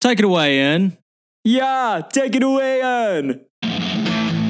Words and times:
Take 0.00 0.18
it 0.20 0.24
away, 0.24 0.58
Ian. 0.58 0.96
Yeah, 1.44 2.02
take 2.12 2.34
it 2.36 2.42
away, 2.42 2.78
Ian. 2.80 3.44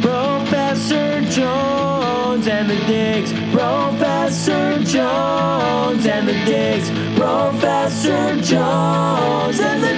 Professor 0.03 1.21
Jones 1.30 2.46
and 2.49 2.69
the 2.71 2.76
Digs. 2.87 3.33
Professor 3.53 4.79
Jones 4.85 6.07
and 6.07 6.29
the 6.29 6.33
Digs. 6.45 6.91
Professor 7.19 8.41
Jones 8.43 9.61
and 9.61 9.82
the 9.82 9.95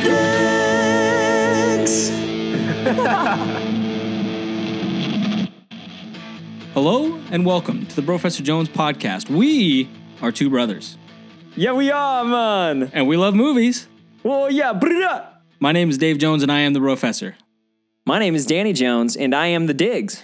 Digs. 1.77 2.09
Hello 6.75 7.19
and 7.33 7.45
welcome 7.45 7.87
to 7.87 7.97
the 7.97 8.03
Professor 8.03 8.43
Jones 8.43 8.69
podcast. 8.69 9.29
We 9.31 9.89
are 10.23 10.31
two 10.31 10.49
brothers 10.51 10.97
Yeah, 11.57 11.73
we 11.73 11.91
are, 11.91 12.25
man. 12.25 12.91
and 12.95 13.09
we 13.09 13.17
love 13.17 13.35
movies. 13.35 13.89
Well, 14.23 14.51
yeah. 14.51 14.73
brrrah. 14.75 15.27
My 15.61 15.73
name 15.73 15.91
is 15.91 15.99
Dave 15.99 16.19
Jones 16.19 16.43
and 16.43 16.53
I 16.53 16.61
am 16.61 16.73
the 16.73 16.81
Professor. 16.81 17.37
My 18.07 18.19
name 18.19 18.35
is 18.35 18.47
Danny 18.47 18.73
Jones, 18.73 19.17
and 19.17 19.35
I 19.35 19.49
am 19.49 19.67
the 19.67 19.75
Digs. 19.75 20.23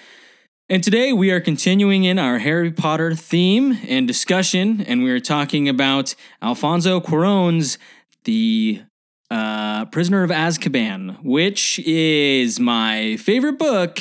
And 0.71 0.83
today 0.83 1.13
we 1.13 1.31
are 1.33 1.41
continuing 1.41 2.05
in 2.05 2.19
our 2.19 2.39
Harry 2.39 2.71
Potter 2.71 3.15
theme 3.15 3.79
and 3.87 4.07
discussion, 4.09 4.81
and 4.83 5.03
we 5.05 5.11
are 5.11 5.21
talking 5.21 5.69
about 5.69 6.15
Alfonso 6.41 6.99
Cuarón's 7.01 7.77
The 8.25 8.83
uh, 9.31 9.85
Prisoner 9.87 10.23
of 10.23 10.31
Azkaban, 10.31 11.23
which 11.23 11.79
is 11.81 12.59
my 12.59 13.17
favorite 13.19 13.59
book 13.59 14.01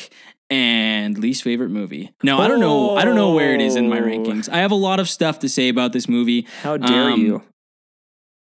and 0.49 1.17
least 1.17 1.43
favorite 1.43 1.69
movie. 1.69 2.13
No, 2.23 2.38
I 2.38 2.47
don't 2.47 2.61
know. 2.61 2.95
I 2.95 3.03
don't 3.03 3.15
know 3.15 3.33
where 3.33 3.53
it 3.53 3.59
is 3.59 3.75
in 3.75 3.89
my 3.89 3.99
rankings. 3.99 4.47
I 4.47 4.57
have 4.57 4.71
a 4.71 4.75
lot 4.75 5.02
of 5.02 5.09
stuff 5.09 5.39
to 5.39 5.49
say 5.49 5.67
about 5.67 5.91
this 5.91 6.07
movie. 6.07 6.47
How 6.61 6.77
dare 6.77 7.09
Um, 7.09 7.19
you? 7.19 7.43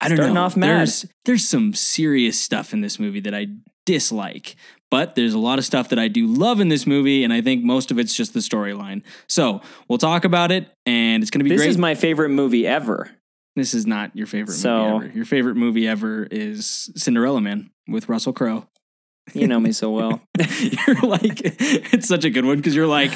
I 0.01 0.09
don't 0.09 0.16
Starting 0.19 0.34
know. 0.34 0.43
off 0.43 0.57
mad. 0.57 0.79
There's 0.79 1.07
there's 1.25 1.48
some 1.48 1.73
serious 1.75 2.39
stuff 2.41 2.73
in 2.73 2.80
this 2.80 2.98
movie 2.98 3.21
that 3.21 3.34
I 3.34 3.47
dislike, 3.87 4.57
but 4.91 5.15
there's 5.15 5.34
a 5.34 5.39
lot 5.39 5.59
of 5.59 5.65
stuff 5.65 5.89
that 5.91 5.98
I 5.98 6.09
do 6.09 6.27
love 6.27 6.61
in 6.61 6.69
this 6.69 6.87
movie, 6.87 7.25
and 7.25 7.33
I 7.33 7.41
think 7.41 7.64
most 7.64 7.91
of 7.91 7.98
it's 7.98 8.15
just 8.15 8.34
the 8.34 8.41
storyline. 8.41 9.03
So 9.28 9.61
we'll 9.89 9.98
talk 9.98 10.25
about 10.25 10.50
it, 10.53 10.69
and 10.87 11.22
it's 11.22 11.31
gonna 11.31 11.45
be 11.45 11.50
This 11.50 11.61
great. 11.61 11.70
is 11.70 11.78
my 11.78 11.95
favorite 11.95 12.31
movie 12.31 12.67
ever. 12.67 13.11
this 13.56 13.72
is 13.72 13.87
not 13.87 14.11
your 14.17 14.27
favorite 14.27 14.55
So- 14.55 14.95
movie 14.95 15.06
ever. 15.06 15.17
Your 15.17 15.25
favorite 15.25 15.55
movie 15.55 15.87
ever 15.87 16.25
is 16.31 16.91
Cinderella 16.97 17.41
Man 17.41 17.70
with 17.87 18.09
Russell 18.09 18.33
Crowe. 18.33 18.67
You 19.33 19.47
know 19.47 19.61
me 19.61 19.70
so 19.72 19.91
well. 19.97 20.20
you're 20.39 21.00
like, 21.03 21.41
it's 21.42 22.09
such 22.09 22.25
a 22.25 22.31
good 22.31 22.45
one 22.45 22.56
because 22.56 22.75
you're 22.75 22.87
like, 22.89 23.12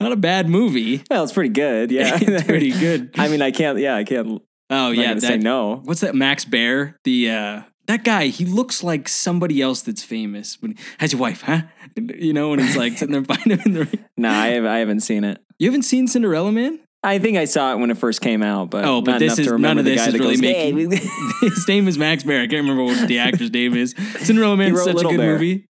not 0.00 0.10
a 0.12 0.16
bad 0.16 0.48
movie. 0.48 1.02
Well, 1.10 1.22
it's 1.24 1.32
pretty 1.32 1.48
good. 1.50 1.90
Yeah, 1.92 2.18
it's 2.20 2.44
pretty 2.44 2.72
good. 2.72 3.12
I 3.18 3.28
mean, 3.28 3.40
I 3.40 3.50
can't. 3.52 3.78
Yeah, 3.78 3.94
I 3.94 4.02
can't. 4.04 4.42
Oh 4.70 4.88
I'm 4.88 4.94
yeah, 4.94 5.08
gonna 5.08 5.20
say 5.20 5.38
no. 5.38 5.76
What's 5.84 6.00
that? 6.02 6.14
Max 6.14 6.44
Baer, 6.44 6.96
the 7.04 7.30
uh, 7.30 7.62
that 7.86 8.04
guy. 8.04 8.26
He 8.26 8.44
looks 8.44 8.82
like 8.82 9.08
somebody 9.08 9.62
else 9.62 9.82
that's 9.82 10.02
famous. 10.02 10.60
When 10.60 10.74
how's 10.98 11.12
your 11.12 11.20
wife, 11.20 11.42
huh? 11.42 11.62
You 11.96 12.32
know, 12.32 12.50
when 12.50 12.60
he's 12.60 12.76
like 12.76 12.96
sitting 12.96 13.12
there 13.12 13.24
fighting 13.36 13.52
him 13.58 13.60
in 13.64 13.72
the 13.72 13.84
ring. 13.84 14.04
No, 14.16 14.28
I, 14.30 14.48
have, 14.48 14.64
I 14.64 14.78
haven't 14.78 15.00
seen 15.00 15.24
it. 15.24 15.40
You 15.58 15.66
haven't 15.68 15.82
seen 15.82 16.06
Cinderella 16.06 16.52
Man? 16.52 16.78
I 17.02 17.18
think 17.18 17.36
I 17.38 17.44
saw 17.44 17.72
it 17.72 17.78
when 17.78 17.90
it 17.90 17.96
first 17.96 18.20
came 18.20 18.42
out, 18.42 18.70
but 18.70 18.84
Oh, 18.84 19.00
but 19.00 19.18
this 19.18 19.38
is 19.38 19.46
to 19.48 19.58
none 19.58 19.78
of 19.78 19.84
this 19.84 20.06
is 20.06 20.12
that 20.12 20.18
really 20.18 20.34
goes, 20.34 20.40
making. 20.42 20.90
"Hey." 20.90 21.08
His 21.40 21.66
name 21.66 21.88
is 21.88 21.96
Max 21.98 22.22
Baer. 22.22 22.42
I 22.42 22.46
can't 22.46 22.62
remember 22.68 22.84
what 22.84 23.08
the 23.08 23.18
actor's 23.20 23.50
name 23.52 23.74
is. 23.74 23.94
Cinderella 24.18 24.56
Man 24.56 24.74
is 24.74 24.84
such 24.84 25.00
a 25.00 25.02
good 25.04 25.16
Bear. 25.16 25.32
movie. 25.32 25.66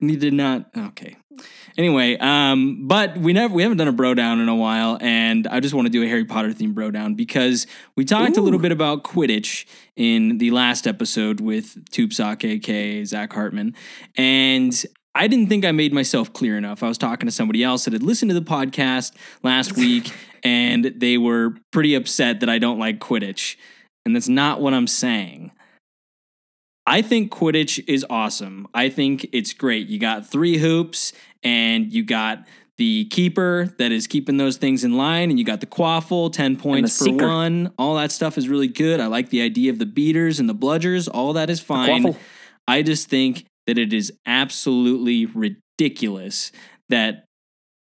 And 0.00 0.08
he 0.10 0.16
did 0.16 0.32
not. 0.34 0.70
Okay. 0.76 1.16
Anyway, 1.78 2.16
um, 2.16 2.86
but 2.88 3.18
we 3.18 3.34
never 3.34 3.52
we 3.52 3.62
haven't 3.62 3.76
done 3.76 3.88
a 3.88 3.92
bro 3.92 4.14
down 4.14 4.40
in 4.40 4.48
a 4.48 4.56
while, 4.56 4.96
and 5.00 5.46
I 5.46 5.60
just 5.60 5.74
want 5.74 5.86
to 5.86 5.92
do 5.92 6.02
a 6.02 6.08
Harry 6.08 6.24
Potter 6.24 6.48
themed 6.48 6.74
bro 6.74 6.90
down 6.90 7.14
because 7.14 7.66
we 7.96 8.04
talked 8.04 8.38
a 8.38 8.40
little 8.40 8.58
bit 8.58 8.72
about 8.72 9.04
Quidditch 9.04 9.66
in 9.94 10.38
the 10.38 10.50
last 10.52 10.86
episode 10.86 11.40
with 11.40 11.84
Tubsock, 11.90 12.44
aka 12.44 13.04
Zach 13.04 13.30
Hartman, 13.32 13.74
and 14.16 14.86
I 15.14 15.28
didn't 15.28 15.48
think 15.48 15.66
I 15.66 15.72
made 15.72 15.92
myself 15.92 16.32
clear 16.32 16.56
enough. 16.56 16.82
I 16.82 16.88
was 16.88 16.96
talking 16.96 17.26
to 17.26 17.32
somebody 17.32 17.62
else 17.62 17.84
that 17.84 17.92
had 17.92 18.02
listened 18.02 18.30
to 18.30 18.34
the 18.34 18.46
podcast 18.46 19.12
last 19.42 19.76
week, 19.76 20.14
and 20.42 20.86
they 20.96 21.18
were 21.18 21.56
pretty 21.72 21.94
upset 21.94 22.40
that 22.40 22.48
I 22.48 22.58
don't 22.58 22.78
like 22.78 23.00
Quidditch, 23.00 23.56
and 24.06 24.16
that's 24.16 24.28
not 24.28 24.62
what 24.62 24.72
I'm 24.72 24.86
saying. 24.86 25.52
I 26.86 27.02
think 27.02 27.32
Quidditch 27.32 27.82
is 27.88 28.06
awesome. 28.08 28.68
I 28.72 28.88
think 28.88 29.26
it's 29.32 29.52
great. 29.52 29.88
You 29.88 29.98
got 29.98 30.26
three 30.26 30.58
hoops 30.58 31.12
and 31.46 31.92
you 31.92 32.02
got 32.04 32.44
the 32.76 33.06
keeper 33.06 33.72
that 33.78 33.92
is 33.92 34.06
keeping 34.06 34.36
those 34.36 34.56
things 34.56 34.84
in 34.84 34.96
line, 34.96 35.30
and 35.30 35.38
you 35.38 35.44
got 35.44 35.60
the 35.60 35.66
quaffle, 35.66 36.32
10 36.32 36.56
points 36.56 36.98
per 36.98 37.06
seeker. 37.06 37.28
one. 37.28 37.72
All 37.78 37.94
that 37.96 38.12
stuff 38.12 38.36
is 38.36 38.48
really 38.48 38.68
good. 38.68 39.00
I 39.00 39.06
like 39.06 39.30
the 39.30 39.40
idea 39.40 39.70
of 39.70 39.78
the 39.78 39.86
beaters 39.86 40.40
and 40.40 40.48
the 40.48 40.54
bludgers. 40.54 41.08
All 41.12 41.32
that 41.34 41.48
is 41.48 41.60
fine. 41.60 42.16
I 42.68 42.82
just 42.82 43.08
think 43.08 43.46
that 43.66 43.78
it 43.78 43.92
is 43.92 44.12
absolutely 44.26 45.26
ridiculous 45.26 46.52
that 46.88 47.25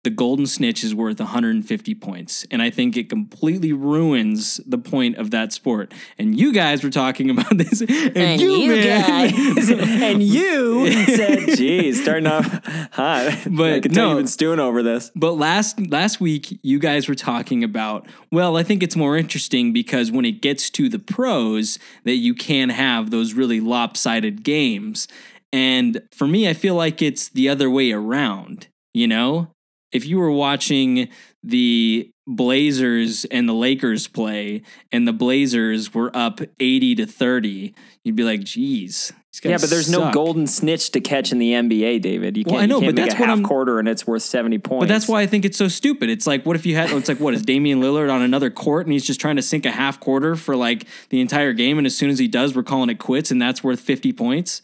the 0.04 0.10
golden 0.10 0.46
snitch 0.46 0.82
is 0.82 0.94
worth 0.94 1.20
150 1.20 1.94
points. 1.94 2.44
And 2.50 2.60
I 2.60 2.70
think 2.70 2.96
it 2.96 3.08
completely 3.08 3.72
ruins 3.72 4.60
the 4.66 4.78
point 4.78 5.16
of 5.16 5.30
that 5.30 5.52
sport. 5.52 5.92
And 6.18 6.38
you 6.38 6.52
guys 6.52 6.82
were 6.82 6.90
talking 6.90 7.30
about 7.36 7.56
this. 7.56 7.80
And, 7.82 8.16
And 8.16 8.40
you, 8.40 8.50
you, 8.52 8.72
man- 8.72 9.30
guys, 9.30 9.70
and 10.02 10.22
you 10.22 11.06
said, 11.06 11.56
"Geez, 11.56 12.02
starting 12.02 12.26
off 12.26 12.46
hot." 12.92 13.38
But 13.52 13.72
I 13.74 13.80
can 13.80 13.92
tell 13.92 14.04
no. 14.04 14.10
you've 14.10 14.18
been 14.20 14.26
stewing 14.26 14.58
over 14.60 14.82
this. 14.82 15.10
But 15.14 15.32
last 15.32 15.78
last 15.90 16.20
week 16.20 16.58
you 16.62 16.78
guys 16.78 17.08
were 17.08 17.14
talking 17.14 17.62
about 17.62 18.06
well 18.30 18.56
I 18.56 18.62
think 18.62 18.82
it's 18.82 18.96
more 18.96 19.16
interesting 19.16 19.72
because 19.72 20.10
when 20.10 20.24
it 20.24 20.40
gets 20.42 20.70
to 20.70 20.88
the 20.88 20.98
pros 20.98 21.78
that 22.04 22.16
you 22.16 22.34
can 22.34 22.70
have 22.70 23.10
those 23.10 23.34
really 23.34 23.60
lopsided 23.60 24.42
games 24.42 25.06
and 25.52 26.02
for 26.10 26.26
me 26.26 26.48
I 26.48 26.54
feel 26.54 26.74
like 26.74 27.02
it's 27.02 27.28
the 27.28 27.48
other 27.48 27.68
way 27.70 27.92
around 27.92 28.68
you 28.94 29.06
know 29.06 29.48
if 29.92 30.06
you 30.06 30.18
were 30.18 30.30
watching 30.30 31.08
the 31.42 32.10
Blazers 32.26 33.24
and 33.26 33.48
the 33.48 33.52
Lakers 33.52 34.06
play 34.08 34.62
and 34.92 35.06
the 35.08 35.12
Blazers 35.12 35.92
were 35.92 36.10
up 36.14 36.40
80 36.60 36.94
to 36.96 37.06
30 37.06 37.74
you'd 38.04 38.14
be 38.16 38.22
like 38.22 38.44
geez 38.44 39.12
Yeah, 39.42 39.58
but 39.58 39.70
there's 39.70 39.90
no 39.90 40.12
golden 40.12 40.46
snitch 40.46 40.90
to 40.90 41.00
catch 41.00 41.32
in 41.32 41.38
the 41.38 41.52
NBA, 41.52 42.00
David. 42.00 42.36
You 42.36 42.44
can't, 42.44 42.62
I 42.62 42.66
know, 42.66 42.80
can't 42.80 42.94
but 42.94 42.94
make 43.00 43.04
that's 43.10 43.14
a 43.20 43.24
half 43.24 43.36
I'm- 43.38 43.44
quarter 43.44 43.78
and 43.80 43.88
it's 43.88 44.06
worth 44.06 44.22
seventy 44.22 44.58
points. 44.58 44.82
But 44.82 44.88
that's 44.88 45.08
why 45.08 45.22
I 45.22 45.26
think 45.26 45.44
it's 45.44 45.56
so 45.56 45.68
stupid. 45.68 46.10
It's 46.10 46.26
like, 46.26 46.44
what 46.44 46.54
if 46.54 46.64
you 46.66 46.76
had, 46.76 46.90
it's 46.90 47.08
like, 47.08 47.18
what 47.18 47.34
is 47.34 47.42
Damian 47.42 47.80
Lillard 47.80 48.12
on 48.12 48.22
another 48.22 48.50
court 48.50 48.86
and 48.86 48.92
he's 48.92 49.06
just 49.06 49.20
trying 49.20 49.36
to 49.36 49.42
sink 49.42 49.64
a 49.66 49.70
half 49.72 49.98
quarter 49.98 50.36
for 50.36 50.54
like 50.54 50.86
the 51.08 51.20
entire 51.20 51.52
game. 51.54 51.78
And 51.78 51.86
as 51.86 51.96
soon 51.96 52.10
as 52.10 52.18
he 52.18 52.28
does, 52.28 52.54
we're 52.54 52.62
calling 52.62 52.90
it 52.90 52.98
quits 52.98 53.30
and 53.30 53.40
that's 53.42 53.64
worth 53.64 53.80
50 53.80 54.12
points. 54.12 54.62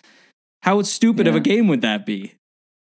How 0.62 0.82
stupid 0.82 1.26
of 1.26 1.34
a 1.34 1.40
game 1.40 1.66
would 1.68 1.80
that 1.80 2.04
be? 2.04 2.34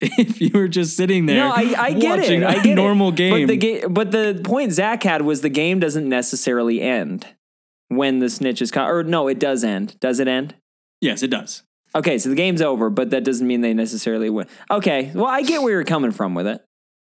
If 0.18 0.40
you 0.40 0.50
were 0.54 0.68
just 0.68 0.96
sitting 0.96 1.26
there 1.26 1.36
No, 1.36 1.50
I, 1.50 1.74
I 1.78 1.92
get 1.92 2.18
watching 2.20 2.42
it. 2.42 2.46
I 2.46 2.62
get 2.62 2.74
normal 2.74 3.10
it. 3.10 3.16
game. 3.16 3.46
But 3.46 3.52
the 3.52 3.56
ga- 3.56 3.86
but 3.86 4.10
the 4.10 4.40
point 4.42 4.72
Zach 4.72 5.02
had 5.02 5.22
was 5.22 5.42
the 5.42 5.48
game 5.50 5.78
doesn't 5.78 6.08
necessarily 6.08 6.80
end 6.80 7.26
when 7.88 8.18
the 8.18 8.30
snitch 8.30 8.62
is 8.62 8.70
caught. 8.70 8.90
Or 8.90 9.02
no, 9.02 9.28
it 9.28 9.38
does 9.38 9.62
end. 9.62 9.98
Does 10.00 10.18
it 10.20 10.28
end? 10.28 10.54
yes, 11.02 11.22
it 11.22 11.28
does. 11.28 11.62
Okay, 11.94 12.18
so 12.18 12.28
the 12.28 12.34
game's 12.36 12.62
over, 12.62 12.88
but 12.88 13.10
that 13.10 13.24
doesn't 13.24 13.46
mean 13.46 13.62
they 13.62 13.74
necessarily 13.74 14.30
win. 14.30 14.46
Okay, 14.70 15.10
well, 15.14 15.26
I 15.26 15.42
get 15.42 15.60
where 15.62 15.72
you're 15.72 15.84
coming 15.84 16.12
from 16.12 16.34
with 16.34 16.46
it. 16.46 16.64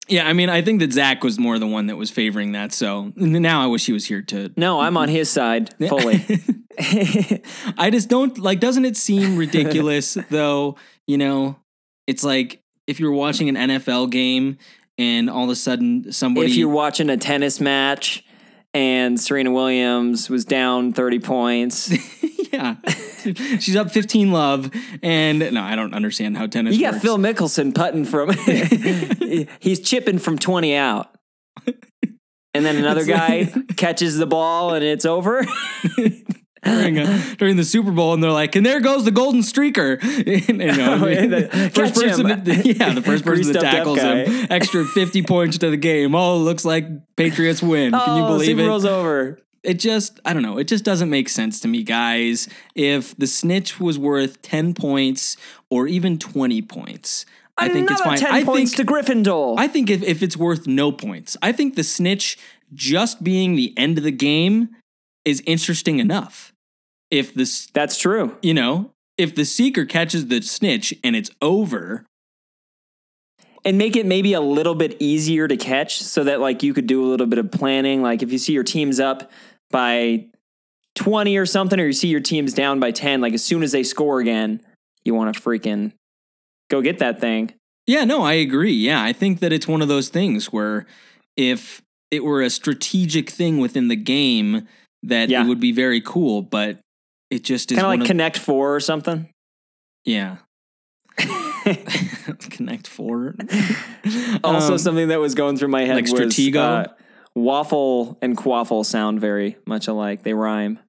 Yeah, 0.07 0.27
I 0.27 0.33
mean, 0.33 0.49
I 0.49 0.61
think 0.61 0.79
that 0.79 0.93
Zach 0.93 1.23
was 1.23 1.37
more 1.37 1.59
the 1.59 1.67
one 1.67 1.87
that 1.87 1.97
was 1.97 2.09
favoring 2.09 2.53
that. 2.53 2.71
So 2.73 3.11
now 3.15 3.61
I 3.61 3.67
wish 3.67 3.85
he 3.85 3.91
was 3.93 4.05
here 4.05 4.21
to. 4.23 4.51
No, 4.57 4.79
I'm 4.79 4.97
on 4.97 5.09
his 5.09 5.29
side 5.29 5.73
fully. 5.77 6.25
I 7.77 7.89
just 7.91 8.09
don't 8.09 8.37
like. 8.37 8.59
Doesn't 8.59 8.85
it 8.85 8.97
seem 8.97 9.35
ridiculous 9.37 10.17
though? 10.29 10.77
You 11.05 11.17
know, 11.17 11.57
it's 12.07 12.23
like 12.23 12.61
if 12.91 12.99
you're 12.99 13.11
watching 13.11 13.49
an 13.49 13.55
NFL 13.55 14.11
game 14.11 14.57
and 14.97 15.29
all 15.29 15.45
of 15.45 15.49
a 15.49 15.55
sudden 15.55 16.11
somebody 16.11 16.51
if 16.51 16.55
you're 16.55 16.69
watching 16.69 17.09
a 17.09 17.17
tennis 17.17 17.59
match 17.59 18.23
and 18.73 19.19
Serena 19.19 19.51
Williams 19.51 20.29
was 20.29 20.45
down 20.45 20.93
30 20.93 21.19
points, 21.19 21.91
yeah, 22.53 22.75
she's 23.23 23.75
up 23.75 23.91
15 23.91 24.31
love, 24.31 24.71
and 25.01 25.39
no, 25.53 25.61
I 25.61 25.75
don't 25.75 25.93
understand 25.93 26.37
how 26.37 26.47
tennis. 26.47 26.75
you 26.75 26.81
got 26.81 26.93
works. 26.93 27.03
Phil 27.03 27.17
Mickelson 27.17 27.73
putting 27.73 28.05
from, 28.05 28.31
he's 29.59 29.79
chipping 29.79 30.19
from 30.19 30.37
20 30.37 30.75
out. 30.75 31.15
And 32.53 32.65
then 32.65 32.75
another 32.75 33.05
guy 33.05 33.45
catches 33.77 34.17
the 34.17 34.25
ball 34.25 34.73
and 34.73 34.83
it's 34.83 35.05
over. 35.05 35.45
During, 36.63 36.97
a, 36.99 37.35
during 37.37 37.55
the 37.57 37.63
Super 37.63 37.91
Bowl, 37.91 38.13
and 38.13 38.23
they're 38.23 38.31
like, 38.31 38.55
"And 38.55 38.65
there 38.65 38.79
goes 38.79 39.03
the 39.05 39.11
golden 39.11 39.41
streaker." 39.41 39.99
You 40.47 40.53
know, 40.53 40.99
Oh, 41.03 41.07
yeah, 41.07 41.25
the- 41.25 41.71
first 41.73 41.95
person, 41.95 42.43
to- 42.43 42.73
yeah, 42.73 42.93
the 42.93 43.01
first 43.01 43.23
person 43.25 43.51
that 43.53 43.61
tackles 43.61 43.99
him, 44.01 44.47
extra 44.49 44.85
50 44.85 45.23
points 45.23 45.57
to 45.59 45.69
the 45.69 45.77
game. 45.77 46.13
Oh, 46.15 46.37
looks 46.37 46.63
like 46.65 46.85
Patriots 47.15 47.61
win. 47.61 47.91
Can 47.91 48.17
you 48.17 48.23
Oh, 48.23 48.27
believe 48.27 48.47
Super 48.47 48.61
it? 48.61 48.67
Bowl's 48.67 48.85
over. 48.85 49.39
it 49.63 49.75
just 49.79 50.19
I 50.25 50.33
don't 50.33 50.43
know. 50.43 50.57
It 50.57 50.67
just 50.67 50.83
doesn't 50.83 51.09
make 51.09 51.29
sense 51.29 51.59
to 51.61 51.67
me, 51.67 51.83
guys. 51.83 52.47
If 52.75 53.15
the 53.17 53.27
snitch 53.27 53.79
was 53.79 53.97
worth 53.97 54.41
ten 54.41 54.73
points 54.73 55.37
or 55.69 55.87
even 55.87 56.17
twenty 56.19 56.61
points, 56.61 57.25
I 57.57 57.69
think 57.69 57.89
it's 57.91 58.01
fine. 58.01 58.17
10 58.17 58.31
I 58.33 58.43
points 58.43 58.75
think 58.75 58.87
to 58.87 58.93
Gryffindor. 58.93 59.55
I 59.57 59.67
think 59.67 59.89
if, 59.89 60.01
if 60.03 60.21
it's 60.23 60.37
worth 60.37 60.67
no 60.67 60.91
points, 60.91 61.37
I 61.41 61.51
think 61.51 61.75
the 61.75 61.83
snitch 61.83 62.37
just 62.73 63.23
being 63.23 63.55
the 63.55 63.73
end 63.77 63.97
of 63.97 64.03
the 64.03 64.11
game 64.11 64.69
is 65.25 65.43
interesting 65.45 65.99
enough. 65.99 66.50
If 67.11 67.33
this, 67.33 67.67
That's 67.73 67.97
true. 67.97 68.37
you 68.41 68.53
know, 68.53 68.91
if 69.17 69.35
the 69.35 69.45
seeker 69.45 69.85
catches 69.85 70.27
the 70.27 70.41
snitch 70.41 70.93
and 71.03 71.15
it's 71.15 71.29
over, 71.41 72.05
and 73.63 73.77
make 73.77 73.95
it 73.95 74.05
maybe 74.07 74.33
a 74.33 74.41
little 74.41 74.73
bit 74.73 74.97
easier 74.99 75.47
to 75.47 75.55
catch 75.55 76.01
so 76.01 76.23
that 76.23 76.39
like 76.39 76.63
you 76.63 76.73
could 76.73 76.87
do 76.87 77.03
a 77.03 77.07
little 77.07 77.27
bit 77.27 77.37
of 77.37 77.51
planning 77.51 78.01
like 78.01 78.23
if 78.23 78.31
you 78.31 78.39
see 78.39 78.53
your 78.53 78.63
team's 78.63 78.99
up 78.99 79.29
by 79.69 80.25
20 80.95 81.37
or 81.37 81.45
something 81.45 81.79
or 81.79 81.85
you 81.85 81.93
see 81.93 82.07
your 82.07 82.19
team's 82.21 82.55
down 82.55 82.79
by 82.79 82.89
10 82.89 83.21
like 83.21 83.33
as 83.33 83.43
soon 83.43 83.61
as 83.61 83.71
they 83.71 83.83
score 83.83 84.19
again 84.19 84.61
you 85.05 85.13
want 85.13 85.31
to 85.35 85.39
freaking 85.39 85.91
go 86.71 86.81
get 86.81 86.97
that 86.97 87.21
thing 87.21 87.53
Yeah, 87.85 88.03
no, 88.03 88.23
I 88.23 88.33
agree. 88.33 88.73
Yeah, 88.73 89.03
I 89.03 89.13
think 89.13 89.39
that 89.41 89.51
it's 89.53 89.67
one 89.67 89.81
of 89.83 89.87
those 89.87 90.09
things 90.09 90.51
where 90.51 90.87
if 91.37 91.81
it 92.09 92.23
were 92.23 92.41
a 92.41 92.49
strategic 92.49 93.29
thing 93.29 93.59
within 93.59 93.89
the 93.89 93.95
game, 93.95 94.67
that 95.03 95.29
Yeah. 95.29 95.43
it 95.43 95.47
would 95.47 95.59
be 95.59 95.71
very 95.71 96.01
cool. 96.01 96.41
But 96.41 96.79
it 97.31 97.43
just 97.43 97.71
is 97.71 97.77
kind 97.79 97.93
of 97.93 97.99
like 97.99 98.07
connect 98.07 98.37
4 98.37 98.75
or 98.75 98.79
something 98.79 99.29
yeah. 100.05 100.37
Connect 102.49 102.87
Four. 102.87 103.35
also 104.43 104.73
Um, 104.73 104.77
something 104.79 105.09
that 105.09 105.19
was 105.19 105.35
going 105.35 105.57
through 105.57 105.67
my 105.67 105.81
head 105.85 105.95
like 105.95 106.11
was 106.11 106.13
Stratego? 106.35 106.55
uh, 106.57 106.87
waffle 107.35 108.17
and 108.21 108.35
quaffle 108.35 108.83
sound 108.85 109.21
very 109.21 109.57
much 109.67 109.87
alike 109.87 110.23
they 110.23 110.33
rhyme 110.33 110.79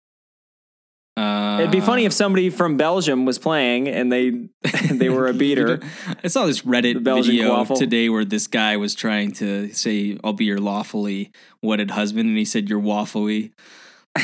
uh, 1.19 1.59
it'd 1.61 1.71
be 1.71 1.81
funny 1.81 2.07
if 2.07 2.13
somebody 2.13 2.49
from 2.49 2.79
belgium 2.79 3.27
was 3.27 3.39
playing 3.39 3.87
and 3.87 4.11
they 4.11 4.49
they 4.91 5.11
were 5.11 5.27
a 5.29 5.35
beater 5.35 5.79
I 6.25 6.29
saw 6.29 6.47
this 6.47 6.63
Reddit 6.63 7.03
video 7.05 7.51
quaffle. 7.55 7.77
today 7.79 8.09
where 8.09 8.25
this 8.25 8.47
guy 8.47 8.79
was 8.79 8.95
trying 8.95 9.33
to 9.33 9.73
say, 9.75 10.19
"I'll 10.25 10.33
be 10.33 10.47
your 10.47 10.59
lawfully 10.59 11.31
wedded 11.63 11.91
husband," 11.91 12.29
and 12.31 12.39
he 12.39 12.47
said, 12.47 12.71
"Your 12.71 12.81
waffly 12.81 13.53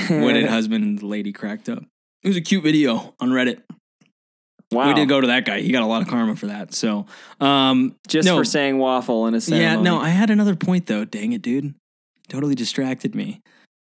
wedded 0.09 0.47
husband," 0.49 0.83
and 0.85 0.99
the 0.99 1.07
lady 1.07 1.31
cracked 1.33 1.69
up. 1.69 1.85
It 2.29 2.33
was 2.33 2.37
a 2.37 2.43
cute 2.43 2.63
video 2.63 3.15
on 3.21 3.31
Reddit. 3.31 3.63
wow 4.71 4.89
We 4.89 4.93
did 4.93 5.09
go 5.09 5.19
to 5.19 5.29
that 5.29 5.47
guy. 5.47 5.63
He 5.63 5.73
got 5.73 5.83
a 5.83 5.87
lot 5.87 6.03
of 6.03 6.09
karma 6.09 6.37
for 6.37 6.49
that. 6.49 6.75
So, 6.75 7.07
um, 7.41 7.97
just 8.07 8.27
no, 8.27 8.37
for 8.37 8.45
saying 8.45 8.77
waffle 8.77 9.27
in 9.29 9.35
a 9.35 9.39
yeah, 9.39 9.77
no, 9.77 9.99
I 9.99 10.11
had 10.11 10.29
another 10.29 10.55
point 10.55 10.85
though. 10.89 11.07
Dang 11.07 11.33
it, 11.33 11.41
dude! 11.41 11.75
Totally 12.29 12.55
distracted 12.55 13.15
me. 13.15 13.41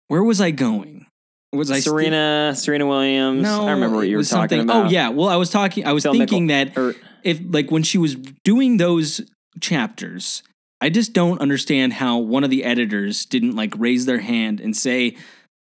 Where 0.07 0.23
was 0.23 0.39
I 0.39 0.51
going? 0.51 1.05
Was 1.51 1.69
I 1.69 1.81
Serena, 1.81 2.53
Serena 2.55 2.87
Williams. 2.87 3.43
no, 3.43 3.67
I 3.67 3.71
remember 3.71 3.97
what 3.97 4.07
you 4.07 4.15
were 4.15 4.23
talking 4.23 4.59
something- 4.59 4.59
about. 4.61 4.85
Oh 4.85 4.89
yeah, 4.89 5.09
well, 5.09 5.27
I 5.27 5.35
was 5.35 5.49
talking. 5.49 5.85
I 5.85 5.91
was 5.91 6.03
Phil 6.03 6.13
thinking 6.13 6.47
that 6.47 6.77
or- 6.77 6.95
if 7.25 7.41
like 7.49 7.69
when 7.71 7.83
she 7.83 7.97
was 7.97 8.15
doing 8.45 8.77
those 8.77 9.19
chapters, 9.59 10.43
I 10.79 10.89
just 10.89 11.11
don't 11.11 11.41
understand 11.41 11.91
how 11.91 12.19
one 12.19 12.45
of 12.45 12.51
the 12.51 12.63
editors 12.63 13.25
didn't 13.25 13.57
like 13.57 13.73
raise 13.77 14.05
their 14.05 14.19
hand 14.19 14.61
and 14.61 14.77
say, 14.77 15.17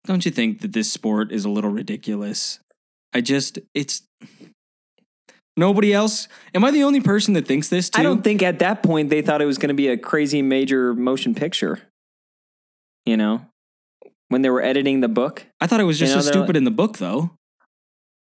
"Don't 0.05 0.25
you 0.25 0.31
think 0.31 0.61
that 0.61 0.73
this 0.73 0.91
sport 0.91 1.31
is 1.31 1.45
a 1.45 1.49
little 1.49 1.71
ridiculous?" 1.71 2.59
I 3.13 3.21
just 3.21 3.59
it's 3.73 4.03
nobody 5.57 5.93
else. 5.93 6.27
Am 6.53 6.63
I 6.63 6.71
the 6.71 6.83
only 6.83 7.01
person 7.01 7.33
that 7.33 7.45
thinks 7.47 7.67
this 7.67 7.89
too? 7.89 7.99
I 7.99 8.03
don't 8.03 8.23
think 8.23 8.41
at 8.41 8.59
that 8.59 8.83
point 8.83 9.09
they 9.09 9.21
thought 9.21 9.41
it 9.41 9.45
was 9.45 9.57
going 9.57 9.69
to 9.69 9.73
be 9.73 9.87
a 9.89 9.97
crazy 9.97 10.41
major 10.41 10.93
motion 10.93 11.35
picture. 11.35 11.79
You 13.05 13.17
know, 13.17 13.45
when 14.29 14.41
they 14.43 14.49
were 14.49 14.61
editing 14.61 15.01
the 15.01 15.07
book. 15.07 15.45
I 15.59 15.67
thought 15.67 15.79
it 15.79 15.85
was 15.85 15.99
just 15.99 16.11
You 16.11 16.15
know, 16.15 16.19
as 16.19 16.25
they're 16.25 16.33
stupid 16.33 16.55
in 16.55 16.63
the 16.63 16.71
book 16.71 16.97
though. 16.97 17.31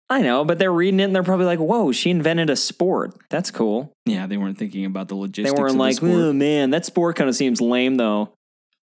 I 0.08 0.22
know, 0.22 0.44
but 0.44 0.58
they're 0.58 0.72
reading 0.72 0.98
it 0.98 1.04
and 1.04 1.14
they're 1.14 1.22
probably 1.22 1.46
like, 1.46 1.60
"Whoa, 1.60 1.92
she 1.92 2.10
invented 2.10 2.50
a 2.50 2.56
sport. 2.56 3.16
That's 3.30 3.52
cool." 3.52 3.92
Yeah, 4.06 4.26
they 4.26 4.36
weren't 4.36 4.58
thinking 4.58 4.84
about 4.84 5.06
the 5.06 5.14
logistics. 5.14 5.54
They 5.54 5.62
weren't 5.62 5.76
like, 5.76 6.00
the. 6.00 6.12
"Oh 6.12 6.32
man, 6.32 6.70
that 6.70 6.84
sport 6.84 7.14
kind 7.14 7.30
of 7.30 7.36
seems 7.36 7.60
lame 7.60 7.94
though." 7.94 8.32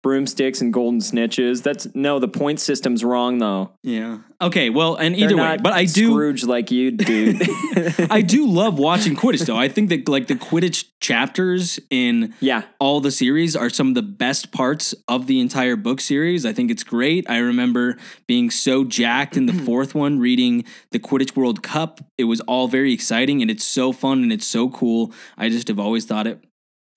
Broomsticks 0.03 0.61
and 0.61 0.73
golden 0.73 0.99
snitches. 0.99 1.61
That's 1.61 1.87
no, 1.93 2.17
the 2.17 2.27
point 2.27 2.59
system's 2.59 3.03
wrong 3.03 3.37
though. 3.37 3.71
Yeah. 3.83 4.19
Okay. 4.41 4.71
Well, 4.71 4.95
and 4.95 5.15
either 5.15 5.37
way, 5.37 5.57
but 5.61 5.73
I 5.73 5.85
do. 5.85 6.11
Scrooge 6.11 6.43
like 6.43 6.71
you, 6.71 6.91
dude. 6.91 7.41
I 8.09 8.21
do 8.21 8.47
love 8.47 8.79
watching 8.79 9.15
Quidditch 9.15 9.45
though. 9.45 9.57
I 9.57 9.67
think 9.67 9.89
that 9.89 10.09
like 10.09 10.25
the 10.25 10.35
Quidditch 10.35 10.85
chapters 10.99 11.79
in 11.91 12.33
yeah, 12.39 12.63
all 12.79 12.99
the 12.99 13.11
series 13.11 13.55
are 13.55 13.69
some 13.69 13.89
of 13.89 13.93
the 13.93 14.01
best 14.01 14.51
parts 14.51 14.95
of 15.07 15.27
the 15.27 15.39
entire 15.39 15.75
book 15.75 16.01
series. 16.01 16.45
I 16.45 16.53
think 16.53 16.71
it's 16.71 16.83
great. 16.83 17.29
I 17.29 17.37
remember 17.37 17.97
being 18.27 18.49
so 18.49 18.83
jacked 18.83 19.37
in 19.37 19.45
the 19.45 19.53
fourth 19.65 19.93
one 19.93 20.19
reading 20.19 20.65
the 20.89 20.99
Quidditch 20.99 21.35
World 21.35 21.61
Cup. 21.61 22.01
It 22.17 22.23
was 22.23 22.41
all 22.41 22.67
very 22.67 22.91
exciting 22.91 23.41
and 23.43 23.51
it's 23.51 23.65
so 23.65 23.91
fun 23.91 24.23
and 24.23 24.33
it's 24.33 24.47
so 24.47 24.69
cool. 24.69 25.13
I 25.37 25.49
just 25.49 25.67
have 25.67 25.79
always 25.79 26.05
thought 26.05 26.25
it 26.25 26.43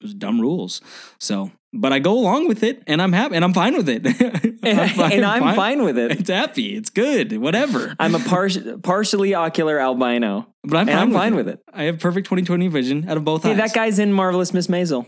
was 0.04 0.14
dumb 0.14 0.40
rules. 0.40 0.80
So, 1.18 1.50
but 1.74 1.92
I 1.92 1.98
go 1.98 2.12
along 2.18 2.48
with 2.48 2.62
it 2.62 2.82
and 2.86 3.02
I'm 3.02 3.12
happy 3.12 3.34
and 3.34 3.44
I'm 3.44 3.52
fine 3.52 3.76
with 3.76 3.88
it. 3.88 4.06
I'm 4.64 4.88
fine- 4.88 5.12
and 5.12 5.24
I'm 5.24 5.54
fine. 5.54 5.82
with 5.84 5.98
it. 5.98 6.12
It's 6.12 6.30
happy. 6.30 6.74
It's 6.76 6.90
good. 6.90 7.36
Whatever. 7.38 7.94
I'm 7.98 8.14
a 8.14 8.18
par- 8.20 8.48
partially 8.82 9.34
ocular 9.34 9.78
albino. 9.78 10.46
But 10.62 10.76
I'm 10.78 10.86
fine, 10.86 10.96
I'm 10.96 11.08
with, 11.10 11.16
fine 11.18 11.32
it. 11.32 11.36
with 11.36 11.48
it. 11.48 11.60
I 11.72 11.82
have 11.84 11.98
perfect 11.98 12.28
20/20 12.30 12.70
vision 12.70 13.08
out 13.08 13.16
of 13.16 13.24
both 13.24 13.42
Hey, 13.42 13.50
eyes. 13.50 13.56
that 13.58 13.74
guy's 13.74 13.98
in 13.98 14.12
Marvelous 14.12 14.54
Miss 14.54 14.68
Maisel. 14.68 15.06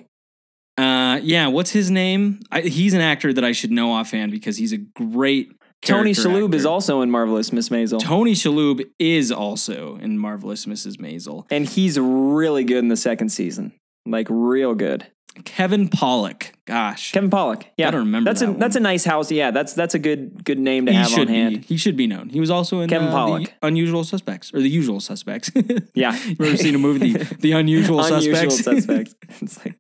Uh, 0.79 1.19
yeah. 1.23 1.47
What's 1.47 1.71
his 1.71 1.91
name? 1.91 2.41
I, 2.51 2.61
he's 2.61 2.93
an 2.93 3.01
actor 3.01 3.33
that 3.33 3.45
I 3.45 3.53
should 3.53 3.71
know 3.71 3.93
offhand 3.93 4.31
because 4.33 4.59
he's 4.59 4.73
a 4.73 4.79
great. 4.79 5.53
Tony 5.83 6.12
Shalhoub 6.12 6.53
is 6.55 6.67
also 6.67 7.01
in 7.03 7.11
Marvelous 7.11 7.53
Miss 7.53 7.69
Maisel. 7.69 8.01
Tony 8.01 8.33
Shalhoub 8.33 8.85
is 8.99 9.31
also 9.31 9.97
in 9.97 10.19
Marvelous 10.19 10.67
Mrs. 10.67 10.97
Maisel. 10.97 11.45
and 11.51 11.67
he's 11.67 11.99
really 11.99 12.65
good 12.65 12.79
in 12.79 12.89
the 12.89 12.97
second 12.97 13.29
season. 13.29 13.73
Like 14.05 14.27
real 14.31 14.75
good. 14.75 15.07
Kevin 15.44 15.88
Pollak. 15.88 16.53
Gosh, 16.67 17.12
Kevin 17.12 17.31
Pollak. 17.31 17.65
Yeah. 17.77 17.88
I 17.88 17.91
don't 17.93 18.00
remember 18.00 18.29
that's 18.31 18.41
that 18.41 18.49
a 18.49 18.50
one. 18.53 18.61
that's 18.61 18.77
a 18.77 18.81
nice 18.81 19.05
house. 19.05 19.31
Yeah, 19.31 19.50
that's 19.50 19.75
that's 19.75 19.94
a 19.94 19.99
good 19.99 20.44
good 20.44 20.59
name 20.59 20.87
to 20.87 20.93
he 20.93 20.99
have 20.99 21.19
on 21.19 21.29
hand. 21.29 21.61
be. 21.61 21.67
He 21.67 21.77
should 21.77 21.97
be 21.97 22.06
known. 22.06 22.29
He 22.31 22.41
was 22.41 22.50
also 22.50 22.81
in 22.81 22.88
Kevin 22.88 23.09
uh, 23.09 23.38
the 23.38 23.49
Unusual 23.62 24.05
Suspects 24.05 24.53
or 24.53 24.61
the 24.61 24.69
Usual 24.69 25.00
Suspects. 25.00 25.50
Yeah. 25.94 26.19
you 26.25 26.37
ever 26.41 26.56
seen 26.56 26.75
a 26.75 26.79
movie, 26.79 27.12
the, 27.12 27.35
the 27.37 27.53
Unusual, 27.53 28.00
Unusual 28.05 28.50
Suspects? 28.50 28.65
suspects. 28.65 29.15
it's 29.43 29.65
like 29.65 29.79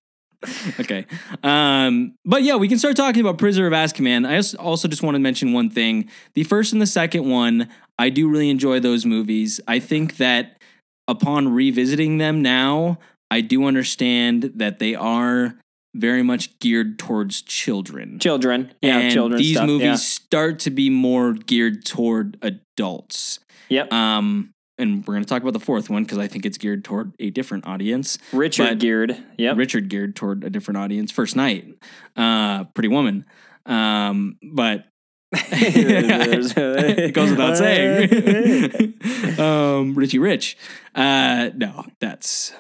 okay. 0.80 1.06
Um, 1.42 2.14
but 2.24 2.42
yeah, 2.42 2.56
we 2.56 2.68
can 2.68 2.78
start 2.78 2.96
talking 2.96 3.20
about 3.20 3.38
Prisoner 3.38 3.66
of 3.66 3.72
Azkaban. 3.72 4.26
I 4.26 4.36
also 4.62 4.88
just 4.88 5.02
want 5.02 5.14
to 5.14 5.18
mention 5.18 5.52
one 5.52 5.70
thing. 5.70 6.08
The 6.34 6.44
first 6.44 6.72
and 6.72 6.80
the 6.80 6.86
second 6.86 7.28
one, 7.28 7.68
I 7.98 8.10
do 8.10 8.28
really 8.28 8.50
enjoy 8.50 8.80
those 8.80 9.04
movies. 9.06 9.60
I 9.66 9.78
think 9.78 10.16
that 10.18 10.60
upon 11.08 11.48
revisiting 11.48 12.18
them 12.18 12.42
now, 12.42 12.98
I 13.30 13.40
do 13.40 13.64
understand 13.64 14.52
that 14.56 14.78
they 14.78 14.94
are 14.94 15.56
very 15.94 16.22
much 16.22 16.58
geared 16.58 16.98
towards 16.98 17.42
children. 17.42 18.18
children. 18.18 18.72
Yeah, 18.82 18.98
and 18.98 19.12
children. 19.12 19.38
these 19.38 19.56
stuff. 19.56 19.66
movies 19.66 19.84
Yeah. 19.84 19.94
start 19.96 20.58
to 20.60 20.70
be 20.70 20.90
more 20.90 21.32
geared 21.32 21.84
toward 21.84 22.38
adults. 22.42 23.40
Yep. 23.70 23.92
Um, 23.92 24.50
and 24.78 25.06
we're 25.06 25.14
going 25.14 25.24
to 25.24 25.28
talk 25.28 25.40
about 25.40 25.54
the 25.54 25.60
fourth 25.60 25.88
one 25.88 26.04
because 26.04 26.18
I 26.18 26.28
think 26.28 26.44
it's 26.44 26.58
geared 26.58 26.84
toward 26.84 27.14
a 27.18 27.30
different 27.30 27.66
audience. 27.66 28.18
Richard 28.32 28.78
Geared. 28.78 29.16
Yep. 29.38 29.56
Richard 29.56 29.88
geared 29.88 30.14
toward 30.14 30.44
a 30.44 30.50
different 30.50 30.78
audience. 30.78 31.10
First 31.10 31.34
night, 31.34 31.66
uh, 32.14 32.64
Pretty 32.74 32.88
Woman, 32.88 33.24
um, 33.64 34.36
but 34.42 34.84
it 35.32 37.14
goes 37.14 37.30
without 37.30 37.56
saying. 37.56 38.94
um, 39.38 39.94
Richie 39.94 40.18
Rich, 40.18 40.58
uh, 40.94 41.50
no, 41.54 41.86
that's 42.00 42.52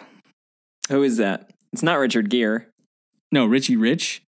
Who 0.90 1.02
is 1.02 1.16
that? 1.16 1.50
It's 1.72 1.82
not 1.82 1.98
Richard 1.98 2.30
Gere. 2.30 2.66
no 3.32 3.44
Richie 3.46 3.76
Rich. 3.76 4.22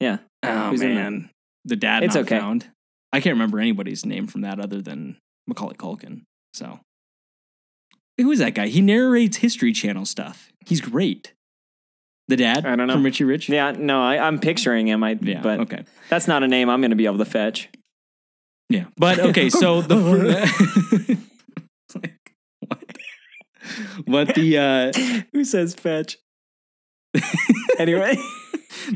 Yeah. 0.00 0.18
Oh 0.42 0.70
Who's 0.70 0.82
man, 0.82 1.30
the 1.64 1.76
dad 1.76 2.02
It's 2.04 2.14
not 2.14 2.24
okay. 2.24 2.38
found. 2.38 2.66
I 3.12 3.20
can't 3.20 3.34
remember 3.34 3.58
anybody's 3.58 4.04
name 4.04 4.26
from 4.26 4.42
that 4.42 4.60
other 4.60 4.80
than 4.82 5.16
Macaulay 5.46 5.74
Culkin. 5.76 6.22
So, 6.54 6.80
who 8.18 8.30
is 8.30 8.38
that 8.40 8.54
guy? 8.54 8.68
He 8.68 8.80
narrates 8.82 9.38
History 9.38 9.72
Channel 9.72 10.04
stuff. 10.06 10.50
He's 10.64 10.80
great. 10.80 11.32
The 12.28 12.36
dad 12.36 12.66
I 12.66 12.74
don't 12.76 12.88
know. 12.88 12.94
from 12.94 13.04
Richie 13.04 13.24
Rich. 13.24 13.48
Yeah, 13.48 13.70
no, 13.72 14.02
I, 14.02 14.18
I'm 14.18 14.38
picturing 14.40 14.88
him. 14.88 15.02
I 15.04 15.16
Yeah, 15.20 15.40
but 15.42 15.60
okay. 15.60 15.84
that's 16.08 16.26
not 16.28 16.42
a 16.42 16.48
name 16.48 16.68
I'm 16.68 16.80
going 16.80 16.90
to 16.90 16.96
be 16.96 17.06
able 17.06 17.18
to 17.18 17.24
fetch. 17.24 17.68
Yeah, 18.68 18.86
but 18.96 19.18
okay. 19.20 19.48
So 19.48 19.80
the 19.80 19.96
It's 19.96 20.08
like, 20.08 21.08
what? 21.08 21.18
What 24.06 24.34
the 24.34 24.58
uh, 24.58 24.92
Who 25.32 25.44
says 25.44 25.74
fetch? 25.74 26.16
anyway, 27.78 28.16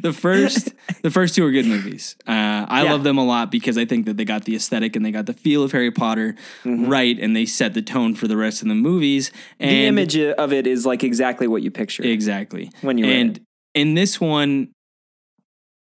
the 0.03 0.13
first 0.13 0.75
the 1.03 1.11
first 1.11 1.35
two 1.35 1.45
are 1.47 1.51
good 1.51 1.65
movies. 1.67 2.17
Uh, 2.27 2.67
I 2.69 2.83
Yeah. 2.85 2.93
love 2.93 3.03
them 3.05 3.17
a 3.19 3.25
lot 3.25 3.51
because 3.51 3.79
I 3.79 3.85
think 3.87 4.05
that 4.07 4.17
they 4.19 4.25
got 4.27 4.45
the 4.45 4.55
aesthetic 4.55 4.95
and 4.97 5.05
they 5.05 5.11
got 5.11 5.27
the 5.27 5.33
feel 5.33 5.63
of 5.63 5.73
Harry 5.73 5.91
Potter 5.91 6.35
right, 6.65 7.19
and 7.19 7.35
they 7.35 7.47
set 7.47 7.73
the 7.75 7.83
tone 7.83 8.15
for 8.15 8.29
the 8.29 8.37
rest 8.37 8.61
of 8.63 8.69
the 8.69 8.75
movies. 8.75 9.33
And 9.59 9.71
the 9.71 9.87
image 9.87 10.19
of 10.19 10.53
it 10.53 10.67
is 10.67 10.85
like 10.85 11.03
exactly 11.03 11.47
what 11.49 11.63
you 11.63 11.71
picture. 11.71 12.03
exactly. 12.05 12.71
When 12.83 12.99
you 12.99 13.07
and 13.07 13.37
it. 13.39 13.43
in 13.75 13.95
this 13.95 14.21
one, 14.21 14.73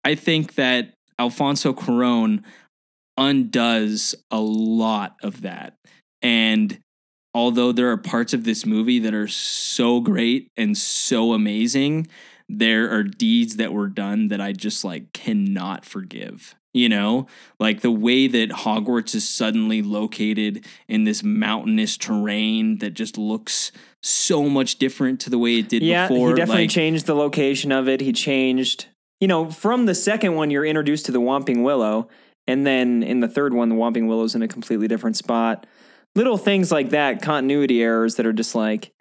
I 0.04 0.14
think 0.14 0.54
that 0.54 0.94
Alfonso 1.18 1.72
Cuarón 1.72 2.44
undoes 3.16 4.14
a 4.30 4.38
lot 4.40 5.16
of 5.24 5.42
that. 5.42 5.74
And 6.22 6.78
although 7.34 7.72
there 7.72 7.90
are 7.90 7.96
parts 7.96 8.32
of 8.32 8.44
this 8.44 8.64
movie 8.66 8.98
that 9.00 9.14
are 9.14 9.28
so 9.28 10.00
great 10.00 10.50
and 10.56 10.76
so 10.76 11.32
amazing, 11.32 12.06
there 12.48 12.90
are 12.90 13.02
deeds 13.02 13.56
that 13.56 13.72
were 13.72 13.88
done 13.88 14.28
that 14.28 14.40
I 14.40 14.52
just 14.52 14.84
like 14.84 15.12
cannot 15.12 15.84
forgive. 15.84 16.54
You 16.74 16.88
know, 16.88 17.26
like 17.58 17.80
the 17.80 17.90
way 17.90 18.26
that 18.28 18.50
Hogwarts 18.50 19.14
is 19.14 19.28
suddenly 19.28 19.80
located 19.82 20.66
in 20.86 21.04
this 21.04 21.22
mountainous 21.22 21.96
terrain 21.96 22.78
that 22.78 22.90
just 22.90 23.16
looks 23.16 23.72
so 24.02 24.48
much 24.48 24.76
different 24.78 25.18
to 25.20 25.30
the 25.30 25.38
way 25.38 25.58
it 25.58 25.68
did 25.68 25.82
Yeah, 25.82 26.06
before. 26.08 26.28
he 26.30 26.34
definitely 26.36 26.64
like, 26.64 26.70
changed 26.70 27.06
the 27.06 27.14
location 27.14 27.72
of 27.72 27.88
it. 27.88 28.00
He 28.02 28.12
changed, 28.12 28.86
you 29.18 29.26
know, 29.26 29.50
from 29.50 29.86
the 29.86 29.94
second 29.94 30.34
one, 30.34 30.50
you're 30.50 30.64
introduced 30.64 31.06
to 31.06 31.12
the 31.12 31.20
Whomping 31.20 31.62
Willow, 31.64 32.08
and 32.46 32.66
then 32.66 33.02
in 33.02 33.20
the 33.20 33.28
third 33.28 33.54
one, 33.54 33.70
the 33.70 33.74
Whomping 33.74 34.06
Willow's 34.06 34.34
in 34.34 34.42
a 34.42 34.48
completely 34.48 34.86
different 34.86 35.16
spot. 35.16 35.66
Little 36.18 36.36
things 36.36 36.72
like 36.72 36.90
that, 36.90 37.22
continuity 37.22 37.80
errors 37.82 38.16
that 38.16 38.26
are 38.26 38.32
just 38.32 38.54
like 38.56 38.92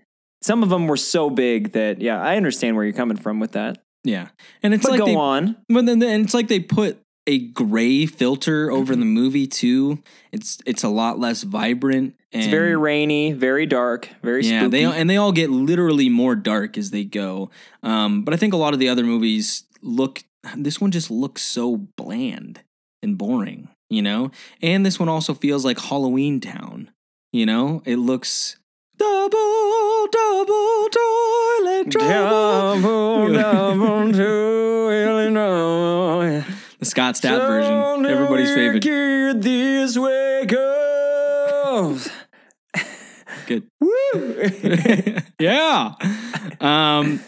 some 0.43 0.62
of 0.62 0.69
them 0.69 0.88
were 0.88 0.97
so 0.97 1.29
big 1.31 1.71
that 1.71 2.00
yeah, 2.00 2.21
I 2.21 2.38
understand 2.38 2.75
where 2.75 2.86
you're 2.86 2.93
coming 2.93 3.17
from 3.17 3.39
with 3.39 3.53
that. 3.53 3.79
yeah, 4.03 4.27
and 4.62 4.74
it's 4.74 4.83
But 4.83 4.91
like 4.91 5.00
go 5.00 5.05
they, 5.07 5.15
on. 5.15 5.57
But 5.67 5.88
then 5.88 6.01
and 6.03 6.24
it's 6.24 6.36
like 6.36 6.47
they 6.47 6.59
put 6.59 7.01
a 7.25 7.39
gray 7.39 8.05
filter 8.05 8.71
over 8.71 8.95
the 8.95 9.03
movie 9.03 9.47
too. 9.47 10.01
It's 10.31 10.59
it's 10.65 10.83
a 10.83 10.89
lot 10.89 11.17
less 11.19 11.41
vibrant. 11.43 12.15
And 12.31 12.43
It's 12.43 12.51
very 12.51 12.75
rainy, 12.75 13.31
very 13.33 13.65
dark, 13.65 14.09
very 14.21 14.45
yeah. 14.45 14.59
spooky. 14.62 14.69
They 14.69 14.83
and 14.86 15.09
they 15.09 15.17
all 15.17 15.31
get 15.31 15.50
literally 15.50 16.09
more 16.09 16.36
dark 16.36 16.77
as 16.77 16.91
they 16.91 17.03
go. 17.03 17.50
Um, 17.83 18.24
but 18.24 18.33
I 18.33 18.38
think 18.38 18.53
a 18.53 18.57
lot 18.57 18.74
of 18.74 18.79
the 18.79 18.89
other 18.89 19.03
movies 19.03 19.63
look. 19.81 20.24
This 20.55 20.79
one 20.79 20.91
just 20.91 21.09
looks 21.09 21.41
so 21.41 21.77
bland 21.97 22.62
and 23.01 23.17
boring, 23.17 23.69
you 23.89 24.01
know. 24.03 24.29
And 24.62 24.86
this 24.86 25.00
one 25.00 25.09
also 25.09 25.33
feels 25.33 25.65
like 25.65 25.79
Halloween 25.79 26.39
Town. 26.39 26.91
You 27.31 27.46
know, 27.46 27.81
it 27.86 27.98
looks 27.98 28.57
double 28.98 30.07
double 30.12 30.89
toilet 30.89 31.91
trouble. 31.91 32.07
Double, 32.07 33.34
double 33.34 34.12
to 34.13 34.89
Illinois. 34.89 36.43
The 36.79 36.86
Scott 36.86 37.15
Stapp 37.15 37.48
version, 37.48 38.05
everybody's 38.05 38.50
favorite. 38.53 38.84
Wicked 38.86 39.41
this 39.43 39.98
way 39.98 40.46
goes. 40.46 42.10
Good. 43.46 43.67
Woo! 43.79 43.91
yeah. 45.39 45.93
Um, 46.60 47.19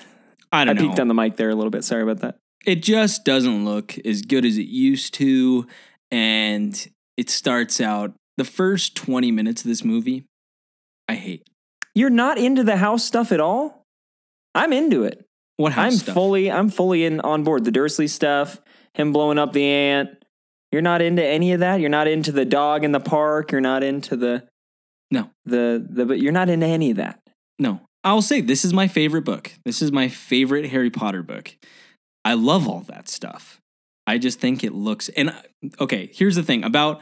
I 0.52 0.62
I 0.62 0.66
don't 0.66 0.76
know. 0.76 0.84
I 0.84 0.88
peeked 0.88 1.00
on 1.00 1.08
the 1.08 1.14
mic 1.14 1.36
there 1.38 1.50
a 1.50 1.56
little 1.56 1.72
bit. 1.72 1.84
Sorry 1.84 2.02
about 2.04 2.20
that. 2.22 2.38
it 2.66 2.82
just 2.84 3.26
doesn't 3.26 3.66
look 3.66 3.98
as 4.06 4.22
good 4.22 4.46
as 4.46 4.58
it 4.58 4.68
used 4.68 5.14
to, 5.16 5.66
and 6.12 6.90
it 7.18 7.30
starts 7.30 7.80
out 7.82 8.14
the 8.40 8.46
first 8.46 8.96
twenty 8.96 9.32
minutes 9.32 9.62
of 9.62 9.68
this 9.68 9.84
movie. 9.84 10.26
I 11.08 11.16
hate 11.16 11.48
You're 11.94 12.10
not 12.10 12.38
into 12.40 12.64
the 12.64 12.78
house 12.78 13.04
stuff 13.04 13.32
at 13.32 13.40
all? 13.40 13.84
I'm 14.56 14.74
into 14.74 15.04
it. 15.04 15.26
what 15.58 15.74
house 15.74 15.94
I'm 15.94 15.98
stuff. 16.00 16.16
fully 16.16 16.52
I'm 16.52 16.70
fully 16.70 17.06
in 17.06 17.20
on 17.20 17.44
board. 17.44 17.66
The 17.66 17.72
Dursley 17.72 18.08
stuff, 18.08 18.60
him 18.94 19.14
blowing 19.14 19.38
up 19.38 19.54
the 19.54 19.66
ant. 19.66 20.10
You're 20.72 20.82
not 20.82 21.02
into 21.02 21.24
any 21.26 21.54
of 21.54 21.60
that? 21.62 21.80
You're 21.80 21.90
not 21.90 22.08
into 22.08 22.32
the 22.32 22.46
dog 22.46 22.84
in 22.84 22.92
the 22.92 23.00
park? 23.00 23.52
You're 23.52 23.62
not 23.62 23.84
into 23.84 24.16
the 24.16 24.48
No. 25.12 25.30
The 25.46 25.86
the 25.88 26.06
but 26.06 26.20
you're 26.20 26.32
not 26.32 26.50
into 26.50 26.66
any 26.66 26.92
of 26.92 26.98
that. 26.98 27.20
No, 27.58 27.82
I'll 28.04 28.22
say 28.22 28.40
this 28.42 28.64
is 28.64 28.74
my 28.74 28.88
favorite 28.88 29.26
book. 29.26 29.52
This 29.66 29.82
is 29.82 29.92
my 29.92 30.08
favorite 30.08 30.70
Harry 30.70 30.90
Potter 30.90 31.24
book. 31.24 31.56
I 32.24 32.36
love 32.36 32.68
all 32.68 32.82
that 32.82 33.10
stuff. 33.10 33.60
I 34.08 34.18
just 34.18 34.40
think 34.40 34.64
it 34.64 34.74
looks 34.74 35.10
and 35.10 35.34
okay, 35.80 36.10
here's 36.14 36.36
the 36.36 36.44
thing 36.44 36.64
about 36.64 37.02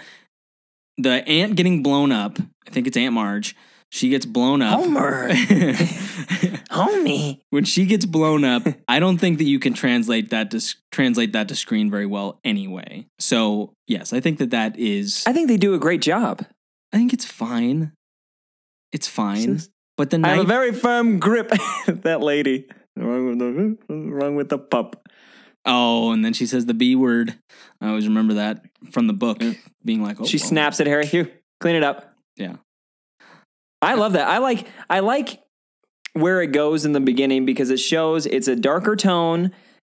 the 0.97 1.27
ant 1.27 1.55
getting 1.55 1.83
blown 1.83 2.11
up. 2.11 2.39
I 2.67 2.69
think 2.71 2.87
it's 2.87 2.97
Aunt 2.97 3.13
Marge. 3.13 3.55
She 3.89 4.09
gets 4.09 4.25
blown 4.25 4.61
up. 4.61 4.79
Homer. 4.79 5.29
Homie. 6.69 7.39
when 7.51 7.63
she 7.63 7.85
gets 7.85 8.05
blown 8.05 8.43
up, 8.43 8.63
I 8.87 8.99
don't 8.99 9.17
think 9.17 9.37
that 9.37 9.45
you 9.45 9.59
can 9.59 9.73
translate 9.73 10.29
that 10.31 10.51
to 10.51 10.61
translate 10.91 11.31
that 11.31 11.47
to 11.47 11.55
screen 11.55 11.89
very 11.89 12.05
well 12.05 12.39
anyway. 12.43 13.07
So, 13.17 13.71
yes, 13.87 14.11
I 14.11 14.19
think 14.19 14.39
that 14.39 14.49
that 14.49 14.77
is 14.77 15.23
I 15.25 15.31
think 15.31 15.47
they 15.47 15.57
do 15.57 15.73
a 15.73 15.79
great 15.79 16.01
job. 16.01 16.45
I 16.91 16.97
think 16.97 17.13
it's 17.13 17.25
fine. 17.25 17.93
It's 18.91 19.07
fine. 19.07 19.61
But 19.95 20.09
the 20.09 20.21
I 20.23 20.29
have 20.29 20.39
a 20.39 20.43
very 20.43 20.73
firm 20.73 21.19
grip. 21.19 21.49
that 21.87 22.21
lady. 22.21 22.67
Wrong 22.95 23.29
with 23.29 23.39
the 23.39 23.93
wrong 23.93 24.35
with 24.35 24.49
the 24.49 24.57
pup. 24.57 25.06
Oh, 25.67 26.11
and 26.11 26.23
then 26.25 26.33
she 26.33 26.45
says 26.47 26.65
the 26.65 26.73
B 26.73 26.95
word. 26.95 27.35
I 27.81 27.89
always 27.89 28.07
remember 28.07 28.35
that 28.35 28.63
from 28.91 29.05
the 29.07 29.13
book 29.13 29.41
Yeah. 29.41 29.53
being 29.85 30.01
like, 30.01 30.19
oh, 30.19 30.25
she 30.25 30.37
snaps 30.37 30.79
at 30.79 30.87
Harry. 30.87 31.05
Here, 31.05 31.29
clean 31.59 31.75
it 31.75 31.83
up. 31.83 32.13
Yeah. 32.37 32.55
I 33.81 33.93
love 33.95 34.13
that. 34.13 34.27
I 34.27 34.39
like 34.39 34.65
I 34.89 35.01
like 35.01 35.41
where 36.13 36.41
it 36.41 36.47
goes 36.47 36.85
in 36.85 36.93
the 36.93 36.99
beginning 36.99 37.45
because 37.45 37.69
it 37.69 37.79
shows 37.79 38.25
it's 38.25 38.47
a 38.47 38.55
darker 38.55 38.95
tone. 38.95 39.51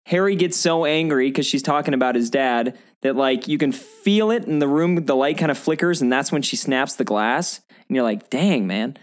Harry 0.06 0.34
gets 0.36 0.56
so 0.56 0.84
angry 0.84 1.28
because 1.28 1.46
she's 1.46 1.62
talking 1.62 1.94
about 1.94 2.14
his 2.14 2.30
dad 2.30 2.76
that 3.02 3.14
like 3.14 3.46
you 3.46 3.58
can 3.58 3.70
feel 3.72 4.30
it 4.30 4.44
in 4.46 4.58
the 4.58 4.66
room. 4.66 5.04
The 5.04 5.14
light 5.14 5.38
kind 5.38 5.50
of 5.50 5.58
flickers, 5.58 6.00
and 6.00 6.10
that's 6.10 6.32
when 6.32 6.42
she 6.42 6.56
snaps 6.56 6.96
the 6.96 7.04
glass. 7.04 7.60
And 7.88 7.94
you're 7.94 8.04
like, 8.04 8.30
"Dang, 8.30 8.66
man, 8.66 8.96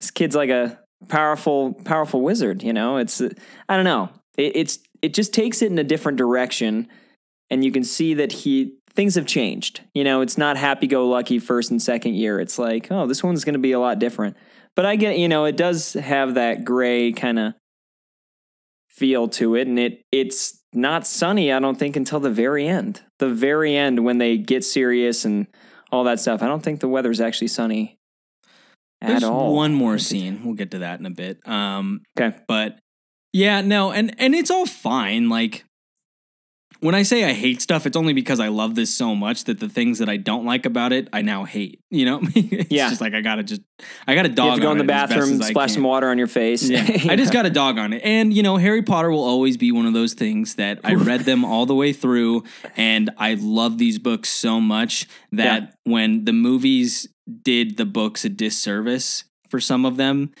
this 0.00 0.10
kid's 0.10 0.34
like 0.34 0.50
a 0.50 0.78
powerful, 1.08 1.74
powerful 1.84 2.22
wizard." 2.22 2.62
You 2.62 2.72
know, 2.72 2.96
it's 2.96 3.20
I 3.20 3.76
don't 3.76 3.84
know. 3.84 4.08
It, 4.36 4.56
it's 4.56 4.78
it 5.06 5.14
just 5.14 5.32
takes 5.32 5.62
it 5.62 5.70
in 5.70 5.78
a 5.78 5.84
different 5.84 6.18
direction, 6.18 6.88
and 7.50 7.64
you 7.64 7.70
can 7.72 7.84
see 7.84 8.14
that 8.14 8.32
he 8.32 8.74
things 8.94 9.14
have 9.14 9.26
changed. 9.26 9.82
You 9.94 10.04
know, 10.04 10.20
it's 10.20 10.36
not 10.38 10.56
happy 10.56 10.86
go 10.86 11.06
lucky 11.08 11.38
first 11.38 11.70
and 11.70 11.80
second 11.80 12.14
year. 12.14 12.40
It's 12.40 12.58
like, 12.58 12.88
oh, 12.90 13.06
this 13.06 13.22
one's 13.22 13.44
going 13.44 13.52
to 13.54 13.58
be 13.58 13.72
a 13.72 13.78
lot 13.80 13.98
different. 13.98 14.36
But 14.74 14.84
I 14.86 14.96
get, 14.96 15.18
you 15.18 15.28
know, 15.28 15.44
it 15.44 15.56
does 15.56 15.92
have 15.94 16.34
that 16.34 16.64
gray 16.64 17.12
kind 17.12 17.38
of 17.38 17.54
feel 18.90 19.28
to 19.28 19.54
it, 19.54 19.66
and 19.68 19.78
it 19.78 20.02
it's 20.12 20.62
not 20.72 21.06
sunny. 21.06 21.52
I 21.52 21.58
don't 21.60 21.78
think 21.78 21.96
until 21.96 22.20
the 22.20 22.30
very 22.30 22.66
end. 22.66 23.02
The 23.18 23.28
very 23.30 23.76
end 23.76 24.04
when 24.04 24.18
they 24.18 24.36
get 24.38 24.64
serious 24.64 25.24
and 25.24 25.46
all 25.92 26.04
that 26.04 26.20
stuff. 26.20 26.42
I 26.42 26.46
don't 26.48 26.62
think 26.62 26.80
the 26.80 26.88
weather's 26.88 27.20
actually 27.20 27.48
sunny 27.48 27.96
at 29.00 29.08
There's 29.08 29.24
all. 29.24 29.54
one 29.54 29.72
more 29.74 29.98
scene. 29.98 30.42
We'll 30.44 30.54
get 30.54 30.70
to 30.72 30.78
that 30.80 30.98
in 31.00 31.06
a 31.06 31.10
bit. 31.10 31.46
Um, 31.46 32.00
Okay. 32.18 32.36
but 32.48 32.78
yeah, 33.36 33.60
no, 33.60 33.92
and 33.92 34.14
and 34.18 34.34
it's 34.34 34.50
all 34.50 34.66
fine. 34.66 35.28
Like 35.28 35.64
when 36.80 36.94
I 36.94 37.02
say 37.04 37.24
I 37.24 37.32
hate 37.32 37.62
stuff, 37.62 37.86
it's 37.86 37.96
only 37.96 38.12
because 38.12 38.38
I 38.38 38.48
love 38.48 38.74
this 38.74 38.94
so 38.94 39.14
much 39.14 39.44
that 39.44 39.60
the 39.60 39.68
things 39.68 39.98
that 39.98 40.10
I 40.10 40.18
don't 40.18 40.44
like 40.44 40.66
about 40.66 40.92
it, 40.92 41.08
I 41.12 41.22
now 41.22 41.44
hate. 41.44 41.80
You 41.90 42.04
know, 42.04 42.20
it's 42.34 42.70
Yeah. 42.70 42.88
just 42.90 43.00
like 43.00 43.14
I 43.14 43.20
gotta 43.22 43.42
just 43.42 43.62
I 44.06 44.14
gotta 44.14 44.28
dog. 44.28 44.44
You 44.44 44.50
have 44.52 44.58
to 44.58 44.62
go 44.62 44.72
in 44.72 44.78
the 44.78 44.84
it 44.84 44.90
as 44.90 45.08
best 45.08 45.10
bathroom, 45.18 45.40
as 45.42 45.48
splash 45.48 45.72
some 45.72 45.82
water 45.84 46.08
on 46.10 46.18
your 46.18 46.26
face. 46.26 46.68
Yeah, 46.68 46.82
I 47.12 47.16
just 47.16 47.32
got 47.32 47.46
a 47.46 47.50
dog 47.50 47.78
on 47.78 47.92
it. 47.92 48.02
And, 48.04 48.32
you 48.32 48.42
know, 48.42 48.56
Harry 48.56 48.82
Potter 48.82 49.10
will 49.10 49.24
always 49.24 49.56
be 49.56 49.72
one 49.72 49.86
of 49.86 49.94
those 49.94 50.12
things 50.14 50.54
that 50.56 50.80
I 50.84 50.94
read 50.94 51.20
them 51.20 51.44
all 51.44 51.64
the 51.66 51.74
way 51.74 51.92
through. 51.92 52.44
And 52.76 53.10
I 53.18 53.34
love 53.40 53.78
these 53.78 53.98
books 53.98 54.28
so 54.28 54.60
much 54.60 55.06
that 55.32 55.62
Yeah. 55.62 55.68
when 55.92 56.24
the 56.24 56.32
movies 56.34 57.08
did 57.42 57.76
the 57.78 57.86
books 57.86 58.24
a 58.24 58.28
disservice 58.28 59.24
for 59.48 59.60
some 59.60 59.84
of 59.86 59.96
them, 59.96 60.32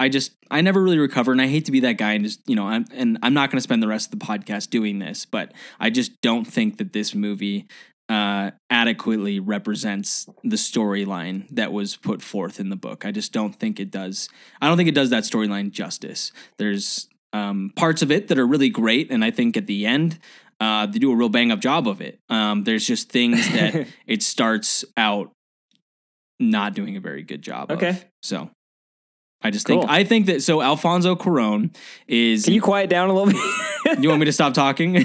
I 0.00 0.08
just, 0.08 0.32
I 0.50 0.62
never 0.62 0.82
really 0.82 0.98
recover. 0.98 1.30
And 1.30 1.40
I 1.40 1.46
hate 1.46 1.66
to 1.66 1.72
be 1.72 1.80
that 1.80 1.98
guy 1.98 2.14
and 2.14 2.24
just, 2.24 2.40
you 2.48 2.56
know, 2.56 2.66
I'm, 2.66 2.86
and 2.92 3.18
I'm 3.22 3.34
not 3.34 3.50
going 3.50 3.58
to 3.58 3.62
spend 3.62 3.82
the 3.82 3.88
rest 3.88 4.12
of 4.12 4.18
the 4.18 4.24
podcast 4.24 4.70
doing 4.70 4.98
this, 4.98 5.26
but 5.26 5.52
I 5.78 5.90
just 5.90 6.20
don't 6.22 6.46
think 6.46 6.78
that 6.78 6.94
this 6.94 7.14
movie 7.14 7.66
uh, 8.08 8.50
adequately 8.70 9.38
represents 9.38 10.26
the 10.42 10.56
storyline 10.56 11.46
that 11.50 11.70
was 11.70 11.96
put 11.96 12.22
forth 12.22 12.58
in 12.58 12.70
the 12.70 12.76
book. 12.76 13.04
I 13.04 13.12
just 13.12 13.32
don't 13.32 13.54
think 13.54 13.78
it 13.78 13.90
does. 13.90 14.28
I 14.60 14.68
don't 14.68 14.76
think 14.76 14.88
it 14.88 14.94
does 14.94 15.10
that 15.10 15.24
storyline 15.24 15.70
justice. 15.70 16.32
There's 16.58 17.08
um, 17.32 17.70
parts 17.76 18.02
of 18.02 18.10
it 18.10 18.28
that 18.28 18.38
are 18.38 18.46
really 18.46 18.70
great, 18.70 19.12
and 19.12 19.24
I 19.24 19.30
think 19.30 19.56
at 19.56 19.66
the 19.68 19.86
end 19.86 20.18
uh, 20.58 20.86
they 20.86 20.98
do 20.98 21.12
a 21.12 21.16
real 21.16 21.28
bang 21.28 21.52
up 21.52 21.60
job 21.60 21.86
of 21.86 22.00
it. 22.00 22.18
Um, 22.28 22.64
there's 22.64 22.86
just 22.86 23.10
things 23.10 23.48
that 23.52 23.86
it 24.06 24.22
starts 24.22 24.84
out 24.96 25.30
not 26.40 26.74
doing 26.74 26.96
a 26.96 27.00
very 27.00 27.22
good 27.22 27.42
job. 27.42 27.70
Okay. 27.70 27.90
of. 27.90 28.04
so. 28.22 28.50
I 29.42 29.50
just 29.50 29.66
Cool. 29.66 29.80
think 29.80 29.90
I 29.90 30.04
think 30.04 30.26
that 30.26 30.42
so 30.42 30.60
Alfonso 30.60 31.16
Cuarón 31.16 31.74
is. 32.06 32.44
Can 32.44 32.52
you 32.54 32.60
quiet 32.60 32.90
down 32.90 33.08
a 33.08 33.14
little 33.14 33.32
bit? 33.32 34.02
you 34.02 34.08
want 34.08 34.20
me 34.20 34.26
to 34.26 34.32
stop 34.32 34.52
talking? 34.54 35.04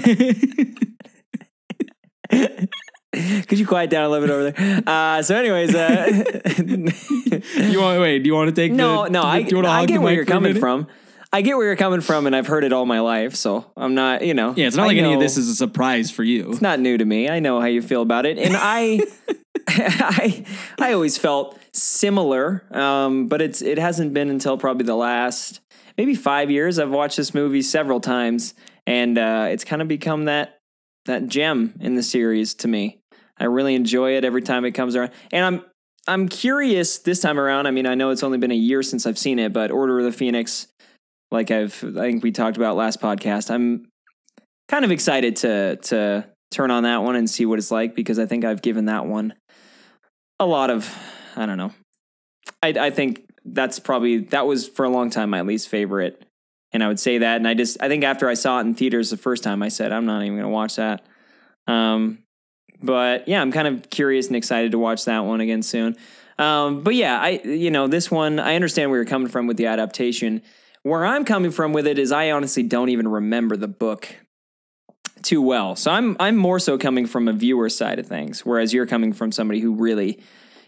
Could 3.48 3.58
you 3.58 3.66
quiet 3.66 3.88
down 3.88 4.04
a 4.04 4.08
little 4.10 4.26
bit 4.26 4.32
over 4.32 4.50
there? 4.50 4.82
Uh, 4.86 5.22
so, 5.22 5.36
anyways, 5.36 5.74
uh, 5.74 6.06
you 6.58 7.80
want 7.80 8.00
wait? 8.00 8.18
Do 8.18 8.26
you 8.26 8.34
want 8.34 8.54
to 8.54 8.54
take 8.54 8.72
no, 8.72 9.04
the, 9.04 9.10
no, 9.10 9.22
I, 9.22 9.42
do 9.42 9.48
you 9.50 9.56
wanna 9.56 9.68
I 9.70 9.86
get 9.86 9.94
the 9.94 10.00
where 10.00 10.12
you're 10.12 10.26
coming 10.26 10.54
from. 10.58 10.86
I 11.32 11.40
get 11.42 11.56
where 11.56 11.66
you're 11.66 11.76
coming 11.76 12.00
from, 12.02 12.26
and 12.26 12.36
I've 12.36 12.46
heard 12.46 12.62
it 12.64 12.72
all 12.72 12.84
my 12.86 13.00
life, 13.00 13.34
so 13.34 13.70
I'm 13.76 13.94
not, 13.94 14.24
you 14.24 14.34
know. 14.34 14.54
Yeah, 14.56 14.66
it's 14.66 14.76
not 14.76 14.84
I 14.84 14.86
like 14.88 14.98
any 14.98 15.14
of 15.14 15.20
this 15.20 15.36
is 15.36 15.48
a 15.48 15.54
surprise 15.54 16.10
for 16.10 16.22
you. 16.22 16.50
It's 16.50 16.62
not 16.62 16.78
new 16.78 16.96
to 16.96 17.04
me. 17.04 17.28
I 17.28 17.40
know 17.40 17.60
how 17.60 17.66
you 17.66 17.82
feel 17.82 18.02
about 18.02 18.26
it, 18.26 18.38
and 18.38 18.54
I, 18.56 19.00
I, 19.68 20.44
I 20.78 20.92
always 20.92 21.18
felt 21.18 21.58
similar, 21.76 22.64
um, 22.70 23.28
but 23.28 23.40
it's 23.40 23.62
it 23.62 23.78
hasn't 23.78 24.14
been 24.14 24.30
until 24.30 24.56
probably 24.58 24.84
the 24.84 24.96
last 24.96 25.60
maybe 25.98 26.14
five 26.14 26.50
years. 26.50 26.78
I've 26.78 26.90
watched 26.90 27.16
this 27.16 27.34
movie 27.34 27.62
several 27.62 28.00
times, 28.00 28.54
and 28.86 29.18
uh, 29.18 29.48
it's 29.50 29.64
kind 29.64 29.82
of 29.82 29.88
become 29.88 30.24
that 30.24 30.58
that 31.06 31.28
gem 31.28 31.74
in 31.80 31.94
the 31.94 32.02
series 32.02 32.54
to 32.54 32.68
me. 32.68 32.98
I 33.38 33.44
really 33.44 33.74
enjoy 33.74 34.16
it 34.16 34.24
every 34.24 34.42
time 34.42 34.64
it 34.64 34.72
comes 34.72 34.96
around, 34.96 35.12
and 35.32 35.44
I'm 35.44 35.64
I'm 36.08 36.28
curious 36.28 36.98
this 36.98 37.20
time 37.20 37.38
around. 37.38 37.66
I 37.66 37.70
mean, 37.70 37.86
I 37.86 37.94
know 37.94 38.10
it's 38.10 38.22
only 38.22 38.38
been 38.38 38.52
a 38.52 38.54
year 38.54 38.82
since 38.82 39.06
I've 39.06 39.18
seen 39.18 39.38
it, 39.38 39.52
but 39.52 39.70
Order 39.70 39.98
of 39.98 40.04
the 40.04 40.12
Phoenix, 40.12 40.68
like 41.30 41.50
I've 41.50 41.84
I 41.96 42.00
think 42.00 42.22
we 42.22 42.32
talked 42.32 42.56
about 42.56 42.76
last 42.76 43.00
podcast, 43.00 43.50
I'm 43.50 43.86
kind 44.68 44.84
of 44.84 44.90
excited 44.90 45.36
to 45.36 45.76
to 45.76 46.26
turn 46.50 46.70
on 46.70 46.84
that 46.84 47.02
one 47.02 47.16
and 47.16 47.28
see 47.28 47.44
what 47.44 47.58
it's 47.58 47.70
like 47.70 47.94
because 47.94 48.18
I 48.18 48.26
think 48.26 48.44
I've 48.44 48.62
given 48.62 48.86
that 48.86 49.04
one 49.04 49.34
a 50.38 50.46
lot 50.46 50.70
of 50.70 50.94
I 51.36 51.46
don't 51.46 51.58
know. 51.58 51.72
I 52.62 52.68
I 52.68 52.90
think 52.90 53.28
that's 53.44 53.78
probably 53.78 54.18
that 54.18 54.46
was 54.46 54.68
for 54.68 54.84
a 54.84 54.88
long 54.88 55.10
time 55.10 55.30
my 55.30 55.42
least 55.42 55.68
favorite. 55.68 56.22
And 56.72 56.82
I 56.82 56.88
would 56.88 57.00
say 57.00 57.18
that 57.18 57.36
and 57.36 57.46
I 57.46 57.54
just 57.54 57.76
I 57.80 57.88
think 57.88 58.04
after 58.04 58.28
I 58.28 58.34
saw 58.34 58.58
it 58.58 58.62
in 58.62 58.74
theaters 58.74 59.10
the 59.10 59.16
first 59.16 59.42
time 59.42 59.62
I 59.62 59.68
said 59.68 59.92
I'm 59.92 60.06
not 60.06 60.22
even 60.22 60.34
going 60.34 60.42
to 60.44 60.48
watch 60.48 60.76
that. 60.76 61.06
Um 61.66 62.18
but 62.82 63.28
yeah, 63.28 63.40
I'm 63.40 63.52
kind 63.52 63.68
of 63.68 63.88
curious 63.88 64.26
and 64.26 64.36
excited 64.36 64.72
to 64.72 64.78
watch 64.78 65.04
that 65.04 65.20
one 65.20 65.40
again 65.40 65.62
soon. 65.62 65.96
Um 66.38 66.82
but 66.82 66.94
yeah, 66.94 67.20
I 67.20 67.40
you 67.44 67.70
know, 67.70 67.86
this 67.86 68.10
one 68.10 68.38
I 68.40 68.56
understand 68.56 68.90
where 68.90 68.98
you're 68.98 69.06
coming 69.06 69.28
from 69.28 69.46
with 69.46 69.56
the 69.56 69.66
adaptation. 69.66 70.42
Where 70.82 71.04
I'm 71.04 71.24
coming 71.24 71.50
from 71.50 71.72
with 71.72 71.86
it 71.86 71.98
is 71.98 72.12
I 72.12 72.30
honestly 72.30 72.62
don't 72.62 72.90
even 72.90 73.08
remember 73.08 73.56
the 73.56 73.68
book 73.68 74.16
too 75.26 75.42
well. 75.42 75.74
So 75.74 75.90
I'm 75.90 76.16
I'm 76.20 76.36
more 76.36 76.58
so 76.58 76.78
coming 76.78 77.06
from 77.06 77.28
a 77.28 77.32
viewer 77.32 77.68
side 77.68 77.98
of 77.98 78.06
things, 78.06 78.46
whereas 78.46 78.72
you're 78.72 78.86
coming 78.86 79.12
from 79.12 79.32
somebody 79.32 79.60
who 79.60 79.74
really, 79.74 80.20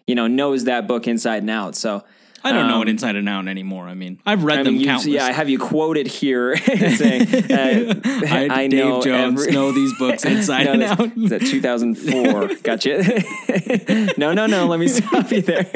you 0.08 0.14
know, 0.16 0.26
knows 0.26 0.64
that 0.64 0.88
book 0.88 1.06
inside 1.06 1.42
and 1.42 1.50
out. 1.50 1.76
So 1.76 2.02
I 2.42 2.52
don't 2.52 2.68
know 2.68 2.76
um, 2.76 2.82
it 2.82 2.88
inside 2.88 3.14
and 3.16 3.28
out 3.28 3.46
anymore. 3.48 3.86
I 3.88 3.94
mean, 3.94 4.20
I've 4.24 4.42
read 4.44 4.60
I 4.60 4.62
them 4.62 4.74
mean, 4.78 4.84
countless. 4.86 5.08
yeah, 5.08 5.26
I 5.26 5.32
have 5.32 5.48
you 5.48 5.58
quoted 5.58 6.06
here 6.06 6.56
saying, 6.66 7.22
uh, 7.52 8.00
I, 8.28 8.48
I 8.50 8.66
Dave 8.68 8.78
know 8.80 9.02
Jones, 9.02 9.40
every- 9.42 9.52
know 9.52 9.70
these 9.72 9.92
books 9.98 10.24
inside 10.34 10.64
No, 10.64 10.72
and 10.72 10.82
out. 10.84 11.16
Is 11.16 11.30
that 11.30 11.40
2004? 11.42 12.54
gotcha. 12.62 14.14
no, 14.18 14.32
no, 14.32 14.46
no. 14.46 14.66
Let 14.66 14.78
me 14.80 14.88
stop 14.88 15.30
you 15.30 15.42
there. 15.42 15.66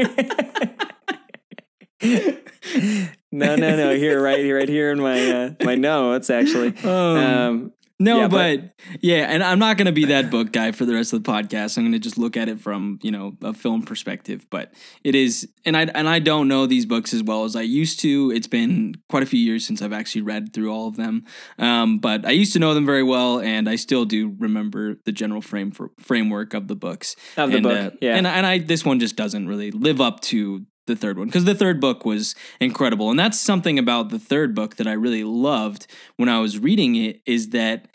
no, 3.31 3.57
no, 3.57 3.77
no. 3.77 3.95
Here, 3.97 4.21
right, 4.23 4.39
here, 4.39 4.57
right 4.59 4.69
here 4.69 4.91
in 4.93 5.01
my 5.01 5.31
uh, 5.31 5.51
my 5.65 5.75
notes. 5.75 6.31
Actually, 6.31 6.77
um, 6.85 7.73
No, 8.03 8.19
Yeah, 8.21 8.29
but, 8.29 8.61
but- 8.61 8.71
yeah, 9.01 9.27
and 9.29 9.43
I'm 9.43 9.59
not 9.59 9.77
going 9.77 9.87
to 9.87 9.93
be 9.93 10.07
that 10.07 10.31
book 10.31 10.53
guy 10.53 10.73
for 10.73 10.85
the 10.85 10.95
rest 10.95 11.13
of 11.13 11.23
the 11.23 11.31
podcast. 11.31 11.79
I'm 11.79 11.85
going 11.85 11.93
to 11.93 11.99
just 11.99 12.19
look 12.19 12.37
at 12.37 12.49
it 12.49 12.61
from 12.61 12.99
you 13.03 13.11
know 13.11 13.37
a 13.43 13.55
film 13.55 13.83
perspective. 13.83 14.47
But 14.51 14.73
it 15.05 15.15
is, 15.15 15.49
and 15.65 15.77
I 15.77 15.83
and 15.83 16.09
I 16.09 16.19
don't 16.19 16.49
know 16.49 16.67
these 16.67 16.87
books 16.87 17.15
as 17.15 17.23
well 17.23 17.45
as 17.45 17.55
I 17.55 17.63
used 17.63 18.01
to. 18.01 18.33
It's 18.35 18.49
been 18.49 18.97
quite 19.09 19.23
a 19.23 19.27
few 19.27 19.41
years 19.41 19.65
since 19.65 19.81
I've 19.83 19.93
actually 19.93 20.23
read 20.23 20.53
through 20.53 20.71
all 20.73 20.89
of 20.89 20.97
them. 20.97 21.25
Um, 21.59 21.99
but 21.99 22.27
I 22.27 22.31
used 22.33 22.53
to 22.55 22.59
know 22.59 22.75
them 22.75 22.87
very 22.87 23.03
well, 23.05 23.41
and 23.41 23.69
I 23.69 23.77
still 23.77 24.05
do 24.05 24.35
remember 24.39 24.97
the 25.05 25.13
general 25.13 25.41
frame 25.41 25.71
for 25.71 25.91
framework 25.99 26.55
of 26.55 26.69
the 26.69 26.77
books 26.77 27.15
Of 27.37 27.51
the 27.51 27.59
and, 27.59 27.63
book, 27.65 27.95
yeah. 28.01 28.17
And 28.17 28.27
and 28.27 28.47
I 28.47 28.59
this 28.59 28.85
one 28.85 28.99
just 28.99 29.17
doesn't 29.17 29.47
really 29.47 29.71
live 29.71 30.01
up 30.01 30.21
to 30.23 30.67
the 30.87 30.97
third 30.97 31.17
one 31.17 31.29
because 31.29 31.45
the 31.45 31.55
third 31.55 31.81
book 31.81 32.05
was 32.05 32.35
incredible 32.59 33.09
and 33.09 33.17
that's 33.17 33.39
something 33.39 33.79
about 33.79 34.09
the 34.09 34.19
third 34.19 34.53
book 34.53 34.75
that 34.77 34.87
i 34.89 34.93
really 34.93 35.23
loved 35.23 35.87
when 36.17 36.29
i 36.29 36.41
was 36.41 36.59
reading 36.59 36.97
it 36.97 37.23
is 37.25 37.51
that 37.51 37.87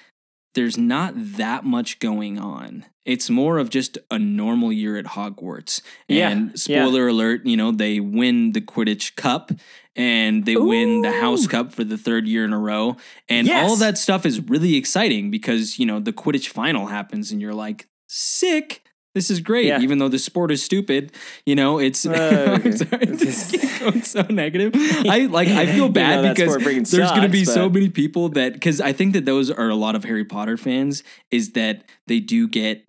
there's 0.58 0.78
not 0.78 1.14
that 1.16 1.64
much 1.64 2.00
going 2.00 2.40
on. 2.40 2.84
It's 3.06 3.30
more 3.30 3.60
of 3.60 3.70
just 3.70 4.00
a 4.10 4.18
normal 4.18 4.74
year 4.74 4.98
at 4.98 5.06
hogwarts. 5.06 5.82
Yeah, 6.08 6.30
and 6.30 6.48
yeah. 6.68 6.84
spoiler 6.84 7.08
alert 7.08 7.46
you 7.46 7.56
know 7.56 7.72
they 7.72 8.00
win 8.00 8.54
the 8.54 8.62
quidditch 8.62 9.16
cup 9.16 9.52
and 9.96 10.46
they 10.46 10.56
win 10.58 11.04
the 11.04 11.12
house 11.12 11.46
cup 11.48 11.72
for 11.74 11.84
the 11.84 11.98
third 11.98 12.28
year 12.28 12.44
in 12.44 12.54
a 12.54 12.60
row. 12.60 12.98
And 13.30 13.46
Yes. 13.48 13.70
all 13.70 13.76
that 13.78 13.98
stuff 14.00 14.26
is 14.26 14.40
really 14.50 14.76
exciting 14.76 15.30
because 15.30 15.78
you 15.78 15.86
know 15.86 16.00
the 16.00 16.12
quidditch 16.12 16.48
final 16.50 16.88
happens 16.88 17.32
and 17.32 17.40
you're 17.40 17.54
like 17.54 17.88
sick 18.08 18.82
this 19.18 19.30
is 19.34 19.40
great 19.42 19.66
Yeah. 19.66 19.82
even 19.86 19.98
though 20.00 20.12
the 20.18 20.20
sport 20.30 20.50
is 20.52 20.62
stupid 20.70 21.12
you 21.50 21.56
know 21.62 21.72
it's 21.80 22.06
Uh, 22.06 22.60
I'm 22.64 22.78
sorry, 22.78 23.06
this 23.24 23.40
keeps 23.52 24.12
so 24.12 24.22
negative 24.30 24.72
i 25.16 25.26
like 25.38 25.50
i 25.50 25.66
feel 25.66 25.88
You 25.88 25.98
bad 26.02 26.16
know 26.24 26.34
because 26.34 26.56
there's 26.92 27.12
going 27.18 27.28
to 27.32 27.36
be 27.40 27.44
sucks, 27.46 27.56
so 27.56 27.70
many 27.78 27.90
people 27.90 28.30
that 28.38 28.54
because 28.54 28.78
i 28.90 28.92
think 28.94 29.10
that 29.16 29.26
those 29.26 29.50
are 29.50 29.70
a 29.70 29.80
lot 29.86 29.96
of 29.98 30.04
harry 30.10 30.26
potter 30.36 30.58
fans 30.58 31.04
is 31.32 31.54
that 31.60 31.76
they 32.10 32.20
do 32.20 32.48
get 32.48 32.86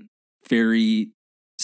very 0.48 1.10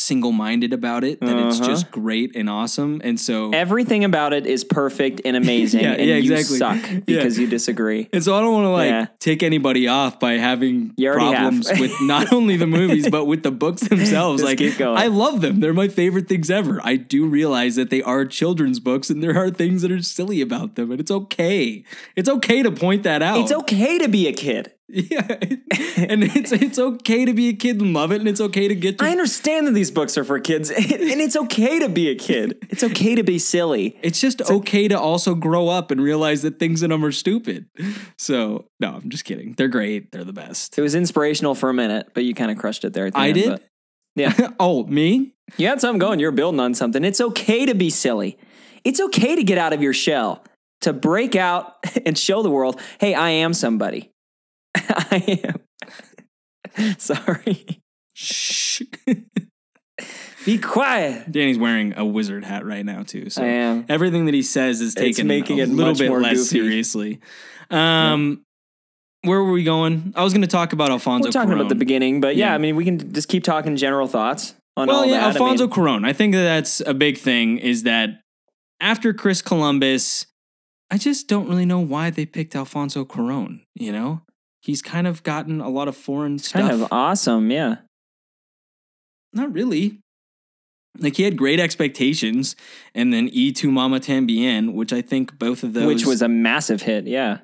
single-minded 0.04 0.72
about 0.72 1.02
it 1.04 1.20
that 1.20 1.36
it's 1.38 1.58
Uh-huh. 1.60 1.68
just 1.70 1.90
great 1.90 2.36
and 2.36 2.48
awesome 2.50 3.00
and 3.04 3.18
so 3.18 3.50
everything 3.52 4.04
about 4.04 4.32
it 4.32 4.46
is 4.46 4.64
perfect 4.64 5.20
and 5.24 5.36
amazing, 5.36 5.80
Yeah, 5.84 5.92
and 5.92 6.06
yeah, 6.08 6.16
you 6.16 6.32
exactly. 6.34 6.58
suck 6.58 7.04
because 7.06 7.38
you 7.38 7.46
disagree. 7.46 8.08
And 8.12 8.22
so 8.22 8.34
I 8.36 8.40
don't 8.40 8.52
want 8.52 8.66
to 8.66 8.70
like 8.70 8.90
Yeah. 8.90 9.06
take 9.18 9.42
anybody 9.42 9.88
off 9.88 10.20
by 10.20 10.32
having 10.34 10.92
You 10.96 11.08
already 11.08 11.24
have. 11.26 11.34
problems 11.36 11.70
with 11.80 11.92
not 12.02 12.32
only 12.32 12.56
the 12.56 12.66
movies 12.66 13.08
but 13.08 13.24
with 13.24 13.42
the 13.42 13.50
books 13.50 13.82
themselves. 13.88 14.42
Just 14.42 14.48
like 14.50 14.58
keep 14.58 14.76
going. 14.78 14.98
I 14.98 15.06
love 15.08 15.40
them; 15.40 15.60
they're 15.60 15.72
my 15.74 15.88
favorite 15.88 16.28
things 16.28 16.50
ever. 16.50 16.80
I 16.84 16.96
do 16.96 17.26
realize 17.26 17.76
that 17.76 17.90
they 17.90 18.02
are 18.02 18.24
children's 18.26 18.80
books, 18.80 19.10
and 19.10 19.22
there 19.22 19.36
are 19.38 19.50
things 19.50 19.82
that 19.82 19.90
are 19.90 20.02
silly 20.02 20.40
about 20.40 20.74
them, 20.74 20.90
and 20.90 21.00
it's 21.00 21.10
okay. 21.10 21.84
It's 22.16 22.28
okay 22.28 22.62
to 22.62 22.70
point 22.70 23.02
that 23.04 23.22
out. 23.22 23.38
It's 23.38 23.52
okay 23.52 23.98
to 23.98 24.08
be 24.08 24.26
a 24.28 24.32
kid. 24.32 24.72
Yeah, 24.88 25.26
and 25.96 26.22
it's 26.24 26.52
it's 26.52 26.78
okay 26.78 27.24
to 27.24 27.32
be 27.32 27.48
a 27.48 27.52
kid 27.52 27.80
and 27.80 27.94
love 27.94 28.12
it, 28.12 28.20
and 28.20 28.28
it's 28.28 28.40
okay 28.40 28.68
to 28.68 28.74
get 28.74 28.98
to 28.98 29.04
I 29.04 29.10
understand 29.10 29.66
that 29.66 29.72
these 29.72 29.90
books 29.90 30.18
are 30.18 30.24
for 30.24 30.38
kids, 30.38 30.70
and 30.76 30.84
it's 30.88 31.36
okay 31.36 31.78
to 31.78 31.88
be 31.88 32.08
a 32.08 32.14
kid. 32.14 32.58
It's 32.74 32.82
okay 32.82 33.14
to 33.14 33.22
be 33.22 33.38
silly. 33.38 33.96
It's 34.02 34.20
just 34.20 34.42
okay 34.50 34.88
to 34.88 34.98
also 34.98 35.36
grow 35.36 35.68
up 35.68 35.92
and 35.92 36.02
realize 36.02 36.42
that 36.42 36.58
things 36.58 36.82
in 36.82 36.90
them 36.90 37.04
are 37.04 37.12
stupid. 37.12 37.66
So, 38.18 38.66
no, 38.80 38.94
I'm 38.94 39.10
just 39.10 39.24
kidding. 39.24 39.54
They're 39.56 39.68
great. 39.68 40.10
They're 40.10 40.24
the 40.24 40.32
best. 40.32 40.76
It 40.76 40.82
was 40.82 40.96
inspirational 40.96 41.54
for 41.54 41.70
a 41.70 41.74
minute, 41.74 42.08
but 42.14 42.24
you 42.24 42.34
kind 42.34 42.50
of 42.50 42.58
crushed 42.58 42.84
it 42.84 42.92
there. 42.92 43.06
At 43.06 43.12
the 43.12 43.18
I 43.20 43.28
end, 43.28 43.34
did? 43.34 43.50
but- 43.50 43.62
yeah, 44.16 44.50
oh, 44.58 44.84
me? 44.86 45.34
you 45.56 45.68
had 45.68 45.80
something 45.80 46.00
going. 46.00 46.18
You're 46.18 46.32
building 46.32 46.58
on 46.58 46.74
something. 46.74 47.04
It's 47.04 47.20
okay 47.20 47.64
to 47.66 47.74
be 47.74 47.90
silly. 47.90 48.38
It's 48.82 49.00
okay 49.00 49.36
to 49.36 49.44
get 49.44 49.56
out 49.58 49.72
of 49.72 49.80
your 49.80 49.92
shell, 49.92 50.44
to 50.80 50.92
break 50.92 51.36
out 51.36 51.76
and 52.04 52.18
show 52.18 52.42
the 52.42 52.50
world, 52.50 52.80
hey, 52.98 53.14
I 53.14 53.30
am 53.30 53.54
somebody. 53.54 54.10
I 54.76 55.40
am. 56.76 56.94
Sorry. 56.98 57.64
Shh. 58.14 58.82
Be 60.44 60.58
quiet. 60.58 61.30
Danny's 61.30 61.58
wearing 61.58 61.94
a 61.96 62.04
wizard 62.04 62.44
hat 62.44 62.66
right 62.66 62.84
now 62.84 63.02
too. 63.02 63.30
So 63.30 63.42
I 63.42 63.46
am. 63.46 63.86
everything 63.88 64.26
that 64.26 64.34
he 64.34 64.42
says 64.42 64.80
is 64.80 64.94
taken 64.94 65.26
making 65.26 65.60
a 65.60 65.64
it 65.64 65.68
little 65.70 65.94
bit 65.94 66.10
less 66.10 66.36
goofy. 66.36 66.44
seriously. 66.48 67.20
Um, 67.70 68.44
where 69.22 69.42
were 69.42 69.52
we 69.52 69.64
going? 69.64 70.12
I 70.16 70.22
was 70.22 70.34
going 70.34 70.42
to 70.42 70.46
talk 70.48 70.72
about 70.74 70.90
Alfonso. 70.90 71.28
We're 71.28 71.32
talking 71.32 71.54
about 71.54 71.70
the 71.70 71.74
beginning, 71.74 72.20
but 72.20 72.36
yeah, 72.36 72.48
Yeah. 72.48 72.54
I 72.54 72.58
mean, 72.58 72.76
we 72.76 72.84
can 72.84 73.12
just 73.14 73.28
keep 73.28 73.42
talking 73.42 73.76
general 73.76 74.06
thoughts 74.06 74.54
on 74.76 74.88
Well, 74.88 74.98
all 74.98 75.06
yeah, 75.06 75.20
that. 75.20 75.36
Alfonso 75.40 75.64
I 75.64 75.66
mean, 75.68 75.76
Cuarón. 76.02 76.06
I 76.06 76.12
think 76.12 76.34
that 76.34 76.42
that's 76.42 76.80
a 76.80 76.92
big 76.92 77.16
thing. 77.16 77.56
Is 77.58 77.84
that 77.84 78.10
after 78.80 79.14
Chris 79.14 79.40
Columbus, 79.40 80.26
I 80.90 80.98
just 80.98 81.26
don't 81.26 81.48
really 81.48 81.64
know 81.64 81.80
why 81.80 82.10
they 82.10 82.26
picked 82.26 82.54
Alfonso 82.54 83.06
Cuarón. 83.06 83.60
You 83.74 83.92
know, 83.92 84.22
he's 84.64 84.82
kind 84.82 85.06
of 85.06 85.22
gotten 85.22 85.60
a 85.60 85.68
lot 85.68 85.86
of 85.88 85.96
foreign 85.96 86.38
stuff. 86.38 86.62
kind 86.68 86.72
of 86.82 86.88
awesome. 86.90 87.50
Yeah. 87.50 87.76
Not 89.32 89.52
really. 89.52 90.00
Like 90.98 91.16
he 91.16 91.24
had 91.24 91.36
great 91.36 91.58
expectations, 91.58 92.54
and 92.94 93.12
then 93.12 93.28
E 93.32 93.50
to 93.52 93.68
Mama 93.70 93.98
Tambien, 93.98 94.74
which 94.74 94.92
I 94.92 95.02
think 95.02 95.38
both 95.38 95.64
of 95.64 95.72
those, 95.72 95.86
Which 95.86 96.06
was 96.06 96.22
a 96.22 96.28
massive 96.28 96.82
hit. 96.82 97.06
Yeah. 97.08 97.38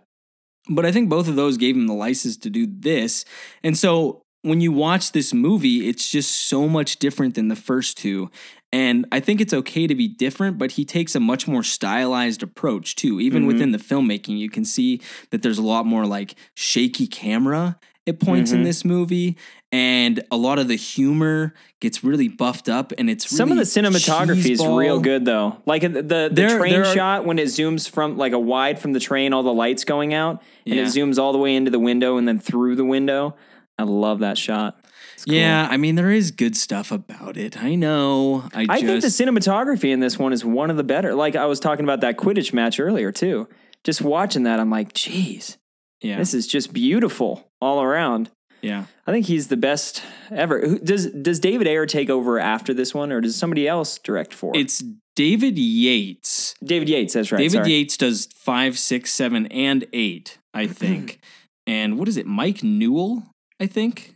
but 0.69 0.87
I 0.87 0.93
think 0.93 1.09
both 1.09 1.27
of 1.27 1.35
those 1.35 1.57
gave 1.57 1.75
him 1.75 1.89
the 1.89 1.95
license 1.95 2.37
to 2.39 2.51
do 2.51 2.67
this. 2.69 3.25
And 3.65 3.77
so 3.77 4.23
when 4.42 4.61
you 4.61 4.72
watch 4.72 5.12
this 5.12 5.35
movie, 5.35 5.88
it's 5.88 6.09
just 6.11 6.31
so 6.31 6.66
much 6.68 6.96
different 6.98 7.35
than 7.35 7.48
the 7.48 7.57
first 7.57 7.98
two. 7.98 8.31
And 8.72 9.05
I 9.11 9.20
think 9.20 9.40
it's 9.40 9.53
okay 9.53 9.87
to 9.87 9.94
be 9.94 10.07
different, 10.09 10.57
but 10.57 10.72
he 10.72 10.85
takes 10.85 11.14
a 11.14 11.20
much 11.20 11.48
more 11.48 11.62
stylized 11.62 12.42
approach 12.42 12.94
too. 12.94 13.20
Even 13.20 13.42
Mhm. 13.42 13.46
within 13.48 13.72
the 13.72 13.79
filmmaking, 13.79 14.38
you 14.38 14.48
can 14.48 14.64
see 14.64 15.00
that 15.31 15.42
there's 15.42 15.59
a 15.59 15.62
lot 15.62 15.87
more 15.87 16.07
like 16.07 16.35
shaky 16.55 17.07
camera 17.07 17.79
at 18.07 18.20
points 18.20 18.53
in 18.53 18.61
Mhm. 18.61 18.64
this 18.64 18.85
movie. 18.85 19.37
And 19.72 20.22
a 20.31 20.37
lot 20.37 20.59
of 20.59 20.68
the 20.68 20.74
humor 20.76 21.53
gets 21.81 22.03
really 22.03 22.26
buffed 22.29 22.68
up, 22.68 22.92
and 22.98 23.09
it's 23.11 23.29
Some 23.29 23.50
of 23.53 23.57
the 23.57 23.62
cinematography 23.64 24.50
is 24.50 24.64
real 24.66 24.98
good 25.00 25.24
though. 25.24 25.59
Like 25.66 25.83
the 25.83 25.88
the, 25.88 26.03
the 26.03 26.29
There- 26.33 26.59
train 26.59 26.74
are- 26.76 26.94
shot 26.94 27.24
when 27.26 27.38
it 27.38 27.46
zooms 27.48 27.88
from 27.90 28.16
like 28.16 28.33
a 28.33 28.38
wide 28.38 28.79
from 28.79 28.92
the 28.94 29.00
train, 29.00 29.33
all 29.33 29.42
the 29.42 29.53
lights 29.53 29.85
going 29.85 30.14
out, 30.14 30.42
and 30.66 30.76
Yeah. 30.76 30.83
it 30.83 30.87
zooms 30.87 31.18
all 31.18 31.33
the 31.33 31.38
way 31.38 31.55
into 31.55 31.70
the 31.70 31.79
window 31.79 32.16
and 32.16 32.26
then 32.26 32.38
through 32.38 32.74
the 32.76 32.85
window. 32.85 33.35
I 33.81 33.85
love 33.85 34.19
that 34.21 34.38
shot. 34.38 34.85
Cool. 35.27 35.35
Yeah, 35.35 35.69
I 35.71 35.77
mean 35.77 35.97
there 35.97 36.11
is 36.11 36.31
good 36.31 36.57
stuff 36.57 36.90
about 36.90 37.37
it. 37.37 37.62
I 37.62 37.75
know. 37.75 38.45
I, 38.55 38.66
I 38.69 38.81
just 38.81 38.87
think 38.87 39.03
the 39.03 39.40
cinematography 39.40 39.90
in 39.93 40.01
this 40.01 40.19
one 40.19 40.33
is 40.33 40.45
one 40.45 40.71
of 40.71 40.77
the 40.79 40.85
better. 40.85 41.14
Like 41.14 41.37
I 41.37 41.45
was 41.47 41.61
talking 41.61 41.85
about 41.85 42.01
that 42.01 42.16
Quidditch 42.16 42.53
match 42.55 42.81
earlier 42.81 43.12
too. 43.12 43.47
Just 43.85 44.01
watching 44.01 44.45
that, 44.45 44.61
I'm 44.61 44.71
like, 44.71 44.93
geez, 44.95 45.59
yeah, 46.01 46.16
this 46.19 46.33
is 46.33 46.47
just 46.47 46.73
beautiful 46.73 47.51
all 47.61 47.83
around. 47.83 48.31
yeah. 48.62 48.85
I 49.07 49.12
think 49.12 49.27
he's 49.27 49.49
the 49.49 49.57
best 49.57 50.03
ever. 50.31 50.79
Does 50.79 51.07
Does 51.11 51.38
David 51.40 51.66
Ayer 51.66 51.85
take 51.87 52.09
over 52.09 52.38
after 52.38 52.73
this 52.73 52.95
one, 52.95 53.11
or 53.12 53.21
does 53.21 53.37
somebody 53.37 53.66
else 53.69 53.99
direct 53.99 54.33
for? 54.33 54.53
It's 54.57 54.83
David 55.16 55.59
Yates. 55.59 56.55
David 56.64 56.88
Yates. 56.88 57.12
That's 57.14 57.31
right. 57.33 57.38
David 57.38 57.53
sorry. 57.53 57.71
Yates 57.73 57.97
does 57.99 58.27
five, 58.37 58.79
six, 58.79 59.12
seven, 59.12 59.47
and 59.49 59.85
eight, 59.93 60.38
I 60.55 60.66
think. 60.83 61.21
and 61.66 61.99
what 61.99 62.09
is 62.09 62.16
it? 62.16 62.27
Mike 62.27 62.62
Newell, 62.62 63.25
I 63.61 63.66
think. 63.66 64.14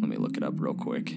Let 0.00 0.08
me 0.08 0.16
look 0.16 0.36
it 0.36 0.42
up 0.42 0.54
real 0.58 0.74
quick. 0.74 1.14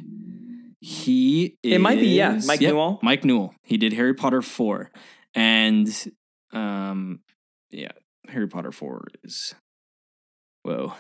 He 0.82 1.56
It 1.64 1.80
might 1.80 2.00
be, 2.00 2.08
yeah, 2.08 2.40
Mike 2.46 2.60
yep, 2.60 2.74
Newell. 2.74 3.00
Mike 3.02 3.24
Newell. 3.24 3.56
He 3.64 3.78
did 3.78 3.94
Harry 3.94 4.14
Potter 4.14 4.42
four, 4.42 4.92
and 5.34 5.88
um, 6.52 7.22
yeah, 7.72 7.92
Harry 8.28 8.48
Potter 8.48 8.72
four 8.72 9.08
is 9.24 9.56
whoa. 10.64 10.94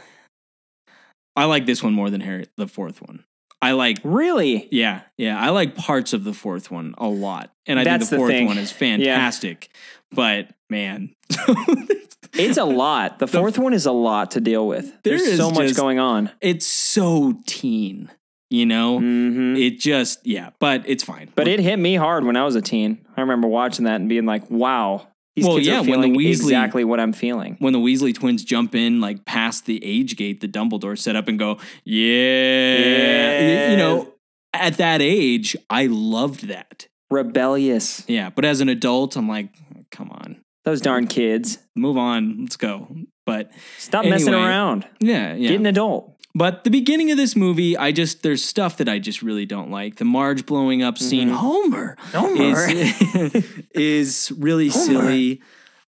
I 1.35 1.45
like 1.45 1.65
this 1.65 1.83
one 1.83 1.93
more 1.93 2.09
than 2.09 2.21
Harry 2.21 2.45
the 2.55 2.67
fourth 2.67 3.01
one. 3.01 3.25
I 3.61 3.71
like 3.71 3.97
Really? 4.03 4.67
yeah, 4.71 5.01
yeah. 5.17 5.39
I 5.39 5.49
like 5.49 5.75
parts 5.75 6.13
of 6.13 6.23
the 6.25 6.33
fourth 6.33 6.69
one 6.69 6.93
a 6.97 7.07
lot. 7.07 7.49
And 7.65 7.79
I 7.79 7.83
That's 7.83 8.03
think 8.03 8.09
the 8.09 8.15
the 8.15 8.19
fourth 8.19 8.31
thing. 8.31 8.45
one 8.45 8.57
is 8.57 8.71
fantastic. 8.73 9.69
But 10.11 10.49
man. 10.69 11.13
It's 12.33 12.57
a 12.57 12.65
lot. 12.65 13.19
The 13.23 13.27
fourth 13.27 13.57
one 13.57 13.73
is 13.73 13.86
a 13.86 13.91
lot 13.91 14.31
to 14.31 14.41
deal 14.41 14.67
with. 14.67 14.86
There 15.03 15.17
There's 15.17 15.21
is 15.23 15.38
so 15.38 15.49
much 15.51 15.67
just- 15.69 15.79
going 15.79 15.99
on. 15.99 16.29
it's 16.41 16.65
so 16.65 17.36
teen, 17.45 18.09
you 18.49 18.65
know? 18.65 18.99
hmm 18.99 19.55
It 19.55 19.79
just 19.79 20.25
yeah, 20.25 20.49
but 20.59 20.83
it's 20.86 21.03
fine. 21.03 21.29
But 21.36 21.47
it 21.47 21.59
hit 21.59 21.77
me 21.77 21.95
hard 21.95 22.23
when 22.25 22.36
I 22.36 22.43
was 22.43 22.55
a 22.55 22.62
teen. 22.62 23.05
I 23.17 23.21
remember 23.21 23.47
watching 23.47 23.86
that 23.86 23.95
and 23.99 24.09
being 24.09 24.25
like, 24.25 24.49
"Wow, 24.49 25.07
these 25.36 25.45
Well, 25.45 25.55
kids 25.55 25.67
yeah, 25.67 25.79
are 25.81 25.83
when 25.83 26.01
the 26.01 26.09
Weasley- 26.09 26.29
exactly 26.29 26.83
what 26.83 26.99
I'm 26.99 27.13
feeling." 27.13 27.55
when 27.59 27.73
the 27.73 27.79
Weasley 27.79 28.13
twins 28.13 28.43
jump 28.43 28.73
in, 28.75 28.99
like 29.01 29.25
past 29.25 29.65
the 29.65 29.83
age 29.83 30.15
gate 30.15 30.41
that 30.41 30.51
Dumbledore 30.51 30.97
set 30.97 31.15
up 31.15 31.27
and 31.27 31.38
go, 31.39 31.57
yeah. 31.86 33.71
You 33.71 33.77
know, 33.77 34.13
at 34.53 34.77
that 34.77 35.01
age, 35.01 35.55
I 35.69 35.88
loved 35.88 36.47
that. 36.47 36.88
Rebellious. 37.09 38.03
Yeah. 38.07 38.29
But 38.29 38.45
as 38.45 38.62
an 38.62 38.69
adult, 38.69 39.15
I'm 39.15 39.27
like, 39.29 39.49
come 39.91 40.09
on, 40.09 40.42
Those 40.65 40.82
darn 40.82 41.08
kids. 41.08 41.60
move 41.76 41.97
on. 41.97 42.38
Let's 42.41 42.56
go. 42.56 42.88
But 43.26 43.52
Stop 43.78 44.06
messing 44.06 44.34
around. 44.34 44.88
yeah, 44.99 45.34
yeah. 45.34 45.49
Get 45.49 45.60
an 45.60 45.65
adult. 45.65 46.13
But 46.36 46.63
the 46.63 46.71
beginning 46.71 47.12
of 47.12 47.17
this 47.17 47.36
movie, 47.36 47.78
I 47.78 47.91
just 47.91 48.23
there's 48.23 48.43
stuff 48.43 48.78
that 48.78 48.89
I 48.89 48.97
just 48.97 49.21
really 49.21 49.45
don't 49.45 49.69
like. 49.69 49.97
The 49.97 50.06
Marge 50.06 50.45
blowing 50.45 50.82
up 50.82 50.97
scene, 50.97 51.30
Homer, 51.30 51.95
Homer. 52.12 52.67
is, 52.69 53.45
is 53.76 54.34
really 54.38 54.69
silly. 54.71 55.41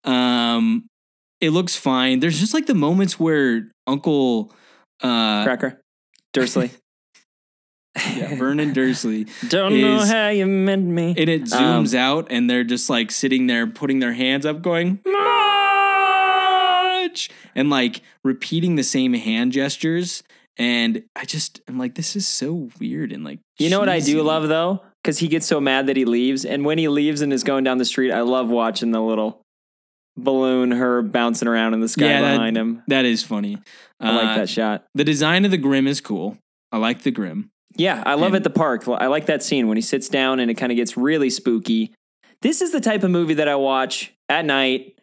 Um, 0.04 0.86
it 1.42 1.50
looks 1.50 1.76
fine. 1.76 2.20
There's 2.20 2.40
just 2.40 2.54
like 2.54 2.68
the 2.68 2.76
moments 2.76 3.20
where 3.20 3.72
Uncle 3.88 4.54
uh, 5.02 5.44
Cracker. 5.46 5.82
Dursley. 6.34 6.72
yeah, 7.96 8.36
Vernon 8.36 8.74
Dursley, 8.74 9.26
Don't 9.50 9.80
know 9.80 10.00
how 10.06 10.30
you 10.30 10.46
meant 10.46 10.86
me. 10.86 11.16
and 11.18 11.30
it 11.30 11.54
Um, 11.54 11.86
zooms 11.86 11.96
out, 11.96 12.28
and 12.30 12.50
they're 12.50 12.64
just 12.64 12.90
like 12.90 13.12
sitting 13.12 13.48
there, 13.48 13.68
putting 13.68 14.00
their 14.00 14.14
hands 14.14 14.46
up, 14.46 14.62
going 14.62 15.00
Marge, 15.06 17.30
and 17.56 17.70
like 17.70 18.02
repeating 18.24 18.76
the 18.76 18.84
same 18.84 19.14
hand 19.14 19.52
gestures. 19.52 20.24
And 20.58 21.04
I 21.16 21.26
just, 21.26 21.60
I'm 21.68 21.78
like, 21.78 21.96
this 21.96 22.16
is 22.16 22.28
so 22.28 22.70
weird 22.80 23.12
and 23.12 23.24
like. 23.24 23.40
You 23.60 23.70
know 23.70 23.80
what 23.80 23.90
I 23.90 24.00
do 24.00 24.22
love 24.22 24.48
though? 24.48 24.82
Because 25.04 25.20
he 25.20 25.28
gets 25.28 25.46
so 25.46 25.60
mad 25.60 25.88
that 25.88 25.98
he 25.98 26.06
leaves. 26.06 26.46
And 26.46 26.66
when 26.66 26.78
he 26.78 26.88
leaves 26.88 27.22
and 27.22 27.32
is 27.34 27.44
going 27.44 27.64
down 27.64 27.78
the 27.78 27.86
street, 27.86 28.12
I 28.12 28.22
love 28.22 28.50
watching 28.50 28.92
the 28.92 29.02
little 29.02 29.42
balloon 30.18 30.72
her 30.72 31.02
bouncing 31.02 31.48
around 31.50 31.74
in 31.74 31.82
the 31.82 31.90
sky 31.90 32.06
Yeah, 32.06 32.22
that- 32.22 32.34
behind 32.38 32.58
him. 32.58 32.84
That 32.88 33.04
is 33.06 33.22
funny. 33.22 33.58
I 34.00 34.16
like 34.16 34.30
Uh, 34.30 34.36
that 34.38 34.50
shot. 34.50 34.86
The 34.96 35.04
design 35.04 35.44
of 35.46 35.52
the 35.52 35.58
Grim 35.58 35.88
is 35.88 36.00
cool. 36.02 36.38
I 36.72 36.78
like 36.78 37.04
the 37.04 37.12
Grim. 37.12 37.50
Yeah, 37.76 38.02
I 38.06 38.14
love 38.16 38.28
and- 38.28 38.38
at 38.38 38.44
the 38.44 38.50
park. 38.50 38.88
I 38.88 39.08
like 39.08 39.26
that 39.28 39.44
scene 39.44 39.68
when 39.68 39.78
he 39.78 39.82
sits 39.82 40.08
down 40.10 40.40
and 40.40 40.50
it 40.50 40.56
kind 40.56 40.72
of 40.72 40.76
gets 40.76 40.96
really 40.98 41.30
spooky. 41.30 41.94
This 42.42 42.62
is 42.62 42.72
the 42.72 42.82
type 42.82 43.04
of 43.04 43.12
movie 43.12 43.36
that 43.36 43.48
I 43.48 43.56
watch 43.56 44.14
at 44.30 44.46
night, 44.46 45.00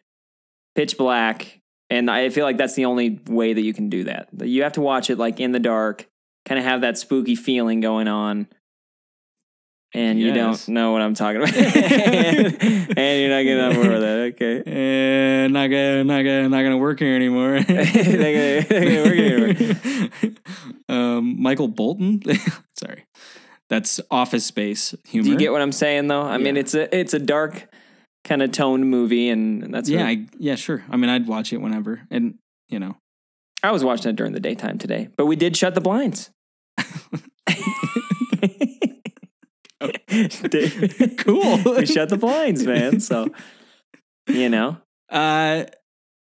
pitch 0.75 0.97
black, 0.97 1.61
and 1.91 2.11
I 2.11 2.29
feel 2.31 2.45
like 2.45 2.57
that's 2.57 2.75
the 2.75 2.85
only 2.85 3.21
way 3.27 3.53
that 3.53 3.63
you 3.63 3.75
can 3.75 3.89
do. 3.89 4.05
That 4.05 4.29
You 4.41 4.63
have 4.63 4.73
to 4.75 4.81
watch 4.81 5.11
it 5.11 5.19
like 5.19 5.41
in 5.41 5.53
the 5.53 5.59
dark, 5.59 6.09
kind 6.47 6.59
of 6.59 6.65
have 6.65 6.81
that 6.83 6.99
spooky 6.99 7.35
feeling 7.35 7.81
going 7.81 8.09
on. 8.09 8.47
And 9.95 10.19
you 10.19 10.33
don't 10.33 10.69
know 10.69 10.93
what 10.93 11.03
I'm 11.03 11.15
talking 11.15 11.43
about. 11.43 11.55
and 11.57 13.21
you're 13.21 13.31
not 13.31 13.43
getting 13.43 13.61
on 13.61 13.75
board 13.75 13.89
with 13.89 14.01
that. 14.01 14.33
Okay. 14.35 14.63
and 14.65 15.53
not 15.53 15.67
gonna, 15.69 16.05
not 16.05 16.23
gonna, 16.23 16.49
not 16.49 16.63
gonna 16.63 16.79
work 16.79 16.99
here 16.99 17.15
anymore. 17.15 17.55
Not 17.61 17.67
gonna- 17.67 18.65
gonna 18.69 19.55
work 20.23 20.37
um, 20.89 21.43
Michael 21.43 21.69
Bolton. 21.69 22.23
Sorry, 22.79 23.05
that's 23.69 24.01
Office 24.11 24.47
Space 24.47 24.95
humor. 25.07 25.25
Do 25.25 25.31
you 25.33 25.37
get 25.37 25.53
what 25.53 25.61
I'm 25.61 25.73
saying 25.73 26.09
though? 26.09 26.23
I 26.23 26.39
mean, 26.39 26.57
it's 26.57 26.75
a 26.75 26.95
it's 26.99 27.13
a 27.13 27.19
dark 27.19 27.69
kind 28.25 28.41
of 28.43 28.51
toned 28.53 28.89
movie, 28.89 29.29
and 29.29 29.75
that's 29.75 29.91
yeah, 29.91 30.07
I, 30.07 30.27
yeah, 30.39 30.55
sure. 30.55 30.85
I 30.91 30.97
mean, 30.97 31.11
I'd 31.11 31.27
watch 31.27 31.53
it 31.53 31.59
whenever, 31.59 32.01
and 32.11 32.39
you 32.71 32.79
know, 32.79 32.97
I 33.63 33.73
was 33.73 33.85
watching 33.85 34.09
it 34.11 34.17
during 34.17 34.33
the 34.33 34.41
daytime 34.41 34.79
today, 34.79 35.09
but 35.19 35.27
we 35.27 35.37
did 35.37 35.55
shut 35.57 35.75
the 35.75 35.81
blinds. 35.83 36.31
cool. 41.19 41.59
we 41.77 41.87
shut 41.87 42.09
the 42.09 42.19
blinds, 42.19 42.65
man. 42.65 43.01
So, 43.01 43.29
you 44.27 44.49
know, 44.49 44.79
uh, 45.11 45.65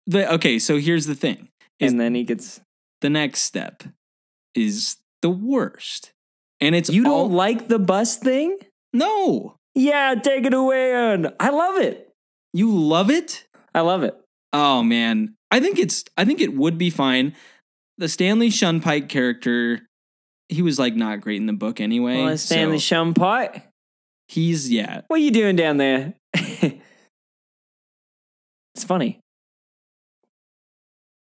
the 0.08 0.34
okay. 0.34 0.60
So 0.60 0.78
here's 0.78 1.06
the 1.06 1.16
thing: 1.16 1.50
and 1.80 2.00
then 2.00 2.16
he 2.16 2.24
gets. 2.24 2.62
the 3.02 3.10
next 3.10 3.42
step 3.42 3.84
is 4.56 4.98
the 5.22 5.30
worst, 5.30 6.12
and 6.60 6.76
it's 6.76 6.90
You 6.90 7.04
don't 7.04 7.32
like 7.32 7.68
the 7.68 7.80
bus 7.80 8.18
thing? 8.18 8.58
no. 8.94 9.56
Yeah, 9.76 10.16
take 10.16 10.46
it 10.46 10.54
away. 10.54 10.94
And 10.94 11.32
I 11.40 11.52
love 11.52 11.78
it. 11.80 12.12
You 12.54 12.76
love 12.76 13.10
it. 13.12 13.46
I 13.74 13.82
love 13.82 14.04
it. 14.04 14.16
Oh 14.52 14.82
man, 14.84 15.36
I 15.52 15.60
think 15.60 15.78
it's. 15.78 16.04
I 16.18 16.26
think 16.26 16.42
it 16.42 16.56
would 16.56 16.78
be 16.78 16.90
fine. 16.90 17.36
The 17.98 18.10
Stanley 18.10 18.50
Shunpike 18.50 19.10
character, 19.10 19.88
he 20.50 20.62
was 20.62 20.78
like 20.80 20.96
not 20.96 21.22
great 21.22 21.38
in 21.38 21.46
the 21.46 21.54
book 21.54 21.80
anyway. 21.80 22.24
Well, 22.24 22.38
Stanley 22.38 22.80
so 22.80 22.96
Shumpot. 22.96 23.62
he's 24.28 24.70
yeah. 24.70 25.02
What 25.08 25.20
are 25.20 25.24
you 25.24 25.32
doing 25.32 25.56
down 25.56 25.78
there? 25.78 26.16
it's 26.34 26.74
funny. 28.84 29.22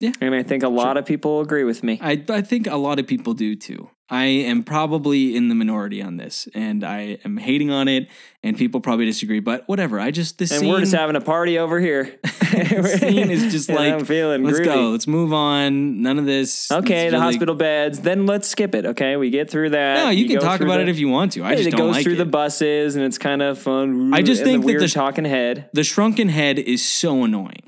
Yeah. 0.04 0.12
And 0.20 0.36
I 0.36 0.44
think 0.44 0.64
a 0.64 0.68
lot 0.68 0.98
of 0.98 1.06
people 1.06 1.40
agree 1.40 1.64
with 1.64 1.82
me. 1.82 1.98
I 2.02 2.22
I 2.30 2.42
think 2.42 2.68
a 2.68 2.76
lot 2.76 3.00
of 3.00 3.08
people 3.08 3.34
do 3.34 3.56
too. 3.56 3.90
I 4.10 4.26
am 4.26 4.64
probably 4.64 5.34
in 5.36 5.48
the 5.48 5.56
minority 5.56 6.02
on 6.02 6.18
this, 6.18 6.48
and 6.54 6.84
I 6.84 7.18
am 7.24 7.38
hating 7.38 7.72
on 7.72 7.88
it, 7.88 8.10
and 8.44 8.58
people 8.58 8.82
probably 8.82 9.06
disagree. 9.06 9.40
But 9.40 9.64
whatever. 9.68 9.98
I 10.00 10.12
just 10.12 10.38
this 10.38 10.52
and 10.52 10.60
scene, 10.60 10.70
we're 10.70 10.82
just 10.82 10.94
having 10.94 11.16
a 11.16 11.22
party 11.22 11.58
over 11.58 11.80
here. 11.80 12.20
scene 12.54 13.32
is 13.32 13.52
just 13.52 13.70
like 13.80 13.94
I'm 13.94 14.04
feeling 14.06 14.44
let's 14.44 14.60
groovy. 14.60 14.66
go. 14.66 14.90
Let's 14.90 15.08
move 15.08 15.32
on. 15.32 16.02
None 16.02 16.20
of 16.20 16.26
this. 16.26 16.70
Okay, 16.70 17.06
the 17.10 17.14
really- 17.14 17.24
hospital 17.24 17.56
beds. 17.56 18.02
Then 18.02 18.26
let's 18.26 18.48
skip 18.50 18.76
it. 18.76 18.86
Okay, 18.86 19.16
we 19.16 19.30
get 19.30 19.50
through 19.50 19.70
that. 19.70 20.04
No, 20.04 20.10
you, 20.10 20.28
can 20.28 20.40
talk 20.42 20.60
about 20.60 20.76
the- 20.78 20.84
it 20.84 20.90
if 20.90 21.00
you 21.00 21.08
want 21.08 21.32
to. 21.32 21.44
I 21.44 21.52
Yeah, 21.52 21.56
just 21.56 21.68
it 21.70 21.78
goes 21.78 21.96
like 21.96 22.04
through 22.04 22.14
it. 22.14 22.18
the 22.18 22.26
buses 22.26 22.98
and 22.98 23.06
it's 23.06 23.18
kind 23.18 23.42
of 23.42 23.58
fun. 23.58 24.14
I 24.14 24.22
just 24.22 24.44
think 24.44 24.66
the 24.66 24.74
that 24.74 24.80
the 24.80 24.88
talking 24.90 25.26
head. 25.26 25.70
the 25.74 25.84
shrunken 25.84 26.28
head 26.28 26.60
is 26.60 26.84
so 26.86 27.24
annoying. 27.24 27.64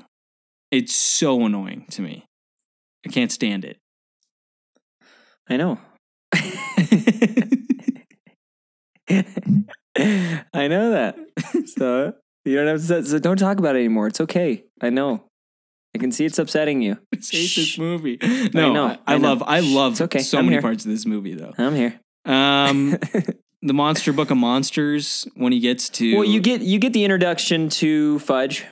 It's 0.76 0.94
so 0.94 1.42
annoying 1.46 1.86
to 1.92 2.02
me. 2.02 2.26
I 3.06 3.08
can't 3.08 3.32
stand 3.32 3.64
it. 3.64 3.78
I 5.48 5.56
know. 5.56 5.78
I 10.52 10.68
know 10.68 10.90
that. 10.90 11.16
So 11.78 12.12
you 12.44 12.56
don't 12.56 12.66
have 12.66 12.86
to. 12.86 13.04
So 13.06 13.18
don't 13.18 13.38
talk 13.38 13.58
about 13.58 13.74
it 13.74 13.78
anymore. 13.78 14.08
It's 14.08 14.20
okay. 14.20 14.64
I 14.82 14.90
know. 14.90 15.24
I 15.94 15.98
can 15.98 16.12
see 16.12 16.26
it's 16.26 16.38
upsetting 16.38 16.82
you. 16.82 16.98
I 17.14 17.18
hate 17.30 17.54
this 17.56 17.78
movie. 17.78 18.18
No, 18.52 18.68
I, 18.68 18.72
know, 18.74 18.86
I, 18.86 18.98
I 19.06 19.16
know. 19.16 19.28
love 19.28 19.42
I 19.46 19.60
love 19.60 19.92
it's 19.92 20.00
okay. 20.02 20.18
so 20.18 20.38
I'm 20.38 20.44
many 20.44 20.56
here. 20.56 20.62
parts 20.62 20.84
of 20.84 20.90
this 20.90 21.06
movie 21.06 21.32
though. 21.34 21.54
I'm 21.56 21.74
here. 21.74 21.98
Um 22.26 22.98
the 23.62 23.72
Monster 23.72 24.12
Book 24.12 24.30
of 24.30 24.36
Monsters 24.36 25.26
when 25.36 25.52
he 25.52 25.60
gets 25.60 25.88
to 25.90 26.16
well, 26.16 26.24
you 26.24 26.40
get 26.40 26.60
you 26.60 26.78
get 26.78 26.92
the 26.92 27.02
introduction 27.04 27.70
to 27.70 28.18
Fudge, 28.18 28.66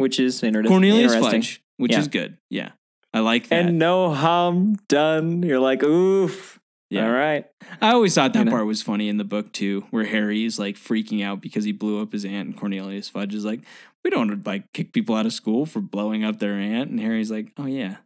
which 0.00 0.18
is 0.18 0.42
inter- 0.42 0.64
Cornelius 0.64 1.12
interesting. 1.12 1.42
Fudge, 1.42 1.62
which 1.76 1.92
Yeah. 1.92 2.00
is 2.00 2.08
good. 2.08 2.36
Yeah. 2.50 2.70
I 3.12 3.20
like 3.20 3.48
that. 3.48 3.66
And 3.66 3.78
no 3.78 4.10
harm 4.14 4.76
done. 4.88 5.42
You're 5.42 5.60
like, 5.60 5.82
oof. 5.82 6.58
Yeah. 6.90 7.06
All 7.06 7.12
right. 7.12 7.44
I 7.80 7.92
always 7.92 8.14
thought 8.14 8.32
that 8.32 8.40
You 8.40 8.44
know? 8.46 8.50
part 8.50 8.66
was 8.66 8.82
funny 8.82 9.08
in 9.08 9.16
the 9.16 9.24
book 9.24 9.52
too, 9.52 9.84
where 9.90 10.04
Harry 10.04 10.44
is 10.44 10.58
like 10.58 10.76
freaking 10.76 11.22
out 11.24 11.40
because 11.40 11.64
he 11.64 11.72
blew 11.72 12.00
up 12.02 12.12
his 12.12 12.24
aunt, 12.24 12.48
and 12.48 12.56
Cornelius 12.56 13.08
Fudge 13.08 13.32
is 13.34 13.44
like, 13.44 13.60
"We 14.04 14.10
don't 14.10 14.28
want 14.28 14.42
to 14.44 14.50
like 14.50 14.64
kick 14.74 14.92
people 14.92 15.14
out 15.14 15.24
of 15.26 15.32
school 15.32 15.66
for 15.66 15.80
blowing 15.80 16.24
up 16.24 16.40
their 16.40 16.54
aunt," 16.54 16.90
and 16.90 16.98
Harry's 16.98 17.30
like, 17.30 17.52
"Oh 17.58 17.66
yeah, 17.66 17.98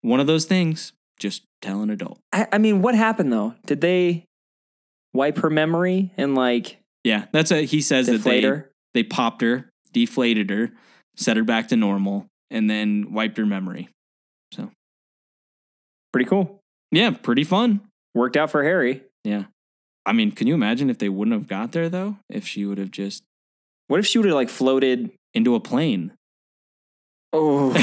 one 0.00 0.18
of 0.18 0.26
those 0.26 0.44
things. 0.44 0.92
Just 1.20 1.44
tell 1.62 1.82
an 1.82 1.90
adult." 1.90 2.18
I, 2.32 2.48
I 2.52 2.58
mean, 2.58 2.82
what 2.82 2.96
happened 2.96 3.32
though? 3.32 3.54
Did 3.64 3.80
they 3.80 4.24
wipe 5.14 5.38
her 5.38 5.50
memory 5.50 6.12
and 6.16 6.34
like 6.34 6.78
Yeah, 7.04 7.26
that's 7.32 7.52
a 7.52 7.62
he 7.62 7.80
says 7.80 8.06
that 8.08 8.22
they 8.24 8.62
they 8.92 9.02
popped 9.04 9.40
her, 9.42 9.70
deflated 9.92 10.50
her, 10.50 10.72
set 11.16 11.36
her 11.36 11.44
back 11.44 11.68
to 11.68 11.76
normal, 11.76 12.26
and 12.50 12.68
then 12.70 13.12
wiped 13.12 13.36
her 13.38 13.46
memory. 13.46 13.88
So 14.52 14.70
pretty 16.12 16.28
cool. 16.28 16.60
Yeah, 16.92 17.10
pretty 17.10 17.44
fun. 17.44 17.80
Worked 18.14 18.36
out 18.36 18.50
for 18.50 18.62
Harry. 18.62 19.02
Yeah. 19.24 19.44
I 20.06 20.12
mean, 20.12 20.30
can 20.32 20.46
you 20.46 20.54
imagine 20.54 20.88
if 20.88 20.98
they 20.98 21.08
wouldn't 21.08 21.36
have 21.36 21.48
got 21.48 21.72
there 21.72 21.88
though? 21.88 22.16
If 22.30 22.46
she 22.46 22.64
would 22.64 22.78
have 22.78 22.92
just 22.92 23.24
What 23.88 23.98
if 24.00 24.06
she 24.06 24.18
would 24.18 24.26
have 24.26 24.34
like 24.36 24.48
floated? 24.48 25.10
into 25.34 25.54
a 25.54 25.60
plane. 25.60 26.12
Oh? 27.32 27.70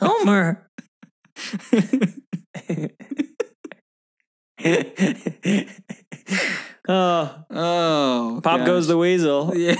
Homer. 0.00 0.66
oh, 6.88 7.44
oh, 7.50 8.40
pop 8.42 8.66
goes 8.66 8.86
the 8.86 8.96
weasel. 8.96 9.52
yeah. 9.56 9.76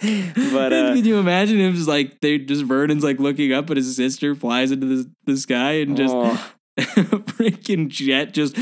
but 0.52 0.72
uh, 0.72 0.94
Can 0.94 1.04
you 1.04 1.18
imagine 1.18 1.60
if 1.60 1.74
it's 1.74 1.86
like 1.86 2.20
they 2.20 2.38
just 2.38 2.64
Vernon's 2.64 3.04
like 3.04 3.20
looking 3.20 3.52
up, 3.52 3.66
but 3.66 3.76
his 3.76 3.94
sister 3.94 4.34
flies 4.34 4.72
into 4.72 4.86
the, 4.86 5.10
the 5.26 5.36
sky 5.36 5.72
and 5.72 5.96
just 5.96 6.14
oh. 6.14 6.52
freaking 6.78 7.88
jet 7.88 8.32
just. 8.32 8.54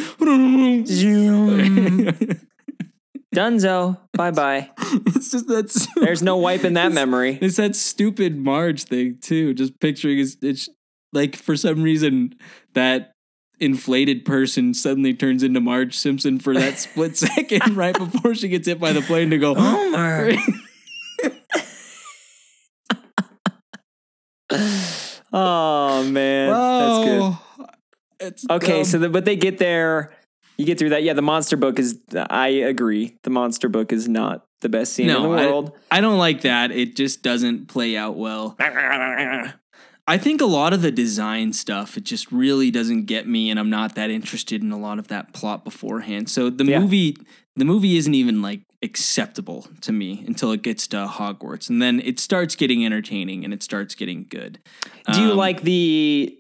Dunzo, 3.35 3.99
bye 4.15 4.31
bye. 4.31 4.71
it's 5.07 5.31
just 5.31 5.47
that's. 5.47 5.87
There's 5.95 6.23
no 6.23 6.39
wiping 6.39 6.73
that 6.75 6.93
memory. 6.93 7.39
It's 7.41 7.57
that 7.57 7.77
stupid 7.77 8.37
Marge 8.37 8.85
thing 8.85 9.19
too. 9.21 9.55
Just 9.55 9.79
picturing 9.79 10.19
it's, 10.19 10.37
it's 10.43 10.69
like 11.13 11.37
for 11.37 11.57
some 11.57 11.83
reason 11.83 12.35
that 12.75 13.13
inflated 13.61 14.25
person 14.25 14.75
suddenly 14.75 15.15
turns 15.15 15.43
into 15.43 15.61
Marge 15.61 15.95
Simpson 15.97 16.39
for 16.39 16.55
that 16.55 16.79
split 16.79 17.17
second 17.19 17.77
right 17.77 17.97
before 17.97 18.35
she 18.35 18.49
gets 18.49 18.67
hit 18.67 18.79
by 18.81 18.93
the 18.93 19.03
plane 19.03 19.31
to 19.31 19.39
go. 19.39 19.55
Oh 19.57 19.61
Homer. 19.61 20.33
oh 25.33 26.05
man, 26.05 26.51
that's 26.51 27.05
good. 27.05 27.37
It's 28.21 28.45
Okay, 28.51 28.79
dumb. 28.79 28.85
so 28.85 28.99
the, 28.99 29.09
but 29.09 29.25
they 29.25 29.37
get 29.37 29.59
there. 29.59 30.15
You 30.57 30.65
get 30.67 30.79
through 30.79 30.89
that. 30.91 31.05
Yeah, 31.05 31.13
the 31.13 31.23
monster 31.23 31.57
book 31.57 31.79
is. 31.79 32.01
I 32.15 32.49
agree. 32.49 33.17
The 33.23 33.31
monster 33.31 33.69
book 33.69 33.93
is 33.93 34.09
not 34.09 34.45
the 34.61 34.69
best 34.69 34.93
scene 34.93 35.09
in 35.09 35.15
the 35.15 35.29
no, 35.29 35.33
I, 35.33 35.47
world. 35.47 35.73
I 35.91 36.01
don't 36.01 36.19
like 36.19 36.41
that. 36.41 36.73
It 36.73 36.97
just 36.97 37.23
doesn't 37.23 37.69
play 37.69 37.97
out 37.97 38.17
well. 38.17 38.57
I 40.09 40.17
think 40.19 40.41
a 40.41 40.47
lot 40.47 40.73
of 40.73 40.81
the 40.83 40.91
design 40.91 41.53
stuff, 41.53 41.97
it 41.99 42.05
just 42.05 42.33
really 42.33 42.71
doesn't 42.71 43.05
get 43.05 43.29
me, 43.29 43.51
and 43.51 43.61
I'm 43.61 43.69
not 43.71 43.95
that 43.97 44.11
interested 44.11 44.63
in 44.63 44.73
a 44.73 44.79
lot 44.79 44.99
of 44.99 45.09
that 45.09 45.35
plot 45.35 45.65
beforehand. 45.65 46.31
So 46.31 46.49
the 46.51 46.65
Yeah. 46.65 46.81
movie, 46.81 47.17
the 47.57 47.67
movie 47.67 47.97
isn't 47.99 48.15
even 48.15 48.41
like 48.41 48.63
acceptable 48.83 49.67
to 49.83 49.93
me 49.93 50.25
until 50.27 50.51
it 50.53 50.63
gets 50.63 50.87
to 50.89 50.97
Hogwarts, 51.09 51.69
and 51.69 51.83
then 51.83 52.01
it 52.01 52.19
starts 52.19 52.57
getting 52.57 52.87
entertaining 52.87 53.45
and 53.45 53.53
it 53.53 53.63
starts 53.63 53.95
getting 53.95 54.25
good. 54.29 54.59
Do 55.13 55.21
you 55.21 55.33
Um, 55.33 55.37
like 55.37 55.63
the? 55.63 56.35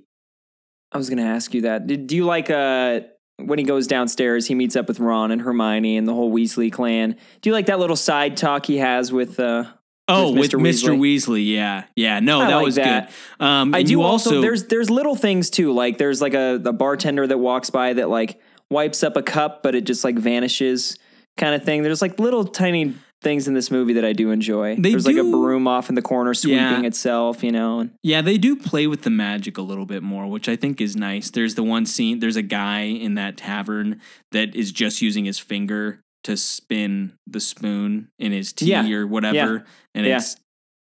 I 0.90 0.96
was 0.96 1.10
going 1.10 1.18
to 1.18 1.24
ask 1.24 1.52
you 1.52 1.60
that. 1.62 1.86
Did- 1.86 2.06
Do 2.06 2.16
you 2.16 2.24
like 2.24 2.48
uh 2.50 3.00
when 3.36 3.58
he 3.58 3.64
goes 3.64 3.86
downstairs? 3.86 4.46
He 4.46 4.54
meets 4.54 4.76
up 4.76 4.88
with 4.88 4.98
Ron 4.98 5.30
and 5.30 5.42
Hermione 5.42 5.96
and 5.98 6.08
the 6.08 6.14
whole 6.14 6.32
Weasley 6.32 6.72
clan. 6.72 7.14
Do 7.42 7.50
you 7.50 7.52
like 7.54 7.66
that 7.66 7.78
little 7.78 7.96
side 7.96 8.36
talk 8.38 8.64
he 8.66 8.78
has 8.78 9.12
with? 9.12 9.38
uh 9.38 9.64
Oh, 10.08 10.32
with 10.32 10.54
with 10.54 10.62
Mr. 10.62 10.88
Mr. 10.90 10.98
Weasley. 10.98 11.46
yeah, 11.54 11.84
yeah. 11.94 12.20
No, 12.20 12.40
I 12.40 12.46
that 12.48 12.56
like 12.56 12.64
was 12.64 12.74
that. 12.76 13.12
good. 13.38 13.44
Um, 13.44 13.74
I 13.74 13.82
do 13.82 13.90
you 13.92 14.02
also, 14.02 14.40
there's 14.40 14.64
there's 14.64 14.88
little 14.90 15.14
things 15.16 15.50
too. 15.50 15.72
Like 15.72 15.98
there's 15.98 16.20
like 16.22 16.34
a 16.34 16.58
the 16.60 16.72
bartender 16.72 17.26
that 17.26 17.38
walks 17.38 17.70
by 17.70 17.92
that 17.92 18.08
like 18.08 18.40
wipes 18.70 19.02
up 19.02 19.16
a 19.16 19.22
cup, 19.22 19.62
but 19.62 19.74
it 19.74 19.84
just 19.84 20.04
like 20.04 20.16
vanishes, 20.16 20.98
kind 21.36 21.54
of 21.54 21.62
thing. 21.64 21.82
There's 21.82 22.02
like 22.02 22.18
little 22.18 22.44
tiny 22.44 22.94
things 23.20 23.48
in 23.48 23.54
this 23.54 23.70
movie 23.72 23.94
that 23.94 24.04
I 24.04 24.12
do 24.12 24.30
enjoy. 24.30 24.76
They 24.76 24.92
there's 24.92 25.04
like 25.04 25.16
a 25.16 25.24
broom 25.24 25.66
off 25.66 25.88
in 25.88 25.96
the 25.96 26.02
corner 26.02 26.34
sweeping 26.34 26.56
Yeah. 26.58 26.82
itself, 26.82 27.42
you 27.42 27.50
know. 27.50 27.88
Yeah, 28.02 28.22
they 28.22 28.38
do 28.38 28.54
play 28.54 28.86
with 28.86 29.02
the 29.02 29.10
magic 29.10 29.58
a 29.58 29.62
little 29.62 29.86
bit 29.86 30.04
more, 30.04 30.28
which 30.28 30.48
I 30.48 30.54
think 30.54 30.80
is 30.80 30.94
nice. 30.94 31.28
There's 31.28 31.56
the 31.56 31.64
one 31.64 31.84
scene, 31.84 32.20
there's 32.20 32.36
a 32.36 32.42
guy 32.42 32.82
in 32.82 33.14
that 33.16 33.36
tavern 33.36 34.00
that 34.30 34.54
is 34.54 34.70
just 34.70 35.02
using 35.02 35.24
his 35.24 35.38
finger 35.40 36.00
to 36.24 36.36
spin 36.36 37.12
the 37.26 37.40
spoon 37.40 38.08
in 38.18 38.32
his 38.32 38.52
tea 38.52 38.66
Yeah. 38.66 38.88
or 38.90 39.06
whatever, 39.06 39.54
Yeah. 39.54 39.60
and 39.94 40.06
Yeah. 40.06 40.16
it's 40.16 40.36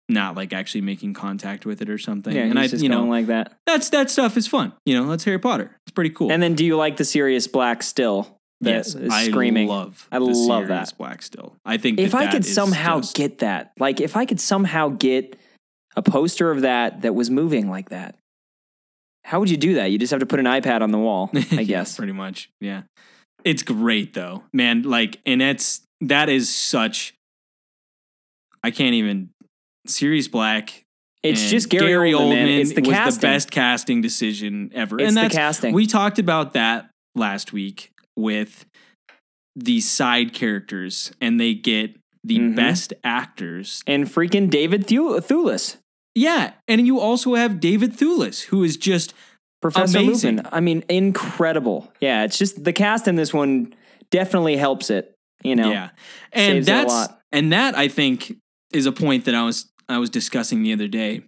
not 0.08 0.36
like 0.36 0.52
actually 0.52 0.82
making 0.82 1.14
contact 1.14 1.64
with 1.66 1.80
it 1.82 1.88
or 1.88 1.98
something. 1.98 2.34
yeah, 2.34 2.42
and 2.42 2.58
I, 2.58 2.66
just 2.66 2.82
you 2.82 2.88
know, 2.88 3.04
like 3.04 3.26
that. 3.26 3.56
that's 3.66 3.88
that 3.90 4.10
stuff 4.10 4.36
is 4.36 4.46
fun. 4.46 4.72
You 4.84 4.94
know, 4.94 5.08
that's 5.08 5.24
Harry 5.24 5.38
Potter. 5.38 5.76
It's 5.86 5.92
pretty 5.94 6.10
cool. 6.10 6.30
And 6.30 6.42
then, 6.42 6.54
do 6.54 6.64
you 6.64 6.76
like 6.76 6.96
the 6.98 7.04
Sirius 7.04 7.46
Black 7.46 7.82
still? 7.82 8.36
That 8.60 8.70
yes, 8.70 8.94
is 8.94 9.12
I 9.12 9.28
screaming. 9.28 9.68
love. 9.68 10.08
I 10.12 10.18
love 10.18 10.36
Sirius 10.36 10.90
that. 10.90 10.98
Black 10.98 11.22
still. 11.22 11.56
I 11.64 11.76
think 11.76 11.98
if 11.98 12.12
that 12.12 12.16
I 12.18 12.24
that 12.26 12.32
could 12.32 12.44
somehow 12.46 13.00
just- 13.00 13.16
get 13.16 13.38
that, 13.38 13.72
like 13.78 14.00
if 14.00 14.16
I 14.16 14.24
could 14.26 14.40
somehow 14.40 14.88
get 14.90 15.36
a 15.96 16.02
poster 16.02 16.50
of 16.50 16.62
that 16.62 17.02
that 17.02 17.14
was 17.14 17.30
moving 17.30 17.68
like 17.68 17.90
that, 17.90 18.16
how 19.24 19.40
would 19.40 19.50
you 19.50 19.56
do 19.56 19.74
that? 19.74 19.90
You 19.90 19.98
just 19.98 20.10
have 20.12 20.20
to 20.20 20.26
put 20.26 20.38
an 20.38 20.46
iPad 20.46 20.82
on 20.82 20.90
the 20.92 20.98
wall, 20.98 21.30
I 21.52 21.64
guess. 21.64 21.96
pretty 21.96 22.12
much. 22.12 22.50
Yeah. 22.60 22.82
It's 23.44 23.62
great 23.62 24.14
though. 24.14 24.44
Man, 24.52 24.82
like 24.82 25.20
and 25.26 25.42
it's 25.42 25.82
that 26.00 26.28
is 26.28 26.54
such 26.54 27.14
I 28.62 28.70
can't 28.70 28.94
even 28.94 29.30
Sirius 29.86 30.28
Black. 30.28 30.82
It's 31.22 31.48
just 31.50 31.70
Gary, 31.70 32.12
Oldman. 32.12 32.28
man. 32.34 32.48
It's 32.48 32.74
the 32.74 32.82
was 32.82 32.90
casting. 32.90 33.20
the 33.20 33.26
best 33.26 33.50
casting 33.50 34.00
decision 34.02 34.70
ever. 34.74 34.98
It's 35.00 35.16
and 35.16 35.30
the 35.30 35.34
casting. 35.34 35.72
we 35.74 35.86
talked 35.86 36.18
about 36.18 36.52
that 36.52 36.90
last 37.14 37.52
week 37.52 37.90
with 38.16 38.66
these 39.56 39.88
side 39.90 40.34
characters 40.34 41.12
and 41.22 41.40
they 41.40 41.54
get 41.54 41.96
the 42.24 42.38
Mhm. 42.38 42.56
best 42.56 42.92
actors. 43.04 43.82
and 43.86 44.04
freaking 44.06 44.50
David 44.50 44.86
Thewlis, 44.86 45.76
Yeah, 46.14 46.52
and 46.68 46.86
you 46.86 46.98
also 47.00 47.34
have 47.34 47.58
David 47.60 47.92
Thewlis 47.96 48.44
who 48.44 48.62
is 48.64 48.76
just 48.76 49.14
Professor 49.64 49.96
Amazing. 49.98 50.36
Lupin. 50.36 50.50
I 50.52 50.60
mean, 50.60 50.84
incredible. 50.90 51.90
Yeah, 51.98 52.24
it's 52.24 52.36
just 52.36 52.62
the 52.64 52.72
cast 52.74 53.08
in 53.08 53.16
this 53.16 53.32
one 53.32 53.74
definitely 54.10 54.58
helps 54.58 54.90
it. 54.90 55.14
You 55.42 55.56
know, 55.56 55.70
Yeah. 55.70 55.88
And 56.32 56.56
saves 56.56 56.68
it 56.68 56.70
a 56.70 56.74
that's 56.74 56.92
lot. 56.92 57.20
and 57.32 57.50
that 57.54 57.74
I 57.74 57.88
think 57.88 58.36
is 58.74 58.84
a 58.84 58.92
point 58.92 59.24
that 59.24 59.34
I 59.34 59.42
was 59.42 59.70
I 59.88 59.96
was 59.96 60.10
discussing 60.10 60.62
the 60.62 60.74
other 60.74 60.86
day. 60.86 61.22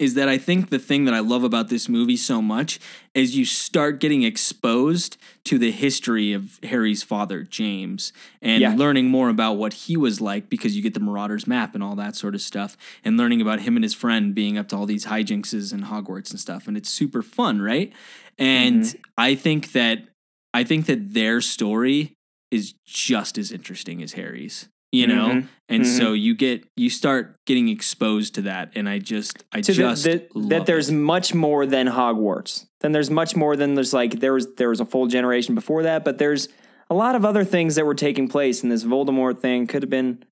Is 0.00 0.14
that 0.14 0.28
I 0.30 0.38
think 0.38 0.70
the 0.70 0.78
thing 0.78 1.04
that 1.04 1.12
I 1.12 1.18
love 1.20 1.44
about 1.44 1.68
this 1.68 1.86
movie 1.88 2.16
so 2.16 2.40
much 2.40 2.80
is 3.14 3.36
you 3.36 3.44
start 3.44 4.00
getting 4.00 4.22
exposed 4.22 5.18
to 5.44 5.58
the 5.58 5.70
history 5.70 6.32
of 6.32 6.58
Harry's 6.62 7.02
father, 7.02 7.42
James, 7.42 8.12
and 8.40 8.62
Yeah. 8.62 8.74
learning 8.74 9.08
more 9.08 9.28
about 9.28 9.54
what 9.58 9.74
he 9.74 9.96
was 9.98 10.18
like 10.20 10.48
because 10.48 10.74
you 10.74 10.82
get 10.82 10.94
the 10.94 11.00
Marauders 11.00 11.46
map 11.46 11.74
and 11.74 11.84
all 11.84 11.94
that 11.96 12.16
sort 12.16 12.34
of 12.34 12.40
stuff, 12.40 12.78
and 13.04 13.18
learning 13.18 13.42
about 13.42 13.60
him 13.60 13.76
and 13.76 13.84
his 13.84 13.92
friend 13.94 14.34
being 14.34 14.56
up 14.56 14.68
to 14.68 14.76
all 14.76 14.86
these 14.86 15.04
hijinkses 15.04 15.70
and 15.72 15.84
Hogwarts 15.84 16.30
and 16.30 16.40
stuff, 16.40 16.66
and 16.66 16.76
it's 16.78 16.88
super 16.90 17.20
fun, 17.22 17.60
right? 17.60 17.92
And 18.38 18.82
Mm-hmm. 18.84 19.00
I 19.18 19.34
think 19.34 19.72
that 19.72 20.08
I 20.54 20.64
think 20.64 20.86
that 20.86 21.12
their 21.14 21.40
story 21.42 22.14
is 22.50 22.74
just 22.86 23.36
as 23.38 23.52
interesting 23.52 24.02
as 24.02 24.14
Harry's, 24.14 24.68
you 24.92 25.06
know? 25.06 25.28
Mhm. 25.28 25.48
And 25.68 25.86
so 25.86 26.12
you 26.14 26.34
get 26.34 26.64
you 26.76 26.90
start 26.90 27.36
getting 27.46 27.68
exposed 27.68 28.34
to 28.34 28.42
that 28.42 28.72
and 28.74 28.88
I 28.88 28.98
just 28.98 29.44
I 29.52 29.60
to 29.60 29.72
just 29.72 30.04
the- 30.04 30.26
love 30.34 30.48
that 30.50 30.66
there's 30.66 30.88
it. 30.90 30.94
much 30.94 31.32
more 31.34 31.64
than 31.64 31.86
Hogwarts. 31.86 32.66
Then 32.80 32.90
there's 32.92 33.10
much 33.10 33.36
more 33.36 33.54
than 33.56 33.74
there's 33.74 33.92
like 33.92 34.18
there 34.20 34.32
was 34.32 34.48
there 34.56 34.68
was 34.70 34.80
a 34.80 34.84
full 34.84 35.06
generation 35.06 35.54
before 35.54 35.82
that, 35.84 36.04
but 36.04 36.18
there's 36.18 36.48
a 36.90 36.94
lot 36.94 37.14
of 37.14 37.24
other 37.24 37.44
things 37.44 37.76
that 37.76 37.86
were 37.86 37.94
taking 37.94 38.26
place, 38.26 38.64
and 38.64 38.72
this 38.72 38.82
Voldemort 38.82 39.38
thing 39.38 39.68
could 39.68 39.82
have 39.84 39.90
been 39.90 40.24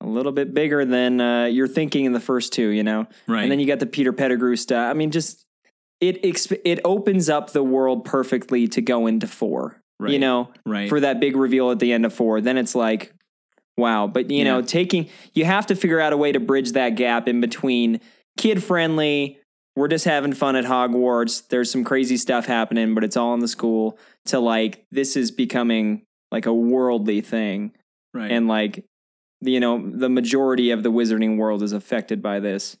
a 0.00 0.06
little 0.06 0.30
bit 0.30 0.54
bigger 0.54 0.84
than 0.84 1.20
uh, 1.20 1.46
you're 1.46 1.66
thinking 1.66 2.04
in 2.04 2.12
the 2.12 2.20
first 2.20 2.52
two, 2.52 2.68
you 2.68 2.84
know. 2.84 3.08
right. 3.26 3.42
And 3.42 3.50
then 3.50 3.58
you 3.58 3.66
got 3.66 3.80
the 3.80 3.86
Peter 3.86 4.12
Pettigrew 4.12 4.54
stuff. 4.54 4.88
I 4.88 4.92
mean, 4.94 5.10
just 5.10 5.44
it 6.00 6.22
exp- 6.22 6.60
it 6.64 6.78
opens 6.84 7.28
up 7.28 7.50
the 7.52 7.64
world 7.64 8.04
perfectly 8.04 8.68
to 8.68 8.80
go 8.80 9.08
into 9.08 9.26
four. 9.26 9.80
Right, 9.98 10.12
You 10.12 10.20
know, 10.20 10.52
right. 10.64 10.88
for 10.88 11.00
that 11.00 11.18
big 11.18 11.34
reveal 11.34 11.72
at 11.72 11.80
the 11.80 11.92
end 11.92 12.06
of 12.06 12.14
four. 12.14 12.40
Then 12.40 12.56
it's 12.58 12.76
like, 12.76 13.12
wow. 13.78 14.06
But 14.06 14.30
you 14.30 14.44
know, 14.44 14.60
taking 14.60 15.08
you 15.34 15.44
have 15.46 15.66
to 15.68 15.74
figure 15.74 16.00
out 16.00 16.12
a 16.12 16.16
way 16.16 16.32
to 16.32 16.40
bridge 16.40 16.72
that 16.72 16.90
gap 16.90 17.28
in 17.28 17.40
between 17.40 18.00
kid 18.36 18.62
friendly. 18.62 19.38
We're 19.76 19.88
just 19.88 20.04
having 20.04 20.32
fun 20.32 20.56
at 20.56 20.64
Hogwarts. 20.64 21.46
There's 21.48 21.70
some 21.70 21.84
crazy 21.84 22.16
stuff 22.16 22.46
happening, 22.46 22.94
but 22.94 23.04
it's 23.04 23.16
all 23.16 23.32
in 23.34 23.40
the 23.40 23.46
school. 23.48 23.96
To 24.26 24.40
like, 24.40 24.84
this 24.90 25.16
is 25.16 25.30
becoming 25.30 26.02
like 26.32 26.46
a 26.46 26.52
worldly 26.52 27.20
thing, 27.20 27.72
right. 28.12 28.30
and 28.30 28.48
like, 28.48 28.84
you 29.40 29.60
know, 29.60 29.80
the 29.90 30.08
majority 30.08 30.72
of 30.72 30.82
the 30.82 30.90
wizarding 30.90 31.36
world 31.38 31.62
is 31.62 31.72
affected 31.72 32.20
by 32.20 32.40
this 32.40 32.76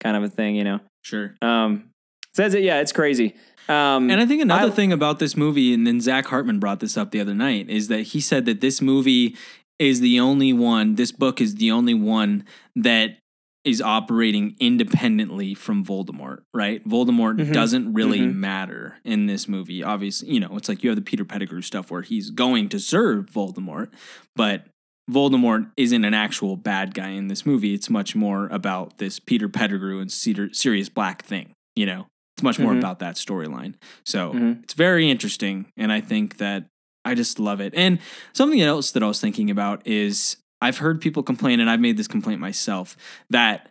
kind 0.00 0.16
of 0.16 0.22
a 0.24 0.28
thing. 0.28 0.56
You 0.56 0.64
know, 0.64 0.80
sure. 1.04 1.34
um, 1.42 1.90
so 2.34 2.42
that's 2.42 2.54
it. 2.54 2.62
Yeah, 2.64 2.80
it's 2.80 2.92
crazy. 2.92 3.34
Um, 3.68 4.10
And 4.10 4.18
I 4.18 4.24
think 4.24 4.40
another 4.40 4.68
I- 4.68 4.74
thing 4.74 4.92
about 4.94 5.18
this 5.18 5.36
movie, 5.36 5.74
and 5.74 5.86
then 5.86 6.00
Zach 6.00 6.26
Hartman 6.28 6.58
brought 6.58 6.80
this 6.80 6.96
up 6.96 7.10
the 7.10 7.20
other 7.20 7.34
night, 7.34 7.68
is 7.68 7.88
that 7.88 8.00
he 8.00 8.20
said 8.20 8.46
that 8.46 8.62
this 8.62 8.80
movie 8.80 9.36
is 9.78 10.00
the 10.00 10.18
only 10.20 10.52
one, 10.52 10.94
this 10.96 11.12
book 11.12 11.40
is 11.40 11.56
the 11.56 11.70
only 11.70 11.94
one 11.94 12.44
that 12.76 13.18
is 13.64 13.82
operating 13.82 14.56
independently 14.60 15.52
from 15.52 15.84
Voldemort, 15.84 16.38
right? 16.54 16.82
Voldemort 16.88 17.36
Mhm. 17.38 17.52
doesn't 17.52 17.92
really 17.92 18.20
Mhm. 18.20 18.34
matter 18.36 18.96
in 19.04 19.26
this 19.26 19.46
movie. 19.48 19.82
Obviously, 19.82 20.32
you 20.32 20.40
know, 20.40 20.56
it's 20.56 20.68
like 20.68 20.82
you 20.82 20.90
have 20.90 20.96
the 20.96 21.02
Peter 21.02 21.24
Pettigrew 21.24 21.60
stuff 21.60 21.90
where 21.90 22.02
he's 22.02 22.30
going 22.30 22.68
to 22.70 22.78
serve 22.80 23.26
Voldemort, 23.30 23.88
but 24.34 24.66
Voldemort 25.10 25.70
isn't 25.76 26.04
an 26.04 26.14
actual 26.14 26.56
bad 26.56 26.94
guy 26.94 27.08
in 27.10 27.28
this 27.28 27.44
movie. 27.44 27.74
It's 27.74 27.90
much 27.90 28.14
more 28.14 28.46
about 28.48 28.98
this 28.98 29.18
Peter 29.18 29.48
Pettigrew 29.48 30.00
and 30.00 30.10
Cedar, 30.10 30.50
Sirius 30.52 30.88
Black 30.88 31.22
thing, 31.22 31.52
you 31.76 31.86
know? 31.86 32.06
It's 32.36 32.42
much 32.42 32.58
more 32.58 32.72
Mhm. 32.74 32.78
about 32.78 33.00
that 33.00 33.16
storyline. 33.16 33.74
So 34.04 34.32
Mhm. 34.32 34.62
it's 34.62 34.74
very 34.74 35.10
interesting. 35.10 35.66
And 35.76 35.90
I 35.92 36.00
think 36.00 36.36
that 36.36 36.66
I 37.08 37.14
just 37.14 37.38
love 37.38 37.60
it. 37.60 37.74
And 37.74 37.98
something 38.32 38.60
else 38.60 38.90
that 38.92 39.02
I 39.02 39.06
was 39.06 39.20
thinking 39.20 39.50
about 39.50 39.86
is 39.86 40.36
I've 40.60 40.78
heard 40.78 41.00
people 41.00 41.22
complain, 41.22 41.60
and 41.60 41.70
I've 41.70 41.80
made 41.80 41.96
this 41.96 42.08
complaint 42.08 42.40
myself, 42.40 42.96
that 43.30 43.70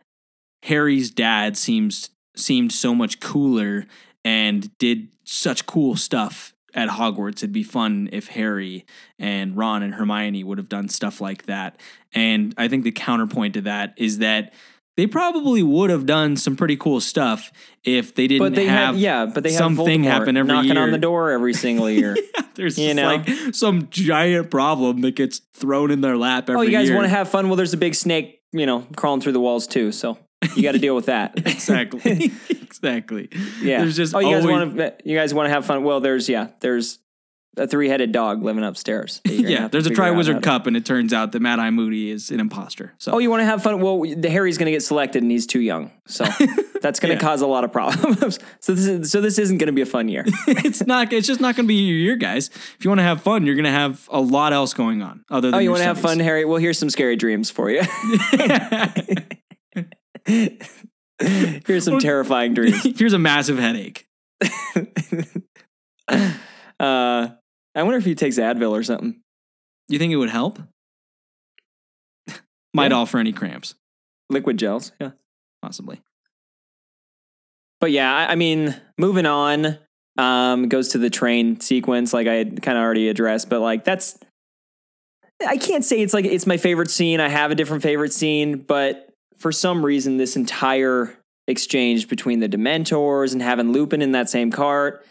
Harry's 0.63 1.11
dad 1.11 1.55
seems 1.55 2.09
seemed 2.35 2.71
so 2.71 2.93
much 2.93 3.19
cooler 3.19 3.85
and 4.23 4.75
did 4.77 5.07
such 5.23 5.65
cool 5.65 5.95
stuff 5.95 6.53
at 6.73 6.89
Hogwarts. 6.89 7.37
It'd 7.37 7.51
be 7.51 7.63
fun 7.63 8.09
if 8.11 8.27
Harry 8.29 8.85
and 9.17 9.57
Ron 9.57 9.81
and 9.81 9.95
Hermione 9.95 10.43
would 10.43 10.59
have 10.59 10.69
done 10.69 10.87
stuff 10.87 11.19
like 11.19 11.47
that. 11.47 11.79
And 12.13 12.53
I 12.57 12.67
think 12.67 12.83
the 12.83 12.91
counterpoint 12.91 13.55
to 13.55 13.61
that 13.61 13.93
is 13.97 14.19
that 14.19 14.53
they 14.97 15.05
probably 15.05 15.61
would 15.61 15.91
have 15.91 16.05
done 16.07 16.35
some 16.35 16.55
pretty 16.55 16.75
cool 16.75 16.99
stuff 16.99 17.51
if 17.83 18.15
they 18.15 18.27
didn't 18.27 18.45
But 18.45 18.55
they 18.55 18.65
have 18.65 18.95
had 18.95 19.01
yeah, 19.01 19.25
but 19.27 19.43
they 19.43 19.51
something 19.51 20.01
Voldemort 20.01 20.05
happen 20.05 20.35
every 20.35 20.51
knocking 20.51 20.73
year. 20.73 20.83
on 20.83 20.91
the 20.91 20.97
door 20.97 21.29
every 21.29 21.53
single 21.53 21.89
year. 21.89 22.17
There's 22.55 22.79
you 22.79 22.95
know? 22.95 23.05
like 23.05 23.29
some 23.53 23.87
giant 23.89 24.49
problem 24.49 25.01
that 25.01 25.15
gets 25.15 25.39
thrown 25.53 25.91
in 25.91 26.01
their 26.01 26.17
lap 26.17 26.45
oh, 26.49 26.53
every 26.53 26.69
year. 26.69 26.77
oh, 26.77 26.81
you 26.81 26.85
guys 26.85 26.87
year. 26.89 26.97
want 26.97 27.05
to 27.05 27.15
have 27.15 27.29
fun? 27.29 27.47
Well, 27.47 27.55
there's 27.55 27.73
a 27.73 27.77
big 27.77 27.93
snake, 27.93 28.41
you 28.51 28.65
know, 28.65 28.87
crawling 28.95 29.21
through 29.21 29.33
the 29.33 29.39
walls 29.39 29.67
too. 29.67 29.91
So 29.91 30.17
you 30.55 30.63
got 30.63 30.71
to 30.71 30.79
deal 30.79 30.95
with 30.95 31.05
that. 31.05 31.37
exactly, 31.37 32.31
exactly. 32.49 33.29
Yeah. 33.61 33.81
There's 33.81 33.95
just 33.95 34.15
oh, 34.15 34.19
you 34.19 34.35
guys 34.35 34.45
want 34.47 34.75
to 34.77 34.95
you 35.05 35.15
guys 35.15 35.33
want 35.33 35.45
to 35.45 35.51
have 35.51 35.65
fun? 35.65 35.83
Well, 35.83 35.99
there's 35.99 36.27
yeah, 36.27 36.49
there's 36.61 36.97
a 37.57 37.67
three 37.67 37.89
headed 37.89 38.11
dog 38.11 38.43
living 38.43 38.63
upstairs. 38.63 39.21
that 39.23 39.33
you're 39.33 39.43
gonna 39.43 39.53
yeah. 39.53 39.67
There's 39.67 39.85
a 39.85 39.89
figure 39.89 40.03
out 40.03 40.13
how 40.15 40.21
Triwizard 40.21 40.43
Cup, 40.43 40.67
and 40.67 40.77
it 40.77 40.85
turns 40.85 41.13
out 41.13 41.31
that 41.31 41.39
Mad 41.41 41.59
Eye 41.59 41.69
Moody 41.69 42.09
is 42.11 42.29
an 42.31 42.39
imposter. 42.39 42.93
So 42.97 43.13
Oh, 43.13 43.17
you 43.19 43.29
want 43.29 43.41
to 43.41 43.45
have 43.45 43.63
fun? 43.63 43.81
Well, 43.81 44.01
the 44.01 44.29
Harry's 44.29 44.57
going 44.57 44.67
to 44.67 44.71
get 44.71 44.83
selected, 44.83 45.21
and 45.23 45.31
he's 45.31 45.45
too 45.47 45.59
young, 45.61 45.91
so 46.05 46.23
that's 46.81 46.99
going 46.99 47.15
to 47.17 47.21
Yeah. 47.23 47.29
cause 47.29 47.41
a 47.41 47.47
lot 47.47 47.63
of 47.63 47.71
problems. 47.71 48.39
so 48.59 48.73
this 48.73 48.85
is 48.85 49.11
so 49.11 49.21
this 49.21 49.37
isn't 49.39 49.57
going 49.57 49.67
to 49.67 49.73
be 49.73 49.81
a 49.81 49.85
fun 49.85 50.07
year. 50.09 50.23
it's 50.47 50.85
not. 50.85 51.11
It's 51.13 51.27
just 51.27 51.41
not 51.41 51.55
going 51.55 51.65
to 51.65 51.67
be 51.67 51.75
your 51.75 51.97
year, 51.97 52.15
guys. 52.15 52.49
If 52.49 52.77
you 52.83 52.89
want 52.89 52.99
to 52.99 53.03
have 53.03 53.21
fun, 53.21 53.45
you're 53.45 53.55
going 53.55 53.65
to 53.65 53.71
have 53.71 54.07
a 54.11 54.21
lot 54.21 54.53
else 54.53 54.73
going 54.73 55.01
on. 55.01 55.23
Other 55.29 55.49
than 55.49 55.55
oh, 55.55 55.59
you 55.59 55.69
want 55.71 55.81
to 55.81 55.85
have 55.87 55.99
fun. 55.99 56.19
Harry? 56.19 56.45
Well, 56.45 56.57
here's 56.59 56.77
some 56.77 56.89
scary 56.89 57.15
dreams 57.15 57.49
for 57.49 57.69
you. 57.69 57.81
here's 61.19 61.83
some 61.85 61.99
terrifying 61.99 62.53
dreams. 62.53 62.83
Here's 62.97 63.13
a 63.13 63.19
massive 63.19 63.57
headache. 63.57 64.07
Uh, 66.79 67.29
I 67.77 67.83
wonder 67.83 67.97
if 67.97 68.05
he 68.05 68.15
takes 68.15 68.37
Advil 68.37 68.71
or 68.71 68.83
something. 68.83 69.21
You 69.87 69.99
think 69.99 70.11
it 70.11 70.17
would 70.17 70.29
help? 70.29 70.59
Might 72.73 72.91
Yeah. 72.91 72.97
offer 72.97 73.17
any 73.19 73.31
cramps, 73.31 73.75
Liquid 74.29 74.57
gels, 74.57 74.91
yeah. 74.99 75.11
possibly. 75.61 76.01
But 77.79 77.91
yeah, 77.91 78.13
I, 78.13 78.31
I 78.31 78.35
mean, 78.35 78.75
moving 78.97 79.25
on, 79.25 79.77
um, 80.17 80.67
goes 80.67 80.89
to 80.89 80.97
the 80.97 81.09
train 81.11 81.59
sequence, 81.59 82.13
like 82.13 82.27
I 82.27 82.33
had 82.33 82.61
kind 82.63 82.77
of 82.77 82.83
already 82.83 83.07
addressed, 83.09 83.49
but 83.49 83.61
like 83.61 83.83
that's, 83.83 84.17
I 85.47 85.57
can't 85.57 85.85
say 85.85 86.01
it's 86.01 86.13
like 86.15 86.25
it's 86.25 86.47
my 86.47 86.57
favorite 86.57 86.89
scene. 86.89 87.19
I 87.19 87.29
have 87.29 87.51
a 87.51 87.55
different 87.55 87.83
favorite 87.83 88.11
scene, 88.11 88.57
but 88.57 89.09
for 89.37 89.51
some 89.51 89.85
reason, 89.85 90.17
this 90.17 90.35
entire 90.35 91.15
exchange 91.47 92.07
between 92.09 92.39
the 92.39 92.49
Dementors 92.49 93.33
and 93.33 93.41
having 93.43 93.71
Lupin 93.71 94.01
in 94.01 94.13
that 94.13 94.27
same 94.29 94.49
cart, 94.51 95.05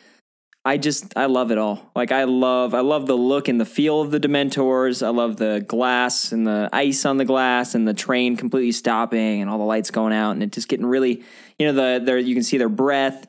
I 0.67 0.79
just 0.79 1.17
I 1.17 1.27
love 1.27 1.53
it 1.53 1.59
all. 1.59 1.93
Like 1.95 2.11
I 2.11 2.25
love 2.25 2.75
I 2.75 2.81
love 2.81 3.07
the 3.07 3.17
look 3.17 3.47
and 3.47 3.61
the 3.61 3.65
feel 3.65 4.01
of 4.01 4.11
the 4.11 4.19
Dementors. 4.19 5.01
I 5.01 5.11
love 5.11 5.37
the 5.37 5.65
glass 5.65 6.33
and 6.33 6.45
the 6.45 6.69
ice 6.73 7.05
on 7.07 7.19
the 7.19 7.25
glass 7.25 7.77
and 7.77 7.87
the 7.87 7.95
train 7.95 8.37
completely 8.37 8.73
stopping 8.73 9.41
and 9.41 9.49
all 9.49 9.59
the 9.59 9.65
lights 9.65 9.93
going 9.93 10.13
out 10.13 10.33
and 10.33 10.43
it 10.43 10.51
just 10.51 10.67
getting 10.67 10.85
really 10.85 11.23
you 11.57 11.67
know 11.67 11.73
the 11.73 12.05
there 12.05 12.19
you 12.19 12.35
can 12.35 12.43
see 12.43 12.59
their 12.59 12.69
breath. 12.69 13.29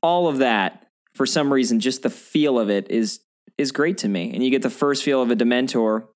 All 0.00 0.28
of 0.28 0.38
that 0.38 0.86
for 1.16 1.26
some 1.26 1.52
reason 1.52 1.80
just 1.80 2.04
the 2.04 2.10
feel 2.10 2.56
of 2.56 2.70
it 2.70 2.88
is 2.88 3.18
is 3.58 3.72
great 3.72 3.98
to 3.98 4.08
me. 4.08 4.32
And 4.32 4.44
you 4.44 4.50
get 4.50 4.62
the 4.62 4.70
first 4.70 5.02
feel 5.02 5.20
of 5.20 5.32
a 5.32 5.34
Dementor. 5.34 6.06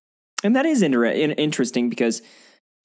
And 0.41 0.55
that 0.55 0.65
is 0.65 0.81
inter- 0.81 1.03
in- 1.03 1.31
interesting 1.31 1.89
because 1.89 2.21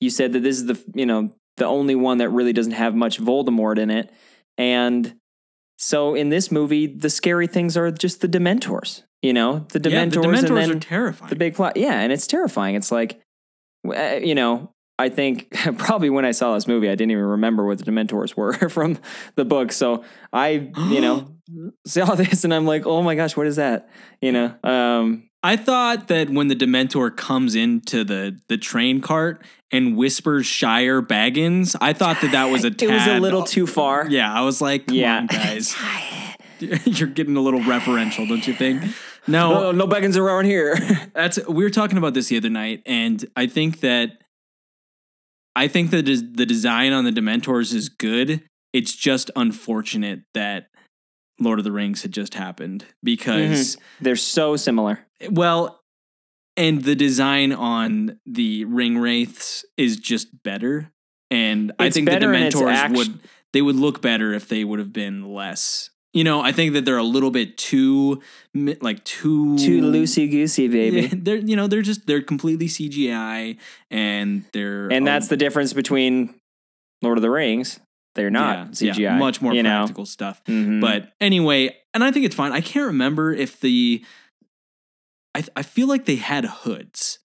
you 0.00 0.10
said 0.10 0.32
that 0.32 0.40
this 0.42 0.56
is 0.56 0.66
the 0.66 0.82
you 0.92 1.06
know 1.06 1.32
the 1.56 1.66
only 1.66 1.94
one 1.94 2.18
that 2.18 2.30
really 2.30 2.52
doesn't 2.52 2.72
have 2.72 2.96
much 2.96 3.20
Voldemort 3.20 3.78
in 3.78 3.90
it 3.90 4.12
and 4.58 5.14
so 5.76 6.14
in 6.14 6.30
this 6.30 6.50
movie, 6.50 6.86
the 6.86 7.10
scary 7.10 7.46
things 7.46 7.76
are 7.76 7.90
just 7.90 8.20
the 8.20 8.28
Dementors. 8.28 9.02
You 9.22 9.32
know, 9.32 9.66
the 9.72 9.80
Dementors, 9.80 9.92
yeah, 9.92 10.04
the 10.04 10.16
Dementors 10.16 10.48
and 10.48 10.56
then 10.56 10.70
are 10.76 10.80
terrifying. 10.80 11.30
the 11.30 11.36
big 11.36 11.54
plot. 11.54 11.76
Yeah, 11.76 12.00
and 12.00 12.12
it's 12.12 12.26
terrifying. 12.26 12.74
It's 12.74 12.92
like, 12.92 13.20
uh, 13.86 14.20
you 14.22 14.34
know, 14.34 14.72
I 14.98 15.08
think 15.08 15.50
probably 15.78 16.10
when 16.10 16.24
I 16.24 16.30
saw 16.30 16.54
this 16.54 16.66
movie, 16.66 16.88
I 16.88 16.94
didn't 16.94 17.10
even 17.10 17.24
remember 17.24 17.64
what 17.66 17.78
the 17.78 17.84
Dementors 17.84 18.36
were 18.36 18.52
from 18.68 18.98
the 19.34 19.44
book. 19.44 19.72
So 19.72 20.04
I, 20.32 20.70
you 20.90 21.00
know, 21.00 21.36
saw 21.86 22.14
this 22.14 22.44
and 22.44 22.54
I'm 22.54 22.66
like, 22.66 22.86
oh 22.86 23.02
my 23.02 23.14
gosh, 23.14 23.36
what 23.36 23.46
is 23.46 23.56
that? 23.56 23.88
You 24.20 24.32
know, 24.32 24.54
um, 24.64 25.25
I 25.42 25.56
thought 25.56 26.08
that 26.08 26.30
when 26.30 26.48
the 26.48 26.56
Dementor 26.56 27.16
comes 27.16 27.54
into 27.54 28.04
the 28.04 28.38
the 28.48 28.58
train 28.58 29.00
cart 29.00 29.44
and 29.70 29.96
whispers 29.96 30.46
Shire 30.46 31.02
Baggins, 31.02 31.76
I 31.80 31.92
thought 31.92 32.20
that 32.22 32.32
that 32.32 32.46
was 32.46 32.64
a 32.64 32.68
it 32.78 32.90
was 32.90 33.06
a 33.06 33.20
little 33.20 33.44
too 33.44 33.66
far. 33.66 34.08
Yeah, 34.08 34.32
I 34.32 34.42
was 34.42 34.60
like, 34.60 34.86
come 34.86 34.96
Yeah. 34.96 35.18
on, 35.18 35.26
guys. 35.26 35.76
You're 36.58 37.08
getting 37.08 37.36
a 37.36 37.40
little 37.40 37.60
referential, 37.60 38.26
don't 38.26 38.46
you 38.46 38.54
think? 38.54 38.82
No, 39.26 39.50
No, 39.50 39.72
no 39.72 39.86
Beckons 39.86 40.16
around 40.16 40.46
here. 40.46 40.76
that's 41.14 41.38
we 41.46 41.62
were 41.62 41.70
talking 41.70 41.98
about 41.98 42.14
this 42.14 42.28
the 42.28 42.36
other 42.36 42.50
night, 42.50 42.82
and 42.86 43.24
I 43.36 43.46
think 43.46 43.80
that 43.80 44.22
I 45.54 45.68
think 45.68 45.90
that 45.90 46.04
the 46.04 46.46
design 46.46 46.92
on 46.92 47.04
the 47.04 47.10
Dementors 47.10 47.74
is 47.74 47.88
good. 47.88 48.42
It's 48.72 48.94
just 48.94 49.30
unfortunate 49.36 50.20
that 50.34 50.68
Lord 51.40 51.58
of 51.58 51.64
the 51.64 51.72
Rings 51.72 52.02
had 52.02 52.12
just 52.12 52.34
happened 52.34 52.84
because 53.02 53.76
mm-hmm. 53.76 54.04
They're 54.04 54.16
so 54.16 54.56
similar. 54.56 55.05
Well, 55.30 55.80
and 56.56 56.82
the 56.84 56.94
design 56.94 57.52
on 57.52 58.18
the 58.26 58.64
ring 58.64 58.98
wraiths 58.98 59.64
is 59.76 59.96
just 59.96 60.42
better, 60.42 60.90
and 61.30 61.72
I 61.78 61.86
It's 61.86 61.96
think 61.96 62.08
the 62.08 62.16
Dementors 62.16 62.72
act- 62.72 62.94
would 62.96 63.20
they 63.52 63.62
would 63.62 63.76
look 63.76 64.02
better 64.02 64.32
if 64.32 64.48
they 64.48 64.64
would 64.64 64.78
have 64.78 64.92
been 64.92 65.32
less. 65.32 65.90
You 66.12 66.24
know, 66.24 66.40
I 66.40 66.50
think 66.52 66.72
that 66.72 66.86
they're 66.86 66.96
a 66.96 67.02
little 67.02 67.30
bit 67.30 67.58
too 67.58 68.22
like 68.54 69.04
too 69.04 69.58
Too 69.58 69.82
loosey 69.82 70.30
goosey, 70.30 70.66
baby. 70.66 71.06
They're 71.12 71.36
you 71.36 71.56
know 71.56 71.66
they're 71.66 71.82
just 71.82 72.06
they're 72.06 72.22
completely 72.22 72.68
CGI 72.68 73.58
and 73.90 74.44
they're 74.54 74.88
And 74.90 75.06
that's 75.06 75.28
the 75.28 75.36
difference 75.36 75.74
between 75.74 76.34
Lord 77.02 77.18
of 77.18 77.22
the 77.22 77.30
Rings. 77.30 77.80
They're 78.14 78.30
not 78.30 78.80
yeah, 78.80 78.92
CGI. 78.94 78.98
yeah, 78.98 79.18
much 79.18 79.42
more 79.42 79.52
you 79.52 79.62
know? 79.62 79.80
practical 79.80 80.06
stuff. 80.06 80.42
Mhm. 80.44 80.80
But 80.80 81.12
anyway, 81.20 81.76
and 81.92 82.02
I 82.02 82.10
think 82.12 82.24
it's 82.24 82.34
fine. 82.34 82.52
I 82.52 82.62
can't 82.62 82.86
remember 82.86 83.34
if 83.34 83.60
the 83.60 84.02
I 85.36 85.44
I 85.54 85.62
feel 85.62 85.86
like 85.86 86.06
they 86.06 86.16
had 86.16 86.46
hoods 86.46 87.18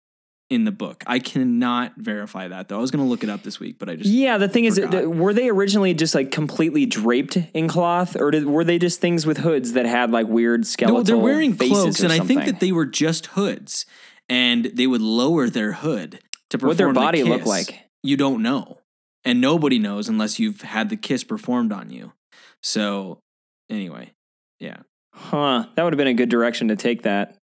in 0.49 0.65
the 0.65 0.71
book. 0.71 1.03
I 1.07 1.19
cannot 1.19 1.93
verify 1.95 2.49
that 2.49 2.67
though. 2.67 2.77
I 2.77 2.81
was 2.81 2.91
going 2.91 3.03
to 3.03 3.09
look 3.09 3.23
it 3.23 3.29
up 3.29 3.43
this 3.43 3.57
week, 3.57 3.79
but 3.79 3.89
I 3.89 3.95
just 3.95 4.09
yeah, 4.09 4.37
the 4.37 4.49
thing 4.49 4.65
is, 4.65 4.77
forgot. 4.77 5.05
uh, 5.05 5.09
were 5.09 5.33
they 5.33 5.47
originally 5.49 5.93
just 5.93 6.13
like 6.13 6.29
completely 6.29 6.85
draped 6.85 7.37
in 7.53 7.69
cloth, 7.69 8.17
or 8.17 8.31
did, 8.31 8.45
were 8.45 8.65
they 8.65 8.77
just 8.77 8.99
things 8.99 9.25
with 9.25 9.37
hoods 9.37 9.73
that 9.73 9.85
had 9.85 10.11
like 10.11 10.27
weird 10.27 10.67
skeletal? 10.67 10.99
no, 10.99 11.03
they're 11.03 11.17
wearing 11.17 11.53
faces 11.53 11.71
cloaks, 11.71 11.99
and 12.01 12.11
I 12.11 12.19
think 12.19 12.45
that 12.45 12.59
they 12.59 12.73
were 12.73 12.85
just 12.85 13.27
hoods, 13.27 13.85
and 14.27 14.65
they 14.65 14.87
would 14.87 15.01
lower 15.01 15.49
their 15.49 15.73
hood 15.73 16.19
to 16.49 16.57
perform 16.57 16.67
What'd 16.67 16.77
their 16.79 16.87
the 16.89 16.93
body 16.93 17.23
look 17.23 17.45
like? 17.45 17.79
You 18.03 18.17
don't 18.17 18.41
know, 18.41 18.79
and 19.23 19.39
nobody 19.39 19.79
knows 19.79 20.09
unless 20.09 20.37
you've 20.37 20.61
had 20.61 20.89
the 20.89 20.97
kiss 20.97 21.23
performed 21.23 21.71
on 21.71 21.89
you. 21.89 22.11
So 22.61 23.19
anyway, 23.69 24.11
yeah, 24.59 24.79
Huh? 25.13 25.65
That 25.75 25.83
would 25.83 25.93
have 25.93 25.97
been 25.97 26.07
a 26.07 26.13
good 26.13 26.29
direction 26.29 26.69
to 26.69 26.75
take 26.75 27.03
that. 27.03 27.37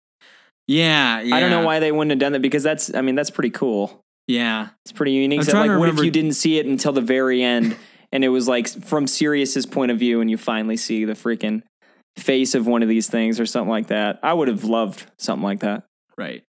Yeah, 0.68 1.20
yeah. 1.20 1.35
I 1.35 1.40
don't 1.40 1.50
know 1.50 1.64
why 1.64 1.81
they 1.81 1.90
wouldn't 1.90 2.11
have 2.12 2.20
done 2.20 2.33
that 2.33 2.42
because 2.42 2.62
that's, 2.62 2.94
I 2.94 3.00
mean, 3.00 3.16
that's 3.16 3.31
pretty 3.31 3.50
cool. 3.50 4.00
Yeah, 4.28 4.68
It's 4.85 4.92
pretty 4.92 5.12
unique. 5.12 5.42
So, 5.42 5.59
like, 5.59 5.78
what 5.78 5.88
if 5.88 5.98
you 6.04 6.11
didn't 6.11 6.35
see 6.35 6.59
it 6.59 6.66
until 6.66 6.92
the 6.92 7.00
very 7.00 7.42
end, 7.42 7.76
and 8.12 8.22
it 8.22 8.28
was 8.28 8.46
like 8.46 8.68
from 8.68 9.07
Sirius's 9.07 9.64
point 9.64 9.90
of 9.90 9.98
view, 9.98 10.20
and 10.20 10.31
you 10.31 10.37
finally 10.37 10.76
see 10.76 11.07
the 11.07 11.14
freaking 11.14 11.62
face 12.18 12.54
of 12.54 12.66
one 12.66 12.83
of 12.83 12.88
these 12.90 13.09
things 13.09 13.40
or 13.40 13.46
something 13.46 13.70
like 13.70 13.87
that? 13.88 14.20
I 14.22 14.35
would 14.35 14.48
have 14.48 14.64
loved 14.64 15.07
something 15.18 15.42
like 15.44 15.61
that. 15.61 15.85
right. 16.16 16.44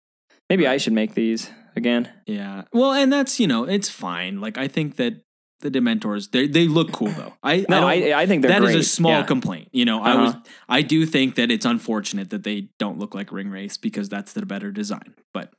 Maybe 0.51 0.67
I 0.67 0.79
should 0.79 0.95
make 0.95 1.15
these 1.15 1.51
again. 1.77 2.11
Yeah. 2.27 2.63
Well, 2.73 2.93
and 2.93 3.13
that's 3.13 3.39
you 3.39 3.47
know 3.47 3.65
it's 3.65 3.89
fine. 3.91 4.41
Like 4.41 4.57
I 4.59 4.67
think 4.67 4.97
that 4.97 5.23
the 5.61 5.71
Dementors 5.71 6.31
they 6.31 6.47
they 6.47 6.69
look 6.69 6.93
cool 6.93 7.09
though. 7.09 7.35
I 7.43 7.65
No, 7.69 7.87
I, 7.87 7.95
I, 8.11 8.21
I, 8.23 8.27
think 8.27 8.43
they're 8.43 8.61
that 8.61 8.63
is 8.69 8.75
a 8.75 8.83
small 8.83 9.13
Yeah. 9.13 9.23
complaint. 9.25 9.69
You 9.73 9.85
know, 9.85 10.01
I 10.03 10.15
was 10.15 10.31
Uh-huh. 10.35 10.43
I 10.69 10.83
do 10.83 11.05
think 11.07 11.35
that 11.35 11.51
it's 11.51 11.67
unfortunate 11.67 12.31
that 12.31 12.45
they 12.45 12.69
don't 12.79 12.99
look 12.99 13.15
like 13.15 13.33
ring 13.33 13.51
wraiths 13.51 13.77
because 13.77 14.09
that's 14.09 14.33
the 14.33 14.47
better 14.47 14.71
design. 14.71 15.15
But 15.35 15.53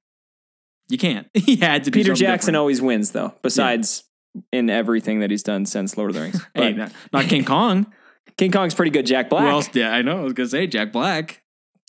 you 0.87 0.97
can't. 0.97 1.27
he 1.33 1.57
had 1.57 1.83
to. 1.83 1.91
Peter 1.91 2.13
Jackson 2.13 2.53
different. 2.53 2.57
always 2.57 2.81
wins, 2.81 3.11
though. 3.11 3.33
Besides 3.41 4.03
in 4.51 4.69
everything 4.69 5.19
that 5.19 5.31
he's 5.31 5.43
done 5.43 5.65
since 5.65 5.97
Lord 5.97 6.11
of 6.11 6.15
the 6.15 6.21
Rings. 6.21 6.45
Hey, 6.53 6.73
not, 6.73 6.91
not 7.11 7.25
King 7.25 7.43
Kong. 7.45 7.91
King 8.37 8.51
Kong's 8.51 8.73
pretty 8.73 8.91
good. 8.91 9.05
Jack 9.05 9.29
Black 9.29 9.43
Who 9.43 9.49
else? 9.49 9.69
Yeah, 9.73 9.91
I 9.91 10.01
know. 10.01 10.19
I 10.19 10.23
was 10.23 10.33
gonna 10.33 10.49
say 10.49 10.65
Jack 10.67 10.91
Black, 10.93 11.41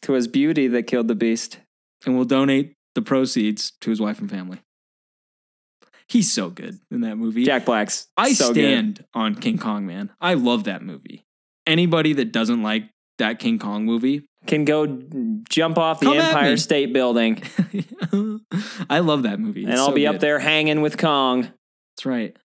to 0.02 0.14
his 0.14 0.26
beauty 0.26 0.66
that 0.68 0.84
killed 0.84 1.06
the 1.08 1.14
beast. 1.14 1.58
and 2.04 2.16
we'll 2.16 2.24
donate 2.24 2.74
the 2.94 3.02
proceeds 3.02 3.72
to 3.82 3.90
his 3.90 4.00
wife 4.00 4.18
and 4.20 4.28
family. 4.30 4.58
He's 6.10 6.32
so 6.32 6.50
good 6.50 6.78
in 6.90 7.02
that 7.02 7.16
movie. 7.16 7.44
Jack 7.44 7.64
Black's 7.64 8.08
I 8.16 8.32
so 8.32 8.48
good. 8.48 8.54
stand 8.64 9.04
on 9.14 9.36
King 9.36 9.58
Kong, 9.58 9.86
man. 9.86 10.10
I 10.20 10.34
love 10.34 10.64
that 10.64 10.82
movie. 10.82 11.24
Anybody 11.66 12.12
that 12.14 12.32
doesn't 12.32 12.62
like 12.64 12.90
that 13.18 13.38
King 13.38 13.58
Kong 13.60 13.84
movie, 13.84 14.26
Can 14.46 14.64
go 14.64 14.86
jump 15.48 15.78
off 15.78 16.00
the 16.00 16.06
Come 16.06 16.18
Empire. 16.18 16.56
State 16.56 16.92
Building, 16.92 17.42
I 18.90 18.98
love 19.00 19.22
that 19.22 19.38
movie. 19.38 19.64
and 19.64 19.74
I'll 19.74 19.86
so 19.86 19.92
be 19.94 20.06
up 20.06 20.18
there 20.18 20.38
hanging 20.40 20.80
with 20.80 20.98
Kong. 20.98 21.42
That's 21.42 22.06
right. 22.06 22.36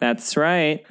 That's 0.00 0.36
right. 0.36 0.84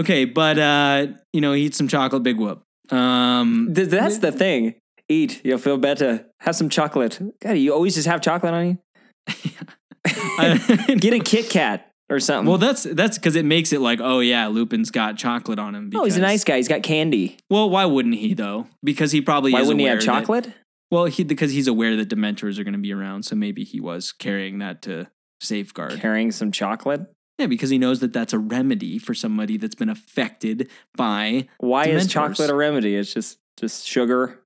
Okay, 0.00 0.26
but 0.26 0.58
uh, 0.58 1.06
you 1.32 1.40
know, 1.40 1.54
eat 1.54 1.74
some 1.74 1.88
chocolate 1.88 2.22
big 2.22 2.36
whoop. 2.38 2.62
Um 2.92 3.72
Th- 3.74 3.88
that's 3.88 4.18
the 4.18 4.30
thing. 4.32 4.74
Eat. 5.08 5.40
You'll 5.44 5.58
feel 5.58 5.76
better. 5.78 6.26
Have 6.40 6.54
some 6.56 6.68
chocolate. 6.68 7.18
God, 7.40 7.52
you 7.52 7.72
always 7.74 7.94
just 7.96 8.06
have 8.06 8.20
chocolate 8.20 8.54
on 8.54 8.66
you. 8.68 8.78
I- 10.06 10.94
Get 10.98 11.12
a 11.14 11.20
Kit 11.20 11.50
Kat 11.50 11.90
or 12.08 12.20
something. 12.20 12.48
well, 12.48 12.58
that's 12.58 12.82
that's 12.84 13.18
because 13.18 13.36
it 13.36 13.44
makes 13.44 13.72
it 13.72 13.80
like, 13.80 14.00
oh 14.00 14.20
yeah, 14.20 14.48
Lupin's 14.48 14.90
got 14.90 15.16
chocolate 15.16 15.58
on 15.58 15.74
him. 15.74 15.90
oh, 15.94 16.04
he's 16.04 16.16
a 16.16 16.20
nice 16.20 16.44
guy. 16.44 16.56
He's 16.56 16.68
got 16.68 16.82
candy. 16.82 17.36
Well, 17.48 17.68
why 17.70 17.84
wouldn't 17.84 18.16
he 18.16 18.34
though? 18.34 18.66
Because 18.82 19.12
he 19.12 19.20
probably 19.20 19.52
Why 19.52 19.60
wouldn't 19.62 19.80
he 19.80 19.86
have 19.86 19.98
aware 19.98 20.00
that- 20.00 20.04
chocolate? 20.20 20.52
well, 20.90 21.04
he 21.04 21.22
because 21.24 21.52
he's 21.52 21.68
aware 21.68 21.96
that 21.96 22.08
Dementors 22.08 22.58
are 22.58 22.64
going 22.64 22.72
to 22.72 22.78
be 22.80 22.92
around, 22.92 23.24
so 23.24 23.36
maybe 23.36 23.62
he 23.64 23.80
was 23.80 24.10
carrying 24.12 24.58
that 24.58 24.82
to 24.82 25.08
safeguard. 25.40 26.00
Carrying 26.00 26.32
some 26.32 26.50
chocolate. 26.50 27.02
Yeah, 27.38 27.46
because 27.46 27.70
he 27.70 27.78
knows 27.78 28.00
that 28.00 28.12
that's 28.12 28.32
a 28.34 28.38
remedy 28.38 28.98
for 28.98 29.14
somebody 29.14 29.56
that's 29.56 29.74
been 29.74 29.88
affected 29.88 30.68
by. 30.96 31.48
Why 31.58 31.86
is 31.86 32.06
chocolate 32.06 32.50
a 32.50 32.54
remedy? 32.54 32.96
It's 32.96 33.14
just 33.14 33.38
just 33.58 33.86
sugar. 33.86 34.39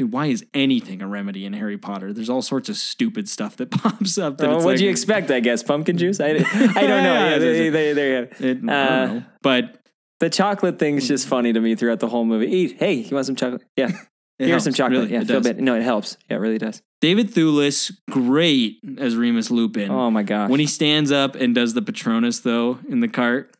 Dude, 0.00 0.12
why 0.12 0.26
is 0.28 0.46
anything 0.54 1.02
a 1.02 1.06
remedy 1.06 1.44
in 1.44 1.52
Harry 1.52 1.76
Potter? 1.76 2.14
There's 2.14 2.30
all 2.30 2.40
sorts 2.40 2.70
of 2.70 2.78
stupid 2.78 3.28
stuff 3.28 3.56
that 3.58 3.70
pops 3.70 4.16
up. 4.16 4.38
That 4.38 4.48
Oh, 4.48 4.54
what'd 4.54 4.64
like- 4.64 4.80
you 4.80 4.88
expect? 4.88 5.30
I 5.30 5.40
guess 5.40 5.62
pumpkin 5.62 5.98
juice. 5.98 6.20
I, 6.20 6.28
I 6.30 6.32
don't 6.32 6.44
know. 6.44 7.10
Yeah, 7.30 7.38
they, 7.38 7.68
they, 7.68 7.92
they, 7.92 8.16
It, 8.16 8.32
I 8.40 8.42
don't 8.54 8.68
Uh, 8.70 9.06
know. 9.14 9.22
But 9.42 9.76
the 10.20 10.30
chocolate 10.30 10.78
thing's 10.78 11.06
just 11.06 11.28
funny 11.28 11.52
to 11.52 11.60
me 11.60 11.74
throughout 11.74 12.00
the 12.00 12.08
whole 12.08 12.24
movie. 12.24 12.46
Eat. 12.46 12.76
Hey, 12.78 12.94
you 12.94 13.14
want 13.14 13.26
some 13.26 13.36
chocolate? 13.36 13.62
Yeah. 13.76 13.90
Here's 14.38 14.50
helps, 14.52 14.64
some 14.64 14.72
chocolate. 14.72 15.00
really, 15.00 15.12
yeah, 15.12 15.20
it 15.20 15.26
feel 15.26 15.42
bad. 15.42 15.60
No, 15.60 15.74
it 15.76 15.82
helps. 15.82 16.16
Yeah, 16.30 16.38
it 16.38 16.40
really 16.40 16.56
does. 16.56 16.80
David 17.02 17.30
Thewlis, 17.30 17.92
great 18.08 18.78
as 18.96 19.14
Remus 19.16 19.50
Lupin. 19.50 19.90
Oh 19.90 20.10
my 20.10 20.22
gosh. 20.22 20.48
When 20.48 20.60
he 20.60 20.66
stands 20.66 21.12
up 21.12 21.34
and 21.34 21.54
does 21.54 21.74
the 21.74 21.82
Patronus 21.82 22.40
though 22.40 22.78
in 22.88 23.00
the 23.00 23.08
cart, 23.08 23.54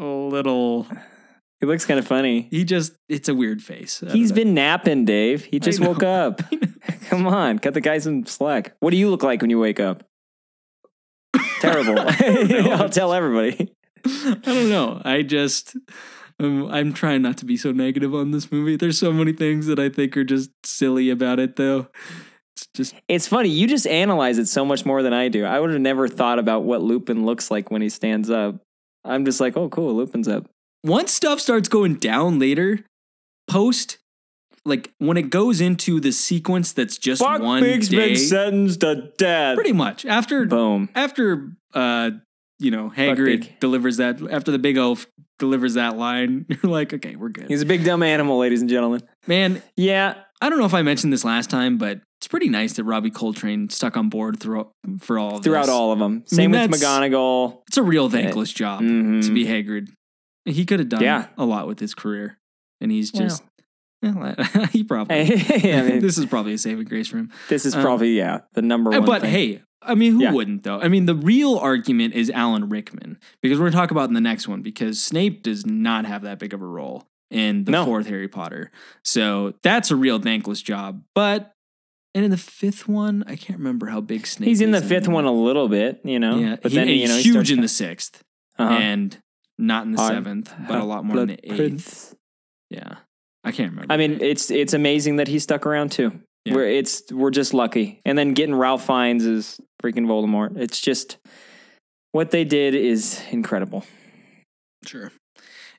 a 0.00 0.04
little 0.04 0.88
he 1.62 1.66
looks 1.66 1.86
kind 1.86 2.00
of 2.00 2.06
funny. 2.08 2.48
he 2.50 2.64
just 2.64 2.92
it's 3.08 3.28
a 3.28 3.34
weird 3.36 3.62
face. 3.62 4.00
Don't 4.00 4.34
been 4.34 4.52
napping, 4.52 5.04
Dave. 5.04 5.44
He 5.44 5.60
just 5.60 5.78
woke 5.78 6.02
up. 6.02 6.42
Come 7.08 7.24
on, 7.28 7.60
cut 7.60 7.72
the 7.72 7.80
guy 7.80 7.98
some 7.98 8.26
slack. 8.26 8.74
What 8.80 8.90
do 8.90 8.96
you 8.96 9.08
look 9.08 9.22
like 9.22 9.40
when 9.40 9.50
you 9.50 9.60
wake 9.60 9.78
up? 9.78 10.02
Terrible. 11.60 12.00
I'll 12.00 12.88
tell 12.88 13.12
everybody. 13.12 13.72
I 14.04 14.40
don't 14.42 14.70
know. 14.70 15.00
I 15.04 15.22
just 15.22 15.76
um, 16.40 16.66
I'm 16.66 16.92
trying 16.92 17.22
not 17.22 17.36
to 17.38 17.44
be 17.44 17.56
so 17.56 17.70
negative 17.70 18.12
on 18.12 18.32
this 18.32 18.50
movie. 18.50 18.74
There's 18.74 18.98
so 18.98 19.12
many 19.12 19.32
things 19.32 19.66
that 19.66 19.78
I 19.78 19.88
think 19.88 20.16
are 20.16 20.24
just 20.24 20.50
silly 20.64 21.10
about 21.10 21.38
it 21.38 21.54
though. 21.54 21.86
It's 22.56 22.66
just 22.74 22.94
It's 23.06 23.28
funny. 23.28 23.50
You 23.50 23.68
just 23.68 23.86
analyze 23.86 24.38
it 24.38 24.46
so 24.46 24.64
much 24.64 24.84
more 24.84 25.00
than 25.04 25.12
I 25.12 25.28
do. 25.28 25.44
I 25.44 25.60
would 25.60 25.70
have 25.70 25.80
never 25.80 26.08
thought 26.08 26.40
about 26.40 26.64
what 26.64 26.82
Lupin 26.82 27.24
looks 27.24 27.52
like 27.52 27.70
when 27.70 27.82
he 27.82 27.88
stands 27.88 28.30
up. 28.30 28.56
I'm 29.04 29.24
just 29.24 29.40
like, 29.40 29.56
oh, 29.56 29.68
cool, 29.68 29.94
Lupin's 29.94 30.26
up. 30.26 30.48
Once 30.84 31.12
stuff 31.12 31.40
starts 31.40 31.68
going 31.68 31.94
down 31.94 32.38
later, 32.38 32.80
post 33.48 33.98
like 34.64 34.92
when 34.98 35.16
it 35.16 35.30
goes 35.30 35.60
into 35.60 35.98
the 35.98 36.12
sequence 36.12 36.72
that's 36.72 36.96
just 36.96 37.20
one 37.20 37.62
day, 37.62 38.14
sentenced 38.14 38.80
to 38.80 39.10
death. 39.18 39.56
pretty 39.56 39.72
much 39.72 40.06
after 40.06 40.44
Boom. 40.46 40.88
after 40.94 41.52
uh 41.74 42.10
you 42.60 42.70
know 42.70 42.90
Hagrid 42.94 43.58
delivers 43.58 43.96
that 43.96 44.20
after 44.30 44.52
the 44.52 44.58
big 44.60 44.76
elf 44.76 45.06
delivers 45.40 45.74
that 45.74 45.96
line, 45.96 46.46
you're 46.62 46.70
like, 46.70 46.94
okay, 46.94 47.16
we're 47.16 47.30
good. 47.30 47.48
He's 47.48 47.62
a 47.62 47.66
big 47.66 47.84
dumb 47.84 48.02
animal, 48.04 48.38
ladies 48.38 48.60
and 48.60 48.70
gentlemen. 48.70 49.02
Man, 49.26 49.60
Yeah, 49.76 50.14
I 50.40 50.48
don't 50.48 50.58
know 50.60 50.66
if 50.66 50.74
I 50.74 50.82
mentioned 50.82 51.12
this 51.12 51.24
last 51.24 51.50
time, 51.50 51.78
but 51.78 52.00
it's 52.20 52.28
pretty 52.28 52.48
nice 52.48 52.74
that 52.74 52.84
Robbie 52.84 53.10
Coltrane 53.10 53.68
stuck 53.68 53.96
on 53.96 54.08
board 54.08 54.38
through, 54.38 54.70
for 55.00 55.18
all 55.18 55.38
of 55.38 55.42
throughout 55.44 55.62
this. 55.62 55.70
all 55.70 55.90
of 55.90 55.98
them. 55.98 56.22
Same 56.26 56.52
with 56.52 56.70
that's- 56.70 56.80
McGonagall. 56.84 57.62
It's 57.66 57.76
a 57.78 57.82
real 57.82 58.08
thankless 58.08 58.52
job 58.52 58.82
Mhm. 58.82 59.24
to 59.26 59.32
be 59.32 59.44
Hagrid. 59.44 59.88
He 60.44 60.64
could 60.66 60.80
have 60.80 60.88
done 60.88 61.02
Yeah. 61.02 61.26
a 61.38 61.44
lot 61.44 61.66
with 61.66 61.78
his 61.80 61.94
career, 61.94 62.38
and 62.80 62.90
he's 62.90 63.10
just 63.10 63.42
well, 64.02 64.34
he 64.72 64.82
probably. 64.82 65.24
Hey, 65.24 65.78
I 65.78 65.82
mean, 65.88 66.00
this 66.00 66.18
is 66.18 66.26
probably 66.26 66.54
a 66.54 66.58
saving 66.58 66.86
grace 66.86 67.08
for 67.08 67.18
him. 67.18 67.30
this 67.48 67.64
is 67.64 67.74
um, 67.76 67.82
probably 67.82 68.16
yeah 68.16 68.40
the 68.54 68.62
number 68.62 68.90
Uh, 68.92 68.98
one. 68.98 69.06
But 69.06 69.22
thing. 69.22 69.30
hey, 69.30 69.62
I 69.80 69.94
mean, 69.94 70.12
who 70.12 70.22
Yeah. 70.22 70.32
wouldn't 70.32 70.64
though? 70.64 70.80
I 70.80 70.88
mean, 70.88 71.06
the 71.06 71.14
real 71.14 71.56
argument 71.56 72.14
is 72.14 72.28
Alan 72.30 72.68
Rickman 72.68 73.18
because 73.42 73.58
we're 73.58 73.64
going 73.66 73.72
to 73.72 73.78
talk 73.78 73.90
about 73.92 74.08
in 74.08 74.14
the 74.14 74.20
next 74.20 74.48
one 74.48 74.62
because 74.62 75.00
Snape 75.02 75.42
does 75.42 75.64
not 75.66 76.04
have 76.06 76.22
that 76.22 76.38
big 76.40 76.52
of 76.54 76.60
a 76.62 76.66
role 76.66 77.06
in 77.30 77.64
the 77.64 77.70
No. 77.72 77.84
fourth 77.84 78.06
Harry 78.08 78.28
Potter, 78.28 78.70
so 79.04 79.54
that's 79.62 79.90
a 79.90 79.96
real 79.96 80.18
thankless 80.18 80.60
job. 80.62 81.02
But 81.14 81.52
and 82.14 82.24
in 82.24 82.30
the 82.32 82.36
fifth 82.36 82.86
one, 82.88 83.24
I 83.26 83.36
can't 83.36 83.58
remember 83.58 83.86
how 83.86 84.00
big 84.02 84.26
Snape. 84.26 84.48
he's 84.48 84.60
in 84.60 84.72
the 84.72 84.78
is 84.78 84.84
fifth 84.88 85.08
one 85.08 85.24
a 85.24 85.32
little 85.32 85.68
bit, 85.68 86.00
you 86.04 86.18
know. 86.18 86.36
Yeah, 86.36 86.56
but 86.60 86.72
he- 86.72 86.76
then 86.78 86.88
and 86.88 86.96
you 86.98 87.06
know 87.08 87.14
he's 87.16 87.24
huge 87.24 87.50
in 87.52 87.60
the 87.60 87.68
sixth 87.68 88.22
uh-huh. 88.58 88.74
and 88.74 89.16
not 89.58 89.84
in 89.86 89.92
the 89.92 90.00
I'm 90.02 90.14
seventh, 90.14 90.52
but 90.68 90.80
a 90.80 90.84
lot 90.84 91.04
more 91.04 91.18
in 91.20 91.28
the 91.28 91.38
eighth. 91.44 91.56
Prince. 91.56 92.14
Yeah, 92.70 92.96
I 93.44 93.52
can't 93.52 93.70
remember. 93.72 93.92
I 93.92 93.96
mean, 93.96 94.18
it's 94.20 94.50
it's 94.50 94.72
amazing 94.74 95.16
that 95.16 95.28
he 95.28 95.38
stuck 95.38 95.66
around 95.66 95.92
too. 95.92 96.12
Yeah. 96.44 96.54
We're 96.54 96.66
it's 96.68 97.02
we're 97.12 97.30
just 97.30 97.54
lucky, 97.54 98.00
and 98.04 98.16
then 98.18 98.34
getting 98.34 98.54
Ralph 98.54 98.86
Fiennes 98.86 99.24
is 99.24 99.60
freaking 99.82 100.06
Voldemort. 100.06 100.56
It's 100.56 100.80
just 100.80 101.18
what 102.12 102.30
they 102.30 102.44
did 102.44 102.74
is 102.74 103.22
incredible. 103.30 103.84
sure. 104.86 105.12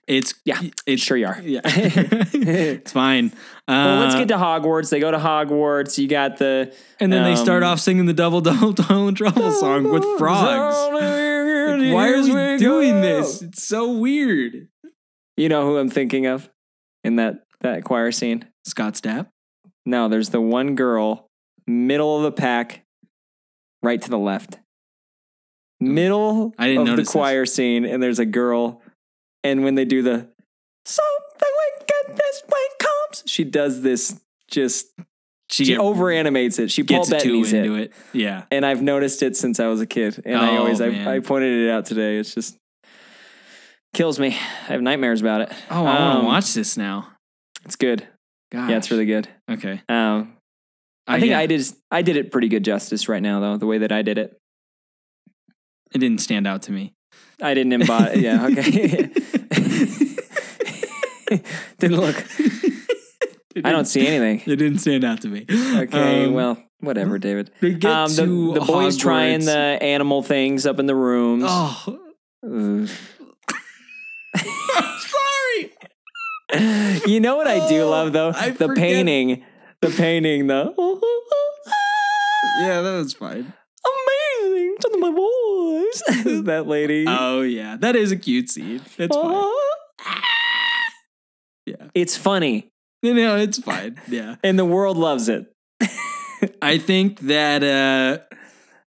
It's 0.05 0.33
Yeah, 0.43 0.59
It's 0.85 1.01
sure 1.01 1.15
you 1.15 1.27
are. 1.27 1.39
Yeah, 1.41 1.61
it's 1.65 2.91
fine. 2.91 3.31
Well, 3.69 3.99
let's 4.01 4.15
Uh, 4.15 4.19
get 4.19 4.27
to 4.29 4.35
Hogwarts. 4.35 4.89
They 4.89 4.99
go 4.99 5.11
to 5.11 5.17
Hogwarts. 5.17 5.97
You 5.97 6.09
got 6.09 6.37
the 6.39 6.73
And 6.99 7.11
then 7.13 7.23
they 7.23 7.37
start 7.37 7.63
Um, 7.63 7.69
off 7.69 7.79
singing 7.79 8.05
the 8.05 8.13
double 8.13 8.41
double 8.41 9.07
and 9.07 9.15
trouble 9.15 9.49
song 9.51 9.89
with 9.89 10.03
frogs. 10.17 10.75
Like, 11.81 11.93
why 11.93 12.09
are 12.09 12.21
we 12.21 12.57
doing 12.57 13.01
this? 13.01 13.41
It's 13.41 13.67
so 13.67 13.91
weird. 13.91 14.67
You 15.37 15.49
know 15.49 15.65
who 15.65 15.77
I'm 15.77 15.89
thinking 15.89 16.25
of 16.25 16.49
in 17.03 17.15
that 17.17 17.45
that 17.61 17.83
choir 17.83 18.11
scene? 18.11 18.45
Scott 18.65 18.93
Stapp. 18.93 19.27
No, 19.85 20.07
there's 20.07 20.29
the 20.29 20.41
one 20.41 20.75
girl, 20.75 21.29
middle 21.67 22.17
of 22.17 22.23
the 22.23 22.31
pack, 22.31 22.85
right 23.81 24.01
to 24.01 24.09
the 24.09 24.19
left. 24.19 24.59
Middle 25.79 26.53
I 26.57 26.67
didn't 26.67 26.81
of 26.81 26.85
the 26.85 26.91
notice 26.91 27.07
this. 27.07 27.11
choir 27.11 27.45
scene, 27.45 27.83
and 27.83 28.01
there's 28.01 28.19
a 28.19 28.25
girl, 28.25 28.81
and 29.43 29.63
when 29.63 29.75
they 29.75 29.85
do 29.85 30.01
the 30.01 30.29
something 30.85 31.53
wicked 31.79 32.17
this 32.17 32.43
way 32.47 32.59
comes, 32.79 33.23
she 33.25 33.43
does 33.43 33.81
this 33.81 34.21
just 34.49 34.93
She, 35.53 35.65
she 35.65 35.77
over 35.77 36.09
animates 36.09 36.57
it. 36.57 36.71
She 36.71 36.81
Paul 36.81 37.07
Bettany's 37.07 37.53
it. 37.53 37.65
into 37.65 37.75
it. 37.75 37.93
Yeah. 38.11 38.45
and 38.49 38.65
I've 38.65 38.81
noticed 38.81 39.21
it 39.21 39.37
since 39.37 39.59
I 39.59 39.67
was 39.67 39.81
a 39.81 39.85
kid. 39.85 40.19
And 40.25 40.35
I 40.35 40.55
Oh, 40.55 40.59
always 40.61 40.81
I. 40.81 40.87
I 41.15 41.19
pointed 41.19 41.53
it 41.67 41.69
out 41.69 41.85
today. 41.85 42.17
It's 42.17 42.33
just 42.33 42.57
kills 43.93 44.17
me. 44.19 44.29
I 44.29 44.71
have 44.73 44.81
nightmares 44.81 45.21
about 45.21 45.41
it. 45.41 45.51
Oh, 45.69 45.81
I 45.81 45.81
want 45.83 45.99
Um, 45.99 46.21
to 46.21 46.25
watch 46.27 46.53
this 46.55 46.75
now. 46.75 47.09
It's 47.65 47.75
good. 47.75 48.07
Gosh. 48.51 48.69
Yeah, 48.71 48.77
it's 48.77 48.89
really 48.89 49.05
good. 49.05 49.27
okay. 49.47 49.81
Um, 49.89 50.33
I 51.05 51.19
think 51.19 51.29
yeah, 51.31 51.39
I 51.39 51.45
did 51.45 51.61
I 51.91 52.01
did 52.01 52.15
it 52.17 52.31
pretty 52.31 52.47
good 52.47 52.63
justice 52.65 53.07
right 53.07 53.21
now 53.21 53.39
though. 53.39 53.57
The 53.57 53.67
way 53.67 53.77
that 53.77 53.91
I 53.91 54.01
did 54.01 54.17
it, 54.17 54.35
It 55.93 55.99
didn't 55.99 56.21
stand 56.21 56.47
out 56.47 56.63
to 56.63 56.71
me. 56.71 56.93
I 57.41 57.53
didn't 57.53 57.73
embody. 57.73 58.21
yeah, 58.21 58.47
okay. 58.47 59.09
didn't 61.79 61.97
look. 61.99 62.15
I 63.63 63.71
don't 63.71 63.85
see 63.85 64.07
anything. 64.07 64.41
It 64.51 64.55
didn't 64.57 64.79
stand 64.79 65.03
out 65.03 65.21
to 65.21 65.27
me. 65.27 65.45
Okay, 65.49 66.25
Um, 66.25 66.33
well, 66.33 66.57
whatever, 66.79 67.17
David. 67.19 67.51
they 67.61 67.73
get 67.73 67.91
Um, 67.91 68.09
the, 68.15 68.25
to 68.25 68.53
the 68.55 68.61
boys 68.61 68.97
trying 68.97 69.45
the 69.45 69.57
animal 69.81 70.23
things 70.23 70.65
up 70.65 70.79
in 70.79 70.85
the 70.87 70.95
rooms. 70.95 71.43
Oh, 71.47 71.99
sorry. 74.99 75.71
you 77.07 77.19
know 77.19 77.35
what 77.35 77.47
I 77.47 77.67
do 77.67 77.81
Oh, 77.83 77.89
love 77.89 78.13
though? 78.13 78.31
I 78.35 78.49
the 78.51 78.67
forget- 78.67 78.77
painting. 78.77 79.43
The 79.81 79.89
painting, 79.89 80.47
though. 80.47 80.73
Yeah, 82.61 82.81
that 82.81 82.93
was 83.03 83.13
fine. 83.13 83.51
amazing 84.45 84.75
to 84.79 84.97
my 84.97 85.11
boys. 85.11 86.43
that 86.45 86.65
lady. 86.67 87.05
Oh 87.07 87.41
yeah, 87.41 87.75
that 87.81 87.95
is 87.97 88.11
a 88.11 88.15
cute 88.15 88.49
scene. 88.49 88.81
It's 88.97 89.13
fine. 89.15 89.25
Oh. 89.25 89.59
Yeah, 91.65 91.87
It's 91.93 92.15
funny, 92.17 92.71
you 93.07 93.13
know, 93.13 93.37
it's 93.37 93.59
fine. 93.59 93.99
Yeah, 94.07 94.37
and 94.43 94.57
the 94.57 94.65
world 94.65 94.97
loves 94.97 95.29
it. 95.29 95.53
I 96.61 96.77
think 96.77 97.19
that 97.21 97.63
uh, 97.63 98.19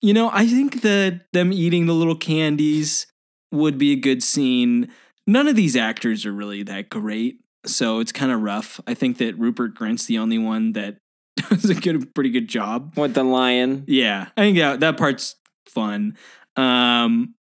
you 0.02 0.14
know, 0.14 0.30
I 0.32 0.48
think 0.48 0.82
that 0.82 1.22
them 1.34 1.52
eating 1.52 1.88
the 1.88 1.94
little 1.94 2.16
candies 2.16 3.08
would 3.52 3.78
be 3.78 3.92
a 3.94 3.96
good 3.96 4.22
scene. 4.24 4.90
None 5.26 5.48
of 5.48 5.56
these 5.56 5.76
actors 5.76 6.26
are 6.26 6.32
really 6.32 6.62
that 6.64 6.90
great, 6.90 7.40
so 7.66 8.00
it's 8.00 8.12
kind 8.12 8.32
of 8.32 8.42
rough. 8.42 8.80
I 8.86 8.94
think 8.94 9.18
that 9.18 9.38
Rupert 9.40 9.74
Grint's 9.74 10.06
the 10.06 10.20
only 10.20 10.38
one 10.38 10.74
that 10.74 10.98
does 11.50 11.70
a 11.70 11.76
good, 11.76 12.14
pretty 12.14 12.30
good 12.30 12.48
job. 12.48 12.96
With 12.96 13.16
the 13.16 13.24
lion. 13.24 13.86
Yeah, 13.88 14.28
I 14.38 14.42
think 14.42 14.58
that, 14.58 14.80
that 14.82 14.98
part's 14.98 15.36
fun. 15.68 16.16
Um, 16.56 17.35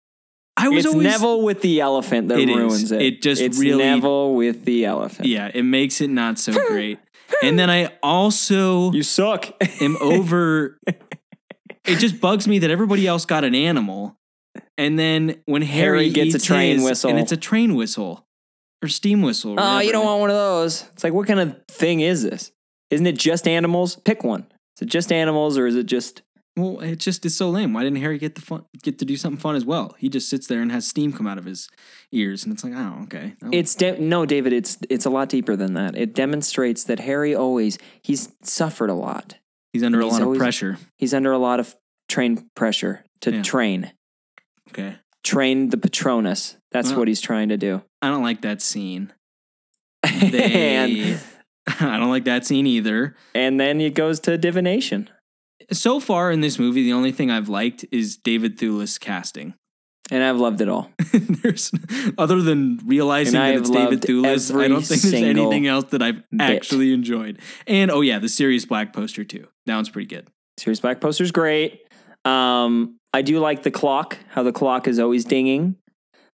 I 0.55 0.69
was 0.69 0.85
It's 0.85 0.93
always 0.93 1.07
Neville 1.07 1.41
with 1.41 1.61
the 1.61 1.81
elephant 1.81 2.27
that 2.29 2.39
It 2.39 2.49
is. 2.49 2.55
ruins 2.55 2.91
it. 2.91 3.01
It 3.01 3.21
just 3.21 3.41
it's 3.41 3.59
really- 3.59 3.83
Neville 3.83 4.35
with 4.35 4.65
the 4.65 4.85
elephant. 4.85 5.27
yeah, 5.27 5.49
it 5.53 5.63
makes 5.63 5.99
it 6.01 6.09
not 6.09 6.37
so 6.39 6.51
hmm. 6.53 6.67
great. 6.67 6.99
And 7.41 7.57
then 7.57 7.69
I 7.69 7.91
also 8.03 8.91
You 8.91 9.03
suck. 9.03 9.51
am 9.81 9.97
over. 10.01 10.79
it 11.85 11.97
just 11.97 12.21
bugs 12.21 12.47
me 12.47 12.59
that 12.59 12.69
everybody 12.69 13.07
else 13.07 13.25
got 13.25 13.43
an 13.43 13.55
animal, 13.55 14.17
and 14.77 14.97
then 14.99 15.41
when 15.45 15.61
Harry, 15.63 16.09
Harry 16.09 16.09
gets 16.11 16.35
a 16.35 16.39
train 16.39 16.75
his, 16.75 16.85
whistle. 16.85 17.09
and 17.09 17.19
it's 17.19 17.31
a 17.31 17.37
train 17.37 17.75
whistle 17.75 18.27
or 18.83 18.87
steam 18.87 19.21
whistle. 19.21 19.55
oh, 19.57 19.79
you 19.79 19.91
don't 19.91 20.05
want 20.05 20.21
one 20.21 20.29
of 20.29 20.35
those. 20.35 20.83
It's 20.93 21.03
like, 21.03 21.13
what 21.13 21.27
kind 21.27 21.39
of 21.39 21.57
thing 21.67 22.01
is 22.01 22.21
this? 22.23 22.51
Isn't 22.91 23.07
it 23.07 23.17
just 23.17 23.47
animals? 23.47 23.95
Pick 23.95 24.23
one. 24.23 24.45
Is 24.77 24.83
it 24.83 24.89
just 24.89 25.11
animals 25.11 25.57
or 25.57 25.65
is 25.65 25.75
it 25.75 25.85
just 25.87 26.21
Well, 26.55 26.81
it 26.81 26.97
just 26.97 27.25
is 27.25 27.35
so 27.35 27.49
lame. 27.49 27.73
Why 27.73 27.81
didn't 27.83 27.97
Harry 27.99 28.19
get 28.19 28.35
the 28.35 28.41
fun, 28.41 28.65
get 28.83 28.99
to 28.99 29.05
do 29.05 29.17
something 29.17 29.39
fun 29.39 29.55
as 29.55 29.65
well? 29.65 29.95
He 29.97 30.07
just 30.07 30.29
sits 30.29 30.45
there 30.45 30.61
and 30.61 30.71
has 30.71 30.87
steam 30.87 31.11
come 31.11 31.25
out 31.25 31.39
of 31.39 31.45
his 31.45 31.67
ears, 32.11 32.43
and 32.43 32.53
it's 32.53 32.63
like, 32.63 32.73
oh, 32.75 32.99
okay. 33.03 33.33
Oh. 33.43 33.49
It's 33.51 33.73
de- 33.73 33.97
no, 33.97 34.25
David. 34.27 34.53
It's 34.53 34.77
it's 34.87 35.05
a 35.05 35.09
lot 35.09 35.29
deeper 35.29 35.55
than 35.55 35.73
that. 35.73 35.95
It 35.97 36.13
demonstrates 36.13 36.83
that 36.83 36.99
Harry 36.99 37.33
always 37.33 37.79
he's 38.03 38.31
suffered 38.43 38.91
a 38.91 38.93
lot. 38.93 39.37
he's 39.71 39.81
under 39.83 39.99
a 39.99 40.03
he's 40.03 40.13
lot 40.13 40.21
of 40.21 40.37
pressure. 40.37 40.77
He's 40.99 41.13
under 41.13 41.31
a 41.31 41.39
lot 41.39 41.59
of 41.59 41.75
train 42.07 42.47
pressure 42.55 43.03
to 43.21 43.31
Yeah. 43.31 43.41
train, 43.41 43.91
Okay, 44.69 44.97
train 45.23 45.69
the 45.69 45.77
Patronus. 45.77 46.57
That's 46.71 46.89
Well- 46.89 46.99
what 46.99 47.07
he's 47.07 47.21
trying 47.21 47.49
to 47.49 47.57
do. 47.57 47.81
I 48.03 48.09
don't 48.11 48.21
like 48.23 48.41
that 48.41 48.61
scene. 48.61 49.11
and 50.03 50.31
They, 50.31 51.17
I 51.79 51.97
don't 51.97 52.09
like 52.09 52.25
that 52.25 52.45
scene 52.45 52.67
either. 52.67 53.15
and 53.33 53.59
then 53.59 53.81
it 53.81 53.95
goes 53.95 54.19
to 54.21 54.37
divination. 54.37 55.09
So 55.72 55.99
far 55.99 56.32
in 56.32 56.41
this 56.41 56.59
movie, 56.59 56.84
the 56.84 56.93
only 56.93 57.11
thing 57.11 57.32
I've 57.32 57.49
liked 57.49 57.86
is 57.91 58.18
David 58.18 58.57
Thewlis 58.57 58.99
casting. 58.99 59.53
And 60.11 60.22
I've 60.22 60.38
loved 60.38 60.59
it 60.59 60.68
all. 60.68 60.91
there's 61.14 61.72
other 62.18 62.41
than 62.41 62.80
realizing 62.86 63.34
that 63.39 63.55
it's 63.55 63.70
David 63.70 64.01
Thewlis, 64.01 64.53
I 64.53 64.68
don't 64.68 64.82
think 64.82 65.01
there's 65.01 65.14
anything 65.14 65.66
else 65.66 65.86
that 65.91 66.01
I've 66.01 66.30
bit. 66.30 66.41
actually 66.41 66.93
enjoyed. 66.93 67.39
And 67.68 67.89
oh 67.89 68.01
yeah, 68.01 68.20
the 68.20 68.28
Sirius 68.28 68.66
Black 68.66 68.91
poster 68.91 69.24
too. 69.24 69.47
That 69.66 69.76
one's 69.76 69.89
pretty 69.89 70.07
good. 70.07 70.28
Sirius 70.57 70.82
Black 70.82 70.99
poster's 70.99 71.32
great. 71.32 71.82
Um, 72.26 72.97
I 73.14 73.22
do 73.22 73.39
like 73.39 73.64
the 73.64 73.72
clock, 73.72 74.18
how 74.30 74.43
the 74.43 74.51
clock 74.51 74.88
is 74.88 74.99
always 74.99 75.24
dinging 75.24 75.78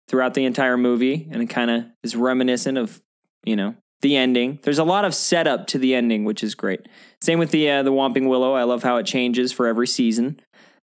throughout 0.09 0.35
the 0.35 0.45
entire 0.45 0.77
movie, 0.77 1.29
and 1.31 1.43
it 1.43 1.47
kind 1.47 1.71
of 1.71 1.87
is 2.03 2.15
reminiscent 2.17 2.77
of, 2.77 3.03
you 3.45 3.57
know, 3.57 3.75
the 4.05 4.15
ending. 4.17 4.61
There's 4.63 4.79
a 4.79 4.85
lot 4.85 5.05
of 5.05 5.15
setup 5.15 5.67
to 5.69 5.79
the 5.79 5.95
ending, 5.95 6.25
which 6.25 6.45
is 6.45 6.55
great. 6.55 6.87
Same 7.21 7.39
with 7.41 7.51
the 7.51 7.69
uh, 7.69 7.83
the 7.83 7.91
Whomping 7.91 8.29
Willow. 8.29 8.53
I 8.55 8.63
love 8.63 8.83
how 8.85 8.99
it 8.99 9.07
changes 9.07 9.51
for 9.53 9.67
every 9.67 9.87
season. 9.89 10.39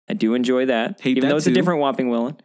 I 0.09 0.13
do 0.13 0.33
enjoy 0.33 0.65
that, 0.65 0.99
Hate 1.01 1.11
even 1.17 1.21
that 1.21 1.29
though 1.29 1.35
it's 1.37 1.45
too. 1.45 1.51
a 1.51 1.53
different 1.53 1.81
Whomping 1.81 2.09
Willow. 2.09 2.35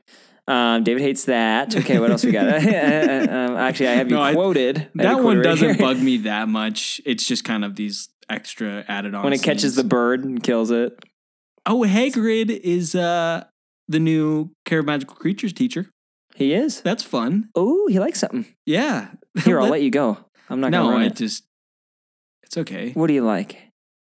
Um, 0.48 0.84
David 0.84 1.02
hates 1.02 1.24
that. 1.24 1.74
Okay, 1.76 1.98
what 1.98 2.10
else 2.10 2.24
we 2.24 2.30
got? 2.30 2.46
um, 2.54 3.56
actually, 3.56 3.88
I 3.88 3.92
have 3.94 4.08
you 4.10 4.16
No, 4.16 4.32
quoted. 4.32 4.78
I 4.98 5.02
That 5.02 5.22
one 5.22 5.38
right 5.38 5.42
doesn't 5.44 5.68
here. 5.70 5.78
bug 5.78 5.98
me 5.98 6.18
that 6.30 6.48
much. 6.48 7.00
It's 7.04 7.26
just 7.26 7.42
kind 7.44 7.64
of 7.64 7.74
these 7.76 8.08
extra 8.28 8.84
added 8.86 9.14
on. 9.14 9.24
when 9.24 9.32
it 9.32 9.42
catches 9.42 9.74
the 9.74 9.82
bird 9.84 10.24
and 10.24 10.42
kills 10.42 10.70
it. 10.70 10.98
Oh, 11.64 11.80
Hagrid 11.80 12.50
is 12.50 12.94
uh 12.94 13.44
the 13.88 13.98
new 14.00 14.50
Care 14.64 14.80
of 14.80 14.86
Magical 14.86 15.16
Creatures 15.16 15.52
teacher. 15.52 15.88
He 16.36 16.52
is. 16.52 16.80
That's 16.82 17.02
fun. 17.02 17.48
Oh, 17.54 17.86
he 17.88 17.98
likes 17.98 18.20
something. 18.20 18.46
Yeah. 18.66 19.08
Here, 19.44 19.58
I'll 19.60 19.68
let 19.76 19.82
you 19.82 19.90
go. 19.90 20.18
I'm 20.48 20.60
not 20.60 20.70
No, 20.70 20.82
gonna 20.84 20.92
run 20.94 21.02
I 21.02 21.06
it. 21.06 21.16
just 21.16 21.44
it's 22.42 22.56
okay. 22.56 22.92
What 22.92 23.08
do 23.08 23.14
you 23.14 23.24
like? 23.24 23.58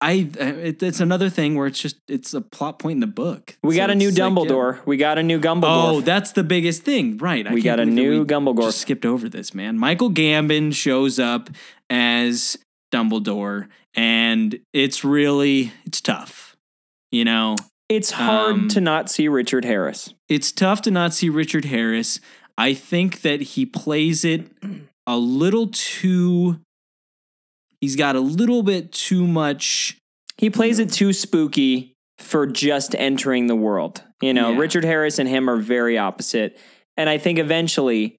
I 0.01 0.31
uh, 0.41 0.45
it, 0.45 0.81
it's 0.83 1.01
another 1.01 1.29
thing 1.29 1.57
where 1.57 1.67
it's 1.67 1.81
just 1.81 1.97
it's 2.07 2.33
a 2.33 2.41
plot 2.41 2.79
point 2.79 2.97
in 2.99 3.01
the 3.01 3.09
book. 3.09 3.57
We 3.65 3.75
So 3.75 3.79
got 3.79 3.91
a 3.91 3.97
new 3.97 4.09
it's 4.09 4.19
like, 4.19 4.31
yeah. 4.31 4.37
Dumbledore. 4.37 4.87
We 4.87 4.97
got 4.97 5.19
a 5.19 5.23
new 5.25 5.41
Gumbledore. 5.41 5.65
Oh, 5.97 6.01
that's 6.01 6.33
the 6.33 6.45
biggest 6.45 6.83
thing, 6.85 7.19
right? 7.19 7.51
We 7.51 7.63
got 7.63 7.81
a 7.81 7.85
new 7.85 8.25
Gumbledore. 8.25 8.73
Skipped 8.73 9.05
over 9.05 9.29
this, 9.29 9.55
man. 9.55 9.77
Michael 9.77 10.11
Gambon 10.11 10.73
shows 10.73 11.19
up 11.19 11.51
as 11.91 12.57
Dumbledore, 12.93 13.67
and 13.95 14.61
it's 14.73 15.03
really 15.05 15.73
it's 15.85 16.01
tough. 16.01 16.57
You 17.11 17.25
know, 17.25 17.57
it's 17.89 18.13
hard 18.13 18.53
um, 18.55 18.69
to 18.69 18.81
not 18.81 19.11
see 19.11 19.27
Richard 19.27 19.65
Harris. 19.65 20.15
it's 20.29 20.53
tough 20.53 20.81
to 20.83 20.93
not 20.93 21.13
see 21.13 21.29
Richard 21.29 21.65
Harris. 21.65 22.21
I 22.57 22.73
think 22.75 23.23
that 23.23 23.41
he 23.41 23.67
plays 23.67 24.25
it 24.25 24.47
a 25.09 25.17
little 25.17 25.69
too. 25.69 26.61
He's 27.81 27.97
got 27.97 28.15
a 28.15 28.21
little 28.21 28.63
bit 28.63 28.93
too 28.93 29.27
much. 29.27 29.97
He 30.37 30.51
plays 30.51 30.79
it 30.79 30.93
too 30.93 31.13
spooky 31.13 31.95
for 32.19 32.47
just 32.47 32.95
entering 32.97 33.47
the 33.47 33.57
world. 33.57 34.03
You 34.21 34.35
know, 34.35 34.53
Yeah. 34.53 34.59
Richard 34.59 34.85
Harris 34.85 35.19
and 35.19 35.29
him 35.29 35.49
are 35.49 35.57
very 35.57 35.97
opposite. 35.97 36.59
And 36.97 37.09
I 37.09 37.19
think 37.19 37.39
eventually 37.39 38.17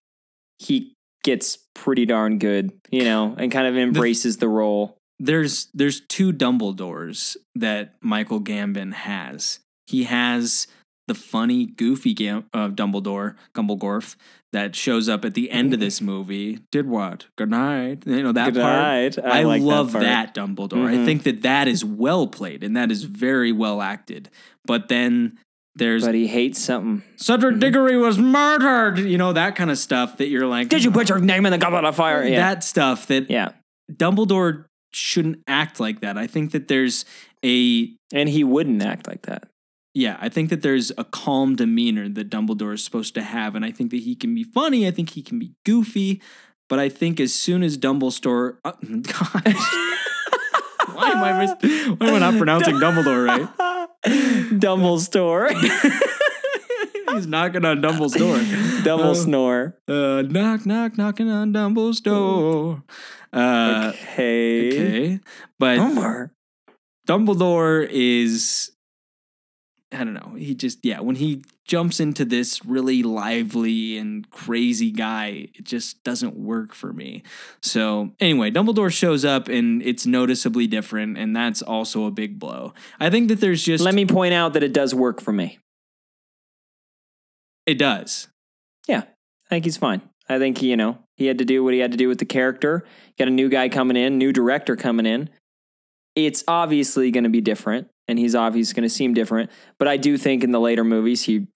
he 0.57 0.93
gets 1.23 1.59
pretty 1.75 2.05
darn 2.05 2.39
good, 2.39 2.71
you 2.89 3.03
know, 3.03 3.35
and 3.37 3.51
kind 3.51 3.67
of 3.67 3.77
embraces 3.77 4.37
the 4.37 4.47
role. 4.47 4.97
There's 5.19 5.67
there's 5.73 6.01
two 6.07 6.31
Dumbledores 6.31 7.35
that 7.55 7.95
Michael 8.01 8.39
Gambon 8.41 8.93
has. 8.93 9.59
He 9.87 10.05
has 10.05 10.67
the 11.09 11.13
funny, 11.13 11.65
goofy 11.65 12.13
Gam- 12.13 12.45
uh, 12.53 12.69
Dumbledore, 12.69 13.35
Gumblegorf, 13.53 14.15
that 14.53 14.75
shows 14.75 15.09
up 15.09 15.25
at 15.25 15.33
the 15.33 15.51
end 15.51 15.73
of 15.73 15.81
this 15.81 15.99
movie. 16.13 16.59
Did 16.71 16.87
what? 16.87 17.25
Good 17.35 17.49
night. 17.49 18.03
You 18.07 18.23
know 18.23 18.31
that 18.31 18.53
Good 18.53 18.61
part. 18.61 18.73
night. 18.73 19.19
I 19.23 19.41
I, 19.41 19.43
like 19.43 19.61
that 19.61 19.67
love 19.67 19.91
part. 19.91 20.03
that, 20.05 20.33
Dumbledore. 20.33 20.87
I 20.87 20.95
Mhm. 20.95 21.05
think 21.05 21.23
that 21.23 21.41
that 21.41 21.67
is 21.67 21.83
well 21.83 22.25
played 22.27 22.63
and 22.63 22.75
that 22.77 22.89
is 22.89 23.03
very 23.03 23.51
well 23.51 23.81
acted. 23.81 24.29
But 24.65 24.87
then 24.87 25.37
there's 25.75 26.05
But 26.05 26.15
he 26.15 26.27
hates 26.27 26.59
something. 26.59 27.03
Cedric 27.17 27.59
Diggory 27.59 27.97
was 27.97 28.17
murdered. 28.17 28.99
You 28.99 29.17
know 29.17 29.33
that 29.33 29.55
kind 29.55 29.69
of 29.69 29.77
stuff 29.77 30.17
that 30.17 30.29
you're 30.29 30.47
like. 30.47 30.69
Did 30.69 30.83
you 30.83 30.91
put 30.91 31.09
your 31.09 31.19
name 31.19 31.45
in 31.45 31.51
the 31.51 31.57
goblet 31.57 31.85
of 31.85 31.95
fire? 31.95 32.23
Yeah. 32.23 32.37
that 32.37 32.63
stuff 32.63 33.07
that 33.07 33.29
yeah. 33.29 33.49
Dumbledore 33.91 34.65
shouldn't 34.91 35.39
act 35.47 35.79
like 35.79 36.01
that. 36.01 36.17
I 36.17 36.25
think 36.27 36.51
that 36.51 36.67
there's 36.67 37.05
a 37.45 37.93
And 38.11 38.27
he 38.27 38.43
wouldn't 38.43 38.81
act 38.81 39.07
like 39.07 39.21
that. 39.27 39.47
Yeah, 39.99 40.17
I 40.21 40.29
think 40.29 40.49
that 40.49 40.61
there's 40.61 40.91
a 40.97 41.03
calm 41.03 41.55
demeanor 41.55 42.07
that 42.09 42.29
Dumbledore 42.29 42.73
is 42.73 42.83
supposed 42.83 43.13
to 43.15 43.21
have, 43.21 43.55
and 43.55 43.65
I 43.65 43.71
think 43.71 43.91
that 43.91 44.01
he 44.01 44.15
can 44.15 44.33
be 44.33 44.43
funny. 44.43 44.87
I 44.87 44.91
think 44.91 45.09
he 45.11 45.21
can 45.21 45.37
be 45.39 45.51
goofy, 45.65 46.21
but 46.69 46.79
I 46.79 46.87
think 46.89 47.19
as 47.19 47.33
soon 47.33 47.63
as 47.63 47.77
Dumbledore, 47.77 48.57
uh, 48.63 48.71
gosh, 49.01 49.55
why 50.95 51.09
am 51.11 51.23
I 51.23 51.31
mis- 51.45 51.87
why 51.99 52.07
am 52.07 52.15
I 52.15 52.19
not 52.19 52.37
pronouncing 52.37 52.75
Dumbledore 52.75 53.27
right? 53.27 53.89
Dumbledore. 54.59 55.51
He's 57.13 57.25
knocking 57.27 57.65
on 57.65 57.81
Dumbledore's 57.81 58.13
door. 58.13 58.83
Double 58.83 59.11
Uh, 59.11 59.15
snore. 59.15 59.77
Uh, 59.87 60.21
knock, 60.21 60.65
knock, 60.67 60.95
knocking 60.97 61.29
on 61.29 61.51
Dumbledore's 61.51 61.99
door. 62.01 62.83
Uh, 63.33 63.91
Okay. 63.93 64.67
okay, 64.69 65.19
but 65.57 65.77
Homer. 65.79 66.31
Dumbledore 67.07 67.87
is 67.89 68.71
I 69.91 70.03
don't 70.03 70.13
know. 70.13 70.35
He 70.37 70.53
just 70.53 70.85
yeah, 70.85 70.99
when 70.99 71.15
he 71.15 71.43
jumps 71.65 71.99
into 71.99 72.23
this 72.23 72.63
really 72.63 73.01
lively 73.01 73.97
and 73.97 74.29
crazy 74.29 74.91
guy, 74.91 75.47
it 75.55 75.63
just 75.63 76.03
doesn't 76.03 76.35
work 76.35 76.73
for 76.75 76.93
me. 76.93 77.23
So, 77.61 78.11
anyway, 78.19 78.51
Dumbledore 78.51 78.91
shows 78.91 79.25
up 79.25 79.47
and 79.47 79.81
it's 79.81 80.05
noticeably 80.05 80.67
different 80.67 81.17
and 81.17 81.35
that's 81.35 81.63
also 81.63 82.05
a 82.05 82.11
big 82.11 82.37
blow. 82.39 82.73
I 82.99 83.09
think 83.09 83.29
that 83.29 83.39
there's 83.41 83.63
just 83.63 83.83
Let 83.83 83.95
me 83.95 84.05
point 84.05 84.33
out 84.33 84.53
that 84.53 84.63
it 84.63 84.73
does 84.73 84.93
work 84.93 85.21
for 85.21 85.31
me. 85.31 85.57
it 87.65 87.77
does. 87.77 88.27
Yeah, 88.87 89.03
I 89.45 89.49
think 89.49 89.65
he's 89.65 89.77
fine. 89.77 90.01
I 90.27 90.37
think 90.37 90.61
you 90.61 90.77
know 90.77 90.99
he 91.17 91.25
had 91.25 91.39
to 91.39 91.45
do 91.45 91.63
what 91.63 91.73
he 91.73 91.79
had 91.79 91.91
to 91.91 91.97
do 91.97 92.07
with 92.07 92.19
the 92.19 92.25
character. 92.25 92.85
Got 93.17 93.27
a 93.27 93.31
new 93.31 93.49
guy 93.49 93.69
coming 93.69 93.97
in, 93.97 94.17
new 94.17 94.31
director 94.31 94.75
coming 94.75 95.05
in. 95.05 95.29
It's 96.15 96.43
obviously 96.47 97.11
going 97.11 97.23
to 97.23 97.29
be 97.29 97.41
different, 97.41 97.89
and 98.09 98.19
he's 98.19 98.35
obviously 98.35 98.73
going 98.73 98.87
to 98.87 98.93
seem 98.93 99.13
different. 99.13 99.49
But 99.77 99.87
I 99.87 99.95
do 99.97 100.17
think 100.17 100.43
in 100.43 100.51
the 100.51 100.59
later 100.59 100.83
movies 100.83 101.23
he 101.23 101.47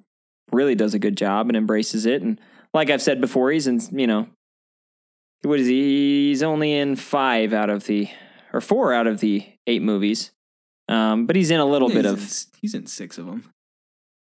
really 0.51 0.76
does 0.76 0.93
a 0.93 0.99
good 0.99 1.18
job 1.18 1.47
and 1.49 1.58
embraces 1.58 2.06
it. 2.06 2.22
And 2.22 2.39
like 2.74 2.89
I've 2.89 3.01
said 3.01 3.20
before, 3.20 3.51
he's 3.51 3.68
in 3.68 3.82
you 3.91 4.08
know 4.08 4.28
what 5.41 5.60
is 5.60 5.68
he? 5.68 6.30
He's 6.30 6.41
only 6.43 6.74
in 6.74 6.95
five 6.95 7.51
out 7.51 7.70
of 7.70 7.86
the 7.86 8.08
or 8.54 8.62
four 8.62 8.93
out 8.93 9.08
of 9.08 9.20
the 9.20 9.45
eight 9.68 9.82
movies. 9.82 10.32
Um, 10.88 11.26
but 11.26 11.36
he's 11.36 11.51
in 11.51 11.60
a 11.60 11.66
little 11.66 11.88
bit 11.89 12.06
he's 12.06 12.14
of 12.14 12.20
in, 12.20 12.60
he's 12.62 12.74
in 12.76 12.88
6 12.88 13.18
of 13.18 13.26
them. 13.26 13.49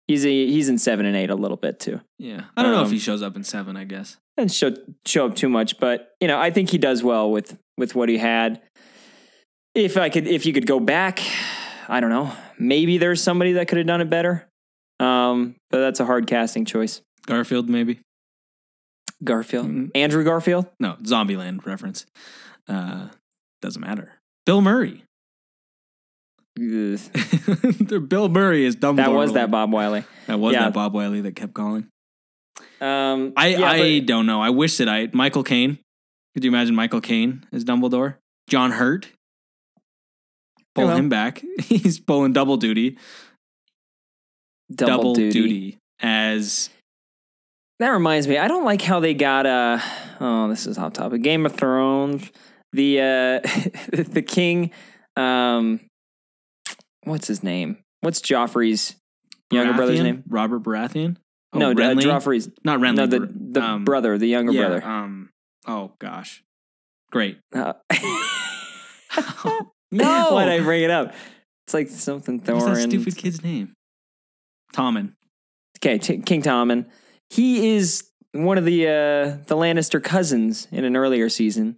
he's 0.07 0.25
a, 0.25 0.29
he's 0.29 0.69
in 0.69 0.77
seven 0.79 1.07
and 1.07 1.17
eight 1.17 1.31
a 1.31 1.35
little 1.35 1.57
bit 1.57 1.81
too. 1.81 2.01
Yeah. 2.19 2.45
I 2.57 2.63
don't 2.63 2.73
know 2.73 2.81
if 2.83 2.87
Um, 2.89 2.93
he 2.93 2.99
shows 2.99 3.23
up 3.23 3.37
in 3.37 3.43
7, 3.45 3.77
I 3.77 3.85
guess. 3.85 4.19
and 4.37 4.53
show 4.53 4.75
show 5.07 5.27
up 5.27 5.35
too 5.35 5.49
much, 5.49 5.79
but 5.79 6.15
you 6.21 6.29
know, 6.29 6.39
I 6.39 6.51
think 6.51 6.71
he 6.71 6.79
does 6.79 7.03
well 7.03 7.31
with 7.31 7.59
with 7.79 7.95
what 7.95 8.09
he 8.09 8.19
had. 8.19 8.61
If 9.75 9.97
I 9.97 10.09
could, 10.11 10.27
if 10.27 10.45
you 10.47 10.53
could 10.53 10.67
go 10.67 10.79
back, 10.79 11.21
I 11.93 12.01
don't 12.01 12.11
know. 12.11 12.33
Maybe 12.59 12.97
there's 12.99 13.23
somebody 13.23 13.53
that 13.53 13.69
could 13.69 13.79
have 13.79 13.87
done 13.87 14.01
it 14.01 14.09
better. 14.09 14.49
Um, 14.99 15.57
but 15.71 15.81
that's 15.81 16.01
a 16.01 16.07
hard 16.07 16.27
casting 16.27 16.65
choice. 16.65 17.03
Garfield 17.27 17.69
maybe. 17.69 18.01
Garfield, 19.23 19.67
Mm. 19.67 19.91
Andrew 19.95 20.25
Garfield. 20.25 20.67
No, 20.81 20.97
Zombieland 21.03 21.65
reference. 21.67 22.07
Uh 22.69 23.09
doesn't 23.61 23.83
matter. 23.83 24.15
Bill 24.47 24.61
Murray. 24.61 25.05
Bill 26.57 28.29
Murray 28.29 28.65
is 28.65 28.77
Dumbledore. 28.77 28.97
That 28.97 29.11
was 29.13 29.33
that 29.35 29.51
Bob 29.51 29.73
Wiley. 29.73 30.05
That 30.27 30.39
was 30.39 30.53
Yeah. 30.55 30.65
that 30.65 30.75
Bob 30.75 30.95
Wiley 30.95 31.21
that 31.23 31.35
kept 31.37 31.55
calling. 31.55 31.89
Um, 32.81 33.33
I 33.37 33.49
yeah, 33.49 33.71
I 33.71 34.01
but- 34.01 34.07
don't 34.07 34.27
know. 34.27 34.41
I 34.43 34.51
wish 34.51 34.77
that 34.79 34.89
I 34.89 35.09
Michael 35.13 35.45
Caine. 35.45 35.79
Could 36.35 36.45
you 36.45 36.51
imagine 36.51 36.75
Michael 36.75 37.01
Caine 37.01 37.45
as 37.53 37.65
Dumbledore? 37.65 38.17
John 38.49 38.73
Hurt. 38.73 39.09
Pull 40.75 40.87
well. 40.87 40.97
him 40.97 41.09
back. 41.09 41.43
He's 41.63 42.01
pulling 42.01 42.33
double 42.33 42.57
duty. 42.57 42.97
double, 44.75 45.15
duty. 45.15 45.79
as 46.01 46.71
That 47.79 47.91
reminds 47.91 48.27
me, 48.27 48.39
I 48.39 48.49
don't 48.49 48.65
like 48.65 48.83
how 48.83 49.01
they 49.01 49.15
got 49.15 49.47
uh 49.47 49.79
oh, 50.21 50.49
this 50.49 50.67
is 50.67 50.79
off 50.79 50.95
topic. 50.95 51.23
Game 51.23 51.45
of 51.47 51.55
Thrones. 51.55 52.31
The 52.73 53.01
uh 53.01 53.49
the 53.93 54.23
king 54.23 54.71
Um, 55.17 55.81
what's 57.05 57.27
his 57.29 57.43
name? 57.43 57.79
What's 58.01 58.21
Joffrey's 58.21 58.97
younger 59.51 59.75
brother's 59.75 60.01
name? 60.01 60.25
Robert 60.29 60.63
Baratheon. 60.63 61.17
Oh, 61.53 61.59
no, 61.59 61.71
uh, 61.73 61.75
Renly? 61.75 62.03
Joffrey's. 62.03 62.49
not 62.65 62.81
Renly. 62.81 62.97
No, 62.97 63.07
the 63.07 63.21
the 63.21 63.63
um, 63.63 63.85
brother, 63.85 64.17
the 64.17 64.27
younger 64.27 64.53
yeah, 64.53 64.69
brother. 64.69 64.85
Um. 64.85 65.29
Oh 65.67 65.93
gosh. 65.99 66.43
Great. 67.11 67.39
Uh, 67.55 67.75
No. 69.93 70.31
Why'd 70.33 70.49
I 70.49 70.61
bring 70.65 70.83
it 70.83 70.91
up? 70.91 71.15
It's 71.67 71.75
like 71.75 71.89
something 71.89 72.39
What's 72.41 72.65
that 72.65 72.91
stupid 72.91 73.17
kid's 73.17 73.43
name? 73.45 73.73
Tommen. 74.75 75.13
Okay, 75.79 75.99
T- 75.99 76.19
King 76.19 76.43
Tommen. 76.43 76.87
He 77.31 77.77
is 77.77 78.09
one 78.33 78.59
of 78.59 78.65
the 78.65 78.87
uh, 78.87 79.37
the 79.47 79.57
Lannister 79.57 80.03
cousins 80.03 80.67
in 80.73 80.85
an 80.85 80.97
earlier 80.97 81.29
season, 81.29 81.77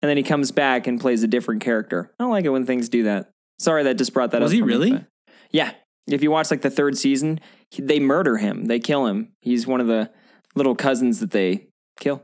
and 0.00 0.08
then 0.08 0.16
he 0.16 0.22
comes 0.22 0.52
back 0.52 0.86
and 0.86 1.00
plays 1.00 1.22
a 1.22 1.28
different 1.28 1.60
character. 1.62 2.10
I 2.18 2.24
don't 2.24 2.30
like 2.32 2.44
it 2.44 2.50
when 2.50 2.64
things 2.66 2.88
do 2.88 3.02
that. 3.04 3.30
Sorry, 3.58 3.82
that 3.84 3.98
just 3.98 4.12
brought 4.14 4.30
that 4.32 4.40
Was 4.40 4.52
up. 4.52 4.52
Was 4.52 4.52
he 4.52 4.60
for 4.60 4.66
me, 4.66 4.72
really? 4.72 5.04
yeah. 5.50 5.72
If 6.08 6.22
you 6.22 6.30
watch 6.30 6.52
like 6.52 6.62
the 6.62 6.70
third 6.70 6.96
season, 6.96 7.40
he, 7.70 7.82
they 7.82 7.98
murder 7.98 8.36
him. 8.36 8.66
They 8.66 8.78
kill 8.78 9.06
him. 9.06 9.32
He's 9.40 9.66
one 9.66 9.80
of 9.80 9.88
the 9.88 10.10
little 10.54 10.76
cousins 10.76 11.18
that 11.18 11.32
they 11.32 11.66
kill. 11.98 12.22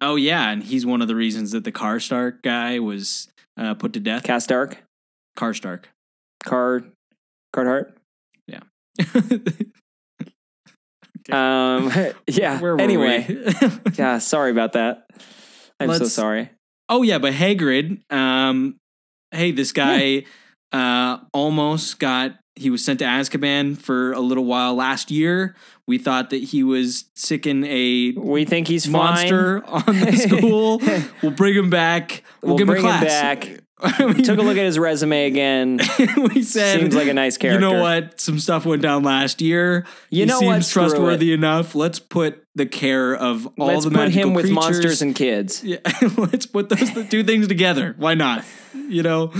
Oh 0.00 0.14
yeah, 0.16 0.50
and 0.50 0.62
he's 0.62 0.86
one 0.86 1.02
of 1.02 1.08
the 1.08 1.16
reasons 1.16 1.50
that 1.52 1.64
the 1.64 1.72
Karstark 1.72 2.42
guy 2.42 2.78
was 2.78 3.28
uh, 3.56 3.74
put 3.74 3.92
to 3.94 4.00
death. 4.00 4.22
Castark, 4.24 4.76
Karstark. 5.36 5.84
Car, 6.44 6.82
Carhart. 7.54 7.96
Yeah. 8.46 8.60
Um. 11.30 11.90
Yeah. 12.26 12.60
Anyway. 12.78 13.26
Yeah. 13.94 14.18
Sorry 14.18 14.50
about 14.50 14.72
that. 14.72 15.06
I'm 15.78 15.88
so 15.92 15.98
Let's- 16.04 16.12
sorry. 16.12 16.50
oh 16.88 17.02
yeah, 17.02 17.18
but 17.18 17.32
Hagrid. 17.32 18.00
Um, 18.12 18.76
hey, 19.30 19.50
this 19.52 19.72
guy 19.72 20.24
uh, 20.72 21.18
almost 21.32 21.98
got. 21.98 22.32
He 22.56 22.68
was 22.70 22.84
sent 22.84 22.98
to 22.98 23.04
Azkaban 23.06 23.78
for 23.78 24.12
a 24.12 24.20
little 24.20 24.44
while 24.44 24.74
last 24.74 25.10
year. 25.10 25.54
We 25.92 25.98
thought 25.98 26.30
that 26.30 26.42
he 26.42 26.62
was 26.64 27.04
sicking 27.14 27.66
a 27.66 28.12
We 28.18 28.46
think 28.46 28.66
he's 28.66 28.88
monster 28.88 29.62
on 29.66 29.84
the 30.00 30.12
school. 30.26 30.80
we'll 31.22 31.32
bring 31.32 31.54
him 31.54 31.68
back. 31.68 32.22
We'll, 32.40 32.52
We'll 32.54 32.58
give 32.58 32.68
him 32.70 32.76
a 32.76 32.80
bring 32.80 32.94
him 32.94 33.00
back. 33.04 33.58
I 33.78 34.06
mean, 34.06 34.22
Took 34.22 34.38
a 34.38 34.42
look 34.42 34.56
at 34.56 34.64
his 34.64 34.78
resume 34.78 35.26
again. 35.26 35.80
we 36.16 36.42
said 36.42 36.80
Seems 36.80 36.94
like 36.96 37.08
a 37.08 37.12
nice 37.12 37.36
character. 37.36 37.60
You 37.66 37.74
know 37.74 37.82
what? 37.82 38.18
Some 38.22 38.38
stuff 38.38 38.64
went 38.64 38.80
down 38.80 39.02
last 39.02 39.42
year. 39.42 39.84
You 40.08 40.20
he 40.20 40.24
know 40.24 40.38
seems 40.38 40.74
what? 40.74 40.82
Trustworthy 40.88 41.34
enough. 41.34 41.74
Let's 41.74 41.98
put 41.98 42.42
the 42.54 42.64
care 42.64 43.14
of 43.14 43.46
all 43.58 43.66
Let's 43.66 43.84
the 43.84 43.90
put 43.90 43.96
magical 43.98 44.28
him 44.30 44.34
with 44.34 44.44
creatures. 44.44 44.54
monsters 44.54 45.02
and 45.02 45.14
kids. 45.14 45.62
yeah, 45.62 45.76
let's 46.16 46.46
put 46.46 46.70
those 46.70 47.08
two 47.10 47.22
things 47.22 47.48
together. 47.48 47.94
Why 47.98 48.14
not? 48.14 48.46
You 48.74 49.02
know, 49.02 49.30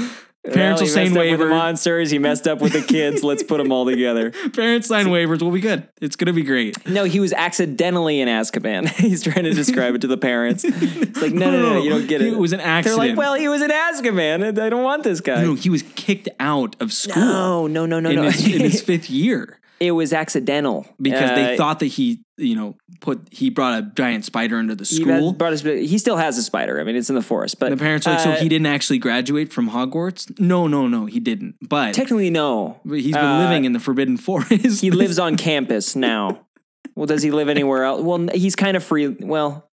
parents 0.44 0.56
Well, 0.56 0.74
will 0.74 0.80
he 0.80 0.86
sign 0.88 1.04
messed 1.04 1.16
up 1.16 1.30
with 1.30 1.38
the 1.38 1.44
waivers. 1.44 1.50
monsters. 1.50 2.10
He 2.10 2.18
messed 2.18 2.46
up 2.48 2.60
with 2.60 2.72
the 2.72 2.82
kids. 2.82 3.22
Let's 3.22 3.42
put 3.42 3.58
them 3.58 3.70
all 3.70 3.84
together. 3.86 4.30
Parents 4.54 4.88
sign 4.88 5.06
waivers. 5.06 5.40
We'll 5.42 5.50
be 5.52 5.60
good. 5.60 5.86
It's 6.00 6.16
gonna 6.16 6.32
be 6.32 6.42
great. 6.42 6.86
No, 6.88 7.04
he 7.04 7.20
was 7.20 7.32
accidentally 7.32 8.20
in 8.20 8.28
Azkaban. 8.28 8.88
He's 8.96 9.22
trying 9.22 9.44
to 9.44 9.52
describe 9.52 9.94
it 9.94 10.00
to 10.00 10.06
the 10.08 10.16
parents. 10.16 10.64
It's 10.64 11.20
like, 11.22 11.32
no, 11.32 11.50
no, 11.50 11.74
no, 11.74 11.82
you 11.82 11.90
don't 11.90 12.06
get 12.08 12.22
it. 12.22 12.32
It 12.32 12.38
was 12.38 12.52
an 12.52 12.60
accident. 12.60 13.00
They're 13.00 13.08
like, 13.10 13.16
well, 13.18 13.34
he 13.34 13.48
was 13.48 13.62
in 13.62 13.70
Azkaban. 13.70 14.48
and 14.48 14.58
I 14.58 14.68
don't 14.68 14.82
want 14.84 15.04
this 15.04 15.20
guy. 15.20 15.42
no, 15.42 15.54
he 15.54 15.70
was 15.70 15.82
kicked 15.94 16.28
out 16.40 16.74
of 16.80 16.92
school 16.92 17.68
no, 17.68 17.86
no, 17.86 17.86
no, 17.86 18.00
no. 18.00 18.10
in, 18.10 18.16
no. 18.16 18.22
his, 18.30 18.46
in 18.46 18.60
his 18.62 18.80
fifth 18.90 19.08
year. 19.10 19.58
It 19.86 19.90
was 19.92 20.12
accidental 20.12 20.86
because 21.00 21.30
they 21.30 21.54
Uh, 21.54 21.56
thought 21.56 21.80
that 21.80 21.86
he, 21.86 22.22
you 22.36 22.54
know, 22.54 22.76
put 23.00 23.26
he 23.30 23.50
brought 23.50 23.78
a 23.78 23.90
giant 23.96 24.24
spider 24.24 24.58
into 24.60 24.74
the 24.74 24.84
school. 24.84 25.30
had- 25.30 25.38
brought 25.38 25.52
his, 25.52 25.62
he 25.62 25.98
still 25.98 26.16
has 26.16 26.38
a 26.38 26.42
spider. 26.42 26.80
I 26.80 26.84
mean, 26.84 26.94
it's 26.96 27.08
in 27.08 27.14
the 27.16 27.22
forest, 27.22 27.58
but 27.58 27.70
the 27.70 27.76
parents 27.76 28.06
are 28.06 28.10
like, 28.14 28.20
uh, 28.26 28.36
so 28.36 28.42
he 28.42 28.48
didn't 28.48 28.66
actually 28.66 28.98
graduate 28.98 29.52
from 29.52 29.70
Hogwarts? 29.70 30.38
No, 30.38 30.66
no, 30.66 30.86
no, 30.86 31.06
he 31.06 31.18
didn't. 31.20 31.56
But 31.68 31.94
technically 31.94 32.30
no. 32.30 32.80
but 32.84 33.00
he's 33.00 33.14
been 33.14 33.24
uh, 33.24 33.38
living 33.48 33.64
in 33.64 33.72
the 33.72 33.80
Forbidden 33.80 34.16
Forest. 34.18 34.80
He 34.80 34.90
lives 34.90 35.18
on 35.18 35.36
campus 35.48 35.96
now. 35.96 36.46
Well, 36.94 37.06
does 37.06 37.22
he 37.22 37.30
live 37.30 37.48
anywhere 37.48 37.84
else? 37.84 38.02
Well, 38.02 38.28
he's 38.34 38.54
kind 38.54 38.76
of 38.76 38.84
free. 38.84 39.08
Well, 39.08 39.68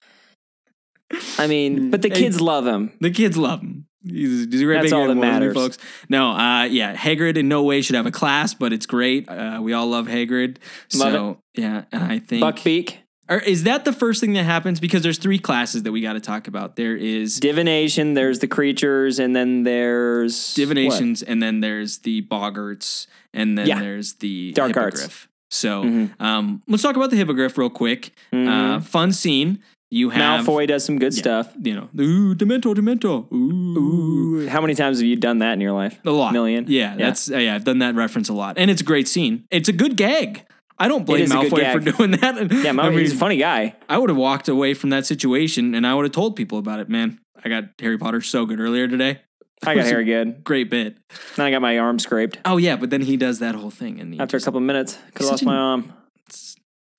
I 1.39 1.47
mean, 1.47 1.89
but 1.89 2.01
the 2.01 2.09
kids 2.09 2.39
love 2.39 2.67
him. 2.67 2.91
the 3.01 3.09
kids 3.09 3.35
love 3.37 3.61
him. 3.61 3.86
He's, 4.03 4.45
he's 4.45 4.61
a 4.61 4.65
great 4.65 4.75
That's 4.75 4.85
big 4.85 4.93
all 4.93 5.05
that 5.07 5.11
animal, 5.11 5.23
isn't 5.23 5.33
he, 5.41 5.47
matters. 5.47 5.53
folks. 5.55 5.77
No, 6.09 6.31
uh, 6.31 6.63
yeah, 6.65 6.95
Hagrid 6.95 7.37
in 7.37 7.47
no 7.47 7.63
way 7.63 7.81
should 7.81 7.95
have 7.95 8.05
a 8.05 8.11
class, 8.11 8.53
but 8.53 8.71
it's 8.73 8.85
great. 8.85 9.27
Uh, 9.27 9.59
we 9.61 9.73
all 9.73 9.87
love 9.87 10.07
Hagrid. 10.07 10.57
Love 10.95 11.11
so 11.13 11.37
yeah, 11.55 11.85
and 11.91 12.03
I 12.03 12.19
think 12.19 12.43
Buckbeak, 12.43 12.97
or 13.29 13.39
is 13.39 13.63
that 13.63 13.83
the 13.85 13.91
first 13.91 14.21
thing 14.21 14.33
that 14.33 14.43
happens? 14.43 14.79
Because 14.79 15.01
there's 15.01 15.17
three 15.17 15.39
classes 15.39 15.83
that 15.83 15.91
we 15.91 16.01
got 16.01 16.13
to 16.13 16.19
talk 16.21 16.47
about. 16.47 16.75
There 16.75 16.95
is 16.95 17.39
divination. 17.39 18.13
There's 18.13 18.39
the 18.39 18.47
creatures, 18.47 19.19
and 19.19 19.35
then 19.35 19.63
there's 19.63 20.53
divinations, 20.53 21.23
and 21.23 21.41
then 21.41 21.59
there's 21.61 21.97
the 21.99 22.21
boggarts, 22.21 23.07
and 23.33 23.57
then 23.57 23.67
Yeah. 23.67 23.79
there's 23.79 24.13
the 24.13 24.51
Dark 24.53 24.77
arts. 24.77 25.01
hippogriff. 25.01 25.27
So 25.49 25.83
Mhm. 25.83 26.21
um, 26.21 26.61
let's 26.67 26.83
talk 26.83 26.95
about 26.97 27.09
the 27.09 27.15
hippogriff 27.17 27.57
real 27.57 27.69
quick. 27.69 28.11
Mhm. 28.33 28.47
Uh, 28.47 28.79
fun 28.81 29.11
scene. 29.11 29.59
You 29.89 30.09
have 30.09 30.45
Malfoy 30.45 30.67
does 30.67 30.83
some 30.83 30.99
good 30.99 31.13
yeah, 31.15 31.19
stuff. 31.21 31.53
You 31.61 31.75
know, 31.75 31.89
ooh, 31.99 32.35
Demento, 32.35 32.75
Demento, 32.75 33.31
ooh, 33.31 33.77
Ooh, 33.77 34.47
how 34.49 34.59
many 34.59 34.75
times 34.75 34.99
have 34.99 35.07
you 35.07 35.15
done 35.15 35.37
that 35.39 35.53
in 35.53 35.61
your 35.61 35.71
life? 35.71 35.99
a 36.05 36.11
lot, 36.11 36.33
Million? 36.33 36.65
Yeah, 36.67 36.91
Yeah. 36.91 37.05
that's 37.05 37.31
uh, 37.31 37.37
yeah. 37.37 37.55
I've 37.55 37.63
done 37.63 37.79
that 37.79 37.95
reference 37.95 38.27
a 38.29 38.33
lot, 38.33 38.57
and 38.57 38.69
it's 38.69 38.81
a 38.81 38.83
great 38.83 39.07
scene. 39.07 39.45
It's 39.49 39.69
a 39.69 39.73
good 39.73 39.95
gag. 39.95 40.45
I 40.77 40.87
don't 40.87 41.05
blame 41.05 41.31
a 41.31 41.35
Malfoy 41.35 41.71
for 41.71 41.79
doing 41.79 42.11
that. 42.11 42.35
Yeah, 42.51 42.71
Malfoy, 42.71 42.79
I 42.83 42.89
mean, 42.89 42.99
he's 42.99 43.13
a 43.13 43.17
funny 43.17 43.37
guy. 43.37 43.75
I 43.89 43.97
would 43.97 44.09
have 44.09 44.17
walked 44.17 44.47
away 44.49 44.73
from 44.73 44.89
that 44.91 45.05
situation, 45.05 45.73
and 45.73 45.87
I 45.87 45.93
would 45.95 46.03
have 46.05 46.11
told 46.11 46.35
people 46.35 46.57
about 46.59 46.79
it. 46.81 46.89
Man, 46.89 47.19
I 47.43 47.49
got 47.49 47.63
Harry 47.79 47.97
Potter 47.97 48.19
so 48.21 48.45
good 48.45 48.59
earlier 48.59 48.87
today. 48.89 49.21
I 49.65 49.73
got 49.73 49.85
Harry 49.91 50.03
good. 50.05 50.43
Great 50.43 50.69
bit. 50.69 50.97
Then 51.35 51.45
I 51.47 51.51
got 51.51 51.61
my 51.61 51.79
arm 51.79 51.97
scraped 51.97 52.37
Oh 52.45 52.57
yeah, 52.57 52.75
but 52.75 52.89
then 52.89 53.01
he 53.01 53.15
does 53.17 53.39
that 53.39 53.55
whole 53.55 53.71
thing, 53.71 53.99
and 54.01 54.13
after 54.21 54.35
a 54.35 54.39
just 54.39 54.45
couple 54.45 54.59
minutes. 54.59 54.97
Could 55.15 55.21
have 55.23 55.31
lost 55.31 55.45
my 55.45 55.55
arm. 55.55 55.93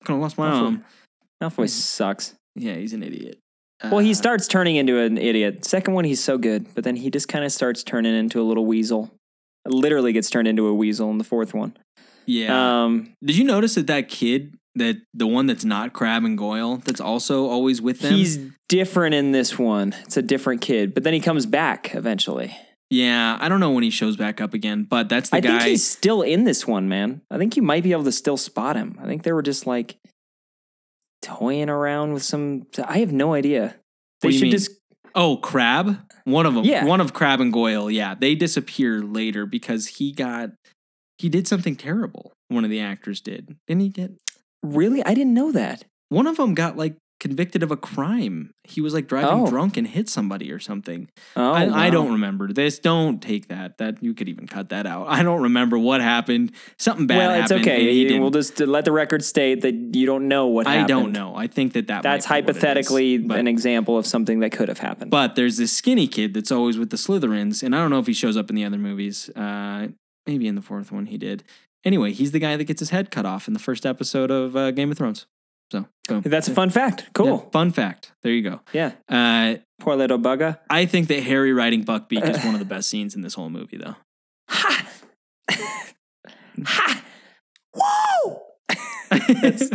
kind 0.03 0.17
of 0.17 0.21
lost 0.21 0.37
my 0.39 0.49
Malfoy. 0.49 0.63
arm. 0.65 0.85
Malfoy 1.41 1.69
sucks. 1.69 2.33
Yeah, 2.55 2.75
he's 2.75 2.93
an 2.93 3.03
idiot. 3.03 3.39
Well, 3.83 3.99
he 3.99 4.11
Uh, 4.11 4.15
starts 4.15 4.47
turning 4.47 4.75
into 4.75 4.99
an 4.99 5.17
idiot. 5.17 5.63
Second 5.65 5.93
one, 5.93 6.03
he's 6.03 6.21
so 6.23 6.37
good, 6.37 6.67
but 6.75 6.83
then 6.83 6.97
he 6.97 7.09
just 7.09 7.27
kind 7.29 7.45
of 7.45 7.51
starts 7.51 7.83
turning 7.83 8.13
into 8.13 8.41
a 8.41 8.43
little 8.43 8.65
weasel. 8.65 9.13
Literally 9.65 10.11
gets 10.13 10.29
turned 10.29 10.47
into 10.47 10.67
a 10.67 10.73
weasel 10.73 11.09
in 11.11 11.17
the 11.17 11.23
fourth 11.23 11.53
one. 11.53 11.77
Yeah. 12.25 12.83
Um, 12.83 13.13
Did 13.23 13.37
you 13.37 13.43
notice 13.43 13.75
that 13.75 13.87
that 13.87 14.09
kid, 14.09 14.55
that 14.75 14.97
the 15.13 15.27
one 15.27 15.45
that's 15.47 15.63
not 15.65 15.93
Crabbe 15.93 16.25
and 16.25 16.37
Goyle, 16.37 16.77
that's 16.77 17.01
also 17.01 17.47
always 17.47 17.81
with 17.81 17.99
them? 18.01 18.13
he's 18.15 18.37
different 18.67 19.15
in 19.15 19.31
this 19.31 19.57
one. 19.57 19.95
It's 20.03 20.17
a 20.17 20.21
different 20.21 20.61
kid, 20.61 20.93
but 20.93 21.03
then 21.03 21.13
he 21.13 21.19
comes 21.19 21.45
back 21.45 21.95
eventually. 21.95 22.55
yeah, 22.89 23.37
I 23.39 23.47
don't 23.49 23.59
know 23.59 23.71
when 23.71 23.83
he 23.83 23.89
shows 23.91 24.17
back 24.17 24.41
up 24.41 24.53
again, 24.53 24.83
but 24.89 25.07
that's 25.09 25.29
the 25.29 25.37
I 25.37 25.39
guy. 25.41 25.49
think 25.59 25.61
he's 25.69 25.87
still 25.87 26.21
in 26.21 26.43
this 26.43 26.65
one, 26.67 26.89
man. 26.89 27.21
I 27.31 27.37
think 27.37 27.55
you 27.55 27.63
might 27.63 27.83
be 27.83 27.91
able 27.91 28.03
to 28.05 28.11
still 28.11 28.37
spot 28.37 28.75
him. 28.75 28.97
I 29.01 29.05
think 29.05 29.23
they 29.23 29.31
were 29.31 29.43
just 29.43 29.65
like 29.67 29.95
toying 31.21 31.69
around 31.69 32.13
with 32.13 32.23
some. 32.23 32.63
I 32.83 32.99
have 32.99 33.11
no 33.11 33.33
idea. 33.33 33.75
They 34.21 34.31
should 34.31 34.43
mean? 34.43 34.51
just. 34.51 34.71
oh, 35.15 35.37
Crabbe, 35.37 35.97
one 36.25 36.45
of 36.45 36.53
them. 36.53 36.65
Yeah. 36.65 36.85
one 36.85 37.01
of 37.01 37.13
Crabbe 37.13 37.41
and 37.41 37.53
Goyle. 37.53 37.89
Yeah, 37.89 38.15
they 38.15 38.35
disappear 38.35 39.01
later 39.01 39.45
because 39.45 39.87
he 39.87 40.11
got 40.11 40.51
he 41.17 41.29
did 41.29 41.47
something 41.47 41.75
terrible. 41.75 42.33
One 42.47 42.63
of 42.63 42.69
the 42.69 42.79
actors 42.79 43.21
did, 43.21 43.55
didn't 43.67 43.81
he? 43.81 43.89
Get 43.89 44.11
Really, 44.63 45.03
I 45.05 45.13
didn't 45.13 45.33
know 45.33 45.51
that. 45.53 45.85
one 46.09 46.27
of 46.27 46.37
them 46.37 46.53
got 46.53 46.75
like 46.75 46.95
convicted 47.19 47.63
of 47.63 47.71
a 47.71 47.75
crime. 47.77 48.51
He 48.63 48.79
was 48.81 48.93
like 48.93 49.07
driving 49.07 49.29
Oh. 49.41 49.47
drunk 49.49 49.75
and 49.77 49.85
hit 49.85 50.07
somebody 50.07 50.51
or 50.51 50.59
something. 50.59 51.09
Oh, 51.35 51.51
I, 51.51 51.87
I 51.87 51.89
don't 51.89 52.11
remember 52.13 52.51
this. 52.53 52.79
Don't 52.79 53.21
take 53.21 53.47
that. 53.49 53.77
That 53.77 54.01
you 54.01 54.13
could 54.13 54.29
even 54.29 54.47
cut 54.47 54.69
that 54.69 54.85
out. 54.85 55.07
I 55.09 55.21
don't 55.23 55.41
remember 55.43 55.77
what 55.77 55.99
happened. 56.01 56.51
Something 56.77 57.07
bad 57.07 57.17
well, 57.17 57.41
it's 57.41 57.51
okay. 57.51 57.91
You- 57.91 58.21
We'll 58.21 58.29
just 58.31 58.59
let 58.59 58.85
the 58.85 58.91
record 58.91 59.23
state 59.23 59.61
that 59.61 59.73
you 59.95 60.05
don't 60.05 60.27
know 60.27 60.47
what 60.47 60.65
happened. 60.67 60.91
I 60.91 60.93
happened. 60.93 61.13
don't 61.13 61.31
know. 61.31 61.35
I 61.35 61.47
think 61.47 61.73
that 61.73 61.87
that 61.87 62.03
That's 62.03 62.29
might 62.29 62.41
be 62.41 62.45
what 62.47 62.55
hypothetically 62.55 63.17
But, 63.17 63.39
an 63.39 63.47
example 63.47 63.97
of 63.97 64.05
something 64.05 64.39
that 64.39 64.51
could 64.51 64.69
have 64.69 64.79
happened. 64.79 65.11
but 65.11 65.35
there's 65.35 65.57
this 65.57 65.71
skinny 65.73 66.07
kid 66.07 66.33
that's 66.33 66.51
always 66.51 66.77
with 66.77 66.89
the 66.89 66.97
Slytherins, 66.97 67.63
and 67.63 67.75
I 67.75 67.79
don't 67.79 67.89
know 67.89 67.99
if 67.99 68.07
he 68.07 68.13
shows 68.13 68.37
up 68.37 68.49
in 68.49 68.55
the 68.55 68.63
other 68.65 68.77
movies. 68.77 69.29
Uh, 69.35 69.89
maybe 70.27 70.47
in 70.47 70.55
the 70.55 70.61
fourth 70.61 70.91
one 70.91 71.07
he 71.07 71.17
did. 71.17 71.43
Anyway, 71.85 72.11
he's 72.11 72.31
the 72.31 72.39
guy 72.39 72.55
that 72.57 72.63
gets 72.65 72.79
his 72.79 72.89
head 72.91 73.09
cut 73.11 73.25
off 73.25 73.47
in 73.47 73.53
the 73.53 73.59
first 73.59 73.85
episode 73.85 74.31
of 74.31 74.55
uh, 74.55 74.71
Game 74.71 74.91
of 74.91 74.97
Thrones. 74.97 75.25
So, 75.71 75.85
boom. 76.07 76.21
That's 76.25 76.47
a 76.47 76.53
fun 76.53 76.69
fact. 76.69 77.01
Yeah, 77.03 77.09
Cool. 77.13 77.49
fun 77.51 77.71
fact. 77.71 78.11
There 78.23 78.31
you 78.31 78.41
go. 78.41 78.61
Yeah. 78.73 78.93
Uh, 79.07 79.55
Poor 79.79 79.95
little 79.95 80.17
bugger. 80.19 80.57
I 80.69 80.85
think 80.85 81.07
that 81.09 81.23
Harry 81.23 81.53
riding 81.53 81.83
Buckbeak 81.85 82.27
is 82.27 82.43
one 82.43 82.53
of 82.55 82.59
the 82.59 82.65
best 82.75 82.89
scenes 82.89 83.15
in 83.15 83.21
this 83.21 83.35
whole 83.35 83.49
movie, 83.49 83.77
though. 83.77 83.95
Ha! 84.49 84.87
ha! 86.65 87.03
Whoa! 87.73 88.41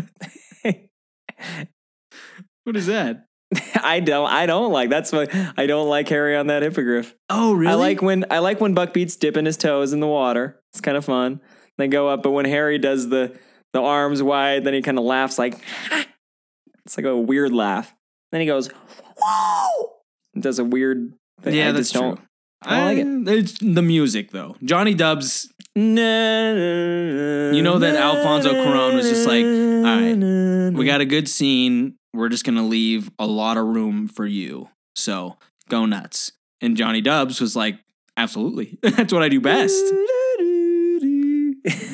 what 2.65 2.77
is 2.77 2.87
that? 2.87 3.27
I 3.83 4.01
don't. 4.01 4.29
I 4.29 4.47
don't 4.47 4.73
like. 4.73 4.91
That's 4.91 5.13
why 5.13 5.27
I 5.57 5.67
don't 5.67 5.89
like 5.89 6.09
Harry 6.09 6.37
on 6.37 6.49
that 6.49 6.63
hippogriff. 6.63 7.15
Oh, 7.31 7.53
really? 7.55 7.73
I 7.73 7.77
like 7.77 8.03
when 8.03 8.25
I 8.31 8.39
like 8.41 8.61
when 8.61 8.75
Buckbeak's 8.75 9.17
dipping 9.17 9.47
his 9.47 9.57
toes 9.57 9.93
in 9.93 10.01
the 10.01 10.07
water. 10.09 10.61
It's 10.73 10.81
kind 10.81 10.97
of 10.97 11.05
fun. 11.05 11.41
They 11.79 11.87
go 11.89 12.09
up, 12.09 12.23
but 12.23 12.31
when 12.33 12.47
Harry 12.47 12.79
does 12.79 13.09
the 13.09 13.37
the 13.75 13.83
arms 13.83 14.23
wide, 14.23 14.65
then 14.65 14.73
he 14.73 14.81
kind 14.81 14.99
of 14.99 15.05
laughs 15.05 15.39
like 15.39 15.59
it's 16.87 16.97
like 16.97 17.05
a 17.05 17.17
weird 17.17 17.53
laugh. 17.53 17.95
Then 18.33 18.41
he 18.41 18.47
goes, 18.47 18.71
"Whoa!" 19.19 19.93
and 20.33 20.43
does 20.43 20.59
a 20.59 20.65
weird. 20.65 21.13
Thing. 21.43 21.55
Yeah, 21.55 21.69
I 21.69 21.73
that's 21.73 21.93
true. 21.93 22.17
I 22.63 22.85
like 22.85 22.99
it. 22.99 23.29
It's 23.29 23.59
the 23.59 23.83
music 23.83 24.31
though. 24.31 24.57
Johnny 24.65 24.95
Dubs. 24.95 25.51
You 25.75 25.83
You 25.83 27.63
know 27.63 27.79
that 27.81 27.97
Alfonso 27.97 28.53
Cuarón 28.53 28.95
was 28.95 29.09
just 29.09 29.27
like, 29.27 29.45
all 29.45 29.83
right, 29.83 30.73
we 30.73 30.87
got 30.87 31.01
a 31.01 31.05
good 31.05 31.29
scene. 31.29 31.97
We're 32.15 32.29
just 32.29 32.45
gonna 32.45 32.67
leave 32.67 33.11
a 33.19 33.27
lot 33.27 33.57
of 33.57 33.67
room 33.67 34.07
for 34.07 34.25
you. 34.25 34.71
So 34.95 35.37
go 35.69 35.85
nuts. 35.85 36.33
And 36.61 36.77
Johnny 36.77 37.01
Dubs 37.01 37.41
was 37.41 37.57
like, 37.57 37.81
absolutely. 38.17 38.79
That's 38.83 39.13
what 39.13 39.23
I 39.23 39.29
do 39.29 39.41
best. 39.41 39.85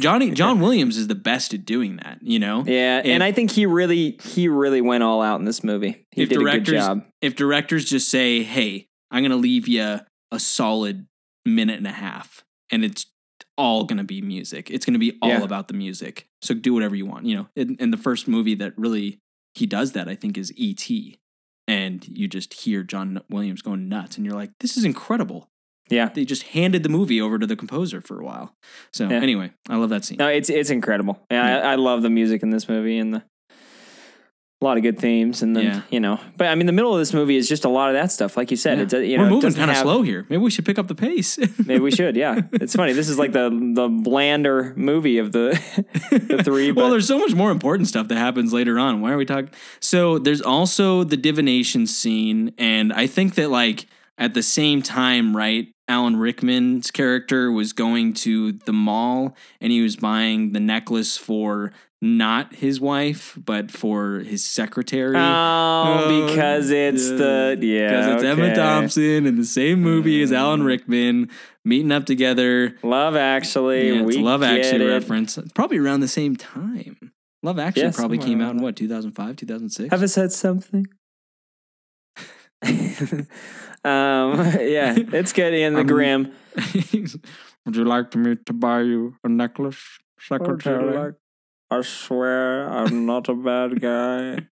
Johnny 0.00 0.30
John 0.32 0.60
Williams 0.60 0.96
is 0.96 1.06
the 1.08 1.14
best 1.14 1.54
at 1.54 1.64
doing 1.64 1.96
that. 1.96 2.18
You 2.22 2.38
know. 2.38 2.64
Yeah, 2.66 2.98
If- 3.00 3.06
and 3.06 3.22
I 3.22 3.32
think 3.32 3.50
he 3.52 3.66
really 3.66 4.18
he 4.22 4.48
really 4.48 4.80
went 4.80 5.02
all 5.04 5.22
out 5.22 5.38
in 5.40 5.44
this 5.46 5.62
movie. 5.62 6.06
He 6.10 6.22
if 6.22 6.28
did 6.28 6.40
a 6.40 6.44
good 6.44 6.64
job. 6.64 7.04
if 7.20 7.36
directors 7.36 7.84
just 7.84 8.08
say, 8.08 8.42
"Hey, 8.42 8.88
I'm 9.10 9.22
going 9.22 9.30
to 9.30 9.36
leave 9.36 9.68
you 9.68 10.00
a 10.32 10.38
solid 10.38 11.06
minute 11.44 11.78
and 11.78 11.86
a 11.86 11.92
half," 11.92 12.44
and 12.70 12.84
it's 12.84 13.06
all 13.56 13.84
going 13.84 13.98
to 13.98 14.04
be 14.04 14.22
music. 14.22 14.70
It's 14.70 14.86
going 14.86 14.94
to 14.94 14.98
be 15.00 15.18
all 15.20 15.28
Yeah. 15.30 15.42
about 15.42 15.68
the 15.68 15.74
music. 15.74 16.26
So 16.42 16.54
do 16.54 16.72
whatever 16.72 16.94
you 16.96 17.04
want. 17.06 17.26
You 17.26 17.36
know, 17.36 17.48
in, 17.56 17.76
in 17.78 17.90
the 17.90 17.96
first 17.98 18.26
movie 18.26 18.54
that 18.54 18.72
really 18.78 19.18
he 19.54 19.66
does 19.66 19.92
that, 19.92 20.08
I 20.08 20.14
think, 20.14 20.38
is 20.38 20.52
E.T. 20.56 21.18
And 21.68 22.06
you 22.08 22.26
just 22.26 22.54
hear 22.54 22.82
John 22.82 23.20
Williams 23.30 23.62
going 23.62 23.88
nuts, 23.88 24.16
and 24.16 24.24
you're 24.26 24.34
like, 24.34 24.50
"This 24.60 24.76
is 24.76 24.84
incredible." 24.84 25.48
Yeah. 25.90 26.08
They 26.08 26.24
just 26.24 26.44
handed 26.44 26.82
the 26.82 26.88
movie 26.88 27.20
over 27.20 27.38
to 27.38 27.46
the 27.46 27.56
composer 27.56 28.00
for 28.00 28.20
a 28.20 28.24
while. 28.24 28.54
So 28.92 29.08
Yeah. 29.08 29.16
anyway, 29.20 29.52
I 29.68 29.76
love 29.76 29.90
that 29.90 30.04
scene. 30.04 30.18
No, 30.18 30.28
it's 30.28 30.48
it's 30.48 30.70
incredible. 30.70 31.18
Yeah, 31.30 31.44
I, 31.62 31.72
I 31.72 31.74
love 31.74 32.02
the 32.02 32.10
music 32.10 32.42
in 32.42 32.50
this 32.50 32.68
movie 32.68 32.96
and 32.98 33.12
the 33.14 33.22
a 34.62 34.66
lot 34.66 34.76
of 34.76 34.82
good 34.82 34.98
themes 34.98 35.40
and 35.42 35.56
then 35.56 35.64
Yeah. 35.64 35.80
you 35.88 36.00
know. 36.00 36.20
But 36.36 36.48
I 36.48 36.54
mean, 36.54 36.66
the 36.66 36.72
middle 36.74 36.92
of 36.92 36.98
this 36.98 37.14
movie 37.14 37.36
is 37.36 37.48
just 37.48 37.64
a 37.64 37.70
lot 37.70 37.88
of 37.88 37.94
that 37.94 38.12
stuff. 38.12 38.36
Like 38.36 38.50
you 38.50 38.58
said, 38.58 38.76
Yeah. 38.76 38.82
it 38.82 38.88
does, 38.90 39.06
you 39.08 39.18
We're 39.18 39.24
know, 39.24 39.30
moving 39.30 39.54
kind 39.54 39.70
of 39.70 39.76
slow 39.78 40.02
here. 40.02 40.26
Maybe 40.28 40.42
we 40.42 40.50
should 40.50 40.66
pick 40.66 40.78
up 40.78 40.86
the 40.86 40.94
pace. 40.94 41.38
Maybe 41.66 41.80
we 41.80 41.90
should. 41.90 42.14
Yeah, 42.14 42.42
it's 42.52 42.76
funny. 42.76 42.92
This 42.92 43.08
is 43.08 43.18
like 43.18 43.32
the 43.32 43.48
the 43.74 43.88
blander 43.88 44.74
movie 44.76 45.16
of 45.16 45.32
the 45.32 45.58
the 46.10 46.42
three. 46.44 46.72
Well, 46.72 46.90
there's 46.90 47.08
so 47.08 47.18
much 47.18 47.34
more 47.34 47.50
important 47.50 47.88
stuff 47.88 48.08
that 48.08 48.18
happens 48.18 48.52
later 48.52 48.78
on. 48.78 49.00
Why 49.00 49.12
are 49.12 49.16
we 49.16 49.24
talking? 49.24 49.48
So 49.80 50.18
there's 50.18 50.42
also 50.42 51.04
the 51.04 51.16
divination 51.16 51.86
scene, 51.86 52.52
and 52.58 52.92
I 52.92 53.06
think 53.06 53.36
that 53.36 53.48
like 53.50 53.86
at 54.18 54.34
the 54.34 54.42
same 54.42 54.82
time, 54.82 55.34
right? 55.34 55.68
Alan 55.90 56.16
Rickman's 56.16 56.90
character 56.90 57.50
was 57.50 57.72
going 57.72 58.12
to 58.14 58.52
the 58.52 58.72
mall 58.72 59.34
and 59.60 59.72
he 59.72 59.82
was 59.82 59.96
buying 59.96 60.52
the 60.52 60.60
necklace 60.60 61.16
for 61.16 61.72
not 62.00 62.54
his 62.54 62.80
wife, 62.80 63.36
but 63.44 63.70
for 63.70 64.20
his 64.20 64.42
secretary. 64.42 65.14
oh, 65.18 66.26
because 66.28 66.70
it's 66.70 67.10
yeah. 67.10 67.16
the 67.16 67.58
yeah, 67.60 67.88
because 67.90 68.14
it's 68.14 68.24
Emma. 68.24 68.54
Thompson 68.54 69.26
in 69.26 69.36
the 69.36 69.44
same 69.44 69.82
movie 69.82 70.22
as 70.22 70.30
Mm. 70.30 70.36
Alan 70.38 70.62
Rickman 70.62 71.28
meeting 71.64 71.92
up 71.92 72.06
together. 72.06 72.74
Love 72.82 73.16
Actually. 73.16 73.88
Yeah, 73.90 74.02
it's 74.04 74.16
we 74.16 74.22
Love 74.22 74.42
Actually 74.42 74.84
it. 74.86 74.88
reference. 74.88 75.36
It's 75.36 75.52
probably 75.52 75.76
around 75.78 76.00
the 76.00 76.08
same 76.08 76.36
time. 76.36 77.12
Love 77.42 77.58
Actually 77.58 77.82
Yes, 77.82 77.96
probably 77.96 78.18
came 78.18 78.40
out 78.40 78.52
in 78.52 78.62
what 78.62 78.76
2005, 78.76 79.36
2006. 79.36 79.90
Have 79.90 80.02
I 80.02 80.06
said 80.06 80.32
something? 80.32 80.86
um, 83.84 84.38
yeah, 84.60 84.94
it's 84.96 85.32
good. 85.32 85.54
in 85.54 85.74
the 85.74 85.78
I'm- 85.80 85.86
Grim. 85.86 86.32
Would 87.66 87.76
you 87.76 87.84
like 87.84 88.14
me 88.16 88.36
to 88.46 88.52
buy 88.52 88.80
you 88.80 89.14
a 89.22 89.28
necklace, 89.28 89.78
secretary? 90.18 91.12
I 91.70 91.82
swear 91.82 92.68
I'm 92.68 93.06
not 93.06 93.28
a 93.28 93.34
bad 93.34 93.80
guy. 93.80 94.46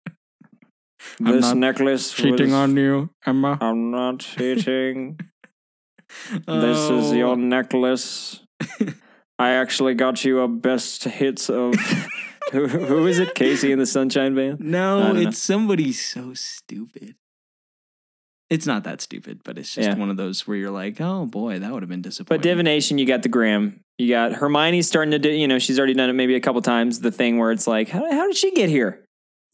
This 1.21 1.53
necklace 1.55 2.13
Cheating 2.13 2.47
was- 2.47 2.55
on 2.55 2.77
you, 2.77 3.11
Emma. 3.27 3.59
I'm 3.61 3.91
not 3.91 4.21
cheating. 4.21 5.19
This 6.47 6.79
is 6.79 7.13
Oh. 7.13 7.15
your 7.15 7.37
necklace. 7.37 8.41
I 9.39 9.51
actually 9.51 9.95
got 9.95 10.25
you 10.25 10.41
a 10.41 10.49
best 10.49 11.05
hits 11.05 11.51
of. 11.51 11.75
who, 12.53 12.67
who 12.69 13.07
is 13.07 13.19
it? 13.19 13.35
KC 13.35 13.73
and 13.73 13.81
the 13.81 13.87
Sunshine 13.87 14.35
Band? 14.35 14.61
No, 14.61 15.01
don't 15.03 15.17
know. 15.23 15.29
it's 15.29 15.39
somebody 15.39 15.93
so 15.93 16.33
stupid. 16.35 17.17
It's 18.51 18.67
not 18.67 18.85
that 18.85 19.01
stupid, 19.01 19.41
but 19.45 19.57
it's 19.59 19.73
just 19.75 19.89
Yeah. 19.89 19.95
one 19.97 20.11
of 20.11 20.17
those 20.17 20.47
where 20.47 20.57
you're 20.57 20.71
like, 20.71 21.01
oh 21.01 21.25
boy, 21.27 21.59
that 21.59 21.73
would 21.73 21.83
have 21.83 21.89
been 21.89 22.03
disappointing. 22.03 22.39
But 22.41 22.43
divination, 22.43 22.99
you 22.99 23.07
got 23.07 23.23
the 23.23 23.29
Graham. 23.29 23.81
You 23.99 24.09
got 24.11 24.33
Hermione's 24.35 24.87
starting 24.87 25.13
to 25.13 25.19
do. 25.19 25.31
You 25.31 25.49
know, 25.49 25.59
she's 25.59 25.79
already 25.79 25.95
done 25.95 26.11
it 26.11 26.15
maybe 26.15 26.35
a 26.35 26.41
couple 26.41 26.61
times. 26.63 27.01
The 27.01 27.11
thing 27.11 27.39
where 27.39 27.53
it's 27.53 27.67
like, 27.67 27.89
how, 27.89 28.01
how 28.13 28.27
did 28.27 28.37
she 28.37 28.51
get 28.53 28.69
here? 28.69 29.01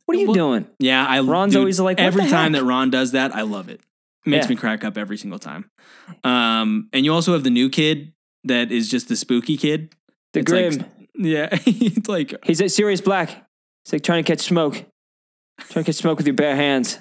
What 0.07 0.16
are 0.16 0.20
you 0.20 0.26
Well, 0.26 0.34
doing? 0.34 0.66
yeah, 0.80 1.07
I 1.07 1.20
Ron's 1.20 1.53
dude, 1.53 1.61
always 1.61 1.78
like, 1.78 2.01
every 2.01 2.26
time 2.28 2.53
that 2.53 2.64
Ron 2.64 2.91
does 2.91 3.12
that, 3.12 3.34
I 3.34 3.43
love 3.43 3.68
it. 3.68 3.80
Makes 4.26 4.47
Yeah. 4.47 4.51
me 4.51 4.57
crack 4.57 4.84
up 4.84 4.99
every 4.99 5.16
single 5.16 5.38
time. 5.38 5.70
Um, 6.24 6.88
and 6.93 7.05
you 7.05 7.12
also 7.14 7.32
have 7.32 7.45
the 7.45 7.51
new 7.51 7.68
kid 7.70 8.12
that 8.45 8.72
is 8.72 8.88
just 8.91 9.09
the 9.09 9.14
spooky 9.16 9.57
kid. 9.57 9.95
The 10.32 10.41
It's 10.41 10.51
Grim. 10.51 10.72
like- 10.78 10.86
yeah, 11.14 11.49
it's 11.66 12.09
like 12.09 12.34
He's 12.45 12.61
at 12.61 12.70
Sirius 12.72 13.01
Black. 13.01 13.28
He's 13.84 13.93
like 13.93 14.03
trying 14.03 14.24
to 14.24 14.30
catch 14.30 14.41
smoke. 14.41 14.84
Trying 15.68 15.84
to 15.84 15.93
catch 15.93 15.97
smoke 15.97 16.18
with 16.18 16.26
your 16.26 16.34
bare 16.34 16.57
hands. 16.57 16.99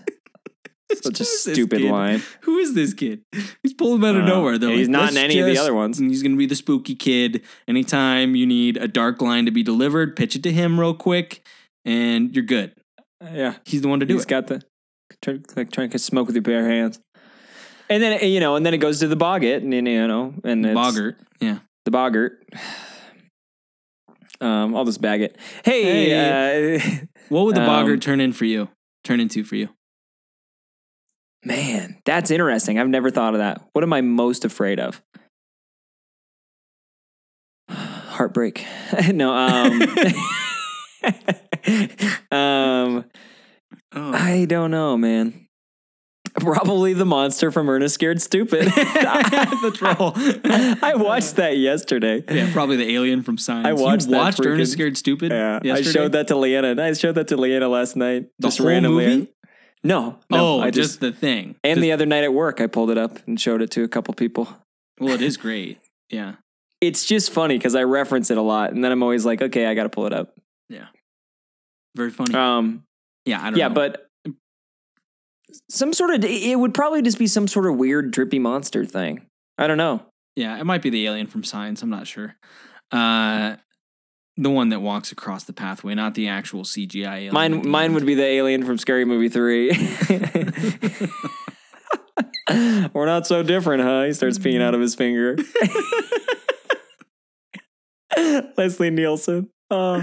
Such 1.04 1.20
a 1.20 1.24
Who 1.24 1.24
is 1.24 1.44
this 1.44 1.54
stupid 1.54 1.82
line. 1.82 2.22
Who 2.42 2.58
is 2.58 2.74
this 2.74 2.94
kid? 2.94 3.22
He's 3.64 3.74
pulling 3.74 3.98
him 3.98 4.06
out 4.06 4.16
of 4.16 4.24
Uh, 4.24 4.28
nowhere. 4.28 4.58
They're 4.58 4.70
and 4.70 4.78
he's 4.80 4.88
like, 4.88 4.92
not 4.94 5.10
in 5.10 5.16
"Let's 5.16 5.24
any 5.26 5.40
of 5.40 5.46
the 5.46 5.58
other 5.58 5.74
ones. 5.74 6.00
And 6.00 6.10
he's 6.10 6.22
going 6.24 6.32
to 6.34 6.38
be 6.38 6.46
the 6.46 6.56
spooky 6.56 6.96
kid. 6.96 7.42
Anytime 7.68 8.36
you 8.36 8.46
need 8.48 8.78
a 8.78 8.88
dark 8.88 9.22
line 9.22 9.46
to 9.46 9.52
be 9.52 9.64
delivered, 9.64 10.16
pitch 10.16 10.36
it 10.36 10.44
to 10.44 10.52
him 10.52 10.80
real 10.80 10.94
quick, 10.94 11.46
and 11.86 12.34
you're 12.36 12.46
good. 12.46 12.74
Yeah, 13.22 13.56
He's 13.66 13.82
the 13.82 13.88
one 13.88 14.00
to 14.00 14.06
do 14.06 14.14
he's 14.14 14.24
it. 14.24 14.26
He's 14.26 14.26
got 14.26 14.48
the 14.48 14.62
try, 15.22 15.40
like 15.56 15.72
trying 15.72 15.90
to 15.92 16.00
smoke 16.00 16.28
with 16.28 16.36
your 16.36 16.42
bare 16.44 16.68
hands. 16.70 17.00
And 17.90 18.02
then 18.02 18.24
you 18.30 18.40
know, 18.40 18.56
and 18.56 18.66
then 18.66 18.74
it 18.74 18.78
goes 18.78 19.00
to 19.00 19.08
the 19.08 19.16
boggart, 19.16 19.62
and 19.64 19.74
then 19.74 19.86
you 19.86 20.08
know, 20.08 20.34
and 20.44 20.66
it's 20.66 20.74
Boggart. 20.74 21.18
Yeah. 21.40 21.60
the 21.86 21.92
boggart. 21.92 22.44
Um, 24.42 24.74
I'll 24.74 24.86
just 24.86 25.02
bag 25.02 25.22
it. 25.22 25.38
Hey, 25.66 26.78
Uh, 26.78 26.80
What 27.30 27.46
would 27.46 27.56
the 27.58 27.62
Um, 27.62 27.68
Boggart 27.68 28.02
turn 28.02 28.22
in 28.22 28.32
for 28.32 28.46
you? 28.46 28.70
Turn 29.04 29.20
into 29.20 29.44
for 29.44 29.58
you? 29.58 29.68
Man, 31.44 31.98
that's 32.06 32.32
interesting. 32.32 32.80
I've 32.80 32.90
never 32.90 33.10
thought 33.10 33.34
of 33.34 33.40
that. 33.40 33.62
What 33.74 33.84
am 33.84 33.94
I 33.94 34.02
most 34.02 34.44
afraid 34.44 34.80
of? 34.80 35.02
Heartbreak. 37.70 38.66
no. 39.14 39.34
Um. 39.34 39.82
um. 42.32 43.06
Oh. 43.92 44.14
I 44.14 44.46
don't 44.48 44.72
know, 44.72 44.98
man. 44.98 45.46
Probably 46.36 46.94
the 46.94 47.06
monster 47.06 47.52
from 47.52 47.70
Ernest 47.70 47.96
Scared 47.96 48.22
Stupid. 48.22 48.66
the 48.66 49.72
troll. 49.74 50.14
I 50.84 50.94
watched 50.96 51.38
that 51.38 51.58
yesterday. 51.58 52.24
Yeah, 52.30 52.52
probably 52.54 52.76
the 52.76 52.94
alien 52.94 53.24
from 53.24 53.38
Signs. 53.38 53.66
I 53.66 53.74
watched 53.74 54.08
you 54.08 54.16
watched 54.16 54.46
Ernest 54.46 54.74
Scared 54.74 54.98
Stupid. 54.98 55.32
Yeah, 55.32 55.60
yesterday? 55.64 55.90
I 55.90 55.92
showed 55.92 56.12
that 56.12 56.28
to 56.28 56.36
Leanna. 56.36 56.82
I 56.82 56.94
showed 56.94 57.16
that 57.16 57.30
to 57.30 57.38
Leanna 57.38 57.68
last 57.68 57.96
night. 57.96 58.28
The 58.38 58.48
just 58.48 58.60
whole 58.60 58.68
randomly. 58.68 59.08
movie? 59.08 59.34
No, 59.84 60.20
no. 60.30 60.58
oh, 60.58 60.60
I 60.62 60.72
just, 60.72 60.90
just, 60.90 61.00
the 61.00 61.12
thing. 61.12 61.56
and 61.64 61.78
Just- 61.78 61.82
the 61.82 61.92
other 61.94 62.06
night 62.06 62.24
at 62.24 62.34
work, 62.34 62.60
I 62.62 62.68
pulled 62.68 62.90
it 62.92 62.98
up 62.98 63.26
and 63.28 63.40
showed 63.40 63.62
it 63.62 63.72
to 63.72 63.84
a 63.84 63.88
couple 63.88 64.14
people. 64.14 64.48
well, 65.00 65.14
it 65.14 65.22
is 65.22 65.38
great. 65.38 65.80
Yeah, 66.10 66.36
It's 66.82 67.06
just 67.06 67.32
funny 67.32 67.58
because 67.58 67.76
I 67.76 67.84
reference 67.84 68.32
it 68.32 68.38
a 68.38 68.42
lot, 68.42 68.72
and 68.72 68.84
then 68.84 68.92
I'm 68.92 69.04
always 69.04 69.26
like, 69.26 69.42
okay, 69.42 69.66
I 69.68 69.74
got 69.74 69.84
to 69.84 69.90
pull 69.90 70.06
it 70.06 70.14
up. 70.14 70.34
Yeah, 70.70 70.88
very 71.96 72.12
funny. 72.12 72.34
Um, 72.36 72.84
yeah, 73.26 73.42
I 73.42 73.50
don't 73.50 73.58
yeah, 73.60 73.68
know. 73.68 73.74
but 73.74 74.08
some 75.70 75.94
sort 75.94 76.14
of 76.14 76.24
it 76.24 76.58
would 76.60 76.74
probably 76.74 77.02
just 77.02 77.18
be 77.20 77.28
some 77.28 77.48
sort 77.48 77.66
of 77.66 77.76
weird 77.78 78.12
drippy 78.12 78.40
monster 78.40 78.86
thing. 78.86 79.26
I 79.58 79.68
don't 79.68 79.78
know. 79.78 80.04
yeah, 80.36 80.58
it 80.58 80.64
might 80.66 80.82
be 80.82 80.90
the 80.90 81.06
alien 81.08 81.28
from 81.28 81.44
Signs. 81.44 81.82
I'm 81.82 81.90
not 81.90 82.08
sure. 82.08 82.36
Uh, 82.92 83.56
the 84.44 84.50
one 84.50 84.70
that 84.70 84.80
walks 84.80 85.12
across 85.12 85.44
the 85.44 85.52
pathway, 85.54 85.94
not 85.94 86.16
the 86.16 86.30
actual 86.30 86.64
CGI 86.64 87.06
alien. 87.06 87.34
Mine, 87.34 87.68
mine 87.68 87.94
would 87.94 88.06
be 88.06 88.16
the 88.16 88.24
alien 88.24 88.66
from 88.66 88.78
Scary 88.78 89.04
Movie 89.06 89.28
Three. 89.30 89.70
We're 92.94 93.06
not 93.06 93.28
so 93.28 93.44
different, 93.44 93.84
huh? 93.84 94.06
He 94.06 94.14
starts 94.14 94.40
peeing 94.40 94.62
out 94.62 94.74
of 94.74 94.82
his 94.82 94.96
finger. 94.96 95.38
Leslie 98.58 98.90
Nielsen. 98.90 99.50
Oh, 99.72 100.00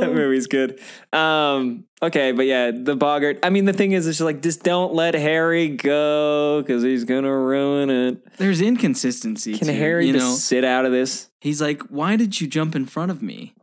that 0.00 0.12
movie's 0.14 0.46
good. 0.46 0.80
Um, 1.12 1.84
okay, 2.02 2.32
but 2.32 2.46
yeah, 2.46 2.70
the 2.70 2.96
boggart. 2.96 3.38
I 3.42 3.50
mean, 3.50 3.66
the 3.66 3.72
thing 3.72 3.92
is, 3.92 4.06
it's 4.06 4.18
just 4.18 4.24
like 4.24 4.42
just 4.42 4.62
don't 4.62 4.94
let 4.94 5.14
Harry 5.14 5.68
go 5.68 6.62
because 6.62 6.82
he's 6.82 7.04
gonna 7.04 7.36
ruin 7.36 7.90
it. 7.90 8.36
There's 8.38 8.60
inconsistency. 8.60 9.58
Can 9.58 9.68
too, 9.68 9.74
Harry 9.74 10.06
you 10.06 10.14
just 10.14 10.24
know, 10.24 10.34
sit 10.34 10.64
out 10.64 10.86
of 10.86 10.92
this? 10.92 11.28
he's 11.40 11.60
like, 11.60 11.82
"Why 11.82 12.16
did 12.16 12.40
you 12.40 12.46
jump 12.46 12.74
in 12.74 12.86
front 12.86 13.10
of 13.10 13.22
me?" 13.22 13.54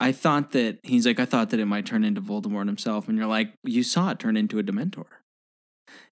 I 0.00 0.12
thought 0.12 0.50
that 0.52 0.78
he's 0.82 1.06
like, 1.06 1.18
I 1.20 1.24
thought 1.24 1.50
that 1.50 1.60
it 1.60 1.66
might 1.66 1.86
turn 1.86 2.04
into 2.04 2.20
Voldemort 2.20 2.66
himself, 2.66 3.08
and 3.08 3.16
you're 3.16 3.26
like, 3.26 3.54
you 3.62 3.82
saw 3.82 4.10
it 4.10 4.18
turn 4.18 4.36
into 4.36 4.58
a 4.58 4.62
Dementor. 4.62 5.06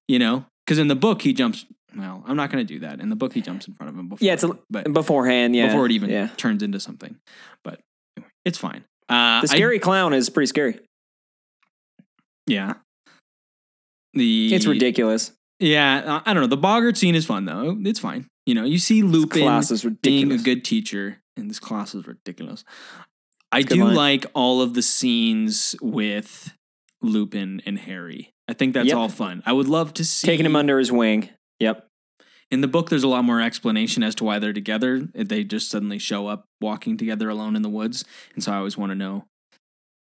You 0.08 0.18
know, 0.18 0.46
because 0.64 0.78
in 0.78 0.88
the 0.88 0.96
book 0.96 1.22
he 1.22 1.32
jumps. 1.32 1.66
Well, 1.94 2.24
I'm 2.26 2.36
not 2.36 2.50
going 2.50 2.66
to 2.66 2.74
do 2.74 2.80
that. 2.80 3.00
In 3.00 3.10
the 3.10 3.16
book, 3.16 3.34
he 3.34 3.42
jumps 3.42 3.68
in 3.68 3.74
front 3.74 3.92
of 3.92 3.98
him 3.98 4.08
before. 4.08 4.24
Yeah, 4.24 4.32
it's 4.32 4.44
a, 4.44 4.58
but 4.70 4.90
beforehand. 4.90 5.54
Yeah, 5.54 5.66
before 5.66 5.84
it 5.84 5.92
even 5.92 6.08
Yeah, 6.08 6.28
turns 6.38 6.62
into 6.62 6.80
something. 6.80 7.16
But 7.62 7.80
it's 8.44 8.58
fine. 8.58 8.84
Uh, 9.08 9.40
the 9.42 9.48
I- 9.50 9.56
scary 9.56 9.78
clown 9.78 10.12
is 10.14 10.30
pretty 10.30 10.46
scary. 10.46 10.78
yeah. 12.46 12.74
The 14.14 14.54
It's 14.54 14.66
ridiculous. 14.66 15.32
Yeah, 15.58 16.20
I 16.26 16.30
I 16.30 16.34
don't 16.34 16.42
know. 16.42 16.48
The 16.48 16.56
Boggart 16.58 16.96
scene 16.96 17.14
is 17.14 17.24
fun 17.24 17.44
though. 17.46 17.76
It's 17.84 18.00
fine. 18.00 18.26
You 18.46 18.54
know, 18.54 18.64
you 18.64 18.78
see 18.78 19.02
Lupin 19.02 19.62
being 20.02 20.32
a 20.32 20.38
good 20.38 20.64
teacher, 20.64 21.20
and 21.36 21.48
this 21.48 21.60
class 21.60 21.94
is 21.94 22.06
ridiculous. 22.06 22.64
I 23.52 23.62
do 23.62 23.84
like 23.84 24.26
all 24.34 24.60
of 24.60 24.74
the 24.74 24.82
scenes 24.82 25.76
with 25.80 26.52
Lupin 27.00 27.62
and 27.64 27.78
Harry. 27.78 28.32
I 28.48 28.54
think 28.54 28.74
that's 28.74 28.88
Yep. 28.88 28.96
all 28.96 29.08
fun. 29.08 29.42
I 29.46 29.52
would 29.52 29.68
love 29.68 29.94
to 29.94 30.04
see 30.04 30.26
Taking 30.26 30.46
him 30.46 30.56
under 30.56 30.78
his 30.78 30.90
wing. 30.90 31.28
Yep. 31.60 31.86
In 32.52 32.60
the 32.60 32.68
book, 32.68 32.90
there's 32.90 33.02
a 33.02 33.08
lot 33.08 33.24
more 33.24 33.40
explanation 33.40 34.02
as 34.04 34.14
to 34.16 34.24
why 34.24 34.38
they're 34.38 34.52
together. 34.52 35.08
They 35.14 35.42
just 35.42 35.70
suddenly 35.70 35.98
show 35.98 36.28
up 36.28 36.44
walking 36.60 36.96
together 36.96 37.28
alone 37.28 37.56
in 37.56 37.62
the 37.62 37.68
woods, 37.70 38.04
and 38.34 38.44
so 38.44 38.52
I 38.52 38.56
always 38.58 38.76
want 38.78 38.90
to 38.90 38.94
know 38.94 39.24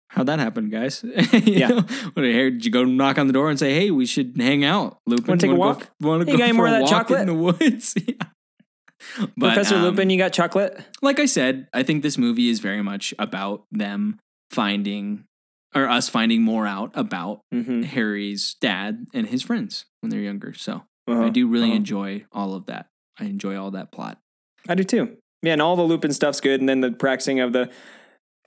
how'd 0.10 0.28
that 0.28 0.38
happened, 0.39 0.70
guys. 0.72 1.04
Yeah. 1.34 1.70
know? 1.70 1.82
What, 2.14 2.26
Harry, 2.26 2.52
did 2.52 2.66
you 2.66 2.70
go 2.72 2.84
knock 2.84 3.18
on 3.18 3.26
the 3.28 3.34
door 3.34 3.50
and 3.50 3.58
say, 3.58 3.74
"Hey, 3.74 3.89
we 3.91 4.06
should 4.06 4.34
hang 4.38 4.64
out"? 4.64 5.00
Lupin, 5.08 5.26
Wanna 5.28 5.39
take 5.41 5.52
a 5.52 5.56
walk? 5.56 5.89
Go, 6.02 6.10
want 6.10 6.26
to 6.28 6.32
Hey, 6.32 6.38
go 6.38 6.48
for 6.50 6.54
more 6.54 6.68
a 6.68 6.82
walk 6.82 6.89
chocolate? 6.89 7.22
in 7.22 7.28
the 7.28 7.34
woods? 7.34 7.96
yeah. 8.08 8.14
But, 9.38 9.54
Professor 9.54 9.76
um, 9.76 9.82
Lupin, 9.84 10.10
you 10.10 10.18
got 10.18 10.34
chocolate? 10.34 10.80
like 11.02 11.20
I 11.20 11.26
said, 11.26 11.68
I 11.74 11.84
think 11.84 12.04
this 12.04 12.18
movie 12.18 12.50
is 12.50 12.60
very 12.60 12.82
much 12.82 13.14
about 13.20 13.64
them 13.72 14.20
finding 14.52 15.24
or 15.76 15.89
us 15.89 16.08
finding 16.10 16.41
more 16.44 16.68
out 16.68 16.91
about 16.94 17.39
Mm-hmm. 17.54 17.84
Harry's 17.84 18.56
dad 18.62 19.06
and 19.14 19.28
his 19.28 19.41
friends 19.44 19.86
when 20.02 20.10
they're 20.10 20.20
younger. 20.22 20.54
So 20.54 20.84
Uh-huh. 21.08 21.24
I 21.26 21.30
do 21.30 21.47
really 21.47 21.74
enjoy 21.74 22.26
all 22.32 22.54
of 22.54 22.66
that. 22.68 22.88
I 23.20 23.26
enjoy 23.26 23.56
all 23.58 23.72
that 23.72 23.91
plot. 23.91 24.20
I 24.68 24.76
do 24.76 24.84
too. 24.84 25.18
Yeah, 25.41 25.54
and 25.54 25.62
all 25.62 25.76
the 25.76 25.84
Lupin 25.84 26.14
stuff's 26.14 26.39
good, 26.39 26.60
and 26.62 26.70
then 26.70 26.80
the 26.82 26.91
practicing 26.91 27.39
of 27.41 27.51
the 27.54 27.70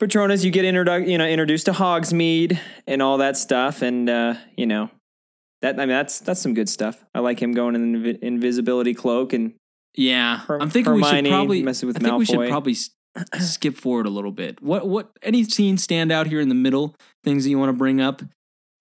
Patronus, 0.00 0.44
you 0.44 0.50
get 0.50 0.64
introdu- 0.64 1.08
you 1.08 1.16
know, 1.18 1.26
introduced 1.26 1.66
to 1.66 1.72
Hogsmeade 1.72 2.58
and 2.86 3.00
all 3.02 3.18
that 3.18 3.36
stuff, 3.36 3.82
and 3.82 4.08
uh, 4.08 4.34
you 4.56 4.66
know, 4.66 4.90
that 5.62 5.74
I 5.76 5.80
mean 5.80 5.88
that's 5.88 6.20
that's 6.20 6.40
some 6.40 6.54
good 6.54 6.68
stuff. 6.68 7.04
I 7.14 7.20
like 7.20 7.40
him 7.40 7.52
going 7.52 7.74
in 7.74 7.92
the 7.92 7.98
invi- 8.14 8.18
invisibility 8.20 8.94
cloak, 8.94 9.32
and 9.32 9.54
Yeah, 9.94 10.38
Her- 10.38 10.60
I'm 10.60 10.70
thinking 10.70 10.94
we 10.94 11.02
should 11.04 11.26
probably. 11.26 11.62
messing 11.62 11.86
with 11.86 11.96
I 11.98 12.00
think 12.00 12.18
we 12.18 12.24
should 12.26 12.48
probably 12.48 12.72
s- 12.72 12.90
skip 13.40 13.76
forward 13.76 14.06
a 14.06 14.10
little 14.10 14.32
bit. 14.32 14.60
What 14.62 14.86
what 14.88 15.10
any 15.22 15.44
scenes 15.44 15.82
stand 15.82 16.10
out 16.12 16.26
here 16.26 16.40
in 16.40 16.48
the 16.50 16.54
middle? 16.54 16.94
Things 17.24 17.44
that 17.44 17.50
you 17.50 17.58
want 17.58 17.70
to 17.70 17.76
bring 17.76 18.00
up? 18.00 18.22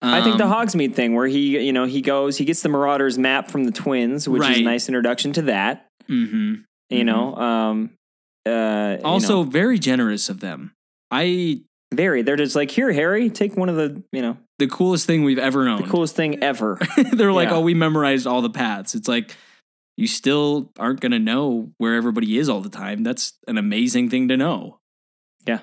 I 0.02 0.22
think 0.22 0.38
the 0.38 0.44
Um, 0.44 0.52
Hogsmeade 0.52 0.94
thing, 0.94 1.14
where 1.14 1.26
he 1.26 1.64
you 1.64 1.72
know 1.72 1.84
he 1.86 2.00
goes, 2.02 2.36
he 2.36 2.44
gets 2.44 2.62
the 2.62 2.68
Marauders 2.68 3.18
map 3.18 3.50
from 3.50 3.64
the 3.64 3.72
twins, 3.72 4.28
which 4.28 4.42
is 4.48 4.58
a 4.58 4.62
nice 4.62 4.88
introduction 4.88 5.32
to 5.34 5.42
that. 5.42 5.88
mhm. 6.08 6.62
You 6.90 7.02
know, 7.04 7.34
um, 7.36 7.90
uh, 8.46 8.96
you 9.00 9.04
Also, 9.04 9.42
know, 9.42 9.50
very 9.50 9.78
generous 9.78 10.28
of 10.28 10.40
them. 10.40 10.72
I 11.10 11.62
very. 11.92 12.22
They're 12.22 12.36
just 12.36 12.54
like, 12.54 12.70
here, 12.70 12.92
Harry, 12.92 13.30
take 13.30 13.56
one 13.56 13.68
of 13.68 13.76
the 13.76 14.02
you 14.12 14.22
know 14.22 14.36
the 14.58 14.66
coolest 14.68 15.06
thing 15.06 15.24
we've 15.24 15.38
ever 15.38 15.64
known. 15.64 15.82
the 15.82 15.88
coolest 15.88 16.14
thing 16.14 16.42
ever. 16.42 16.78
They're 17.12 17.32
like, 17.32 17.48
oh, 17.50 17.60
we 17.60 17.74
memorized 17.74 18.26
all 18.26 18.42
the 18.42 18.50
paths. 18.50 18.94
It's 18.94 19.08
like 19.08 19.34
you 19.96 20.06
still 20.06 20.70
aren't 20.78 21.00
gonna 21.00 21.18
know 21.18 21.72
where 21.78 21.94
everybody 21.94 22.38
is 22.38 22.48
all 22.48 22.60
the 22.60 22.68
time. 22.68 23.02
That's 23.02 23.32
an 23.48 23.56
amazing 23.58 24.10
thing 24.10 24.28
to 24.28 24.36
know. 24.36 24.78
Yeah. 25.46 25.60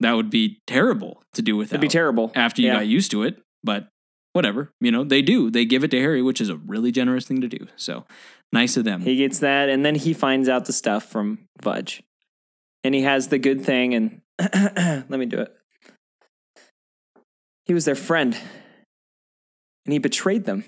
that 0.00 0.12
would 0.12 0.30
be 0.30 0.60
terrible 0.66 1.22
to 1.34 1.42
do 1.42 1.56
without. 1.58 1.74
It'd 1.74 1.80
be 1.82 1.88
terrible 1.88 2.32
after 2.34 2.62
you 2.62 2.68
Yeah. 2.68 2.76
got 2.76 2.86
used 2.86 3.10
to 3.10 3.22
it. 3.22 3.38
But 3.62 3.88
whatever, 4.32 4.72
you 4.80 4.90
know, 4.90 5.04
they 5.04 5.22
do. 5.22 5.50
They 5.50 5.64
give 5.64 5.84
it 5.84 5.90
to 5.92 6.00
Harry, 6.00 6.22
which 6.22 6.40
is 6.40 6.48
a 6.48 6.56
really 6.56 6.92
generous 6.92 7.26
thing 7.26 7.40
to 7.40 7.48
do. 7.48 7.66
So 7.76 8.04
nice 8.52 8.76
of 8.76 8.84
them. 8.84 9.02
He 9.02 9.16
gets 9.16 9.38
that, 9.40 9.68
and 9.68 9.84
then 9.84 9.94
he 9.94 10.12
finds 10.12 10.48
out 10.48 10.66
the 10.66 10.72
stuff 10.72 11.04
from 11.04 11.46
Fudge, 11.60 12.02
and 12.84 12.94
he 12.94 13.02
has 13.02 13.28
the 13.28 13.38
good 13.38 13.64
thing. 13.64 13.94
And 13.94 14.20
let 14.38 15.10
me 15.10 15.26
do 15.26 15.40
it. 15.40 15.54
He 17.66 17.74
was 17.74 17.84
their 17.84 17.94
friend, 17.94 18.36
and 19.86 19.92
he 19.92 19.98
betrayed 19.98 20.44
them. 20.44 20.64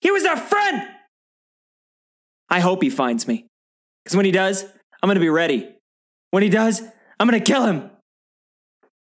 He 0.00 0.10
was 0.10 0.22
their 0.22 0.36
friend. 0.36 0.88
I 2.50 2.60
hope 2.60 2.82
he 2.82 2.90
finds 2.90 3.26
me, 3.26 3.46
because 4.04 4.16
when 4.16 4.26
he 4.26 4.32
does, 4.32 4.64
I'm 5.02 5.08
going 5.08 5.14
to 5.14 5.20
be 5.20 5.30
ready. 5.30 5.70
When 6.30 6.42
he 6.42 6.48
does, 6.48 6.82
I'm 7.18 7.28
going 7.28 7.40
to 7.40 7.52
kill 7.52 7.64
him. 7.64 7.90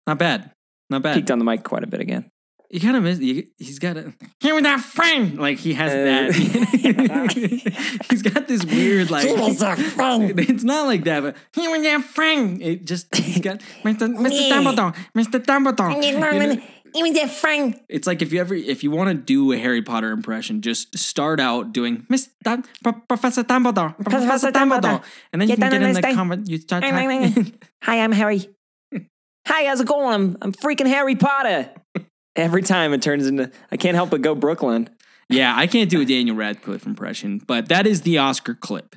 Not 0.07 0.18
bad. 0.18 0.53
Not 0.91 1.03
bad. 1.03 1.14
Peeked 1.14 1.30
on 1.30 1.39
the 1.39 1.45
mic 1.45 1.62
quite 1.64 1.84
a 1.84 1.86
bit 1.86 2.01
again. 2.01 2.30
You 2.70 2.80
kind 2.80 2.97
of 2.99 3.03
miss. 3.03 3.18
You, 3.18 3.45
he's 3.57 3.78
got 3.78 3.97
a. 3.97 4.12
Here 4.41 4.55
with 4.55 4.64
that 4.64 4.80
friend. 4.80 5.39
Like 5.39 5.59
he 5.59 5.72
has 5.72 5.91
Uh, 5.91 6.05
that. 6.05 8.03
he's 8.11 8.22
got 8.22 8.47
this 8.47 8.64
weird 8.64 9.11
like. 9.11 9.26
He 9.26 9.32
was 9.32 9.62
a 9.62 9.74
friend. 9.76 10.39
It's 10.51 10.64
not 10.64 10.86
like 10.86 11.05
that, 11.05 11.22
but 11.22 11.36
here 11.55 11.70
with 11.70 11.82
that 11.84 12.05
friend. 12.05 12.61
It 12.61 12.84
just 12.84 13.14
he's 13.14 13.41
got 13.41 13.61
Mr. 13.84 14.09
Mr. 14.14 14.51
Dumbledore, 14.51 14.95
Mr. 15.16 15.43
Dumbledore. 15.45 16.03
You 16.03 16.18
know? 16.18 16.62
He 16.95 17.03
was 17.03 17.16
a 17.18 17.28
friend. 17.28 17.78
It's 17.89 18.07
like 18.07 18.22
if 18.22 18.32
you 18.32 18.41
ever 18.41 18.55
if 18.55 18.82
you 18.82 18.91
want 18.91 19.09
to 19.11 19.14
do 19.14 19.53
a 19.53 19.59
Harry 19.59 19.82
Potter 19.82 20.11
impression, 20.11 20.61
just 20.62 20.97
start 20.99 21.39
out 21.41 21.72
doing 21.72 22.07
Miss 22.09 22.28
Dum- 22.43 22.64
Pro- 22.82 22.93
Professor 23.09 23.45
Dumbledore, 23.45 23.95
Professor 24.03 24.51
Dumbledore, 24.51 25.03
and 25.32 25.41
then 25.41 25.49
you 25.49 25.53
You 25.55 25.57
can 25.59 25.70
get 25.70 25.74
in 25.74 25.82
the 25.82 25.89
understand. 25.89 26.16
comment. 26.16 26.49
You 26.49 26.59
start. 26.59 26.82
Bang, 26.82 26.95
bang, 26.95 27.32
talking- 27.32 27.55
Hi, 27.82 28.01
I'm 28.01 28.12
Harry. 28.12 28.49
Hi, 29.49 29.64
how's 29.64 29.80
it 29.80 29.86
going? 29.86 30.12
I'm 30.12 30.36
I'm 30.42 30.53
freaking 30.53 30.86
Harry 30.86 31.16
Potter. 31.16 31.70
Every 32.36 32.62
time 32.62 32.92
it 32.92 33.03
turns 33.03 33.26
into 33.26 33.51
I 33.72 33.76
can't 33.76 33.94
help 33.94 34.11
but 34.11 34.22
go 34.22 34.34
Brooklyn. 34.34 34.90
yeah, 35.30 35.55
I 35.57 35.66
can't 35.66 35.90
do 35.90 36.01
a 36.01 36.05
Daniel 36.05 36.36
Radcliffe 36.36 36.86
impression, 36.86 37.40
but 37.46 37.68
that 37.68 37.86
is 37.86 38.03
the 38.03 38.18
Oscar 38.18 38.55
clip. 38.55 38.94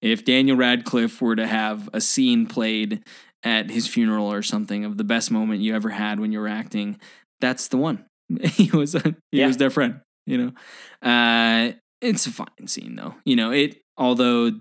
If 0.00 0.24
Daniel 0.24 0.56
Radcliffe 0.56 1.20
were 1.20 1.36
to 1.36 1.46
have 1.46 1.88
a 1.92 2.00
scene 2.00 2.46
played 2.46 3.02
at 3.42 3.70
his 3.70 3.86
funeral 3.88 4.30
or 4.30 4.42
something 4.42 4.84
of 4.84 4.96
the 4.98 5.04
best 5.04 5.30
moment 5.30 5.60
you 5.62 5.74
ever 5.74 5.90
had 5.90 6.20
when 6.20 6.32
you 6.32 6.40
were 6.40 6.48
acting, 6.48 6.98
that's 7.40 7.68
the 7.68 7.76
one. 7.76 8.04
he 8.42 8.70
was 8.70 8.94
a, 8.94 9.16
he 9.32 9.40
Yeah. 9.40 9.46
was 9.46 9.56
their 9.56 9.70
friend. 9.70 10.00
You 10.26 10.38
know, 10.38 11.08
uh, 11.08 11.72
it's 12.00 12.26
a 12.26 12.30
fine 12.30 12.66
scene 12.66 12.94
though. 12.96 13.14
You 13.24 13.36
know 13.36 13.50
it. 13.50 13.78
Although 13.96 14.52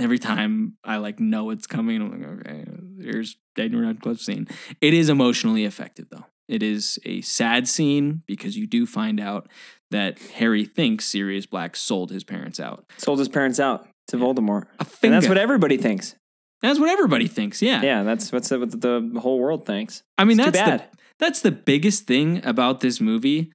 every 0.00 0.18
time 0.18 0.76
I 0.84 0.96
like 0.96 1.20
know 1.20 1.50
it's 1.50 1.66
coming, 1.66 2.00
I'm 2.00 2.10
like, 2.10 2.46
okay, 2.46 2.64
here's 3.00 3.36
Daniel 3.54 3.82
Radcliffe 3.82 4.20
scene. 4.20 4.48
It 4.80 4.94
is 4.94 5.08
emotionally 5.08 5.64
effective 5.64 6.06
though. 6.10 6.26
It 6.48 6.62
is 6.62 6.98
a 7.04 7.20
sad 7.20 7.68
scene 7.68 8.22
because 8.26 8.56
you 8.56 8.66
do 8.66 8.84
find 8.84 9.20
out 9.20 9.48
that 9.92 10.18
Harry 10.18 10.64
thinks 10.64 11.04
Sirius 11.04 11.46
Black 11.46 11.76
sold 11.76 12.10
his 12.10 12.24
parents 12.24 12.58
out. 12.58 12.84
Sold 12.98 13.20
his 13.20 13.28
parents 13.28 13.60
out 13.60 13.88
to 14.08 14.16
Voldemort. 14.16 14.64
A 14.80 14.86
And 15.02 15.12
that's 15.12 15.28
what 15.28 15.38
everybody 15.38 15.76
thinks. 15.76 16.16
That's 16.62 16.78
what 16.78 16.90
everybody 16.90 17.28
thinks. 17.28 17.62
Yeah. 17.62 17.82
Yeah, 17.82 18.02
that's 18.02 18.32
what's 18.32 18.50
what 18.50 18.80
the 18.80 19.18
whole 19.20 19.38
world 19.38 19.64
thinks. 19.64 20.02
I 20.18 20.24
mean, 20.24 20.40
It's 20.40 20.50
that's 20.58 20.82
the 20.82 20.98
that's 21.18 21.40
the 21.40 21.52
biggest 21.52 22.06
thing 22.06 22.44
about 22.44 22.80
this 22.80 23.00
movie 23.00 23.52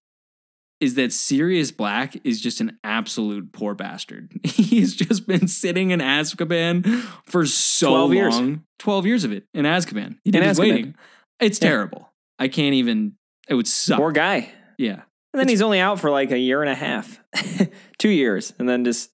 is 0.81 0.95
that 0.95 1.13
Sirius 1.13 1.71
Black 1.71 2.17
is 2.25 2.41
just 2.41 2.59
an 2.61 2.77
absolute 2.83 3.51
poor 3.53 3.73
bastard. 3.73 4.31
He's 4.43 4.93
just 4.95 5.25
been 5.27 5.47
sitting 5.47 5.91
in 5.91 5.99
Azkaban 6.01 6.85
for 7.25 7.45
so 7.45 7.89
12 7.89 8.09
long. 8.33 8.47
years. 8.47 8.59
12 8.79 9.05
years 9.05 9.23
of 9.23 9.31
it 9.31 9.45
in 9.53 9.65
Azkaban. 9.65 10.17
He 10.25 10.31
did 10.31 10.43
In 10.43 10.49
Azkaban. 10.49 10.59
waiting. 10.59 10.95
It's 11.39 11.59
Yeah. 11.61 11.69
terrible. 11.69 12.11
I 12.39 12.47
can't 12.49 12.73
even 12.73 13.13
it 13.47 13.53
would 13.55 13.67
suck. 13.67 13.97
Poor 13.99 14.11
guy. 14.11 14.51
yeah. 14.77 15.03
And 15.33 15.39
then 15.39 15.47
he's 15.49 15.61
only 15.61 15.79
out 15.79 15.99
for 15.99 16.09
like 16.09 16.31
a 16.31 16.39
year 16.39 16.61
and 16.61 16.69
a 16.71 16.75
half, 16.75 17.19
two 17.97 18.09
years, 18.09 18.53
and 18.57 18.67
then 18.69 18.85
just 18.85 19.11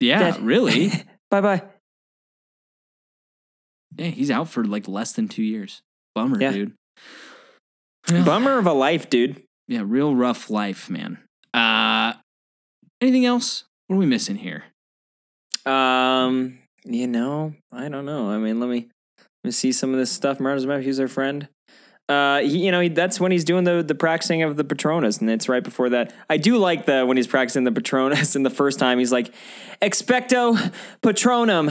Yeah, 0.00 0.18
Dead. 0.32 0.40
really. 0.42 0.90
bye 1.30 1.40
bye. 1.42 1.62
yeah, 3.96 4.06
he's 4.06 4.30
out 4.30 4.48
for 4.48 4.64
like 4.64 4.88
less 4.88 5.12
than 5.12 5.28
2 5.28 5.42
years. 5.42 5.82
Bummer, 6.14 6.40
Yeah. 6.40 6.52
dude. 6.52 6.74
Bummer 8.24 8.58
of 8.58 8.66
a 8.66 8.72
life, 8.72 9.10
dude. 9.10 9.42
Yeah, 9.68 9.82
real 9.84 10.16
rough 10.16 10.50
life, 10.50 10.90
man. 10.90 11.18
Uh 11.54 12.14
anything 13.00 13.24
else? 13.24 13.64
What 13.86 13.96
are 13.96 14.00
we 14.00 14.06
missing 14.06 14.36
here? 14.36 14.64
Um, 15.64 16.58
you 16.84 17.06
know, 17.06 17.54
I 17.72 17.88
don't 17.88 18.06
know. 18.06 18.30
I 18.30 18.38
mean, 18.38 18.60
let 18.60 18.68
me 18.68 18.88
let 19.18 19.44
me 19.44 19.50
see 19.50 19.72
some 19.72 19.92
of 19.92 19.98
this 19.98 20.10
stuff. 20.10 20.40
Marauders 20.40 20.66
Map, 20.66 20.82
he's 20.82 20.96
their 20.96 21.08
friend. 21.08 21.48
Uh, 22.08 22.40
he, 22.40 22.64
you 22.64 22.72
know, 22.72 22.88
that's 22.88 23.20
when 23.20 23.32
he's 23.32 23.44
doing 23.44 23.64
the 23.64 23.82
the 23.82 23.94
practicing 23.94 24.42
of 24.42 24.56
the 24.56 24.64
Patronus, 24.64 25.18
and 25.18 25.30
it's 25.30 25.48
right 25.48 25.62
before 25.62 25.90
that. 25.90 26.12
I 26.30 26.38
do 26.38 26.56
like 26.56 26.86
the 26.86 27.04
when 27.04 27.16
he's 27.16 27.26
practicing 27.26 27.64
the 27.64 27.72
Patronus, 27.72 28.34
and 28.36 28.46
the 28.46 28.50
first 28.50 28.78
time 28.78 28.98
he's 28.98 29.12
like, 29.12 29.34
"Expecto 29.82 30.72
Patronum, 31.02 31.70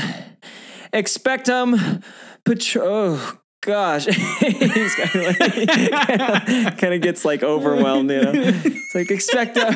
expectum 0.94 2.04
Patro." 2.46 2.84
Oh, 2.86 3.40
gosh, 3.68 4.06
he's 4.40 4.96
kind 4.96 5.16
of 5.16 5.40
like, 5.40 6.78
kind 6.80 6.94
of 6.94 7.02
gets 7.02 7.24
like 7.26 7.44
overwhelmed, 7.44 8.10
you 8.10 8.22
know. 8.22 8.32
It's 8.34 8.96
like 8.96 9.08
expecto, 9.08 9.76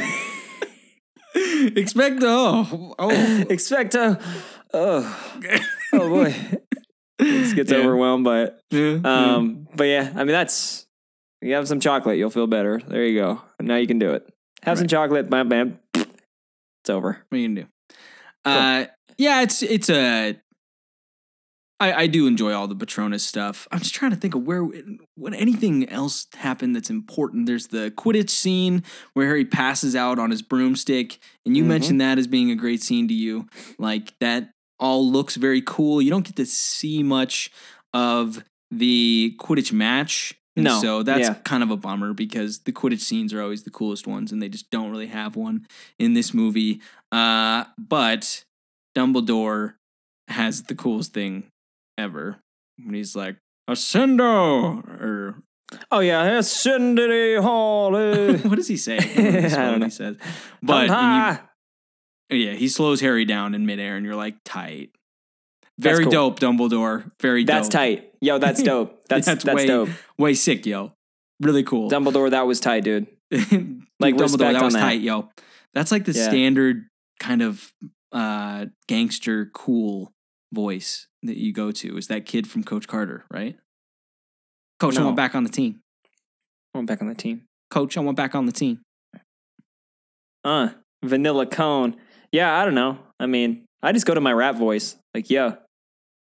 Expect 1.78 2.20
oh 2.24 2.96
oh 2.98 3.10
expecto. 3.50 4.20
Oh, 4.74 5.36
oh 5.94 6.10
boy, 6.10 6.34
just 7.22 7.56
gets 7.56 7.72
Yeah. 7.72 7.78
overwhelmed 7.80 8.24
by 8.24 8.44
it. 8.44 8.60
Yeah, 8.72 9.00
Um, 9.04 9.68
but 9.76 9.84
yeah, 9.86 10.12
I 10.16 10.20
mean 10.20 10.28
that's 10.34 10.88
you 11.42 11.54
have 11.54 11.68
some 11.68 11.80
chocolate, 11.80 12.18
you'll 12.18 12.30
feel 12.30 12.48
better. 12.48 12.82
There 12.88 13.04
you 13.06 13.20
go. 13.20 13.42
Now 13.60 13.76
you 13.76 13.88
can 13.88 14.00
do 14.00 14.12
it. 14.14 14.28
Have 14.64 14.78
some 14.78 14.88
chocolate, 14.88 15.30
bam, 15.30 15.50
bam. 15.50 15.80
It's 15.96 16.90
over. 16.90 17.24
what 17.30 17.36
are 17.38 17.40
you 17.40 17.48
gonna 17.50 17.62
do? 17.62 17.68
Uh, 18.46 18.86
yeah, 19.18 19.42
it's 19.42 19.62
it's 19.62 19.90
a. 19.90 20.41
I, 21.82 22.02
I 22.04 22.08
do 22.08 22.28
enjoy 22.28 22.54
all 22.54 22.68
the 22.68 22.76
Patronus 22.76 23.24
stuff. 23.26 23.68
I'm 23.72 23.80
just 23.80 23.96
trying 23.96 24.12
to 24.12 24.18
think 24.18 24.36
of 24.36 24.44
where 24.46 24.64
what 25.16 25.34
anything 25.34 25.90
else 25.90 26.28
happened 26.36 26.76
that's 26.76 26.90
important. 26.92 27.48
There's 27.48 27.68
the 27.68 27.92
Quidditch 27.98 28.30
scene 28.30 28.84
where 29.14 29.26
Harry 29.26 29.46
passes 29.46 29.96
out 29.96 30.20
on 30.20 30.30
his 30.30 30.42
broomstick, 30.44 31.18
and 31.46 31.58
you 31.58 31.64
Mhm. 31.64 31.68
mentioned 31.68 32.02
that 32.02 32.20
as 32.20 32.28
being 32.28 32.52
a 32.52 32.56
great 32.56 32.84
scene 32.84 33.08
to 33.08 33.14
you. 33.14 33.48
Like 33.80 34.14
that 34.20 34.52
all 34.80 35.10
looks 35.10 35.36
very 35.36 35.62
cool. 35.62 36.02
You 36.02 36.12
don't 36.12 36.26
get 36.26 36.36
to 36.36 36.46
see 36.46 37.02
much 37.04 37.50
of 37.94 38.44
the 38.70 39.36
Quidditch 39.40 39.74
match. 39.74 40.36
No, 40.58 40.80
So 40.82 41.02
that's 41.02 41.30
yeah. 41.30 41.34
kind 41.46 41.64
of 41.64 41.72
a 41.72 41.78
bummer 41.78 42.14
because 42.14 42.60
the 42.60 42.72
Quidditch 42.74 43.00
scenes 43.02 43.34
are 43.34 43.42
always 43.42 43.64
the 43.64 43.70
coolest 43.72 44.06
ones, 44.06 44.32
and 44.32 44.42
they 44.42 44.50
just 44.50 44.70
don't 44.70 44.92
really 44.92 45.08
have 45.08 45.36
one 45.36 45.66
in 45.98 46.14
this 46.14 46.34
movie. 46.34 46.82
Uh, 47.12 47.64
but 47.78 48.44
Dumbledore 48.96 49.76
has 50.28 50.64
the 50.64 50.76
coolest 50.76 51.14
thing 51.14 51.44
ever 52.02 52.38
when 52.84 52.94
he's 52.96 53.16
like, 53.16 53.38
Ascendo! 53.70 54.84
Or 55.02 55.44
Oh 55.92 56.00
yeah, 56.00 56.38
Ascendity 56.38 57.36
Hall. 57.42 57.92
what 58.44 58.56
does 58.56 58.68
he 58.68 58.76
say? 58.78 58.98
I 58.98 59.04
don't 59.50 59.56
know 59.56 59.72
what 59.74 59.84
he 59.84 59.90
says. 59.90 60.18
But 60.64 60.88
you- 60.88 60.94
Ah, 60.94 61.50
yeah, 62.30 62.54
he 62.54 62.68
slows 62.68 63.00
Harry 63.02 63.26
down 63.26 63.54
in 63.56 63.66
midair, 63.66 63.96
and 63.98 64.06
you're 64.06 64.16
like, 64.16 64.36
tight. 64.46 64.92
Very 65.78 66.04
cool. 66.04 66.12
dope, 66.12 66.40
Dumbledore. 66.40 67.10
Very 67.22 67.44
dope. 67.44 67.56
that's 67.56 67.70
tight. 67.70 68.12
Yo, 68.22 68.38
that's 68.38 68.62
dope. 68.62 69.02
That's 69.08 69.26
That's 69.26 69.44
that's, 69.44 69.56
way- 69.56 69.68
dope. 69.68 69.90
Way 70.18 70.34
sick, 70.34 70.66
yo. 70.66 70.94
Really 71.40 71.64
cool. 71.64 71.90
Dumbledore, 71.90 72.30
that 72.32 72.46
was 72.48 72.60
tight, 72.60 72.84
dude. 72.84 73.08
Dude, 73.32 73.82
Like, 74.00 74.16
Dumbledore, 74.16 74.54
that 74.54 74.64
was 74.64 74.74
that. 74.74 74.82
tight, 74.82 75.02
yo. 75.02 75.30
That's 75.74 75.92
like 75.92 76.06
the 76.06 76.12
Yeah. 76.12 76.28
standard 76.28 76.86
kind 77.20 77.42
of 77.42 77.72
uh 78.12 78.66
gangster 78.88 79.50
cool 79.54 80.12
voice 80.54 81.08
that 81.24 81.38
you 81.38 81.54
go 81.54 81.72
to. 81.72 81.98
Is 81.98 82.08
that 82.08 82.26
kid 82.26 82.48
from 82.48 82.64
Coach 82.64 82.88
Carter, 82.88 83.26
right? 83.32 83.58
Coach, 84.80 84.96
I 84.98 85.00
No. 85.02 85.06
want 85.06 85.18
back 85.18 85.36
on 85.36 85.44
the 85.44 85.50
team. 85.50 85.80
I'm 86.74 86.86
back 86.86 87.02
on 87.02 87.08
the 87.08 87.16
team. 87.16 87.44
Coach, 87.70 87.98
I 87.98 88.00
want 88.02 88.18
back 88.18 88.34
on 88.36 88.46
the 88.46 88.52
team. 88.52 88.80
Uh, 90.44 90.70
Vanilla 91.04 91.46
Cone. 91.46 91.96
Yeah, 92.32 92.60
I 92.60 92.66
don't 92.66 92.76
know. 92.76 92.98
I 93.20 93.26
mean, 93.28 93.66
I 93.84 93.92
just 93.92 94.06
go 94.06 94.14
to 94.14 94.22
my 94.22 94.34
rap 94.34 94.56
voice. 94.56 94.96
Like, 95.14 95.30
yo, 95.30 95.58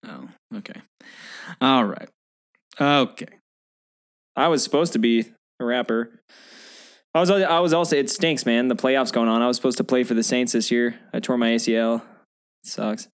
Oh, 0.06 0.28
okay. 0.54 0.80
All 1.60 1.84
right. 1.84 2.08
Okay. 2.80 3.26
I 4.36 4.46
was 4.48 4.62
supposed 4.62 4.92
to 4.92 4.98
be 5.00 5.24
a 5.58 5.64
rapper. 5.64 6.20
I 7.14 7.20
was 7.20 7.30
I 7.30 7.58
was 7.58 7.72
also 7.72 7.96
it 7.96 8.08
stinks, 8.08 8.46
man. 8.46 8.68
The 8.68 8.76
playoffs 8.76 9.12
going 9.12 9.28
on. 9.28 9.42
I 9.42 9.48
was 9.48 9.56
supposed 9.56 9.78
to 9.78 9.84
play 9.84 10.04
for 10.04 10.14
the 10.14 10.22
Saints 10.22 10.52
this 10.52 10.70
year. 10.70 11.00
I 11.12 11.18
tore 11.18 11.36
my 11.36 11.48
ACL. 11.48 12.02
sucks. 12.64 13.08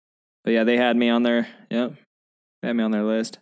But 0.45 0.53
yeah, 0.53 0.64
they 0.64 0.76
had 0.76 0.97
me 0.97 1.09
on 1.09 1.22
their 1.22 1.49
yep. 1.70 1.95
They 2.62 2.68
had 2.68 2.76
me 2.76 2.84
on 2.84 2.91
their 2.91 3.05
list. 3.05 3.38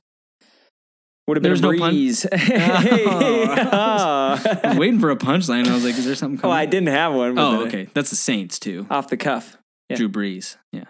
Would 1.27 1.37
have 1.37 1.43
been 1.43 1.51
There's 1.51 1.61
a 1.61 1.73
no 1.73 1.79
pun? 1.79 1.91
breeze. 1.91 2.27
I 2.33 4.61
was 4.65 4.79
waiting 4.79 4.99
for 4.99 5.11
a 5.11 5.17
punchline. 5.17 5.69
I 5.69 5.75
was 5.75 5.85
like, 5.85 5.99
is 5.99 6.07
there 6.07 6.15
something 6.15 6.39
coming? 6.39 6.55
oh. 6.55 6.59
I 6.59 6.65
didn't 6.65 6.89
have 6.89 7.13
one. 7.13 7.39
Oh, 7.39 7.67
okay. 7.67 7.89
That's 7.93 8.09
the 8.11 8.17
Saints 8.17 8.59
too. 8.59 8.87
Off 8.91 9.09
the 9.09 9.19
cuff. 9.19 9.59
Yeah. 9.91 9.97
Drew 9.97 10.09
Brees. 10.09 10.57
Yeah. 10.73 10.85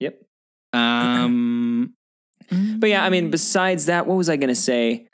Yep. 0.00 0.22
Um 0.72 1.94
But 2.78 2.90
yeah, 2.90 3.04
I 3.04 3.08
mean, 3.08 3.30
besides 3.30 3.86
that, 3.86 4.06
what 4.06 4.16
was 4.16 4.28
I 4.28 4.36
gonna 4.36 4.54
say? 4.54 5.06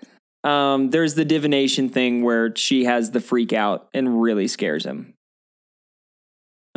Um, 0.45 0.91
there's 0.91 1.15
the 1.15 1.25
divination 1.25 1.89
thing 1.89 2.23
where 2.23 2.55
she 2.57 2.85
has 2.85 3.11
the 3.11 3.21
freak 3.21 3.53
out 3.53 3.89
and 3.95 4.21
really 4.23 4.49
scares 4.49 4.85
him. 4.85 5.15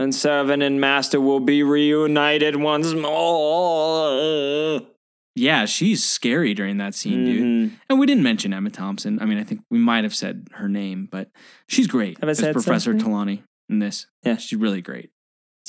And 0.02 0.14
Seven 0.16 0.62
and 0.62 0.82
Master 0.82 1.22
will 1.22 1.40
be 1.40 1.62
reunited 1.64 2.56
once 2.56 2.94
more. 2.94 4.82
Yeah, 5.36 5.66
she's 5.66 6.04
scary 6.04 6.54
during 6.54 6.78
that 6.78 6.94
scene, 6.96 7.26
dude. 7.26 7.42
Mhm. 7.44 7.72
And 7.90 8.00
we 8.00 8.06
didn't 8.06 8.24
mention 8.24 8.54
Emma 8.54 8.70
Thompson. 8.70 9.22
I 9.22 9.26
mean, 9.26 9.38
I 9.38 9.44
think 9.44 9.62
we 9.70 9.78
might 9.80 10.04
have 10.04 10.14
said 10.16 10.48
her 10.54 10.68
name, 10.68 11.08
but 11.10 11.30
she's 11.70 11.88
great 11.88 12.20
Have 12.20 12.28
I 12.28 12.32
as 12.32 12.40
said 12.40 12.54
Professor 12.54 12.92
something? 12.92 13.00
Trelawney 13.06 13.44
in 13.70 13.80
this. 13.80 14.08
Yeah. 14.24 14.36
she's 14.38 14.60
really 14.60 14.82
great. 14.82 15.10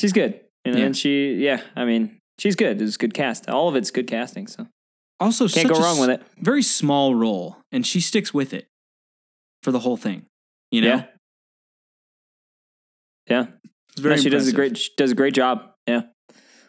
She's 0.01 0.12
good. 0.12 0.41
You 0.64 0.72
know, 0.72 0.78
Yeah. 0.78 0.85
And 0.87 0.97
she, 0.97 1.35
yeah, 1.35 1.61
I 1.76 1.85
mean, 1.85 2.18
she's 2.39 2.57
good. 2.57 2.80
It's 2.83 2.97
good 2.97 3.14
cast. 3.14 3.49
All 3.49 3.68
of 3.68 3.76
it's 3.76 3.91
good 3.93 4.07
casting. 4.09 4.47
So 4.49 4.66
Also, 5.20 5.47
can't 5.47 5.68
such 5.68 5.76
go 5.76 5.78
a 5.78 5.83
wrong 5.83 6.01
with 6.01 6.11
it. 6.11 6.22
Very 6.41 6.62
small 6.62 7.14
role, 7.14 7.59
and 7.70 7.87
she 7.87 8.01
sticks 8.01 8.35
with 8.35 8.53
it 8.53 8.66
for 9.62 9.70
the 9.70 9.80
whole 9.80 9.97
thing. 9.97 10.26
You 10.72 10.80
know, 10.80 10.87
Yeah. 10.89 11.07
Yeah. 13.30 13.47
It's 13.93 14.01
very. 14.01 14.16
No, 14.16 14.22
she 14.22 14.30
does 14.30 14.49
a 14.49 14.53
great, 14.53 14.76
she 14.76 14.90
does 14.97 15.11
a 15.11 15.14
great 15.14 15.34
job. 15.34 15.70
Yeah. 15.86 16.03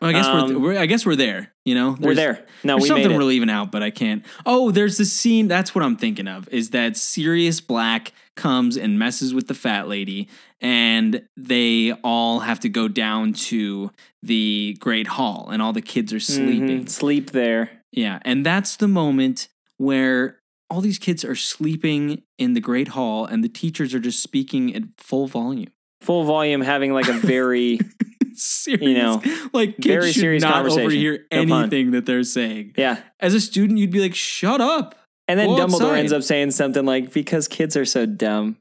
Well, 0.01 0.09
I 0.09 0.13
guess 0.13 0.27
we're, 0.27 0.39
um, 0.39 0.61
we're. 0.61 0.77
I 0.77 0.85
guess 0.85 1.05
we're 1.05 1.15
there. 1.15 1.53
You 1.65 1.75
know, 1.75 1.95
We're 1.97 2.13
there. 2.13 2.45
No, 2.65 2.73
There's 2.73 2.83
we 2.83 2.87
something 2.89 3.07
made 3.07 3.15
we're 3.17 3.23
leaving 3.23 3.49
out, 3.49 3.71
but 3.71 3.81
I 3.81 3.89
can't. 3.89 4.25
Oh, 4.45 4.69
there's 4.69 4.97
the 4.97 5.05
scene. 5.05 5.47
That's 5.47 5.73
what 5.73 5.81
I'm 5.81 5.95
thinking 5.95 6.27
of. 6.27 6.49
Is 6.49 6.71
that 6.71 6.97
Sirius 6.97 7.61
Black 7.61 8.11
comes 8.35 8.75
and 8.75 8.99
messes 8.99 9.33
with 9.33 9.47
the 9.47 9.53
fat 9.53 9.87
lady, 9.87 10.27
and 10.59 11.21
they 11.37 11.93
all 12.03 12.41
have 12.41 12.59
to 12.61 12.69
go 12.69 12.89
down 12.89 13.31
to 13.33 13.91
the 14.21 14.75
Great 14.81 15.07
Hall, 15.07 15.47
and 15.53 15.61
all 15.61 15.71
the 15.71 15.81
kids 15.81 16.11
are 16.11 16.19
sleeping. 16.19 16.83
Mhm. 16.83 16.89
Sleep 16.89 17.31
there. 17.31 17.71
Yeah, 17.93 18.19
and 18.23 18.45
that's 18.45 18.75
the 18.75 18.89
moment 18.89 19.47
where 19.77 20.39
all 20.69 20.81
these 20.81 20.99
kids 20.99 21.23
are 21.23 21.35
sleeping 21.35 22.23
in 22.37 22.55
the 22.55 22.59
Great 22.59 22.89
Hall, 22.89 23.25
and 23.25 23.41
the 23.41 23.49
teachers 23.49 23.93
are 23.93 23.99
just 23.99 24.21
speaking 24.21 24.75
at 24.75 24.83
full 24.97 25.27
volume. 25.27 25.71
Full 26.03 26.23
volume, 26.25 26.61
having 26.61 26.93
like 26.93 27.07
a 27.07 27.13
very, 27.13 27.79
serious, 28.33 28.81
You 28.81 28.93
know, 28.95 29.21
like 29.53 29.75
kids 29.77 29.87
very 29.87 30.11
should 30.11 30.19
serious 30.21 30.43
not 30.43 30.53
conversation. 30.53 30.85
overhear 30.85 31.25
anything 31.31 31.91
that 31.91 32.05
they're 32.05 32.23
saying. 32.23 32.73
yeah. 32.77 32.99
As 33.19 33.33
a 33.33 33.39
student, 33.41 33.79
you'd 33.79 33.91
be 33.91 33.99
like, 34.01 34.15
"Shut 34.15 34.59
up." 34.61 34.95
And 35.27 35.39
then 35.39 35.47
Go 35.47 35.55
Dumbledore 35.55 35.73
outside. 35.73 35.99
ends 35.99 36.13
up 36.13 36.23
saying 36.23 36.51
something 36.51 36.85
like, 36.85 37.13
because 37.13 37.47
kids 37.47 37.77
are 37.77 37.85
so 37.85 38.05
dumb 38.05 38.57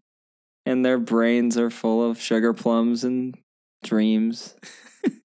and 0.65 0.85
their 0.85 0.99
brains 0.99 1.59
are 1.59 1.71
full 1.71 2.09
of 2.09 2.21
sugar 2.21 2.53
plums 2.55 3.03
and 3.05 3.37
dreams. 3.85 4.55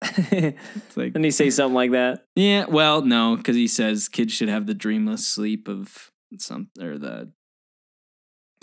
It's 0.02 0.98
like, 0.98 1.14
and 1.14 1.24
he 1.24 1.30
say 1.30 1.52
something 1.52 1.76
like 1.76 1.92
that. 1.92 2.24
yeah, 2.36 2.66
well, 2.68 3.02
no, 3.04 3.36
because 3.36 3.56
he 3.56 3.68
says 3.68 4.10
kids 4.10 4.34
should 4.34 4.50
have 4.50 4.66
the 4.66 4.74
dreamless 4.74 5.28
sleep 5.28 5.68
of 5.68 6.10
some 6.38 6.70
or 6.82 6.98
the 6.98 7.08
I 7.10 7.14
don't 7.14 7.26
know. 7.26 7.37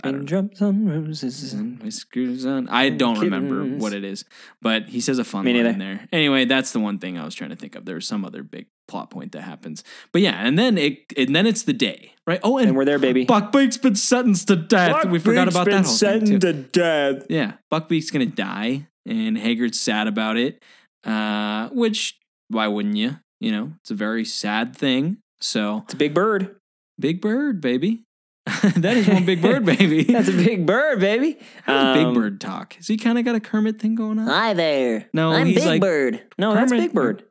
Raindrops 0.02 0.60
on 0.60 0.86
roses. 0.88 1.52
and 1.54 1.82
whiskers 1.82 2.44
on. 2.44 2.68
I 2.68 2.88
don't 2.90 3.18
remember 3.20 3.64
what 3.64 3.92
it 3.92 4.04
is, 4.04 4.24
but 4.60 4.88
he 4.88 5.00
says 5.00 5.18
a 5.18 5.24
fun 5.24 5.44
line 5.44 5.54
neither. 5.54 5.72
there. 5.72 6.08
Anyway, 6.12 6.44
that's 6.46 6.72
the 6.72 6.80
one 6.80 6.98
thing 6.98 7.16
I 7.18 7.24
was 7.24 7.34
trying 7.34 7.50
to 7.50 7.56
think 7.56 7.74
of. 7.74 7.84
There 7.84 7.94
was 7.94 8.06
some 8.06 8.24
other 8.24 8.42
big 8.42 8.66
plot 8.88 9.10
point 9.10 9.32
that 9.32 9.42
happens, 9.42 9.82
but 10.12 10.20
yeah, 10.20 10.34
and 10.46 10.58
then 10.58 10.76
it 10.76 10.98
and 11.16 11.34
then 11.34 11.46
it's 11.46 11.62
the 11.62 11.72
day, 11.72 12.12
right? 12.26 12.40
Oh, 12.42 12.58
and, 12.58 12.68
And 12.68 12.76
we're 12.76 12.84
there, 12.84 12.98
baby. 12.98 13.24
Buckbeak's 13.24 13.78
been 13.78 13.94
sentenced 13.96 14.48
to 14.48 14.56
death. 14.56 15.06
we 15.06 15.18
forgot 15.18 15.48
about 15.48 15.66
that 15.66 15.86
whole 15.86 16.20
too. 16.20 16.38
to 16.38 16.52
death. 16.52 17.26
Yeah, 17.30 17.52
Buckbeak's 17.72 18.10
gonna 18.10 18.26
die, 18.26 18.88
and 19.06 19.36
Hagrid's 19.38 19.80
sad 19.80 20.06
about 20.06 20.36
it. 20.36 20.62
Uh, 21.04 21.68
which 21.70 22.18
why 22.48 22.66
wouldn't 22.66 22.96
you? 22.96 23.18
You 23.40 23.52
know, 23.52 23.72
it's 23.80 23.90
a 23.90 23.94
very 23.94 24.24
sad 24.24 24.76
thing. 24.76 25.18
So 25.40 25.82
It's 25.84 25.94
a 25.94 25.96
big 25.98 26.14
bird. 26.14 26.56
big 26.98 27.20
bird, 27.20 27.60
baby. 27.60 28.03
that 28.76 28.96
is 28.96 29.08
one 29.08 29.24
big 29.24 29.40
bird, 29.40 29.64
baby. 29.64 30.02
That's 30.12 30.28
a 30.28 30.32
big 30.32 30.66
bird, 30.66 31.00
baby. 31.00 31.38
How's 31.64 31.96
Big 31.96 32.06
Um, 32.06 32.14
Bird 32.14 32.40
talk? 32.40 32.74
Has 32.74 32.86
he 32.86 32.96
kind 32.98 33.18
of 33.18 33.24
got 33.24 33.34
a 33.34 33.40
Kermit 33.40 33.80
thing 33.80 33.94
going 33.94 34.18
on? 34.18 34.26
Hi 34.26 34.52
there. 34.52 35.08
No, 35.14 35.32
I'm 35.32 35.46
he's 35.46 35.56
Big 35.56 35.66
like- 35.66 35.80
Bird. 35.80 36.22
No, 36.38 36.52
that's 36.54 36.70
Big 36.70 36.92
Bird. 36.92 37.24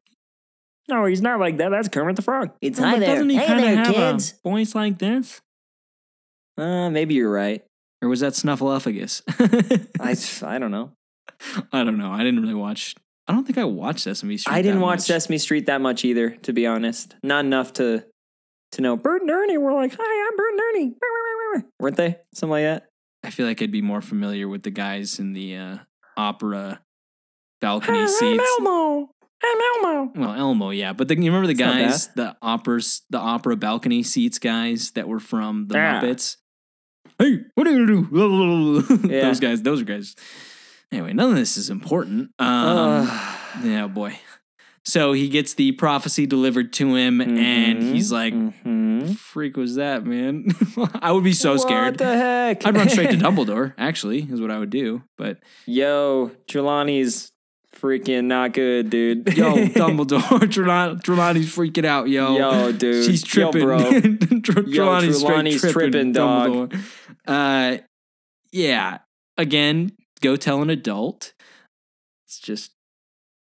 No, 0.90 1.06
he's 1.06 1.22
not 1.22 1.40
like 1.40 1.58
that. 1.58 1.70
That's 1.70 1.88
Kermit 1.88 2.16
the 2.16 2.22
Frog. 2.24 2.52
It's 2.62 2.80
No, 2.80 2.88
hi 2.90 3.00
there. 3.00 3.16
Doesn't 3.16 3.30
he 3.30 3.38
hey 3.38 3.46
kind 3.48 3.60
of 3.60 3.66
there, 3.66 3.76
have 3.78 3.94
kids. 4.16 4.34
a 4.44 4.50
voice 4.50 4.76
like 4.76 4.98
this? 5.00 5.40
Uh, 6.58 6.90
maybe 6.90 7.14
you're 7.14 7.32
right. 7.32 7.64
Or 8.02 8.10
was 8.10 8.20
that 8.20 8.34
Snuffleupagus? 8.34 9.22
I, 10.02 10.46
I 10.56 10.60
don't 10.60 10.72
know. 10.72 10.92
I 11.72 11.84
don't 11.84 11.98
know. 11.98 12.12
I 12.12 12.24
didn't 12.24 12.42
really 12.42 12.54
watch. 12.54 12.96
I 13.28 13.34
don't 13.34 13.46
think 13.46 13.58
I 13.58 13.64
watched 13.64 14.02
Sesame 14.02 14.36
Street. 14.38 14.54
I 14.54 14.62
didn't 14.62 14.80
that 14.80 14.86
watch 14.86 14.98
much. 15.00 15.06
Sesame 15.08 15.38
Street 15.38 15.68
that 15.68 15.80
much 15.80 16.04
either, 16.04 16.32
to 16.32 16.52
be 16.54 16.68
honest. 16.68 17.16
Not 17.24 17.46
enough 17.46 17.72
to 17.74 18.04
to 18.74 18.82
know. 18.82 18.96
Bert 18.96 19.22
and 19.22 19.32
Ernie 19.32 19.58
were 19.58 19.74
like, 19.74 19.96
"Hi, 19.98 20.28
I'm 20.28 20.38
Bert 20.38 20.52
and 20.52 20.62
Ernie," 20.62 21.64
weren't 21.80 21.98
they? 21.98 22.18
Something 22.34 22.52
like 22.52 22.64
that. 22.64 22.90
I 23.24 23.30
feel 23.30 23.46
like 23.48 23.62
I'd 23.62 23.72
be 23.72 23.82
more 23.82 24.02
familiar 24.02 24.48
with 24.48 24.64
the 24.64 24.72
guys 24.72 25.20
in 25.20 25.34
the 25.34 25.56
uh, 25.56 25.78
opera 26.18 26.82
balcony 27.62 28.00
Hi, 28.00 28.04
I'm 28.04 28.10
seats. 28.10 28.44
Elmo. 28.60 29.10
I'm 29.46 29.58
Elmo. 29.86 30.12
Well, 30.16 30.34
Elmo, 30.36 30.70
yeah, 30.70 30.94
but 30.94 31.08
the, 31.10 31.16
you 31.16 31.26
remember 31.26 31.48
the 31.48 31.54
guys, 31.54 32.08
the 32.10 32.36
operas, 32.42 33.02
the 33.10 33.18
opera 33.18 33.58
balcony 33.58 34.02
seats 34.04 34.40
guys 34.40 34.92
that 34.92 35.08
were 35.08 35.20
from 35.20 35.68
the. 35.68 35.76
Muppets. 35.76 36.38
Hey, 37.20 37.40
what 37.56 37.68
are 37.68 37.72
you 37.72 37.86
gonna 37.86 38.08
do? 38.08 39.10
Yeah. 39.10 39.22
those 39.22 39.40
guys, 39.40 39.62
those 39.62 39.82
are 39.82 39.86
guys. 39.86 40.16
Anyway, 40.92 41.14
none 41.14 41.32
of 41.32 41.36
this 41.36 41.58
is 41.58 41.70
important. 41.70 42.32
Um, 42.40 43.06
yeah, 43.64 43.88
boy. 43.88 44.18
So 44.86 45.14
he 45.14 45.30
gets 45.30 45.54
the 45.54 45.72
prophecy 45.74 46.26
delivered 46.26 46.74
to 46.74 46.96
him, 46.96 47.22
and 47.22 47.82
he's 47.82 48.12
like, 48.12 48.34
Mhm. 48.34 49.16
"Freak 49.18 49.56
was 49.56 49.76
that, 49.76 50.06
man?" 50.06 50.48
I 51.02 51.12
would 51.14 51.24
be 51.24 51.32
so 51.34 51.54
What 51.54 51.62
scared. 51.62 51.86
What 51.94 51.98
the 52.00 52.18
heck? 52.18 52.66
I'd 52.66 52.76
run 52.76 52.90
straight 52.90 53.12
to 53.12 53.18
Dumbledore. 53.26 53.74
Actually, 53.78 54.24
is 54.30 54.42
what 54.42 54.52
I 54.52 54.60
would 54.60 54.70
do. 54.72 55.02
But 55.18 55.40
Yo, 55.66 56.32
Trelawney's 56.50 57.32
freaking 57.74 58.26
not 58.26 58.52
good, 58.54 58.90
dude. 58.90 59.26
Yo, 59.38 59.54
Dumbledore, 59.68 60.52
Trelawney, 60.52 61.00
Trelawney's 61.00 61.56
freaking 61.56 61.86
out, 61.86 62.10
yo. 62.10 62.38
Yo, 62.38 62.72
dude. 62.74 63.06
She's 63.06 63.22
Yo, 63.36 63.52
tripping. 63.52 63.66
bro. 63.68 63.80
Tre- 64.42 64.64
Yo, 64.70 64.74
Trelawney's, 64.74 65.22
Trelawney's 65.24 65.62
tripping, 65.62 65.92
tripping, 65.92 66.12
dog. 66.12 66.52
Dumbledore. 66.72 66.80
Uh, 67.26 67.78
yeah. 68.52 68.98
Again, 69.38 69.94
go 70.22 70.36
tell 70.36 70.62
an 70.62 70.70
adult. 70.70 71.34
It's 72.28 72.38
just. 72.40 72.72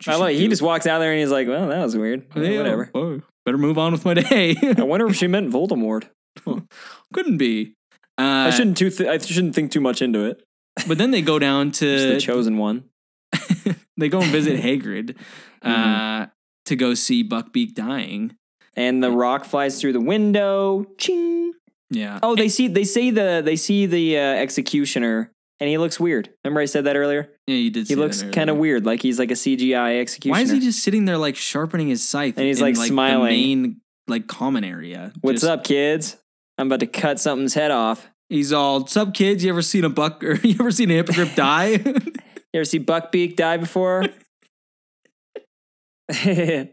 I 0.06 0.16
like 0.16 0.36
he 0.36 0.48
just 0.48 0.62
walks 0.62 0.86
out 0.86 0.98
there 0.98 1.10
and 1.12 1.20
he's 1.20 1.30
like, 1.30 1.46
"Well, 1.48 1.68
that 1.68 1.82
was 1.82 1.96
weird. 1.96 2.26
Yeah, 2.36 2.58
Whatever." 2.58 2.90
oh, 2.94 3.20
better 3.44 3.58
move 3.58 3.78
on 3.78 3.92
with 3.92 4.04
my 4.04 4.14
day. 4.14 4.56
I 4.78 4.82
wonder 4.82 5.06
if 5.06 5.16
she 5.16 5.26
meant 5.26 5.50
Voldemort. 5.52 6.04
Couldn't 7.12 7.36
be. 7.38 7.74
Uh, 8.18 8.48
I 8.48 8.50
shouldn't 8.50 8.76
too. 8.76 8.90
Th- 8.90 9.08
I 9.08 9.18
shouldn't 9.18 9.54
think 9.54 9.70
too 9.72 9.80
much 9.80 10.02
into 10.02 10.24
it. 10.24 10.42
But 10.86 10.98
then 10.98 11.10
they 11.10 11.22
go 11.22 11.38
down 11.38 11.70
to 11.72 12.14
the 12.14 12.20
chosen 12.20 12.56
one. 12.58 12.84
they 13.96 14.08
go 14.08 14.20
and 14.20 14.30
visit 14.30 14.60
Hagrid 14.60 15.16
uh, 15.62 15.68
Mm-hmm. 15.68 16.24
to 16.66 16.76
go 16.76 16.94
see 16.94 17.22
Buckbeak 17.26 17.74
dying. 17.74 18.36
And 18.74 19.02
the 19.02 19.10
rock 19.10 19.44
flies 19.44 19.80
through 19.80 19.92
the 19.92 20.00
window. 20.00 20.86
Ching. 20.98 21.52
Yeah. 21.90 22.18
Oh, 22.22 22.34
they 22.34 22.48
see. 22.48 22.68
They 22.68 22.84
see 22.84 23.10
the. 23.10 23.42
They 23.44 23.56
see 23.56 23.84
the 23.86 24.16
uh, 24.18 24.20
executioner, 24.22 25.30
and 25.62 25.68
he 25.68 25.78
looks 25.78 26.00
weird. 26.00 26.28
Remember, 26.44 26.60
I 26.60 26.64
said 26.64 26.86
that 26.86 26.96
earlier. 26.96 27.30
yeah, 27.46 27.54
you 27.54 27.70
did. 27.70 27.86
He 27.86 27.94
looks 27.94 28.24
kind 28.24 28.50
of 28.50 28.56
weird, 28.56 28.84
like 28.84 29.00
he's 29.00 29.16
like 29.20 29.30
a 29.30 29.34
CGI 29.34 30.00
executioner. 30.00 30.36
Why 30.36 30.42
is 30.42 30.50
he 30.50 30.58
just 30.58 30.82
sitting 30.82 31.04
there 31.04 31.16
like 31.18 31.36
sharpening 31.36 31.86
his 31.86 32.06
scythe? 32.06 32.36
And 32.36 32.46
he's, 32.46 32.58
in, 32.58 32.66
like, 32.66 32.74
the 32.74 32.86
smiling. 32.86 33.24
main 33.30 33.80
like 34.08 34.26
common 34.26 34.64
area. 34.64 35.12
What's 35.20 35.42
Just- 35.42 35.50
up, 35.50 35.62
kids? 35.62 36.16
I'm 36.58 36.66
about 36.66 36.80
to 36.80 36.86
cut 36.88 37.20
something's 37.20 37.54
head 37.54 37.70
off. 37.70 38.08
He's 38.28 38.52
all, 38.52 38.86
"Sup, 38.88 39.14
kids? 39.14 39.44
You 39.44 39.50
ever 39.50 39.62
seen 39.62 39.84
a 39.84 39.88
buck 39.88 40.24
or 40.24 40.34
you 40.34 40.56
ever 40.58 40.72
seen 40.72 40.90
a 40.90 40.94
hippogriff 40.94 41.36
die?" 41.36 41.78
You 42.54 42.58
ever 42.58 42.64
see 42.66 42.80
Buckbeak 42.80 43.36
die 43.36 43.56
before? 43.56 44.04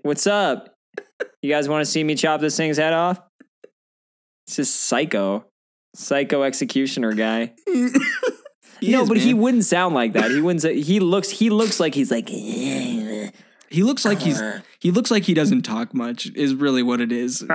What's 0.02 0.28
up? 0.28 0.74
You 1.42 1.50
guys 1.50 1.70
want 1.70 1.86
to 1.86 1.90
see 1.90 2.04
me 2.04 2.16
chop 2.16 2.42
this 2.42 2.58
thing's 2.58 2.76
head 2.78 2.92
off? 2.94 3.22
It's 4.48 4.58
just 4.58 4.76
psycho, 4.76 5.46
psycho 5.96 6.44
executioner 6.44 7.14
guy. 7.14 7.54
He 8.80 8.92
no, 8.92 9.04
is, 9.04 9.10
but 9.10 9.18
he 9.18 9.34
wouldn't 9.34 9.66
sound 9.66 9.96
like 9.96 10.14
that. 10.14 10.32
He 10.32 10.42
wouldn't. 10.42 10.62
Say, 10.62 10.82
he 10.82 11.00
looks. 11.00 11.30
He 11.30 11.50
looks 11.50 11.80
like 11.80 11.94
he's 11.96 12.12
like. 12.12 12.30
he 12.30 13.32
looks 13.72 14.06
like 14.06 14.20
he's 14.20 14.42
he 14.80 14.92
looks 14.92 15.12
like 15.12 15.24
he 15.24 15.34
doesn't 15.34 15.64
talk 15.64 15.94
much. 15.94 16.32
Is 16.36 16.56
really 16.56 16.84
what 16.84 17.02
it 17.02 17.12
is. 17.12 17.42
You 17.42 17.48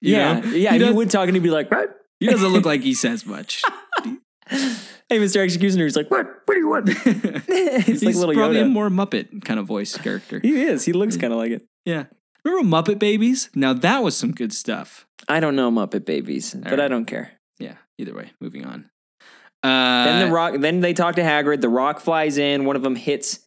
Yeah, 0.00 0.40
know? 0.40 0.48
yeah. 0.50 0.72
He, 0.72 0.78
He, 0.78 0.84
does, 0.84 0.94
would 0.94 1.10
talk 1.10 1.26
and 1.28 1.34
he'd 1.36 1.42
be 1.42 1.50
like, 1.50 1.70
"What?" 1.70 1.94
he 2.20 2.26
doesn't 2.26 2.48
look 2.48 2.64
like 2.66 2.82
he 2.82 2.94
says 2.94 3.24
much. 3.26 3.62
Hey, 5.10 5.18
Mr. 5.18 5.38
Executioner. 5.38 5.84
He's 5.84 5.96
like, 5.96 6.10
"What? 6.10 6.26
What 6.44 6.54
do 6.54 6.60
you 6.60 6.68
want?" 6.68 6.88
He's 6.88 7.86
He's 7.86 8.04
like 8.04 8.14
little 8.14 8.34
probably 8.34 8.60
a 8.60 8.66
more 8.66 8.90
Muppet 8.90 9.42
kind 9.42 9.58
of 9.58 9.66
voice 9.66 9.96
character. 9.96 10.38
He 10.38 10.60
is. 10.62 10.84
He 10.84 10.92
looks 10.92 11.16
kind 11.16 11.32
of 11.32 11.38
like 11.38 11.50
it. 11.50 11.66
Yeah. 11.86 12.04
Remember 12.44 12.68
Muppet 12.76 12.98
Babies? 12.98 13.48
Now 13.54 13.72
that 13.72 14.02
was 14.02 14.16
some 14.18 14.32
good 14.32 14.52
stuff. 14.52 15.06
I 15.26 15.40
don't 15.40 15.56
know 15.56 15.70
Muppet 15.70 16.04
Babies, 16.04 16.54
but 16.54 16.72
right. 16.72 16.80
I 16.80 16.88
don't 16.88 17.06
care. 17.06 17.32
Yeah. 17.58 17.76
Either 17.96 18.14
way, 18.14 18.32
moving 18.40 18.66
on. 18.66 18.90
Uh, 19.62 20.04
Then 20.04 20.26
the 20.28 20.32
rock. 20.34 20.54
Then 20.58 20.80
they 20.80 20.92
talk 20.94 21.16
to 21.16 21.22
Hagrid. 21.22 21.60
The 21.60 21.68
rock 21.68 22.00
flies 22.00 22.38
in. 22.38 22.64
One 22.64 22.76
of 22.76 22.82
them 22.82 22.94
hits 22.96 23.40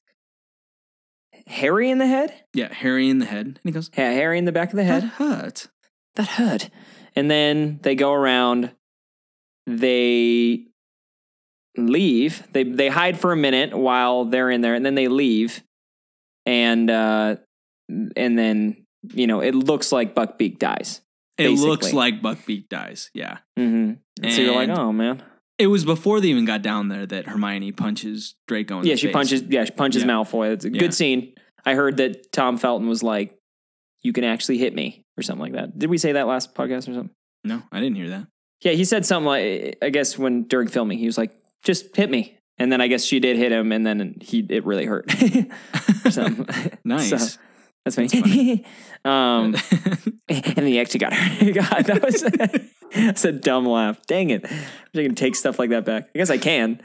Harry 1.47 1.89
in 1.89 1.97
the 1.99 2.07
head. 2.07 2.33
yeah, 2.53 2.73
Harry 2.73 3.09
in 3.09 3.19
the 3.19 3.25
head, 3.25 3.45
and 3.45 3.59
he 3.63 3.71
goes, 3.71 3.89
Ha- 3.95 4.01
Harry 4.01 4.37
in 4.37 4.45
the 4.45 4.51
back 4.51 4.69
of 4.71 4.75
the 4.77 4.83
"That 4.83 5.03
head. 5.03 5.11
hurt." 5.13 5.67
That 6.15 6.27
hurt. 6.27 6.69
And 7.15 7.29
then 7.31 7.79
they 7.83 7.95
go 7.95 8.11
around. 8.13 8.71
They 9.67 10.65
leave. 11.77 12.47
They 12.51 12.63
they 12.63 12.89
hide 12.89 13.17
for 13.19 13.31
a 13.31 13.37
minute 13.37 13.77
while 13.77 14.25
they're 14.25 14.49
in 14.49 14.61
there, 14.61 14.75
and 14.75 14.85
then 14.85 14.95
they 14.95 15.07
leave. 15.07 15.63
And 16.45 16.89
uh, 16.89 17.37
and 17.89 18.37
then 18.37 18.85
you 19.13 19.27
know 19.27 19.39
it 19.41 19.55
looks 19.55 19.91
like 19.91 20.13
Buckbeak 20.15 20.59
dies. 20.59 21.01
It 21.37 21.49
looks 21.49 21.87
Basically. 21.87 21.97
like 21.97 22.21
Buckbeak 22.21 22.69
dies. 22.69 23.09
Yeah. 23.13 23.37
Mm-hmm. 23.57 23.93
And 24.23 24.33
so 24.33 24.41
you're 24.41 24.55
like, 24.55 24.69
oh 24.69 24.91
man. 24.91 25.23
It 25.61 25.67
was 25.67 25.85
before 25.85 26.19
they 26.19 26.27
even 26.29 26.45
got 26.45 26.61
down 26.61 26.87
there 26.89 27.05
that 27.05 27.27
Hermione 27.27 27.71
punches 27.71 28.35
Draco 28.47 28.79
in 28.79 28.85
Yeah, 28.85 28.93
the 28.93 28.97
she 28.97 29.07
face. 29.07 29.13
punches. 29.13 29.43
Yeah, 29.47 29.65
she 29.65 29.71
punches 29.71 30.01
Yeah. 30.03 30.09
Malfoy. 30.09 30.53
It's 30.53 30.65
a 30.65 30.71
Yeah. 30.71 30.79
good 30.79 30.93
scene. 30.93 31.33
I 31.65 31.75
heard 31.75 31.97
that 31.97 32.31
Tom 32.31 32.57
Felton 32.57 32.87
was 32.87 33.03
like, 33.03 33.37
"You 34.01 34.11
can 34.13 34.23
actually 34.23 34.57
hit 34.57 34.73
me" 34.73 35.03
or 35.17 35.21
something 35.23 35.43
like 35.43 35.53
that. 35.53 35.77
Did 35.77 35.89
we 35.91 35.97
say 35.99 36.13
that 36.13 36.25
last 36.27 36.55
podcast 36.55 36.79
or 36.89 36.93
something? 36.93 37.09
No, 37.43 37.61
I 37.71 37.79
didn't 37.79 37.95
hear 37.97 38.09
that. 38.09 38.27
Yeah, 38.63 38.71
he 38.73 38.83
said 38.85 39.05
something 39.05 39.25
like, 39.27 39.77
I 39.81 39.89
guess 39.89 40.17
when 40.17 40.43
during 40.43 40.67
filming, 40.67 40.97
he 40.97 41.05
was 41.05 41.17
like, 41.17 41.31
"Just 41.63 41.95
hit 41.95 42.09
me," 42.09 42.37
and 42.57 42.71
then 42.71 42.81
I 42.81 42.87
guess 42.87 43.03
she 43.03 43.19
did 43.19 43.37
hit 43.37 43.51
him, 43.51 43.71
and 43.71 43.85
then 43.85 44.15
he 44.21 44.45
it 44.49 44.65
really 44.65 44.85
hurt. 44.85 45.11
so, 46.11 46.27
Nice. 46.83 47.09
so, 47.09 47.39
that's 47.85 47.95
funny. 47.95 48.65
um, 49.05 49.55
and 50.27 50.67
he 50.67 50.79
actually 50.79 50.99
got 50.99 51.13
hurt. 51.13 51.53
God, 51.53 51.85
that 51.85 52.01
was 52.03 52.23
that's 52.95 53.25
a 53.25 53.31
dumb 53.31 53.65
laugh. 53.65 53.99
Dang 54.07 54.29
it! 54.29 54.45
I 54.45 54.49
wish 54.93 55.03
I 55.03 55.03
can 55.03 55.15
take 55.15 55.35
stuff 55.35 55.57
like 55.59 55.69
that 55.71 55.85
back. 55.85 56.09
I 56.13 56.17
guess 56.17 56.29
I 56.29 56.37
can. 56.37 56.81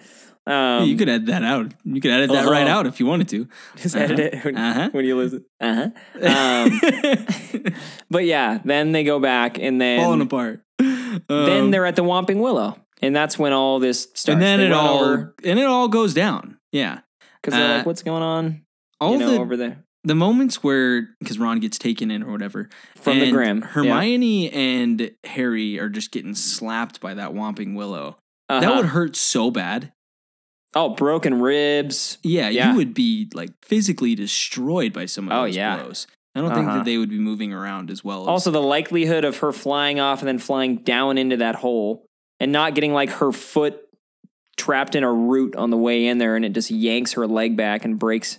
Um, 0.49 0.85
you 0.89 0.97
could 0.97 1.09
edit 1.09 1.27
that 1.27 1.43
out. 1.43 1.73
You 1.85 2.01
could 2.01 2.13
edit 2.13 2.31
that 2.31 2.47
right 2.47 2.63
Uh-huh. 2.69 2.79
out 2.79 2.87
if 2.87 3.01
you 3.01 3.07
wanted 3.07 3.29
to. 3.31 3.49
just 3.77 3.97
edit 3.97 4.21
it 4.21 4.45
when, 4.45 4.57
Uh-huh. 4.57 4.91
when 4.93 5.05
you 5.05 5.17
listen. 5.17 5.45
Uh 5.61 5.91
huh. 6.23 6.29
Um, 6.29 7.73
but 8.11 8.25
yeah, 8.25 8.61
then 8.65 8.93
they 8.93 9.03
go 9.05 9.19
back, 9.19 9.59
and 9.59 9.81
then 9.81 10.01
Falling 10.01 10.21
apart. 10.21 10.63
then 10.79 11.23
Um, 11.29 11.71
they're 11.73 11.87
at 11.87 11.97
the 11.97 12.05
Whomping 12.05 12.41
Willow, 12.41 12.79
and 13.03 13.15
that's 13.15 13.39
when 13.39 13.53
all 13.53 13.79
this 13.81 14.03
starts. 14.15 14.29
and 14.29 14.43
then 14.43 14.61
They 14.61 14.67
it 14.67 14.73
all 14.73 14.99
over 15.03 15.35
and 15.45 15.59
it 15.59 15.65
all 15.67 15.89
goes 15.89 16.15
down. 16.15 16.59
Yeah. 16.73 17.01
because 17.43 17.59
they're 17.59 17.73
uh, 17.73 17.77
like, 17.79 17.87
"What's 17.87 18.03
going 18.05 18.23
on?" 18.23 18.63
All 19.01 19.13
you 19.15 19.19
know, 19.19 19.31
the 19.33 19.39
over 19.41 19.57
there 19.57 19.85
the 20.07 20.15
moments 20.15 20.63
where 20.63 21.09
because 21.21 21.39
Ron 21.39 21.59
gets 21.61 21.79
taken 21.79 22.11
in 22.11 22.23
or 22.23 22.31
whatever 22.33 22.69
from 22.95 23.19
the 23.19 23.31
Grim. 23.31 23.59
Yeah. 23.61 23.67
Hermione 23.67 24.51
and 24.53 25.11
Harry 25.25 25.79
are 25.79 25.89
just 25.89 26.13
getting 26.13 26.35
slapped 26.35 27.01
by 27.01 27.13
that 27.15 27.33
Whomping 27.33 27.75
Willow. 27.75 28.17
That 28.49 28.63
Uh-huh. 28.65 28.77
would 28.77 28.87
hurt 28.87 29.17
so 29.17 29.51
bad. 29.51 29.93
oh, 30.75 30.91
broken 30.91 31.41
ribs. 31.41 32.19
Yeah, 32.23 32.51
Yeah. 32.51 32.71
you 32.71 32.77
would 32.77 32.93
be 32.93 33.31
like 33.33 33.49
physically 33.65 34.15
destroyed 34.15 34.93
by 34.93 35.07
some 35.07 35.27
of 35.29 35.33
Oh, 35.33 35.45
those 35.47 35.57
yeah. 35.57 35.77
blows. 35.79 36.07
I 36.35 36.41
don't 36.43 36.53
think 36.55 36.67
Uh-huh. 36.67 36.77
that 36.79 36.85
they 36.85 36.99
would 36.99 37.09
be 37.09 37.19
moving 37.19 37.51
around 37.53 37.91
as 37.91 38.05
well. 38.05 38.23
As, 38.25 38.29
Also, 38.29 38.51
the 38.51 38.61
likelihood 38.61 39.25
of 39.25 39.39
her 39.39 39.53
flying 39.53 40.01
off 40.01 40.21
and 40.21 40.29
then 40.29 40.39
flying 40.39 40.77
down 40.77 41.17
into 41.17 41.39
that 41.39 41.55
hole 41.57 42.05
and 42.39 42.53
not 42.53 42.75
getting 42.75 42.93
like 42.93 43.09
her 43.09 43.33
foot 43.33 43.81
trapped 44.59 44.95
in 44.95 45.03
a 45.03 45.11
root 45.13 45.57
on 45.57 45.71
the 45.71 45.77
way 45.79 46.07
in 46.07 46.19
there, 46.19 46.37
and 46.37 46.45
it 46.45 46.53
just 46.53 46.71
yanks 46.71 47.13
her 47.15 47.27
leg 47.27 47.57
back 47.57 47.85
and 47.87 47.99
breaks 47.99 48.39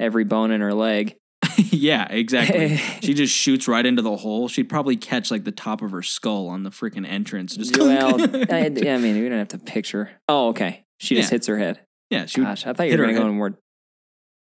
every 0.00 0.24
bone 0.24 0.50
in 0.50 0.60
her 0.60 0.74
leg. 0.74 1.16
yeah, 1.56 2.06
exactly. 2.08 2.76
she 3.02 3.14
just 3.14 3.34
shoots 3.34 3.66
right 3.68 3.84
into 3.84 4.00
the 4.02 4.16
hole. 4.16 4.48
She'd 4.48 4.68
probably 4.68 4.96
catch 4.96 5.30
like 5.30 5.44
the 5.44 5.52
top 5.52 5.82
of 5.82 5.90
her 5.90 6.02
skull 6.02 6.48
on 6.48 6.62
the 6.62 6.70
freaking 6.70 7.06
entrance. 7.08 7.56
Just 7.56 7.76
well, 7.76 8.20
I, 8.50 8.66
I 8.66 8.68
mean, 8.70 9.20
we 9.22 9.28
don't 9.28 9.38
have 9.38 9.48
to 9.48 9.58
picture. 9.58 10.10
Oh, 10.28 10.48
okay. 10.48 10.84
She 10.98 11.16
just 11.16 11.30
Yeah. 11.30 11.34
hits 11.36 11.46
her 11.48 11.58
head. 11.58 11.80
yeah, 12.10 12.26
she 12.26 12.40
Gosh, 12.42 12.66
I 12.66 12.72
thought 12.72 12.84
you 12.88 12.92
were 12.96 13.04
going 13.04 13.14
to 13.16 13.20
go 13.20 13.26
in 13.28 13.34
more 13.34 13.58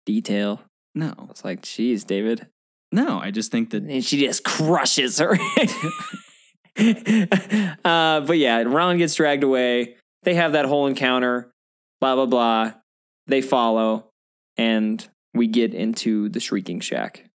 detail. 0.05 0.61
no, 0.93 1.13
I 1.17 1.23
was 1.23 1.43
like, 1.43 1.63
geez, 1.63 2.03
David. 2.03 2.47
no. 2.91 3.17
I 3.19 3.31
just 3.31 3.51
think 3.51 3.71
that 3.71 3.83
And 3.83 4.05
she 4.05 4.19
just 4.19 4.43
crushes 4.43 5.17
her. 5.17 5.37
uh, 6.77 8.21
but 8.21 8.37
yeah, 8.37 8.63
Ron 8.65 8.97
gets 8.97 9.15
dragged 9.15 9.43
away. 9.43 9.95
They 10.23 10.33
have 10.35 10.53
that 10.53 10.65
whole 10.65 10.87
encounter, 10.87 11.51
blah, 12.01 12.15
blah, 12.15 12.25
blah. 12.25 12.73
They 13.27 13.41
follow, 13.41 14.09
and 14.57 15.05
we 15.35 15.47
get 15.47 15.73
into 15.73 16.29
the 16.29 16.39
Shrieking 16.39 16.79
Shack. 16.79 17.29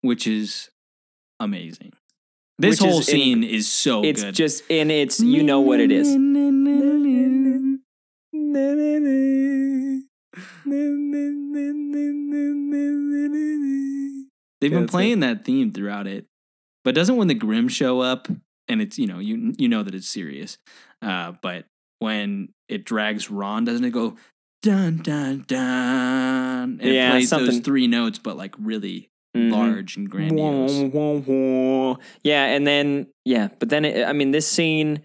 which 0.00 0.28
is 0.28 0.70
amazing. 1.40 1.92
This 2.58 2.80
Which 2.80 2.88
whole 2.88 3.00
is 3.00 3.08
in- 3.08 3.14
scene 3.16 3.44
is 3.44 3.70
so 3.70 4.04
it's 4.04 4.22
good. 4.22 4.34
just, 4.34 4.62
and 4.70 4.92
it's, 4.92 5.18
you 5.20 5.42
know 5.42 5.60
what 5.60 5.80
it 5.80 5.90
is. 5.90 6.08
They've 14.60 14.72
Yeah, 14.72 14.78
been 14.78 14.84
it. 14.84 14.90
playing 14.90 15.20
that 15.20 15.44
theme 15.44 15.72
throughout 15.72 16.06
it, 16.06 16.26
but 16.84 16.94
doesn't 16.94 17.16
when 17.16 17.28
the 17.28 17.34
Grim 17.34 17.68
show 17.68 18.00
up 18.00 18.28
and 18.66 18.82
it's 18.82 18.98
you 18.98 19.06
know 19.06 19.18
you 19.20 19.54
you 19.56 19.68
know 19.68 19.82
that 19.82 19.94
it's 19.94 20.08
serious, 20.08 20.58
uh, 21.00 21.32
but 21.42 21.66
when 22.00 22.48
it 22.68 22.84
drags 22.84 23.30
Ron, 23.30 23.64
doesn't 23.64 23.84
it 23.84 23.90
go 23.90 24.16
dun 24.62 24.98
dun 24.98 25.44
dun? 25.46 26.80
And 26.80 26.82
Yeah, 26.82 27.08
it 27.08 27.10
plays 27.12 27.30
those 27.30 27.60
three 27.60 27.86
notes, 27.86 28.18
but 28.18 28.36
like 28.36 28.54
really 28.58 29.08
Mhm. 29.36 29.52
large 29.52 29.96
and 29.96 30.08
grandiose. 30.10 30.92
Wah, 30.92 31.14
wah, 31.14 31.20
wah. 31.92 31.96
Yeah, 32.22 32.44
and 32.46 32.66
then 32.66 33.08
yeah, 33.24 33.48
but 33.58 33.68
then 33.68 33.84
it, 33.84 34.04
I 34.06 34.12
mean, 34.12 34.30
this 34.30 34.46
scene, 34.48 35.02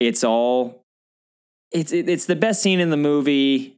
it's 0.00 0.24
all, 0.24 0.82
it's 1.72 1.92
it, 1.92 2.08
it's 2.08 2.26
the 2.26 2.36
best 2.36 2.62
scene 2.62 2.80
in 2.80 2.90
the 2.90 2.96
movie. 2.96 3.76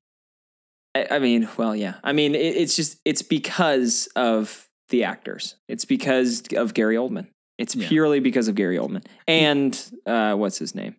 I, 0.94 1.06
I 1.12 1.18
mean, 1.18 1.48
well, 1.56 1.74
yeah, 1.76 1.94
I 2.04 2.12
mean, 2.12 2.34
it, 2.34 2.38
it's 2.56 2.76
just 2.76 2.98
it's 3.04 3.22
because 3.22 4.08
of 4.16 4.66
the 4.88 5.04
actors. 5.04 5.56
It's 5.68 5.84
because 5.84 6.42
of 6.56 6.74
Gary 6.74 6.96
Oldman. 6.96 7.28
It's 7.58 7.74
Yeah. 7.76 7.88
purely 7.88 8.20
because 8.20 8.48
of 8.48 8.54
Gary 8.54 8.76
Oldman 8.78 9.04
and 9.28 9.78
uh, 10.06 10.34
what's 10.34 10.58
his 10.58 10.74
name? 10.74 10.96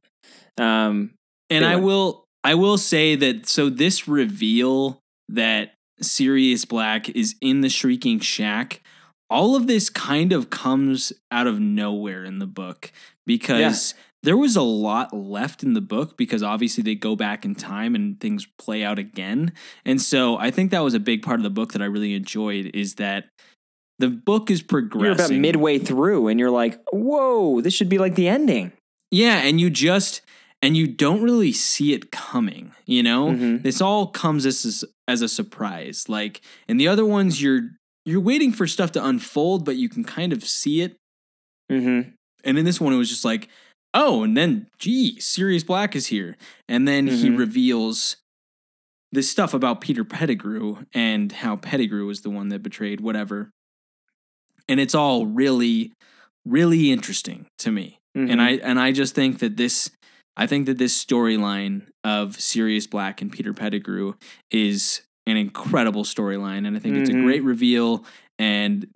Um, 0.58 1.14
And 1.50 1.66
I 1.66 1.76
will 1.78 2.26
I 2.44 2.56
will 2.56 2.78
say 2.78 3.16
that 3.16 3.48
so 3.48 3.70
this 3.70 4.08
reveal 4.08 5.00
that 5.30 5.74
Sirius 6.02 6.66
Black 6.66 7.10
is 7.10 7.36
in 7.42 7.62
the 7.62 7.70
Shrieking 7.70 8.20
Shack, 8.20 8.82
all 9.30 9.56
of 9.56 9.68
this 9.68 9.90
kind 9.90 10.34
of 10.34 10.50
comes 10.50 11.14
out 11.32 11.48
of 11.48 11.60
nowhere 11.60 12.26
in 12.26 12.40
the 12.40 12.48
book 12.48 12.92
because 13.26 13.94
there 14.24 14.38
was 14.38 14.56
a 14.56 14.62
lot 14.62 15.14
left 15.14 15.64
in 15.64 15.74
the 15.74 15.82
book 15.82 16.18
because 16.18 16.44
obviously 16.44 16.84
they 16.84 16.96
go 16.96 17.16
back 17.16 17.46
in 17.46 17.56
time 17.56 17.96
and 17.96 18.20
things 18.20 18.48
play 18.58 18.84
out 18.84 19.00
again. 19.00 19.54
And 19.86 20.02
so 20.02 20.38
I 20.38 20.52
think 20.52 20.72
that 20.72 20.84
was 20.84 20.94
a 20.94 21.00
big 21.00 21.24
part 21.24 21.40
of 21.40 21.44
the 21.44 21.50
book 21.50 21.74
that 21.74 21.82
I 21.82 21.86
really 21.86 22.14
enjoyed 22.14 22.72
is 22.74 22.96
that 22.96 23.26
the 24.00 24.10
book 24.10 24.52
is 24.52 24.62
progressing. 24.62 25.06
You're 25.06 25.14
about 25.14 25.32
midway 25.32 25.78
through, 25.78 26.28
and 26.28 26.40
you're 26.40 26.50
like, 26.50 26.82
"Whoa, 26.92 27.62
this 27.62 27.74
should 27.74 27.90
be 27.90 28.00
like 28.00 28.16
the 28.16 28.28
ending." 28.28 28.72
Yeah, 29.12 29.38
and 29.38 29.62
you 29.62 29.70
just 29.70 30.22
and 30.62 30.78
you 30.78 30.88
don't 30.88 31.22
really 31.22 31.52
see 31.52 31.94
it 31.94 32.12
coming, 32.12 32.72
you 32.86 33.02
know? 33.04 33.30
Mhm. 33.32 33.64
This 33.64 33.82
all 33.82 34.08
comes 34.08 34.46
as 34.46 34.86
as 35.08 35.22
a 35.22 35.28
surprise. 35.28 36.08
Like 36.08 36.42
in 36.68 36.78
the 36.78 36.88
other 36.88 37.06
ones 37.06 37.42
you're 37.42 37.72
you're 38.06 38.20
waiting 38.22 38.52
for 38.52 38.66
stuff 38.68 38.92
to 38.94 39.06
unfold 39.06 39.66
but 39.66 39.76
you 39.76 39.90
can 39.90 40.04
kind 40.04 40.34
of 40.34 40.44
see 40.44 40.82
it. 40.82 40.96
Mm-hmm. 41.72 42.10
And 42.44 42.58
in 42.58 42.66
this 42.66 42.80
one 42.82 42.94
it 42.94 42.98
was 42.98 43.10
just 43.10 43.26
like, 43.26 43.48
"Oh, 43.94 44.24
and 44.24 44.36
then 44.36 44.68
gee, 44.80 45.20
Sirius 45.20 45.64
Black 45.64 45.96
is 45.96 46.08
here." 46.08 46.36
And 46.68 46.88
then 46.88 47.08
he 47.08 47.30
Mhm. 47.30 47.38
reveals 47.38 48.18
this 49.12 49.30
stuff 49.30 49.54
about 49.54 49.82
Peter 49.82 50.04
Pettigrew 50.06 50.86
and 50.94 51.32
how 51.34 51.58
Pettigrew 51.58 52.06
was 52.08 52.22
the 52.22 52.30
one 52.30 52.50
that 52.50 52.64
betrayed 52.64 53.02
whatever. 53.02 53.50
And 54.68 54.80
it's 54.80 54.96
all 54.96 55.26
really 55.26 55.92
really 56.46 56.92
interesting 56.92 57.46
to 57.60 57.72
me 57.72 57.98
Mm-hmm. 58.18 58.32
and 58.32 58.42
I 58.42 58.50
and 58.58 58.80
I 58.80 58.92
just 58.92 59.14
think 59.16 59.40
that 59.40 59.56
this 59.58 59.90
I 60.38 60.48
think 60.48 60.66
that 60.66 60.78
this 60.78 61.04
storyline 61.04 61.88
of 62.04 62.40
Sirius 62.40 62.88
Black 62.88 63.22
and 63.22 63.32
Peter 63.32 63.54
Pettigrew 63.54 64.14
is 64.50 65.02
an 65.28 65.38
incredible 65.38 66.04
storyline, 66.04 66.66
and 66.66 66.76
I 66.76 66.80
think 66.80 66.98
it's 66.98 67.10
a 67.10 67.14
Mhm. 67.14 67.24
great 67.24 67.44
reveal. 67.44 68.06
And 68.40 68.88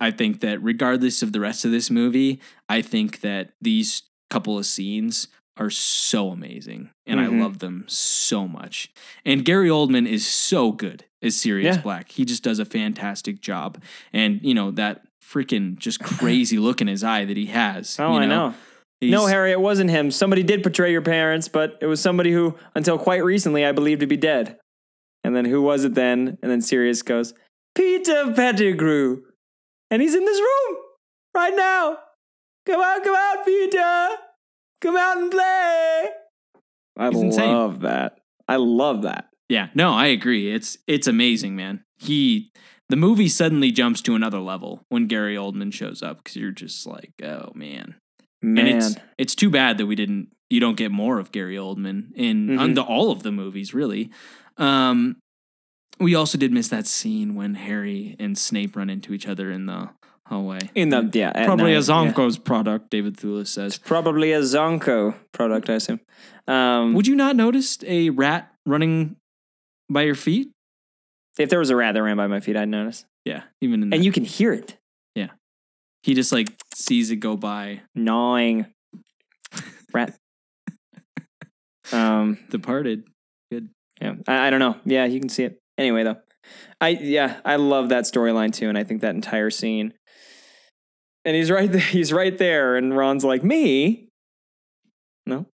I 0.00 0.10
think 0.10 0.40
that 0.40 0.62
regardless 0.62 1.22
of 1.22 1.32
the 1.32 1.40
rest 1.40 1.64
of 1.64 1.70
this 1.70 1.90
movie, 1.90 2.40
I 2.68 2.82
think 2.82 3.20
that 3.20 3.52
these 3.60 4.02
couple 4.30 4.58
of 4.58 4.66
scenes 4.66 5.28
are 5.56 5.70
so 5.70 6.30
amazing, 6.30 6.90
and 7.06 7.20
Mhm. 7.20 7.22
I 7.22 7.26
love 7.42 7.60
them 7.60 7.84
so 7.86 8.48
much. 8.48 8.90
And 9.24 9.44
Gary 9.44 9.68
Oldman 9.68 10.06
is 10.08 10.26
so 10.26 10.72
good 10.72 11.04
as 11.22 11.36
Sirius 11.36 11.76
Yeah. 11.76 11.82
Black; 11.82 12.10
he 12.10 12.24
just 12.24 12.42
does 12.42 12.58
a 12.58 12.64
fantastic 12.64 13.40
job. 13.40 13.80
And 14.12 14.40
you 14.42 14.52
know 14.52 14.72
that 14.72 15.06
freaking 15.24 15.78
just 15.78 16.00
crazy 16.02 16.58
look 16.58 16.80
in 16.80 16.88
his 16.88 17.04
eye 17.04 17.24
that 17.24 17.36
he 17.36 17.46
has. 17.46 17.96
Oh, 18.00 18.14
you 18.14 18.18
I 18.22 18.26
know. 18.26 18.54
He's- 19.00 19.12
No, 19.12 19.26
Harry, 19.26 19.50
it 19.52 19.60
wasn't 19.60 19.90
him. 19.90 20.10
Somebody 20.10 20.42
did 20.42 20.62
portray 20.62 20.92
your 20.92 21.02
parents, 21.02 21.48
but 21.48 21.76
it 21.80 21.86
was 21.86 22.00
somebody 22.00 22.32
who, 22.32 22.56
until 22.74 22.98
quite 22.98 23.24
recently, 23.24 23.64
I 23.64 23.72
believed 23.72 24.00
to 24.00 24.06
be 24.06 24.16
dead. 24.16 24.58
And 25.22 25.34
then 25.34 25.44
who 25.46 25.62
was 25.62 25.84
it 25.84 25.94
then? 25.94 26.38
And 26.42 26.50
then 26.50 26.60
Sirius 26.60 27.02
goes, 27.02 27.34
Peter 27.74 28.32
Pettigrew. 28.34 29.22
And 29.90 30.00
he's 30.02 30.14
in 30.14 30.24
this 30.24 30.38
room 30.40 30.76
right 31.34 31.54
now. 31.56 31.98
Come 32.66 32.80
out, 32.80 33.02
come 33.04 33.14
out, 33.16 33.44
Peter. 33.44 34.08
Come 34.80 34.96
out 34.96 35.18
and 35.18 35.30
play. 35.30 36.08
I 36.96 37.10
He's 37.10 37.20
insane. 37.22 37.52
love 37.52 37.80
that. 37.80 38.18
I 38.48 38.56
love 38.56 39.02
that. 39.02 39.28
Yeah, 39.48 39.68
no, 39.74 39.92
I 39.92 40.06
agree. 40.06 40.52
It's 40.52 40.78
it's 40.86 41.06
amazing, 41.06 41.56
man. 41.56 41.84
He 41.98 42.50
the 42.88 42.96
movie 42.96 43.28
suddenly 43.28 43.70
jumps 43.70 44.00
to 44.02 44.14
another 44.14 44.40
level 44.40 44.84
when 44.88 45.06
Gary 45.06 45.34
Oldman 45.36 45.72
shows 45.72 46.02
up 46.02 46.18
because 46.18 46.36
you're 46.36 46.50
just 46.50 46.86
like, 46.86 47.12
oh 47.22 47.50
man. 47.54 47.96
Man. 48.44 48.66
And 48.66 48.76
it's 48.76 48.96
it's 49.18 49.34
too 49.34 49.50
bad 49.50 49.78
that 49.78 49.86
we 49.86 49.94
didn't 49.94 50.28
you 50.50 50.60
don't 50.60 50.76
get 50.76 50.90
more 50.90 51.18
of 51.18 51.32
Gary 51.32 51.56
Oldman 51.56 52.12
in 52.14 52.48
Mhm. 52.48 52.60
on 52.60 52.74
the, 52.74 52.82
all 52.82 53.10
of 53.10 53.22
the 53.22 53.32
movies, 53.32 53.72
really. 53.74 54.10
Um 54.56 55.16
we 56.00 56.14
also 56.14 56.36
did 56.36 56.52
miss 56.52 56.68
that 56.68 56.86
scene 56.86 57.34
when 57.34 57.54
Harry 57.54 58.16
and 58.18 58.36
Snape 58.36 58.76
run 58.76 58.90
into 58.90 59.12
each 59.14 59.26
other 59.28 59.50
in 59.52 59.66
the 59.66 59.90
hallway. 60.26 60.58
in 60.74 60.88
the, 60.88 61.08
yeah. 61.12 61.32
Probably 61.44 61.66
night, 61.66 61.70
a 61.70 61.74
yeah. 61.74 62.12
Zonko's 62.12 62.36
product, 62.38 62.90
David 62.90 63.16
Thewlis 63.16 63.46
says. 63.48 63.78
Probably 63.78 64.32
a 64.32 64.40
Zonko 64.40 65.14
product, 65.32 65.70
I 65.70 65.74
assume. 65.74 66.00
Um, 66.48 66.94
Would 66.94 67.06
you 67.06 67.14
not 67.14 67.36
notice 67.36 67.78
a 67.86 68.10
rat 68.10 68.52
running 68.66 69.16
by 69.90 70.02
your 70.02 70.14
feet? 70.16 70.50
if 71.38 71.48
there 71.50 71.58
was 71.58 71.70
a 71.70 71.76
rat 71.76 71.94
that 71.94 72.02
ran 72.02 72.16
by 72.16 72.26
my 72.28 72.40
feet, 72.40 72.56
I'd 72.56 72.68
notice. 72.68 73.04
Yeah, 73.24 73.42
even 73.60 73.82
in 73.82 73.92
And 73.92 74.04
you 74.04 74.12
can 74.12 74.24
hear 74.24 74.52
it 74.52 74.76
he 76.04 76.12
just 76.12 76.32
like 76.32 76.48
sees 76.74 77.10
it 77.10 77.16
go 77.16 77.34
by. 77.34 77.80
gnawing. 77.94 78.66
Rat. 79.94 80.14
um. 81.92 82.38
Departed. 82.50 83.04
Good. 83.50 83.70
Yeah. 84.00 84.14
I, 84.28 84.48
I 84.48 84.50
don't 84.50 84.60
know. 84.60 84.76
Yeah, 84.84 85.06
you 85.06 85.18
can 85.18 85.30
see 85.30 85.44
it. 85.44 85.58
Anyway, 85.78 86.02
though, 86.04 86.16
I 86.78 86.88
yeah, 86.90 87.40
I 87.44 87.56
love 87.56 87.88
that 87.88 88.04
storyline 88.04 88.52
too, 88.52 88.68
and 88.68 88.76
I 88.76 88.84
think 88.84 89.00
that 89.00 89.14
entire 89.14 89.50
scene. 89.50 89.94
And 91.24 91.34
he's 91.34 91.50
right 91.50 91.72
there. 91.72 91.80
He's 91.96 92.12
right 92.12 92.36
there, 92.36 92.76
and 92.76 92.94
Ron's 92.94 93.24
like, 93.24 93.42
"Me? 93.42 94.08
No, 95.26 95.46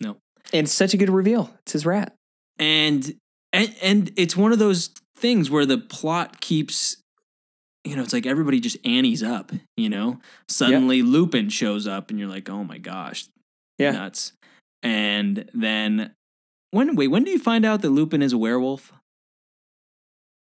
No. 0.00 0.16
And 0.52 0.64
it's 0.64 0.72
such 0.72 0.92
a 0.92 0.96
good 0.96 1.08
reveal. 1.10 1.52
It's 1.62 1.72
his 1.72 1.86
rat. 1.86 2.14
and 2.58 3.14
and 3.52 3.76
and 3.80 4.12
it's 4.16 4.36
one 4.36 4.52
of 4.52 4.58
those 4.58 4.90
things 5.16 5.50
where 5.52 5.64
the 5.66 5.78
plot 5.78 6.40
keeps 6.40 6.96
you 7.86 7.96
know 7.96 8.02
it's 8.02 8.12
like 8.12 8.26
everybody 8.26 8.60
just 8.60 8.76
annies 8.84 9.22
up 9.22 9.52
you 9.76 9.88
know 9.88 10.18
suddenly 10.48 11.02
lupin 11.02 11.48
shows 11.48 11.86
up 11.86 12.10
and 12.10 12.18
you're 12.18 12.28
like 12.28 12.48
oh 12.50 12.64
my 12.64 12.78
gosh 12.78 13.26
Yeah. 13.78 13.92
nuts 13.92 14.32
and 14.82 15.48
then 15.54 16.12
when 16.72 16.96
wait 16.96 17.08
when 17.08 17.24
do 17.24 17.30
you 17.30 17.38
find 17.38 17.64
out 17.64 17.82
that 17.82 17.90
lupin 17.90 18.22
is 18.22 18.32
a 18.32 18.38
werewolf 18.38 18.92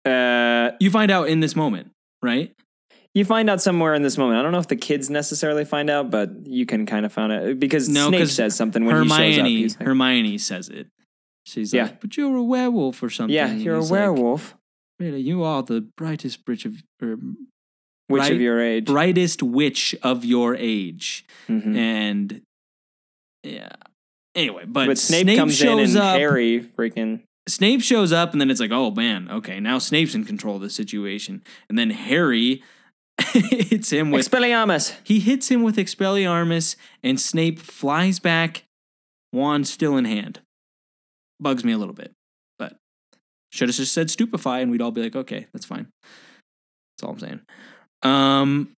Uh, 0.06 0.72
you 0.80 0.92
find 0.92 1.12
out 1.12 1.30
in 1.30 1.40
this 1.40 1.56
moment 1.56 1.92
right 2.22 2.54
you 3.16 3.24
find 3.24 3.48
out 3.48 3.62
somewhere 3.62 3.94
in 3.94 4.02
this 4.02 4.18
moment. 4.18 4.40
I 4.40 4.42
don't 4.42 4.52
know 4.52 4.58
if 4.58 4.68
the 4.70 4.76
kids 4.76 5.08
necessarily 5.08 5.66
find 5.66 5.88
out, 5.88 6.10
but 6.10 6.32
you 6.48 6.66
can 6.66 6.88
kind 6.88 7.06
of 7.06 7.14
find 7.14 7.32
out 7.32 7.60
because 7.60 7.88
No, 7.88 8.08
Snape 8.08 8.28
says 8.28 8.56
something 8.56 8.86
when 8.86 8.96
he 9.04 9.08
shows 9.08 9.12
up. 9.12 9.18
hermione 9.20 9.68
like, 9.68 9.82
hermione 9.84 10.38
says 10.40 10.68
it 10.70 10.88
she's 11.46 11.74
Yeah. 11.74 11.84
like 11.84 12.02
but 12.02 12.18
you're 12.18 12.36
a 12.36 12.44
werewolf 12.44 13.04
or 13.04 13.10
something 13.12 13.36
yeah, 13.36 13.54
you're 13.54 13.76
a 13.76 13.82
like, 13.82 13.92
werewolf. 13.92 14.56
Really 15.04 15.22
you 15.22 15.44
are 15.44 15.62
the 15.64 15.82
brightest 15.98 16.40
witch 16.48 16.66
of 16.66 16.82
or 17.02 17.18
Which 18.08 18.20
right- 18.22 18.32
of 18.34 18.42
your 18.42 18.62
age? 18.62 18.86
brightest 18.86 19.42
witch 19.44 19.96
of 20.04 20.24
your 20.26 20.56
age 20.56 21.26
Mhm. 21.48 21.76
and 21.76 22.42
yeah. 23.44 23.70
Anyway, 24.36 24.64
but, 24.66 24.88
But 24.88 24.98
Snape, 24.98 25.38
comes 25.38 25.62
in 25.62 25.68
shows 25.68 25.96
and 25.96 26.04
up. 26.04 26.18
Harry 26.18 26.60
freaking 26.62 27.22
Snape 27.48 27.82
shows 27.82 28.12
up, 28.14 28.32
and 28.32 28.40
then 28.42 28.50
it's 28.50 28.60
like, 28.62 28.72
oh 28.72 28.90
man, 28.92 29.30
okay, 29.30 29.60
now 29.60 29.78
Snape's 29.78 30.16
in 30.16 30.24
control 30.26 30.56
of 30.56 30.62
the 30.62 30.70
situation, 30.70 31.44
and 31.70 31.78
then 31.78 31.90
Harry 31.92 32.64
hits 33.34 33.92
him 33.92 34.10
with 34.12 34.28
Expelliarmus. 34.28 34.96
he 35.04 35.20
hits 35.20 35.52
him 35.52 35.62
with 35.62 35.76
Expelliarmus, 35.76 36.76
and 37.04 37.20
Snape 37.20 37.60
flies 37.60 38.18
back, 38.20 38.64
wand 39.34 39.68
still 39.68 39.98
in 39.98 40.06
hand. 40.06 40.40
Bugs 41.40 41.64
me 41.66 41.74
a 41.74 41.78
little 41.78 41.94
bit, 41.94 42.12
should 43.54 43.70
have 43.70 43.76
just 43.76 43.94
said 43.94 44.10
stupefy, 44.10 44.62
and 44.62 44.72
we'd 44.72 44.82
all 44.82 44.92
be 44.92 45.04
like, 45.04 45.16
okay, 45.16 45.46
that's 45.54 45.66
fine. 45.66 45.88
That's 46.98 47.04
all 47.04 47.12
I'm 47.12 47.20
saying. 47.20 47.42
Um, 48.02 48.72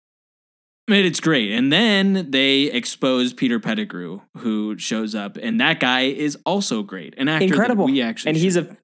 it's 0.88 1.22
great, 1.22 1.52
and 1.54 1.72
then 1.72 2.32
they 2.32 2.64
expose 2.64 3.34
Peter 3.34 3.60
Pettigrew, 3.60 4.22
who 4.38 4.78
shows 4.78 5.16
up, 5.16 5.38
and 5.38 5.60
that 5.62 5.80
guy 5.80 6.02
is 6.02 6.38
also 6.46 6.84
great, 6.84 7.16
an 7.18 7.30
actor 7.30 7.46
Incredible. 7.46 7.88
That 7.88 7.94
we 7.94 8.02
actually, 8.02 8.30
And 8.30 8.38
he's 8.38 8.58
a 8.58 8.76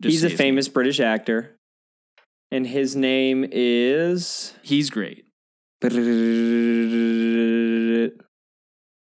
he's 0.00 0.24
a 0.24 0.30
famous 0.30 0.68
British 0.68 0.98
actor. 0.98 1.50
And 2.50 2.66
his 2.68 2.94
name 2.94 3.44
is 3.50 4.54
He's 4.62 4.88
great. 4.88 5.24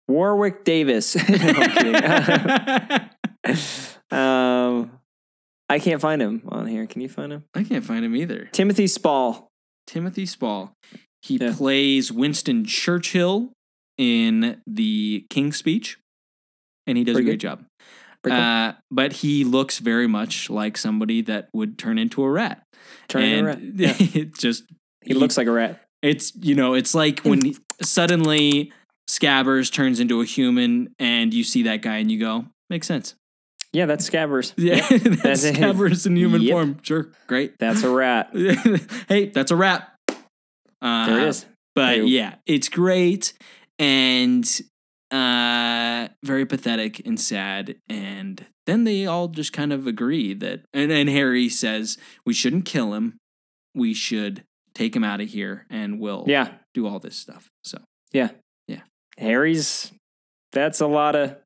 Warwick 0.08 0.64
Davis. 0.64 1.16
No, 1.30 1.60
um, 4.12 5.01
I 5.72 5.80
can't 5.80 6.02
find 6.02 6.22
him 6.22 6.44
on 6.50 6.68
here. 6.68 6.86
Can 6.86 7.02
you 7.02 7.10
find 7.10 7.32
him? 7.32 7.44
I 7.54 7.64
can't 7.64 7.84
find 7.86 8.04
him 8.06 8.16
either. 8.16 8.50
Timothy 8.52 8.88
Spall. 8.88 9.48
Timothy 9.88 10.26
Spall. 10.26 10.74
He 11.22 11.38
Yeah. 11.38 11.54
plays 11.56 12.12
Winston 12.12 12.66
Churchill 12.66 13.52
in 13.98 14.62
the 14.68 15.26
King's 15.30 15.58
Speech, 15.58 15.98
and 16.88 16.98
he 16.98 17.04
does 17.04 17.16
Pretty 17.16 17.28
a 17.28 17.32
great 17.32 17.40
good. 17.40 17.40
job. 17.42 17.66
Uh, 18.30 18.74
but 18.92 19.14
he 19.14 19.44
looks 19.44 19.80
very 19.80 20.08
much 20.08 20.50
like 20.50 20.78
somebody 20.78 21.22
that 21.22 21.50
would 21.54 21.78
turn 21.78 21.98
into 21.98 22.24
a 22.24 22.30
rat. 22.30 22.62
Turn 23.08 23.24
into 23.24 23.44
a 23.44 23.46
rat. 23.48 23.60
Yeah. 23.62 23.96
it 24.00 24.38
just 24.38 24.64
He 25.04 25.14
looks 25.16 25.38
like 25.38 25.48
a 25.48 25.52
rat. 25.52 25.84
it's 26.04 26.32
you 26.40 26.54
know 26.54 26.74
it's 26.76 26.94
like 26.94 27.22
when 27.22 27.44
he- 27.44 27.58
suddenly 27.82 28.72
Scabbers 29.10 29.72
turns 29.72 30.00
into 30.00 30.22
a 30.22 30.26
human, 30.26 30.94
and 31.00 31.34
you 31.34 31.44
see 31.44 31.64
that 31.64 31.82
guy, 31.82 31.98
and 31.98 32.12
you 32.12 32.20
go, 32.20 32.46
makes 32.70 32.88
sense. 32.88 33.16
Yeah, 33.74 33.86
that's 33.86 34.10
Scabbers. 34.10 34.54
Yeah, 34.58 34.76
Yep, 34.90 35.02
that's 35.24 35.44
That's. 35.44 35.58
Scabbers 35.58 36.06
in 36.06 36.16
human 36.18 36.42
Yep. 36.42 36.52
form. 36.52 36.78
Sure, 36.84 37.10
great. 37.28 37.58
That's 37.60 37.84
a 37.84 37.90
rat. 37.90 38.30
hey, 39.08 39.28
that's 39.30 39.52
a 39.52 39.56
wrap. 39.56 39.96
Uh, 40.82 41.06
There 41.06 41.20
it 41.20 41.28
is. 41.30 41.46
But 41.76 41.98
Ew. 42.00 42.06
yeah, 42.06 42.36
it's 42.46 42.68
great. 42.70 43.34
And 43.80 44.46
uh, 45.12 46.08
very 46.24 46.46
pathetic 46.46 47.06
and 47.06 47.20
sad. 47.20 47.76
And 47.90 48.46
then 48.66 48.84
they 48.84 49.06
all 49.06 49.28
just 49.28 49.54
kind 49.54 49.72
of 49.74 49.88
agree 49.88 50.34
that, 50.36 50.62
and, 50.74 50.92
and 50.92 51.10
Harry 51.10 51.50
says, 51.50 51.98
we 52.26 52.34
shouldn't 52.34 52.66
kill 52.66 52.94
him. 52.94 53.18
We 53.74 53.94
should 53.94 54.44
take 54.74 54.96
him 54.96 55.04
out 55.04 55.22
of 55.22 55.30
here 55.30 55.66
and 55.70 56.00
we'll 56.00 56.26
Yeah. 56.28 56.50
do 56.74 56.88
all 56.88 57.00
this 57.00 57.16
stuff. 57.18 57.50
So, 57.64 57.78
yeah, 58.12 58.30
yeah. 58.68 58.82
Harry's 59.18 59.92
that's 60.54 60.82
a 60.82 60.88
lot 60.88 61.16
of 61.16 61.38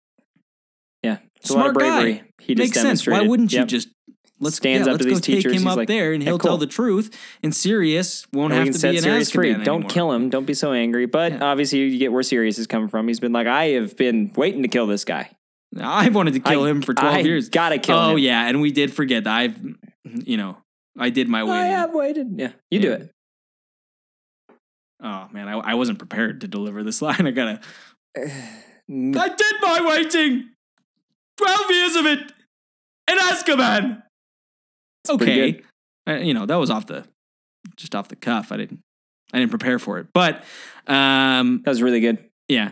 it's 1.46 1.52
a 1.52 1.58
lot 1.58 1.68
of 1.68 1.74
Smart 1.76 1.78
guy. 1.90 2.02
bravery. 2.02 2.24
He 2.40 2.56
just 2.56 2.76
makes 2.76 2.82
sense. 2.82 3.08
Why 3.08 3.22
wouldn't 3.22 3.52
you 3.54 3.60
Yep. 3.60 3.68
just 3.68 3.88
let's 4.40 4.58
Stands 4.58 4.88
yeah, 4.88 4.94
up 4.94 5.00
to 5.00 5.06
let's 5.06 5.22
these 5.26 5.36
go 5.36 5.36
take 5.36 5.44
teachers, 5.44 5.62
him 5.62 5.68
up 5.68 5.78
like, 5.78 5.88
there 5.88 6.12
and 6.14 6.22
he'll 6.22 6.38
tell 6.40 6.52
cool." 6.54 6.58
the 6.58 6.68
truth. 6.68 7.16
And 7.44 7.56
Sirius 7.56 8.26
won't 8.34 8.52
And 8.54 8.66
have 8.68 8.76
to 8.76 8.82
be 8.92 8.98
an 8.98 9.04
Sirius 9.04 9.32
free. 9.32 9.54
Don't 9.54 9.62
anymore. 9.68 9.90
kill 9.90 10.12
him. 10.12 10.30
Don't 10.30 10.46
be 10.46 10.54
so 10.54 10.74
angry. 10.74 11.06
But 11.06 11.34
Yeah. 11.34 11.44
obviously, 11.44 11.80
you 11.80 11.98
get 11.98 12.12
where 12.12 12.24
Sirius 12.24 12.58
is 12.60 12.68
coming 12.68 12.90
from. 12.90 13.08
He's 13.08 13.20
been 13.20 13.32
like, 13.34 13.48
I 13.48 13.68
have 13.70 13.96
been 13.96 14.32
waiting 14.36 14.62
to 14.64 14.68
kill 14.68 14.88
this 14.88 15.06
guy. 15.06 15.30
I 15.80 16.10
wanted 16.10 16.34
to 16.34 16.40
kill 16.40 16.64
I- 16.64 16.70
him 16.70 16.82
for 16.82 16.94
twelve 16.94 17.16
I 17.16 17.20
years. 17.20 17.50
Gotta 17.50 17.78
kill 17.78 17.98
him. 17.98 18.04
oh 18.06 18.12
him. 18.14 18.20
yeah, 18.20 18.48
and 18.48 18.62
we 18.62 18.72
did 18.72 18.94
forget 18.94 19.24
that. 19.26 19.36
I've, 19.36 19.58
you 20.04 20.38
know, 20.38 20.58
I 20.98 21.10
did 21.10 21.28
my 21.30 21.42
I 21.42 21.44
waiting. 21.44 21.72
have 21.72 21.94
waited. 21.94 22.28
Yeah, 22.38 22.52
you 22.72 22.80
do 22.80 22.92
it. 22.94 23.12
Oh 25.04 25.28
man, 25.32 25.48
I, 25.48 25.54
I 25.54 25.74
wasn't 25.76 26.00
prepared 26.00 26.42
to 26.42 26.48
deliver 26.48 26.84
this 26.84 27.02
line. 27.02 27.28
I 27.28 27.32
gotta. 27.32 27.60
I 28.18 29.30
did 29.30 29.56
my 29.62 29.82
waiting. 29.86 30.50
Twelve 31.38 31.70
years 31.72 31.96
of 31.96 32.06
it 32.06 32.20
in 33.12 33.18
Azkaban. 33.18 34.02
pretty 35.06 35.24
Okay, 35.24 35.52
good. 35.52 35.64
Uh, 36.08 36.14
you 36.20 36.34
know 36.34 36.46
that 36.46 36.56
was 36.56 36.70
off 36.70 36.86
the, 36.88 37.06
just 37.76 37.96
off 37.96 38.08
the 38.08 38.16
cuff. 38.16 38.52
I 38.52 38.58
didn't, 38.58 38.80
I 39.34 39.40
didn't 39.40 39.50
prepare 39.52 39.80
for 39.80 40.00
it. 40.00 40.08
But, 40.14 40.44
um, 40.88 41.62
That 41.64 41.72
was 41.72 41.82
really 41.82 42.00
good. 42.00 42.24
yeah, 42.48 42.72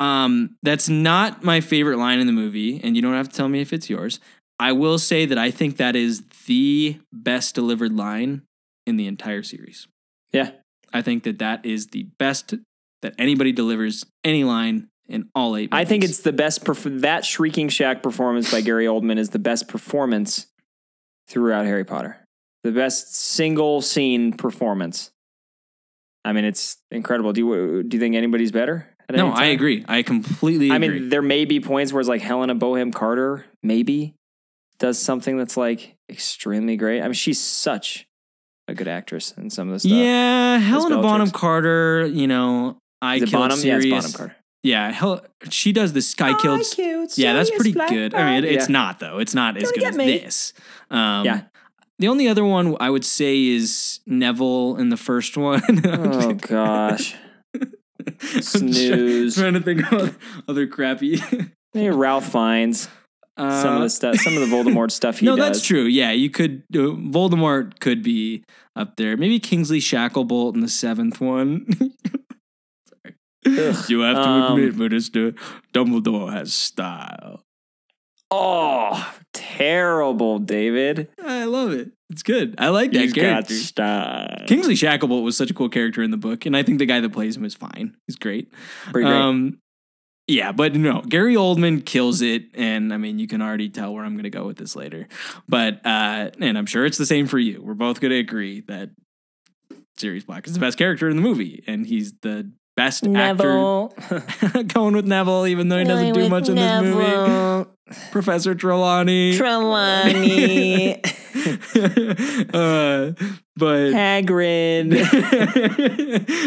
um, 0.00 0.56
that's 0.62 0.88
not 0.88 1.42
my 1.42 1.60
favorite 1.60 1.98
line 1.98 2.18
in 2.20 2.26
the 2.26 2.32
movie, 2.32 2.80
and 2.82 2.94
you 2.96 3.02
don't 3.02 3.14
have 3.14 3.28
to 3.28 3.36
tell 3.36 3.48
me 3.48 3.60
if 3.60 3.72
it's 3.72 3.88
yours. 3.90 4.20
I 4.58 4.72
will 4.72 4.98
say 4.98 5.26
that 5.26 5.36
I 5.38 5.50
think 5.50 5.76
that 5.76 5.94
is 5.96 6.22
the 6.46 6.98
best 7.12 7.54
delivered 7.54 7.92
line 7.94 8.42
in 8.86 8.96
the 8.96 9.06
entire 9.06 9.42
series. 9.42 9.86
Yeah. 10.32 10.52
I 10.94 11.02
think 11.02 11.24
that 11.24 11.38
that 11.40 11.66
is 11.66 11.88
the 11.88 12.04
best 12.18 12.54
that 13.02 13.14
anybody 13.18 13.52
delivers 13.52 14.06
any 14.24 14.44
line 14.44 14.88
in 15.08 15.28
all 15.34 15.56
eight. 15.56 15.70
I 15.72 15.84
think 15.84 16.04
it's 16.04 16.20
the 16.20 16.32
best. 16.32 16.64
Perf- 16.64 17.00
that 17.00 17.24
Shrieking 17.24 17.68
Shack 17.68 18.02
performance 18.02 18.50
by 18.50 18.60
Gary 18.60 18.86
Oldman 18.86 19.18
is 19.18 19.30
the 19.30 19.38
best 19.38 19.68
performance 19.68 20.46
throughout 21.28 21.66
Harry 21.66 21.84
Potter. 21.84 22.18
The 22.64 22.72
best 22.72 23.14
single 23.14 23.82
scene 23.82 24.32
performance. 24.32 25.10
I 26.24 26.32
mean, 26.32 26.44
it's 26.44 26.78
incredible. 26.90 27.32
Do 27.32 27.40
you 27.40 27.82
do 27.82 27.96
you 27.96 28.00
think 28.00 28.16
anybody's 28.16 28.50
better? 28.52 28.88
no. 29.10 29.28
any 29.28 29.36
I 29.36 29.44
agree. 29.46 29.84
I 29.88 30.02
completely. 30.02 30.70
I 30.70 30.76
agree. 30.76 31.00
mean, 31.00 31.08
there 31.08 31.22
may 31.22 31.44
be 31.44 31.60
points 31.60 31.92
where 31.92 32.00
it's 32.00 32.08
like 32.08 32.22
Helena 32.22 32.54
Bonham 32.54 32.92
Carter 32.92 33.46
maybe 33.62 34.14
does 34.78 34.98
something 34.98 35.36
that's 35.36 35.56
like 35.56 35.94
extremely 36.10 36.76
great. 36.76 37.00
I 37.00 37.04
mean, 37.04 37.14
she's 37.14 37.40
such 37.40 38.06
a 38.68 38.74
good 38.74 38.88
actress 38.88 39.32
in 39.36 39.50
some 39.50 39.68
of 39.68 39.74
the 39.74 39.80
stuff. 39.80 39.92
yeah, 39.92 40.58
Helena 40.58 41.00
Bonham 41.00 41.30
Carter. 41.30 42.06
You 42.06 42.26
know, 42.26 42.78
I 43.00 43.18
killed 43.18 43.32
Bonham? 43.32 43.58
Sirius. 43.58 43.84
Yeah, 43.84 43.96
it's 43.98 44.06
Bonham 44.06 44.18
Carter. 44.18 44.36
Yeah, 44.66 44.90
Hel- 44.90 45.24
she 45.50 45.72
does 45.72 45.92
the 45.92 46.02
Sky 46.02 46.34
killed. 46.40 46.62
Yeah, 47.16 47.32
that's 47.34 47.50
pretty 47.50 47.72
good. 47.72 48.14
I 48.14 48.34
mean, 48.34 48.44
it, 48.44 48.52
it's 48.52 48.68
Yeah. 48.68 48.72
not 48.72 48.98
though. 49.00 49.18
It's 49.18 49.34
not 49.34 49.56
as 49.56 49.62
Don't 49.64 49.74
good 49.78 49.84
as 49.84 49.96
me. 49.96 50.18
this. 50.18 50.52
Um, 50.90 51.24
Yeah. 51.24 51.42
The 51.98 52.08
only 52.08 52.28
other 52.28 52.44
one 52.44 52.76
I 52.78 52.90
would 52.90 53.04
say 53.06 53.46
is 53.46 54.00
Neville 54.06 54.76
in 54.76 54.90
the 54.90 54.96
first 54.98 55.36
one. 55.36 55.62
Oh 55.86 56.34
gosh. 56.34 57.14
I'm 57.56 58.42
Snooze. 58.42 59.36
trying 59.36 59.54
to 59.54 59.60
think 59.60 59.90
of 59.92 60.18
other 60.48 60.66
crappy. 60.66 61.20
Maybe 61.74 61.90
Ralph 61.90 62.30
Fiennes. 62.30 62.88
some 63.38 63.76
of 63.76 63.82
the 63.82 63.90
stuff, 63.90 64.16
some 64.16 64.36
of 64.36 64.40
the 64.40 64.54
Voldemort 64.54 64.90
stuff 64.90 65.18
he 65.20 65.28
Uh, 65.28 65.30
no, 65.32 65.36
does. 65.36 65.46
that's 65.58 65.66
true. 65.66 65.84
Yeah, 65.84 66.10
you 66.12 66.30
could. 66.30 66.62
Uh, 66.74 66.78
Voldemort 67.16 67.80
could 67.80 68.02
be 68.02 68.44
up 68.74 68.96
there. 68.96 69.16
Maybe 69.16 69.38
Kingsley 69.40 69.80
Shacklebolt 69.80 70.54
in 70.54 70.60
the 70.60 70.68
seventh 70.68 71.20
one. 71.20 71.66
You 73.46 74.00
have 74.00 74.16
to 74.16 74.20
Um, 74.22 74.58
admit, 74.58 74.76
Minister, 74.76 75.32
Dumbledore 75.72 76.32
has 76.32 76.52
style. 76.52 77.42
Oh, 78.30 79.14
terrible, 79.32 80.38
David. 80.38 81.08
I 81.24 81.44
love 81.44 81.72
it. 81.72 81.92
It's 82.10 82.22
good. 82.22 82.54
I 82.58 82.68
like 82.68 82.92
that 82.92 83.00
He's 83.00 83.12
got 83.12 83.20
character. 83.22 83.54
style. 83.54 84.44
Kingsley 84.46 84.74
Shacklebolt 84.74 85.22
was 85.22 85.36
such 85.36 85.50
a 85.50 85.54
cool 85.54 85.68
character 85.68 86.02
in 86.02 86.10
the 86.10 86.16
book, 86.16 86.44
and 86.46 86.56
I 86.56 86.62
think 86.62 86.78
the 86.78 86.86
guy 86.86 87.00
that 87.00 87.12
plays 87.12 87.36
him 87.36 87.44
is 87.44 87.54
fine. 87.54 87.96
He's 88.06 88.16
great. 88.16 88.52
Pretty 88.92 89.08
great. 89.08 89.16
Um, 89.16 89.58
yeah, 90.28 90.50
but 90.50 90.74
no, 90.74 91.02
Gary 91.02 91.34
Oldman 91.36 91.84
kills 91.84 92.20
it, 92.20 92.46
and 92.54 92.92
I 92.92 92.96
mean, 92.96 93.20
you 93.20 93.28
can 93.28 93.40
already 93.40 93.68
tell 93.68 93.94
where 93.94 94.04
I'm 94.04 94.14
going 94.14 94.24
to 94.24 94.30
go 94.30 94.44
with 94.44 94.56
this 94.56 94.74
later. 94.74 95.06
But 95.48 95.84
uh, 95.86 96.30
and 96.40 96.58
I'm 96.58 96.66
sure 96.66 96.84
it's 96.84 96.98
the 96.98 97.06
same 97.06 97.26
for 97.28 97.38
you. 97.38 97.62
We're 97.62 97.74
both 97.74 98.00
going 98.00 98.10
to 98.10 98.18
agree 98.18 98.60
that 98.62 98.90
Sirius 99.98 100.24
Black 100.24 100.46
is 100.48 100.52
the 100.54 100.58
best 100.60 100.78
character 100.78 101.08
in 101.08 101.14
the 101.16 101.22
movie, 101.22 101.62
and 101.68 101.86
he's 101.86 102.12
the 102.22 102.50
best 102.76 103.04
Neville. 103.04 103.92
actor. 103.98 104.62
Going 104.64 104.94
with 104.94 105.06
Neville, 105.06 105.46
even 105.46 105.68
though 105.68 105.78
he 105.78 105.84
doesn't 105.84 106.12
do 106.12 106.28
much 106.28 106.48
in 106.48 106.54
this 106.56 106.82
movie. 106.82 107.70
Professor 108.12 108.54
Trelawney. 108.54 109.36
Trelawney. 109.36 110.94
uh, 110.96 111.00
but 113.56 113.92
Hagrid. 113.92 114.90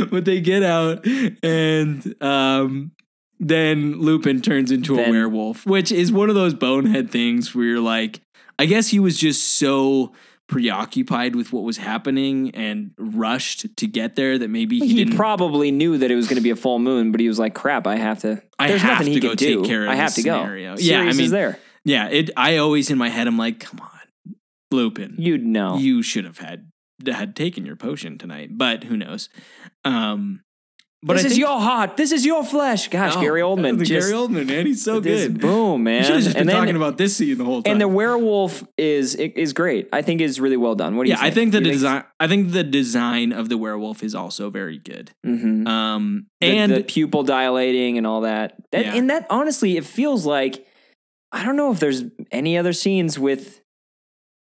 but 0.09 0.25
they 0.25 0.41
get 0.41 0.63
out 0.63 1.05
and 1.41 2.21
um 2.21 2.91
then 3.39 3.99
Lupin 3.99 4.41
turns 4.41 4.69
into 4.69 4.99
a 4.99 5.09
werewolf, 5.09 5.65
which 5.65 5.93
is 5.93 6.11
one 6.11 6.27
of 6.29 6.35
those 6.35 6.53
bonehead 6.53 7.09
things 7.09 7.55
where 7.55 7.65
you're 7.65 7.79
like, 7.79 8.19
I 8.57 8.65
guess 8.65 8.89
he 8.89 8.99
was 8.99 9.17
just 9.17 9.51
so 9.57 10.11
preoccupied 10.49 11.35
with 11.35 11.53
what 11.53 11.63
was 11.63 11.77
happening 11.77 12.51
and 12.55 12.91
rushed 12.97 13.77
to 13.77 13.87
get 13.87 14.15
there 14.15 14.37
that 14.37 14.49
maybe 14.49 14.79
he, 14.79 14.87
he 14.89 14.93
didn't. 15.05 15.15
probably 15.15 15.71
knew 15.71 15.97
that 15.97 16.11
it 16.11 16.15
was 16.15 16.27
going 16.27 16.35
to 16.37 16.41
be 16.41 16.49
a 16.49 16.55
full 16.57 16.79
moon, 16.79 17.11
but 17.11 17.21
he 17.21 17.27
was 17.29 17.39
like, 17.39 17.53
"Crap, 17.55 17.87
I 17.87 17.95
have 17.95 18.19
to. 18.21 18.41
I 18.57 18.67
There's 18.67 18.81
have 18.81 18.99
nothing 18.99 19.13
he 19.13 19.13
to 19.15 19.19
can 19.21 19.29
go 19.29 19.35
do. 19.35 19.61
take 19.61 19.69
care 19.69 19.83
of 19.83 19.89
I 19.89 19.95
have 19.95 20.07
this 20.07 20.15
to 20.15 20.23
go." 20.23 20.37
scenario. 20.41 20.75
Yeah, 20.77 20.99
I 21.01 21.11
mean- 21.13 21.19
is 21.21 21.31
there. 21.31 21.59
yeah, 21.85 22.07
it. 22.09 22.31
I 22.35 22.57
always 22.57 22.89
in 22.89 22.97
my 22.97 23.09
head, 23.09 23.27
I'm 23.27 23.37
like, 23.37 23.59
come 23.61 23.79
on, 23.79 24.35
Lupin. 24.71 25.15
You'd 25.17 25.45
know. 25.45 25.77
you 25.77 26.01
should 26.03 26.25
have 26.25 26.39
had 26.39 26.69
had 27.07 27.35
taken 27.35 27.65
your 27.65 27.77
potion 27.77 28.17
tonight, 28.17 28.49
but 28.57 28.83
who 28.85 28.97
knows? 28.97 29.29
Um, 29.85 30.41
but 31.01 31.13
this 31.13 31.23
I 31.23 31.27
is 31.27 31.33
think- 31.33 31.39
your 31.47 31.59
heart. 31.59 31.95
This 31.97 32.11
is 32.11 32.25
your 32.25 32.43
flesh. 32.43 32.89
Gosh, 32.89 33.15
Oh, 33.15 33.21
Gary 33.21 33.41
Oldman. 33.41 33.79
just, 33.79 33.89
Gary 33.89 34.11
Oldman, 34.13 34.47
man, 34.47 34.65
he's 34.65 34.83
so 34.83 34.99
this 34.99 35.27
good. 35.27 35.39
Boom, 35.39 35.83
man. 35.83 35.99
You 35.99 36.03
should 36.03 36.15
have 36.15 36.23
just 36.25 36.35
been 36.37 36.47
then, 36.47 36.55
talking 36.55 36.75
about 36.75 36.97
this 36.97 37.15
scene 37.15 37.37
the 37.37 37.45
whole 37.45 37.63
time. 37.63 37.71
and 37.71 37.81
the 37.81 37.87
werewolf 37.87 38.63
is 38.77 39.15
is 39.15 39.53
great. 39.53 39.87
I 39.93 40.01
think 40.01 40.19
is 40.21 40.39
really 40.41 40.57
well 40.57 40.75
done. 40.75 40.95
What 40.97 41.03
do 41.05 41.09
you 41.09 41.15
think? 41.15 41.23
yeah. 41.23 41.27
I 41.27 41.31
think 41.33 41.51
the 41.53 41.59
You 41.59 41.71
design. 41.71 42.03
I 42.19 42.27
think 42.27 42.51
the 42.51 42.63
design 42.63 43.31
of 43.31 43.47
the 43.49 43.57
werewolf 43.57 44.03
is 44.03 44.13
also 44.13 44.49
very 44.49 44.77
good. 44.77 45.11
Mhm. 45.25 45.67
Um, 45.67 46.25
The- 46.41 46.47
and 46.47 46.71
the, 46.73 46.83
pupil 46.83 47.23
dilating 47.23 47.97
and 47.97 48.05
all 48.05 48.21
that. 48.21 48.55
that 48.71 48.85
Yeah. 48.85 48.95
And 48.95 49.09
that 49.09 49.25
honestly, 49.29 49.77
it 49.77 49.85
feels 49.85 50.25
like 50.25 50.65
I 51.31 51.45
don't 51.45 51.55
know 51.55 51.71
if 51.71 51.79
there's 51.79 52.03
any 52.31 52.57
other 52.57 52.73
scenes 52.73 53.17
with 53.19 53.61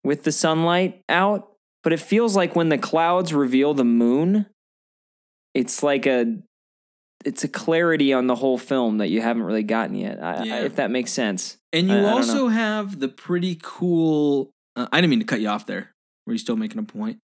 with 0.03 0.23
the 0.23 0.31
sunlight 0.31 1.01
out, 1.07 1.47
but 1.83 1.93
it 1.93 1.99
feels 1.99 2.35
like 2.35 2.55
when 2.55 2.69
the 2.69 2.77
clouds 2.77 3.33
reveal 3.33 3.73
the 3.75 3.83
moon, 3.85 4.47
it's 5.53 5.83
like 5.83 6.05
a 6.05 6.37
it's 7.23 7.43
a 7.43 7.47
clarity 7.47 8.13
on 8.13 8.25
the 8.27 8.35
whole 8.35 8.57
film 8.57 8.97
that 8.97 9.09
you 9.09 9.21
haven't 9.21 9.43
really 9.43 9.63
gotten 9.63 9.95
yet. 9.95 10.21
I, 10.23 10.43
Yeah. 10.43 10.55
I, 10.55 10.59
if 10.61 10.75
that 10.77 10.89
makes 10.91 11.11
sense. 11.11 11.57
and 11.71 11.87
you 11.87 11.95
I- 11.97 12.11
also 12.11 12.47
have 12.47 12.99
the 12.99 13.07
pretty 13.09 13.59
cool. 13.61 14.49
Uh, 14.75 14.87
I 14.91 15.01
didn't 15.01 15.11
mean 15.11 15.19
to 15.19 15.25
cut 15.25 15.41
you 15.41 15.49
off 15.49 15.65
there. 15.67 15.91
Were 16.25 16.33
you 16.33 16.39
still 16.39 16.55
making 16.55 16.79
a 16.79 16.83
point? 16.83 17.19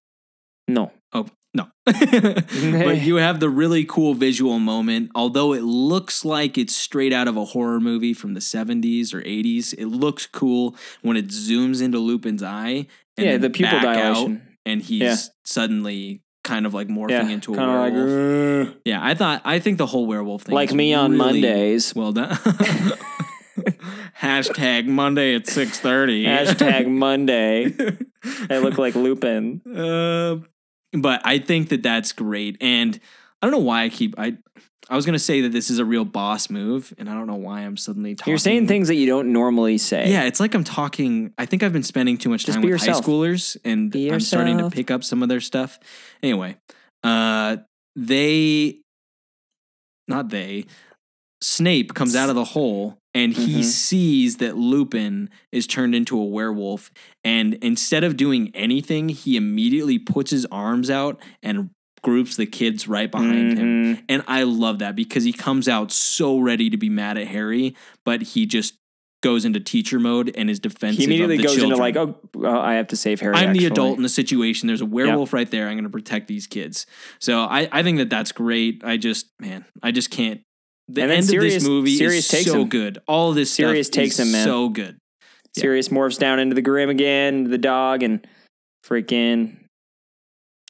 No. 0.68 0.92
Oh 1.12 1.26
no, 1.54 1.66
but 1.86 3.00
you 3.02 3.16
have 3.16 3.40
the 3.40 3.48
really 3.48 3.84
cool 3.86 4.12
visual 4.12 4.58
moment. 4.58 5.10
Although 5.14 5.54
it 5.54 5.62
looks 5.62 6.22
like 6.24 6.58
it's 6.58 6.76
straight 6.76 7.12
out 7.12 7.26
of 7.26 7.38
a 7.38 7.44
horror 7.46 7.80
movie 7.80 8.12
from 8.12 8.34
the 8.34 8.40
'70s 8.40 9.14
or 9.14 9.22
'80s, 9.22 9.72
it 9.78 9.86
looks 9.86 10.26
cool 10.26 10.76
when 11.00 11.16
it 11.16 11.28
zooms 11.28 11.80
into 11.80 11.98
Lupin's 11.98 12.42
eye. 12.42 12.86
And 13.16 13.26
yeah, 13.26 13.36
the 13.38 13.48
pupil 13.50 13.80
dilation. 13.80 14.42
and 14.66 14.82
he's 14.82 15.00
Yeah. 15.00 15.16
suddenly 15.46 16.20
kind 16.48 16.66
of 16.66 16.74
like 16.74 16.88
morphing 16.88 17.10
Yeah, 17.10 17.28
into 17.28 17.54
a 17.54 17.56
of 17.60 17.68
like 17.68 17.92
werewolf. 17.92 18.74
Yeah, 18.84 19.00
I 19.02 19.14
thought 19.14 19.42
I 19.44 19.58
think 19.58 19.78
the 19.78 19.86
whole 19.86 20.06
werewolf 20.06 20.42
thing, 20.42 20.54
like 20.54 20.72
me 20.72 20.94
on 20.94 21.12
really 21.12 21.18
Mondays. 21.42 21.94
Well 21.94 22.12
done. 22.12 22.36
Hashtag 24.20 24.86
Monday 24.86 25.34
at 25.34 25.46
six 25.46 25.78
thirty. 25.80 26.24
Hashtag 26.24 26.88
Monday. 27.06 27.72
I 28.50 28.58
look 28.58 28.78
like 28.78 28.94
Lupin. 29.04 29.60
Uh, 29.66 30.36
but 30.92 31.20
I 31.24 31.38
think 31.38 31.68
that 31.68 31.82
that's 31.82 32.12
great, 32.12 32.56
and 32.60 32.98
I 33.40 33.46
don't 33.46 33.52
know 33.52 33.64
why 33.64 33.84
I 33.84 33.88
keep 33.88 34.14
I. 34.18 34.38
I 34.90 34.96
was 34.96 35.04
gonna 35.04 35.18
say 35.18 35.42
that 35.42 35.52
this 35.52 35.70
is 35.70 35.78
a 35.78 35.84
real 35.84 36.04
boss 36.04 36.48
move, 36.48 36.94
and 36.98 37.10
I 37.10 37.14
don't 37.14 37.26
know 37.26 37.34
why 37.36 37.60
I'm 37.60 37.76
suddenly 37.76 38.14
talking. 38.14 38.30
You're 38.30 38.38
saying 38.38 38.68
things 38.68 38.88
that 38.88 38.94
you 38.94 39.06
don't 39.06 39.32
normally 39.32 39.78
say. 39.78 40.10
Yeah, 40.10 40.24
it's 40.24 40.40
like 40.40 40.54
I'm 40.54 40.64
talking. 40.64 41.32
I 41.36 41.46
think 41.46 41.62
I've 41.62 41.72
been 41.72 41.82
spending 41.82 42.16
too 42.16 42.30
much 42.30 42.46
Just 42.46 42.56
time 42.56 42.68
with 42.68 42.80
high 42.80 42.92
schoolers, 42.92 43.56
and 43.64 43.90
Be 43.90 44.10
I'm 44.10 44.20
starting 44.20 44.58
to 44.58 44.70
pick 44.70 44.90
up 44.90 45.04
some 45.04 45.22
of 45.22 45.28
their 45.28 45.40
stuff. 45.40 45.78
Anyway, 46.22 46.56
uh, 47.04 47.58
they, 47.96 48.78
not 50.06 50.30
they, 50.30 50.64
Snape 51.40 51.94
comes 51.94 52.16
out 52.16 52.28
of 52.28 52.34
the 52.34 52.44
hole 52.44 52.98
and 53.14 53.32
he 53.32 53.60
Mhm. 53.60 53.64
sees 53.64 54.36
that 54.38 54.56
Lupin 54.56 55.30
is 55.52 55.66
turned 55.66 55.94
into 55.94 56.18
a 56.18 56.24
werewolf. 56.24 56.90
And 57.24 57.54
instead 57.54 58.04
of 58.04 58.16
doing 58.16 58.50
anything, 58.54 59.08
he 59.08 59.36
immediately 59.36 59.98
puts 59.98 60.30
his 60.30 60.46
arms 60.46 60.90
out 60.90 61.20
and 61.42 61.70
groups 62.02 62.36
the 62.36 62.46
kids 62.46 62.86
right 62.88 63.10
behind 63.10 63.58
him. 63.58 63.96
Mhm. 63.96 64.02
And 64.08 64.22
I 64.28 64.42
love 64.44 64.78
that 64.80 64.94
because 64.96 65.24
he 65.24 65.32
comes 65.32 65.68
out 65.68 65.90
so 65.92 66.38
ready 66.38 66.70
to 66.70 66.76
be 66.76 66.88
mad 66.88 67.18
at 67.18 67.28
Harry, 67.28 67.74
but 68.04 68.22
he 68.22 68.46
just 68.46 68.74
goes 69.22 69.44
into 69.44 69.58
teacher 69.58 69.98
mode 69.98 70.30
and 70.36 70.48
is 70.48 70.60
defensive. 70.60 70.98
He 70.98 71.04
immediately 71.04 71.38
goes 71.38 71.60
into 71.60 71.74
like, 71.76 71.96
oh, 71.96 72.16
well, 72.34 72.60
I 72.60 72.74
have 72.74 72.86
to 72.88 72.96
save 72.96 73.20
Harry. 73.20 73.34
I'm 73.34 73.52
the 73.52 73.66
adult 73.66 73.96
in 73.96 74.04
the 74.04 74.08
situation. 74.08 74.68
There's 74.68 74.80
a 74.80 74.86
werewolf 74.86 75.32
right 75.32 75.50
there. 75.50 75.66
I'm 75.66 75.74
going 75.74 75.82
to 75.84 75.90
protect 75.90 76.28
these 76.28 76.46
kids. 76.46 76.86
So 77.18 77.40
I, 77.40 77.68
I 77.72 77.82
think 77.82 77.98
that 77.98 78.10
that's 78.10 78.30
great. 78.30 78.82
I 78.84 78.96
just, 78.96 79.26
man, 79.40 79.64
I 79.82 79.90
just 79.90 80.10
can't. 80.10 80.40
The 80.86 81.02
end 81.02 81.12
of 81.12 81.26
this 81.26 81.66
movie 81.66 81.96
Sirius 81.96 82.26
is 82.26 82.30
takes 82.30 82.50
so 82.50 82.62
him. 82.62 82.68
good. 82.68 82.98
All 83.08 83.32
this 83.32 83.50
Sirius 83.52 83.88
takes 83.88 84.18
him, 84.18 84.30
man. 84.32 84.44
so 84.44 84.68
good. 84.68 84.96
Yeah. 85.56 85.62
Sirius 85.62 85.88
morphs 85.88 86.18
down 86.18 86.38
into 86.38 86.54
the 86.54 86.62
Grim 86.62 86.88
again, 86.88 87.50
the 87.50 87.58
dog, 87.58 88.02
and 88.04 88.24
freaking 88.86 89.56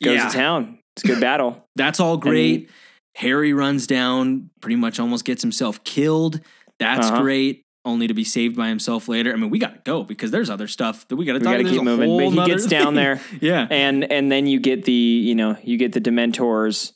goes 0.03 0.15
Yeah. 0.17 0.29
to 0.29 0.35
town. 0.35 0.78
It's 0.99 1.05
a 1.05 1.15
good 1.15 1.21
battle. 1.21 1.65
That's 1.77 2.01
all 2.01 2.17
great. 2.17 2.71
Harry 3.17 3.53
runs 3.53 3.87
down, 3.87 4.51
pretty 4.61 4.77
much 4.77 4.99
almost 5.01 5.25
gets 5.25 5.43
himself 5.43 5.83
killed. 5.85 6.41
That's 6.79 7.07
Uh-huh. 7.09 7.23
great. 7.23 7.63
Only 7.85 8.07
to 8.07 8.15
be 8.15 8.25
saved 8.25 8.57
by 8.57 8.69
himself 8.69 9.09
later. 9.09 9.33
I 9.33 9.37
mean, 9.37 9.51
we 9.51 9.59
got 9.59 9.75
to 9.75 9.81
go 9.85 10.03
because 10.03 10.31
there's 10.31 10.51
other 10.51 10.67
stuff 10.67 11.07
that 11.09 11.17
we 11.17 11.25
got 11.25 11.33
to 11.35 11.39
We 11.39 11.45
talk 11.45 11.53
got 11.55 11.57
to 11.59 11.63
there's 11.65 11.77
keep 11.77 11.83
moving. 11.85 12.35
But 12.35 12.43
he 12.43 12.51
gets 12.51 12.67
down 12.67 12.95
there, 12.95 13.21
yeah. 13.41 13.67
and 13.71 14.11
and 14.13 14.31
then 14.31 14.47
you 14.47 14.61
get 14.61 14.85
the 14.85 14.93
you 14.93 15.35
know 15.35 15.57
you 15.65 15.77
get 15.79 15.93
the 15.93 16.01
Dementors, 16.01 16.93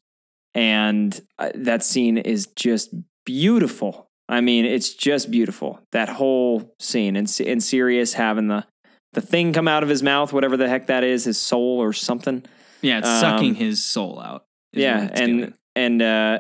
and 0.55 1.19
uh, 1.39 1.51
that 1.55 1.83
scene 1.83 2.19
is 2.19 2.47
just 2.57 2.95
beautiful. 3.25 4.09
I 4.29 4.41
mean, 4.41 4.65
it's 4.65 4.93
just 4.95 5.31
beautiful. 5.31 5.81
That 5.93 6.09
whole 6.09 6.75
scene, 6.79 7.17
and 7.17 7.33
and 7.47 7.63
Sirius 7.63 8.15
having 8.15 8.49
the 8.49 8.67
the 9.15 9.21
thing 9.21 9.53
come 9.53 9.69
out 9.69 9.83
of 9.83 9.89
his 9.89 10.03
mouth, 10.03 10.33
whatever 10.33 10.57
the 10.57 10.69
heck 10.69 10.87
that 10.89 11.05
is, 11.05 11.25
his 11.25 11.39
soul 11.41 11.79
or 11.81 11.93
something. 11.93 12.45
Yeah, 12.83 12.99
it's 12.99 13.09
Um, 13.09 13.21
sucking 13.21 13.55
his 13.55 13.83
soul 13.83 14.21
out. 14.21 14.45
yeah, 14.73 15.09
and 15.13 15.39
doing. 15.39 15.55
and 15.77 16.03
uh, 16.03 16.39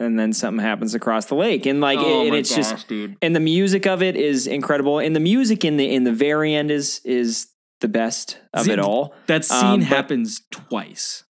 and 0.00 0.18
then 0.18 0.32
something 0.32 0.62
happens 0.64 0.94
across 0.94 1.26
the 1.26 1.34
lake, 1.36 1.66
and 1.66 1.80
like 1.80 1.98
oh 2.00 2.26
and 2.26 2.34
it's 2.34 2.50
gosh, 2.50 2.70
just 2.70 2.88
dude. 2.88 3.16
and 3.22 3.34
the 3.36 3.40
music 3.40 3.86
of 3.86 4.02
it 4.02 4.16
is 4.16 4.46
incredible, 4.46 4.98
and 4.98 5.14
the 5.14 5.20
music 5.20 5.64
in 5.64 5.76
the 5.76 5.88
in 5.92 6.04
the 6.04 6.12
very 6.12 6.54
end 6.54 6.70
is 6.70 7.00
is 7.04 7.48
the 7.80 7.88
best 7.88 8.38
of 8.54 8.64
See, 8.66 8.72
it 8.72 8.78
all. 8.78 9.14
That 9.26 9.44
scene 9.44 9.58
Um, 9.64 9.78
but- 9.80 9.88
happens 9.88 10.40
twice. 10.50 11.24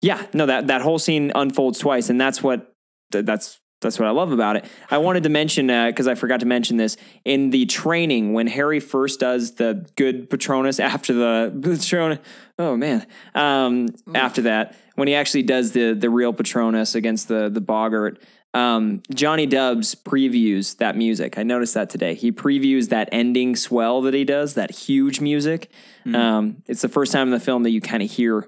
Yeah, 0.00 0.26
no 0.34 0.46
that 0.46 0.66
that 0.66 0.82
whole 0.82 0.98
scene 0.98 1.30
unfolds 1.34 1.78
twice, 1.78 2.10
and 2.10 2.20
that's 2.20 2.42
what 2.42 2.74
that's 3.10 3.60
that's 3.80 3.98
what 3.98 4.06
I 4.08 4.12
love 4.12 4.30
about 4.32 4.56
it. 4.56 4.64
I 4.90 4.98
wanted 4.98 5.22
to 5.24 5.28
mention 5.28 5.66
because 5.68 6.06
I 6.08 6.14
forgot 6.14 6.40
to 6.40 6.46
mention 6.46 6.76
this 6.76 6.96
in 7.24 7.50
the 7.50 7.66
training 7.66 8.32
when 8.32 8.46
Harry 8.46 8.78
first 8.80 9.20
does 9.20 9.54
the 9.56 9.86
good 9.96 10.28
Patronus 10.30 10.78
after 10.92 11.12
the 11.12 11.52
Patronus. 11.62 12.18
Oh 12.62 12.76
man, 12.76 13.04
um, 13.34 13.88
after 14.14 14.42
that 14.42 14.76
when 14.94 15.08
he 15.08 15.14
actually 15.14 15.42
does 15.42 15.72
the 15.72 15.94
the 15.94 16.08
real 16.08 16.32
Patronus 16.32 16.94
against 16.94 17.28
the 17.28 17.48
the 17.48 17.60
Boggart. 17.60 18.22
Um, 18.54 19.02
Johnny 19.12 19.46
Dubs 19.46 19.94
previews 19.94 20.76
that 20.76 20.94
music. 20.94 21.38
I 21.38 21.42
noticed 21.42 21.72
that 21.74 21.88
today. 21.88 22.14
He 22.14 22.30
previews 22.30 22.90
that 22.90 23.08
ending 23.10 23.56
swell 23.56 24.02
that 24.02 24.12
he 24.12 24.24
does, 24.24 24.54
that 24.54 24.70
huge 24.70 25.20
music. 25.20 25.70
Mhm. 26.06 26.14
Um, 26.14 26.56
it's 26.68 26.82
the 26.82 26.88
first 26.90 27.12
time 27.12 27.28
in 27.28 27.32
the 27.32 27.40
film 27.40 27.62
that 27.62 27.70
you 27.70 27.80
kind 27.80 28.02
of 28.02 28.10
hear 28.10 28.46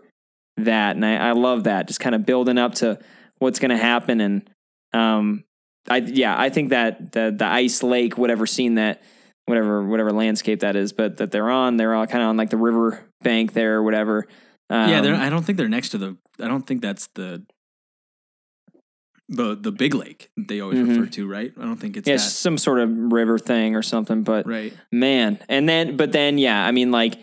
that, 0.59 0.95
and 0.95 1.05
I, 1.05 1.29
I 1.29 1.33
love 1.33 1.65
that. 1.65 1.89
Just 1.89 2.01
kind 2.01 2.15
of 2.15 2.27
building 2.27 2.59
up 2.59 2.75
to 2.77 2.99
what's 3.39 3.59
going 3.59 3.71
to 3.71 3.79
happen, 3.79 4.21
and 4.21 4.51
um, 4.93 5.45
I 5.89 5.97
yeah, 5.97 6.39
I 6.39 6.51
think 6.51 6.69
that 6.71 7.13
the 7.13 7.35
the 7.37 7.47
ice 7.47 7.83
lake, 7.83 8.19
whatever 8.19 8.47
scene 8.47 8.75
that, 8.75 9.03
whatever 9.47 9.85
whatever 9.85 10.13
landscape 10.13 10.61
that 10.61 10.77
is, 10.77 10.93
but 10.93 11.17
that 11.19 11.31
they're 11.31 11.51
on, 11.51 11.77
they're 11.77 11.95
all 11.95 12.07
kind 12.07 12.23
of 12.23 12.29
on 12.31 12.37
like 12.37 12.51
the 12.51 12.57
river 12.57 13.05
bank 13.23 13.53
there, 13.53 13.77
or 13.77 13.83
whatever. 13.83 14.27
Um, 14.71 14.89
yeah, 14.91 15.01
they're, 15.01 15.15
I 15.15 15.29
don't 15.29 15.43
think 15.45 15.59
they're 15.59 15.69
next 15.69 15.91
to 15.91 15.99
the. 15.99 16.17
I 16.41 16.49
don't 16.49 16.67
think 16.67 16.81
that's 16.83 17.09
the 17.15 17.45
the 19.29 19.55
the 19.55 19.73
big 19.73 19.95
lake 19.95 20.31
they 20.37 20.61
always 20.61 20.79
Mhm. 20.79 20.89
refer 20.99 21.07
to, 21.07 21.27
right? 21.27 21.53
I 21.59 21.63
don't 21.63 21.77
think 21.79 21.97
it's 21.97 22.07
yeah, 22.07 22.17
that. 22.17 22.21
some 22.21 22.59
sort 22.59 22.79
of 22.81 22.91
river 23.13 23.39
thing 23.39 23.75
or 23.75 23.83
something, 23.83 24.23
but 24.23 24.47
Right. 24.47 24.75
man, 24.93 25.39
and 25.49 25.69
then 25.69 25.97
but 25.97 26.13
then 26.13 26.37
yeah, 26.39 26.65
I 26.67 26.73
mean 26.73 26.91
like 26.91 27.15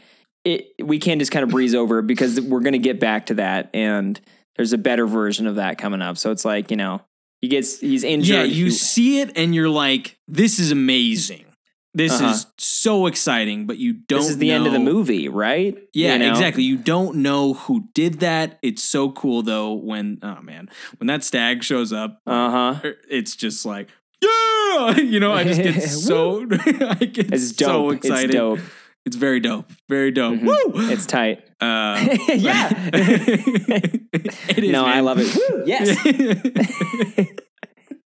it, 0.43 0.71
we 0.83 0.97
can't 0.97 1.19
just 1.19 1.31
kind 1.31 1.43
of 1.43 1.49
breeze 1.49 1.75
over 1.75 2.01
because 2.01 2.41
we're 2.41 2.61
going 2.61 2.73
to 2.73 2.79
get 2.79 2.99
back 2.99 3.27
to 3.27 3.35
that, 3.35 3.69
and 3.75 4.19
there's 4.55 4.73
a 4.73 4.77
better 4.79 5.05
version 5.05 5.45
of 5.45 5.55
that 5.55 5.77
coming 5.77 6.01
up. 6.01 6.17
So 6.17 6.31
it's 6.31 6.43
like 6.43 6.71
you 6.71 6.77
know 6.77 7.01
he 7.41 7.47
gets 7.47 7.79
he's 7.79 8.03
injured. 8.03 8.35
Yeah, 8.35 8.43
you 8.43 8.65
He- 8.65 8.71
see 8.71 9.19
it 9.21 9.31
and 9.37 9.53
you're 9.53 9.69
like, 9.69 10.17
"This 10.27 10.57
is 10.59 10.71
amazing. 10.71 11.45
This 11.93 12.13
Uh-huh. 12.13 12.31
is 12.31 12.47
so 12.57 13.05
exciting." 13.07 13.65
But 13.67 13.77
you 13.77 13.93
don't. 13.93 14.19
this 14.21 14.29
is 14.29 14.37
the 14.37 14.51
end 14.51 14.65
of 14.67 14.73
the 14.73 14.79
movie, 14.79 15.27
right? 15.29 15.77
Yeah, 15.93 16.13
You 16.13 16.19
know? 16.19 16.29
exactly. 16.29 16.63
You 16.63 16.77
don't 16.77 17.17
know 17.17 17.53
who 17.53 17.87
did 17.93 18.19
that. 18.21 18.59
It's 18.61 18.83
so 18.83 19.11
cool 19.11 19.41
though 19.43 19.73
when 19.73 20.19
oh 20.23 20.41
man, 20.41 20.69
when 20.99 21.07
that 21.07 21.23
stag 21.23 21.63
shows 21.63 21.91
up, 21.91 22.21
Uh 22.25 22.49
huh. 22.51 22.91
it's 23.09 23.35
just 23.35 23.65
like 23.65 23.89
yeah, 24.23 24.97
you 24.97 25.19
know. 25.19 25.33
I 25.33 25.43
just 25.43 25.61
get 25.61 25.81
so 26.07 26.41
I 26.51 27.05
get 27.05 27.33
It's 27.33 27.55
so 27.57 27.89
dope. 27.91 27.95
excited. 27.95 28.29
It's 28.31 28.35
dope. 28.35 28.59
It's 29.03 29.15
very 29.15 29.39
dope. 29.39 29.65
Very 29.89 30.11
dope. 30.11 30.35
Mhm. 30.39 30.43
Woo! 30.45 30.91
It's 30.91 31.07
tight. 31.07 31.39
Uh, 31.59 31.97
Yeah. 32.35 32.69
it 32.93 34.63
is. 34.63 34.71
no, 34.71 34.85
I 34.85 34.99
love 34.99 35.17
it. 35.19 35.35
Woo, 35.35 35.63
yes. 35.65 35.97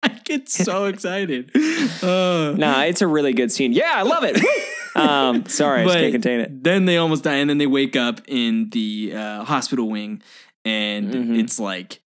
I 0.06 0.20
get 0.24 0.50
so 0.50 0.86
excited. 0.86 1.52
Uh, 2.02 2.54
nah, 2.58 2.82
it's 2.84 3.02
a 3.02 3.08
really 3.08 3.34
good 3.34 3.52
scene. 3.52 3.72
Yeah, 3.72 3.92
I 3.94 4.02
love 4.04 4.24
it. 4.24 4.38
Um, 4.96 5.46
sorry, 5.46 5.82
I 5.82 5.86
just 5.86 5.98
can't 5.98 6.12
contain 6.14 6.40
it. 6.40 6.64
Then 6.64 6.86
they 6.86 6.98
almost 6.98 7.24
die, 7.24 7.36
and 7.36 7.50
then 7.50 7.58
they 7.58 7.68
wake 7.68 7.96
up 7.96 8.22
in 8.28 8.70
the 8.72 9.14
uh, 9.16 9.44
hospital 9.44 9.90
wing, 9.90 10.22
and 10.64 11.14
Mhm. 11.14 11.40
it's 11.40 11.60
like 11.60 12.02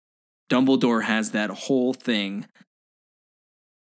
Dumbledore 0.50 1.04
has 1.04 1.30
that 1.32 1.50
whole 1.50 1.92
thing 1.94 2.46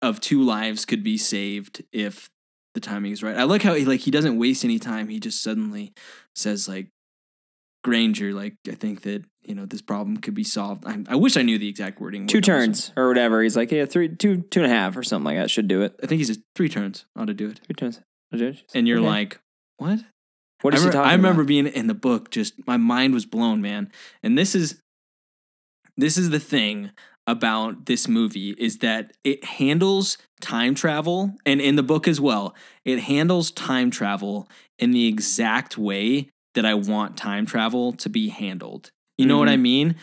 of 0.01 0.19
two 0.19 0.41
lives 0.41 0.85
could 0.85 1.03
be 1.03 1.17
saved 1.17 1.83
if 1.91 2.29
the 2.73 2.79
timing 2.81 3.11
is 3.11 3.23
right. 3.23 3.37
I 3.37 3.43
like 3.43 3.61
how 3.63 3.73
he 3.73 3.85
like 3.85 4.01
he 4.01 4.11
doesn't 4.11 4.37
waste 4.37 4.63
any 4.65 4.79
time. 4.79 5.07
He 5.07 5.19
just 5.19 5.41
suddenly 5.41 5.93
says 6.35 6.67
like 6.67 6.87
Granger, 7.85 8.33
like 8.33 8.55
I 8.67 8.71
think 8.73 9.03
that 9.03 9.23
you 9.43 9.53
know 9.53 9.67
this 9.67 9.83
problem 9.83 10.17
could 10.17 10.33
be 10.33 10.43
solved. 10.43 10.85
I, 10.87 11.03
I 11.07 11.15
wish 11.15 11.37
I 11.37 11.43
knew 11.43 11.59
the 11.59 11.69
exact 11.69 12.01
wording. 12.01 12.25
Two 12.25 12.41
turns 12.41 12.91
or 12.97 13.07
whatever. 13.07 13.43
He's 13.43 13.55
like, 13.55 13.71
yeah, 13.71 13.85
three, 13.85 14.09
two, 14.09 14.41
two 14.41 14.63
and 14.63 14.71
a 14.71 14.75
half 14.75 14.97
or 14.97 15.03
something 15.03 15.25
like 15.25 15.37
that 15.37 15.51
should 15.51 15.67
do 15.67 15.83
it. 15.83 15.95
I 16.01 16.07
think 16.07 16.17
he 16.17 16.25
says 16.25 16.39
three 16.55 16.67
turns 16.67 17.05
ought 17.15 17.27
to 17.27 17.35
do 17.35 17.47
it, 17.49 17.59
Three 17.67 17.75
turns. 17.75 18.01
Should 18.33 18.39
do 18.39 18.47
it. 18.47 18.63
and 18.73 18.87
you're 18.87 18.97
Okay. 18.97 19.07
like, 19.07 19.39
what? 19.77 19.99
what 20.63 20.73
I 20.73 20.77
is 20.77 20.81
he 20.83 20.87
remember, 20.87 20.91
talking 20.93 21.09
I 21.11 21.13
remember 21.13 21.41
about? 21.43 21.47
being 21.47 21.67
in 21.67 21.85
the 21.85 21.93
book, 21.93 22.31
just 22.31 22.55
my 22.65 22.77
mind 22.77 23.13
was 23.13 23.27
blown, 23.27 23.61
man. 23.61 23.91
And 24.23 24.35
this 24.35 24.55
is 24.55 24.81
this 25.95 26.17
is 26.17 26.31
the 26.31 26.39
thing 26.39 26.89
about 27.27 27.85
this 27.85 28.07
movie 28.07 28.51
is 28.57 28.79
that 28.79 29.13
it 29.23 29.43
handles 29.43 30.17
time 30.41 30.75
travel 30.75 31.35
and 31.45 31.61
in 31.61 31.75
the 31.75 31.83
book 31.83 32.07
as 32.07 32.19
well. 32.19 32.55
It 32.83 32.99
handles 33.01 33.51
time 33.51 33.91
travel 33.91 34.47
in 34.79 34.91
the 34.91 35.07
exact 35.07 35.77
way 35.77 36.29
that 36.55 36.65
I 36.65 36.73
want 36.73 37.15
time 37.17 37.45
travel 37.45 37.93
to 37.93 38.09
be 38.09 38.29
handled. 38.29 38.91
You 39.17 39.25
know 39.25 39.37
what 39.37 39.47
I 39.47 39.55
mean? 39.57 39.95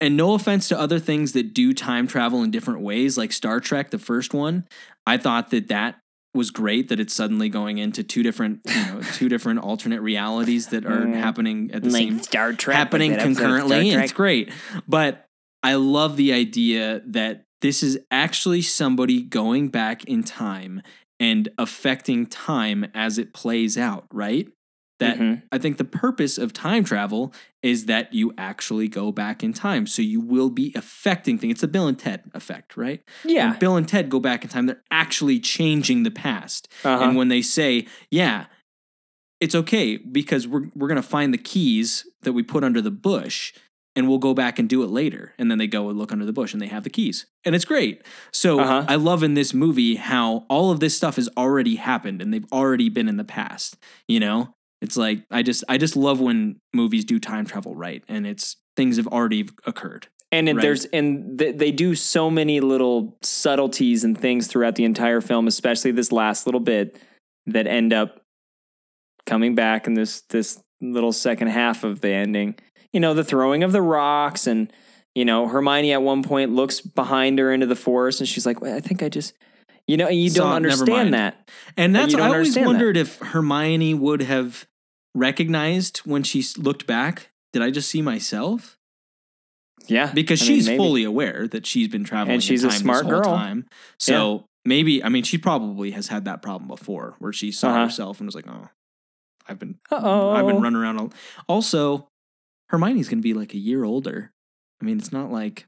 And 0.00 0.16
no 0.16 0.34
offense 0.34 0.68
to 0.68 0.78
other 0.78 0.98
things 0.98 1.32
that 1.32 1.54
do 1.54 1.72
time 1.72 2.06
travel 2.06 2.42
in 2.42 2.50
different 2.50 2.80
ways, 2.80 3.16
like 3.16 3.32
Star 3.32 3.60
Trek, 3.60 3.90
the 3.90 3.98
first 3.98 4.34
one. 4.34 4.66
I 5.06 5.16
thought 5.16 5.50
that 5.50 5.68
that 5.68 5.98
was 6.34 6.50
great 6.50 6.88
that 6.88 7.00
it's 7.00 7.14
suddenly 7.14 7.48
going 7.48 7.78
into 7.78 8.02
two 8.02 8.22
different, 8.22 8.60
you 8.66 8.74
know, 8.74 9.00
two 9.14 9.28
different 9.28 9.60
alternate 9.60 10.02
realities 10.02 10.66
that 10.68 10.84
are 10.84 11.06
Mm. 11.06 11.14
happening 11.14 11.70
at 11.72 11.82
the 11.82 11.88
like 11.90 12.02
same 12.02 12.18
Star 12.22 12.52
Trek, 12.52 12.76
happening 12.76 13.12
like 13.12 13.20
that 13.20 13.26
episode 13.26 13.30
of 13.30 13.36
Star 13.38 13.58
concurrently. 13.60 13.88
and 13.90 13.94
Trek. 13.94 14.04
It's 14.04 14.12
great. 14.12 14.52
But 14.86 15.26
I 15.62 15.74
love 15.74 16.16
the 16.16 16.32
idea 16.32 17.00
that 17.06 17.44
this 17.62 17.82
is 17.82 17.98
actually 18.10 18.60
somebody 18.62 19.22
going 19.22 19.68
back 19.68 20.04
in 20.04 20.22
time 20.24 20.82
and 21.18 21.48
affecting 21.56 22.26
time 22.26 22.84
as 22.92 23.16
it 23.16 23.32
plays 23.32 23.78
out, 23.78 24.04
right? 24.12 24.46
That 24.98 25.18
Mhm. 25.18 25.42
I 25.52 25.58
think 25.58 25.76
the 25.76 25.84
purpose 25.84 26.38
of 26.38 26.54
time 26.54 26.82
travel 26.82 27.34
is 27.62 27.84
that 27.84 28.14
you 28.14 28.32
actually 28.38 28.88
go 28.88 29.12
back 29.12 29.44
in 29.44 29.52
time. 29.52 29.86
So 29.86 30.00
you 30.00 30.20
will 30.20 30.48
be 30.48 30.72
affecting 30.74 31.36
things. 31.36 31.52
It's 31.52 31.60
the 31.60 31.68
Bill 31.68 31.86
and 31.86 31.98
Ted 31.98 32.22
effect, 32.32 32.76
right? 32.78 33.02
Yeah. 33.24 33.50
When 33.50 33.58
Bill 33.58 33.76
and 33.76 33.86
Ted 33.86 34.08
go 34.08 34.20
back 34.20 34.42
in 34.42 34.48
time, 34.48 34.64
they're 34.66 34.82
actually 34.90 35.38
changing 35.38 36.02
the 36.04 36.10
past. 36.10 36.68
Uh-huh. 36.82 37.04
And 37.04 37.16
when 37.16 37.28
they 37.28 37.42
say, 37.42 37.86
yeah, 38.10 38.46
it's 39.40 39.54
okay 39.54 39.98
because 39.98 40.48
we're 40.48 40.70
we're 40.74 40.88
gonna 40.88 41.02
find 41.02 41.34
the 41.34 41.38
keys 41.38 42.06
that 42.22 42.32
we 42.32 42.42
put 42.42 42.64
under 42.64 42.80
the 42.80 42.90
bush 42.90 43.52
and 43.94 44.08
we'll 44.08 44.18
go 44.18 44.32
back 44.34 44.58
and 44.58 44.66
do 44.68 44.82
it 44.82 44.88
later. 44.88 45.34
And 45.38 45.50
then 45.50 45.58
they 45.58 45.66
go 45.66 45.88
and 45.90 45.98
look 45.98 46.12
under 46.12 46.24
the 46.24 46.32
bush 46.32 46.52
and 46.54 46.60
they 46.62 46.66
have 46.68 46.84
the 46.84 46.90
keys. 46.90 47.26
And 47.44 47.54
it's 47.54 47.64
great. 47.66 48.02
So 48.32 48.60
Uh-huh. 48.60 48.84
I 48.88 48.96
love 48.96 49.22
in 49.22 49.34
this 49.34 49.52
movie 49.52 49.96
how 49.96 50.46
all 50.48 50.70
of 50.70 50.80
this 50.80 50.96
stuff 50.96 51.16
has 51.16 51.28
already 51.36 51.76
happened 51.76 52.22
and 52.22 52.32
they've 52.32 52.50
already 52.52 52.88
been 52.88 53.08
in 53.08 53.18
the 53.18 53.24
past. 53.24 53.76
You 54.08 54.20
know? 54.20 54.54
It's 54.86 54.96
like 54.96 55.22
I 55.30 55.42
just 55.42 55.64
I 55.68 55.78
just 55.78 55.96
love 55.96 56.20
when 56.20 56.60
movies 56.72 57.04
do 57.04 57.18
time 57.18 57.44
travel 57.44 57.74
right 57.74 58.02
and 58.08 58.26
it's 58.26 58.56
things 58.76 58.96
have 58.96 59.06
already 59.08 59.48
occurred. 59.66 60.06
And 60.32 60.48
Right. 60.48 60.60
there's 60.60 60.84
and 60.86 61.38
th- 61.38 61.56
they 61.56 61.72
do 61.72 61.94
so 61.94 62.30
many 62.30 62.60
little 62.60 63.16
subtleties 63.22 64.04
and 64.04 64.16
things 64.18 64.46
throughout 64.46 64.74
the 64.76 64.84
entire 64.84 65.20
film, 65.20 65.46
especially 65.46 65.90
this 65.92 66.12
last 66.12 66.46
little 66.46 66.60
bit 66.60 66.96
that 67.46 67.66
end 67.66 67.92
up 67.92 68.20
coming 69.26 69.54
back 69.54 69.86
in 69.86 69.94
this 69.94 70.22
this 70.30 70.60
little 70.80 71.12
second 71.12 71.48
half 71.48 71.84
of 71.84 72.00
the 72.00 72.10
ending. 72.10 72.54
You 72.92 73.00
know, 73.00 73.14
the 73.14 73.24
throwing 73.24 73.62
of 73.62 73.72
the 73.72 73.82
rocks 73.82 74.46
and 74.46 74.72
you 75.14 75.24
know, 75.24 75.48
Hermione 75.48 75.92
at 75.92 76.02
one 76.02 76.22
point 76.22 76.52
looks 76.54 76.80
behind 76.80 77.38
her 77.38 77.50
into 77.52 77.64
the 77.66 77.76
forest 77.76 78.20
and 78.20 78.28
she's 78.28 78.44
like, 78.46 78.60
well, 78.60 78.76
I 78.76 78.80
think 78.80 79.02
I 79.02 79.08
just 79.08 79.32
you 79.86 79.96
know, 79.96 80.08
and 80.08 80.20
you 80.20 80.30
Saw 80.30 80.42
don't 80.44 80.52
understand 80.56 81.14
that. 81.14 81.48
And 81.76 81.94
that's 81.94 82.12
I 82.14 82.18
always 82.18 82.34
understand 82.34 82.64
that. 82.66 82.68
wondered 82.70 82.96
if 82.96 83.18
Hermione 83.18 83.94
would 83.94 84.22
have 84.22 84.66
recognized 85.16 85.98
when 85.98 86.22
she 86.22 86.44
looked 86.58 86.86
back. 86.86 87.30
Did 87.52 87.62
I 87.62 87.70
just 87.70 87.88
see 87.90 88.02
myself? 88.02 88.76
Yeah. 89.88 90.10
Because 90.12 90.42
I 90.42 90.44
she's 90.44 90.66
maybe. 90.66 90.76
fully 90.78 91.04
aware 91.04 91.48
that 91.48 91.66
she's 91.66 91.88
been 91.88 92.04
traveling 92.04 92.34
And 92.34 92.44
she's 92.44 92.64
a 92.64 92.70
smart 92.70 93.06
girl. 93.08 93.22
time. 93.22 93.66
So 93.98 94.46
maybe 94.64 95.02
I 95.02 95.08
mean 95.08 95.22
she 95.24 95.38
probably 95.38 95.92
has 95.92 96.08
had 96.08 96.24
that 96.26 96.42
problem 96.42 96.68
before 96.68 97.14
where 97.18 97.32
she 97.32 97.50
saw 97.52 97.68
Uh-huh. 97.70 97.84
herself 97.84 98.20
and 98.20 98.26
was 98.26 98.34
like, 98.34 98.48
"Oh, 98.48 98.68
I've 99.48 99.58
been 99.58 99.78
Uh-oh. 99.90 100.30
I've 100.32 100.46
been 100.46 100.60
running 100.62 100.80
around." 100.80 100.98
All. 100.98 101.12
Also, 101.48 102.08
Hermione's 102.70 103.08
going 103.08 103.18
to 103.18 103.22
be 103.22 103.34
like 103.34 103.54
a 103.54 103.58
year 103.58 103.84
older. 103.84 104.32
I 104.82 104.84
mean, 104.84 104.98
it's 104.98 105.12
not 105.12 105.30
like 105.30 105.66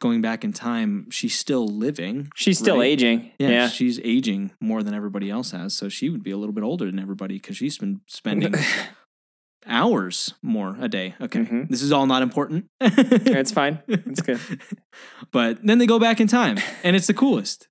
going 0.00 0.20
back 0.20 0.44
in 0.44 0.52
time. 0.52 1.08
She's 1.10 1.38
still 1.38 1.66
living. 1.66 2.28
She's 2.34 2.58
still 2.58 2.76
right? 2.78 2.86
aging. 2.86 3.30
Yeah, 3.38 3.48
Yeah. 3.48 3.68
she's 3.68 4.00
aging 4.00 4.52
more 4.60 4.82
than 4.82 4.94
everybody 4.94 5.30
else 5.30 5.52
has, 5.52 5.74
so 5.74 5.88
she 5.88 6.10
would 6.10 6.22
be 6.22 6.30
a 6.30 6.36
little 6.36 6.52
bit 6.54 6.64
older 6.64 6.86
than 6.86 6.98
everybody 6.98 7.34
because 7.34 7.56
she's 7.56 7.78
been 7.78 8.00
spending 8.06 8.54
hours 9.66 10.34
more 10.42 10.76
a 10.80 10.88
day. 10.88 11.14
Okay, 11.20 11.40
Mhm. 11.40 11.68
this 11.68 11.82
is 11.82 11.92
all 11.92 12.06
not 12.06 12.22
important. 12.22 12.66
it's 12.80 13.52
fine. 13.52 13.78
It's 13.88 14.20
good. 14.20 14.40
but 15.32 15.64
then 15.64 15.78
they 15.78 15.86
go 15.86 15.98
back 15.98 16.20
in 16.20 16.26
time, 16.28 16.58
and 16.82 16.94
it's 16.96 17.06
the 17.06 17.14
coolest. 17.14 17.68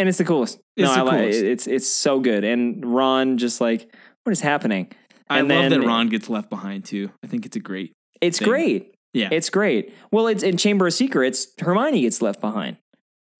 And 0.00 0.08
it's 0.08 0.18
the 0.18 0.24
coolest. 0.24 0.58
It's 0.76 0.86
no, 0.88 0.94
the 0.94 1.00
I 1.00 1.02
like 1.02 1.20
coolest. 1.20 1.40
it. 1.40 1.46
It's 1.46 1.66
it's 1.66 1.88
so 1.88 2.20
good. 2.20 2.44
And 2.44 2.84
Ron 2.84 3.36
just 3.36 3.60
like, 3.60 3.92
what 4.24 4.32
is 4.32 4.40
happening? 4.40 4.92
I 5.28 5.40
And 5.40 5.48
love 5.48 5.70
that 5.70 5.80
Ron 5.80 6.08
gets 6.08 6.28
left 6.30 6.48
behind 6.50 6.84
too. 6.84 7.10
I 7.22 7.26
think 7.26 7.44
it's 7.46 7.56
a 7.56 7.60
great. 7.60 7.92
It's 8.20 8.38
Thing. 8.38 8.48
great. 8.48 8.94
Yeah, 9.14 9.28
It's 9.32 9.50
great. 9.50 9.92
Well, 10.12 10.26
it's 10.26 10.42
in 10.42 10.56
Chamber 10.58 10.86
of 10.86 10.92
Secrets, 10.92 11.48
Hermione 11.60 12.02
gets 12.02 12.20
left 12.22 12.40
behind. 12.40 12.76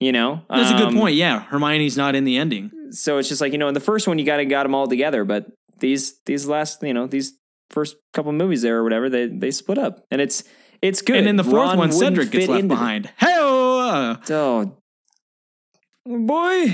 You 0.00 0.12
know? 0.12 0.42
that's 0.48 0.70
a 0.70 0.74
good 0.74 0.88
Um, 0.88 0.96
point. 0.96 1.16
Yeah, 1.16 1.40
Hermione's 1.40 1.96
not 1.96 2.14
in 2.14 2.24
the 2.24 2.36
ending. 2.36 2.70
So 2.90 3.18
it's 3.18 3.28
just 3.28 3.40
like, 3.40 3.52
you 3.52 3.58
know, 3.58 3.68
in 3.68 3.74
the 3.74 3.80
first 3.80 4.06
one 4.08 4.18
you 4.18 4.24
gotta 4.24 4.44
got 4.44 4.62
them 4.62 4.74
all 4.74 4.86
together, 4.86 5.24
but 5.24 5.46
these 5.80 6.18
these 6.24 6.46
last, 6.46 6.82
you 6.82 6.94
know, 6.94 7.06
these 7.06 7.34
first 7.70 7.96
couple 8.14 8.32
movies 8.32 8.62
there 8.62 8.78
or 8.78 8.82
whatever, 8.84 9.10
they 9.10 9.26
they 9.26 9.50
split 9.50 9.76
up. 9.78 10.04
And 10.10 10.20
it's 10.20 10.42
it's 10.80 11.02
good. 11.02 11.16
And 11.16 11.26
then 11.26 11.36
the 11.36 11.44
fourth 11.44 11.54
Ron 11.70 11.78
one, 11.78 11.92
Cedric 11.92 12.30
gets 12.30 12.46
left 12.48 12.62
the- 12.62 12.68
behind. 12.68 13.10
Hey, 13.18 13.34
Oh 13.38 14.16
boy. 16.06 16.64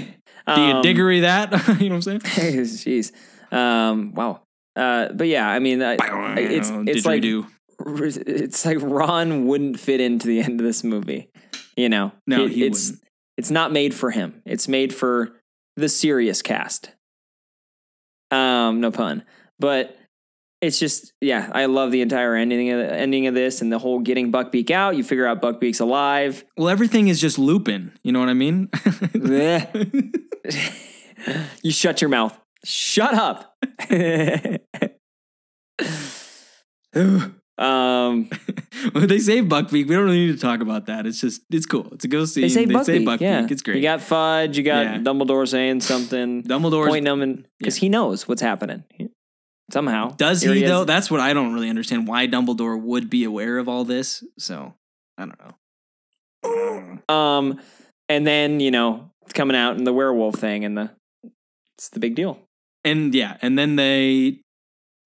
do 0.54 0.60
you 0.60 0.72
Um, 0.76 0.82
diggery 0.82 1.22
that? 1.22 1.50
you 1.80 1.88
know 1.88 1.96
what 1.96 2.06
I'm 2.06 2.20
saying? 2.20 2.20
Jeez. 2.64 3.12
Um, 3.52 4.12
wow. 4.14 4.42
Uh, 4.76 5.08
but 5.12 5.26
yeah, 5.28 5.48
I 5.48 5.58
mean, 5.60 5.82
I, 5.82 5.96
it's 6.38 6.70
it's 6.86 7.06
like. 7.06 7.22
It's 7.86 8.64
like 8.64 8.78
Ron 8.80 9.46
wouldn't 9.46 9.78
fit 9.78 10.00
into 10.00 10.26
the 10.26 10.40
end 10.40 10.60
of 10.60 10.66
this 10.66 10.82
movie. 10.84 11.30
You 11.76 11.88
know, 11.88 12.12
No, 12.26 12.44
It- 12.44 12.52
he 12.52 12.64
it's 12.66 12.90
wouldn't. 12.90 13.04
it's 13.36 13.50
not 13.50 13.72
made 13.72 13.94
for 13.94 14.10
him. 14.10 14.42
It's 14.46 14.68
made 14.68 14.94
for 14.94 15.40
the 15.76 15.88
serious 15.88 16.40
cast. 16.42 16.90
Um, 18.30 18.80
no 18.80 18.90
pun, 18.90 19.24
but 19.58 19.96
it's 20.60 20.78
just 20.78 21.12
yeah, 21.20 21.50
I 21.52 21.66
love 21.66 21.90
the 21.92 22.00
entire 22.00 22.34
ending 22.34 22.70
of 22.70 22.78
the 22.78 22.92
ending 22.94 23.26
of 23.26 23.34
this 23.34 23.60
and 23.60 23.70
the 23.72 23.78
whole 23.78 23.98
getting 24.00 24.32
Buckbeak 24.32 24.70
out. 24.70 24.96
You 24.96 25.04
figure 25.04 25.26
out 25.26 25.42
Buckbeak's 25.42 25.80
alive. 25.80 26.44
Well, 26.56 26.68
everything 26.70 27.08
is 27.08 27.20
just 27.20 27.38
looping. 27.38 27.92
You 28.02 28.12
know 28.12 28.20
what 28.20 28.28
I 28.28 28.34
mean? 28.34 28.70
You 31.62 31.70
shut 31.70 32.02
your 32.02 32.10
mouth. 32.10 32.38
Shut 32.66 33.14
up. 33.14 33.56
um, 37.58 38.28
they 38.94 39.18
say 39.18 39.40
Buckbeak. 39.42 39.72
We 39.72 39.94
don't 39.94 40.04
really 40.04 40.26
need 40.26 40.32
to 40.32 40.40
talk 40.40 40.60
about 40.60 40.86
that. 40.86 41.06
It's 41.06 41.20
just 41.20 41.42
it's 41.50 41.66
cool. 41.66 41.88
It's 41.92 42.04
a 42.04 42.08
good 42.08 42.28
scene. 42.28 42.42
they 42.42 42.48
say 42.48 42.66
Buckbeak. 42.66 43.04
Buckbeak. 43.04 43.20
yeah. 43.20 43.46
It's 43.48 43.62
great. 43.62 43.76
You 43.76 43.82
got 43.82 44.00
Fudge. 44.00 44.56
You 44.56 44.64
got 44.64 44.84
Yeah. 44.84 44.98
Dumbledore 44.98 45.46
saying 45.46 45.80
something. 45.80 46.42
Dumbledore 46.44 46.88
pointing 46.88 47.22
in 47.22 47.46
because 47.58 47.76
he 47.76 47.88
knows 47.88 48.26
what's 48.26 48.42
happening 48.42 48.84
somehow. 49.70 50.10
Does 50.16 50.42
Here 50.42 50.54
he, 50.54 50.64
though? 50.64 50.84
That's 50.84 51.10
what 51.10 51.20
I 51.20 51.32
don't 51.32 51.54
really 51.54 51.70
understand. 51.70 52.08
Why 52.08 52.26
Dumbledore 52.26 52.80
would 52.80 53.08
be 53.08 53.24
aware 53.24 53.58
of 53.58 53.68
all 53.68 53.84
this? 53.84 54.24
So 54.38 54.74
I 55.16 55.26
don't 55.26 55.38
know. 55.40 57.14
Um, 57.14 57.60
and 58.08 58.26
then 58.26 58.60
you 58.60 58.70
know 58.70 59.10
it's 59.22 59.32
coming 59.32 59.56
out 59.56 59.76
and 59.76 59.86
the 59.86 59.92
werewolf 59.92 60.34
thing 60.36 60.64
and 60.64 60.76
the 60.76 60.90
it's 61.78 61.88
the 61.90 62.00
big 62.00 62.14
deal. 62.14 62.38
And 62.84 63.14
yeah, 63.14 63.36
and 63.40 63.58
then 63.58 63.76
they 63.76 64.40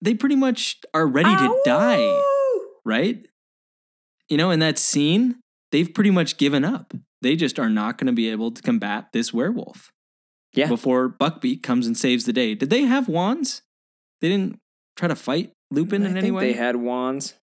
they 0.01 0.15
pretty 0.15 0.37
much 0.37 0.79
are 0.95 1.07
ready 1.07 1.35
to 1.35 1.61
die, 1.65 2.23
right? 2.89 3.25
You 4.29 4.37
know, 4.37 4.51
in 4.51 4.59
that 4.61 4.79
scene, 4.79 5.37
they've 5.71 5.93
pretty 5.93 6.11
much 6.11 6.37
given 6.39 6.65
up. 6.65 6.93
They 7.23 7.37
just 7.37 7.59
are 7.59 7.69
not 7.71 7.99
going 7.99 8.07
to 8.09 8.13
be 8.13 8.29
able 8.31 8.51
to 8.53 8.63
combat 8.63 9.09
this 9.13 9.33
werewolf. 9.33 9.91
Yeah. 10.55 10.69
Before 10.69 11.09
Buckbeak 11.09 11.63
comes 11.63 11.87
and 11.87 11.97
saves 11.97 12.25
the 12.25 12.33
day. 12.33 12.55
Did 12.55 12.71
they 12.71 12.83
have 12.83 13.07
wands? 13.09 13.63
They 14.21 14.29
didn't 14.29 14.59
try 14.97 15.09
to 15.09 15.15
fight 15.17 15.53
Lupin 15.71 16.07
I 16.07 16.11
in 16.11 16.17
any 16.17 16.31
way. 16.31 16.53
they 16.53 16.59
had 16.59 16.77
wands, 16.77 17.35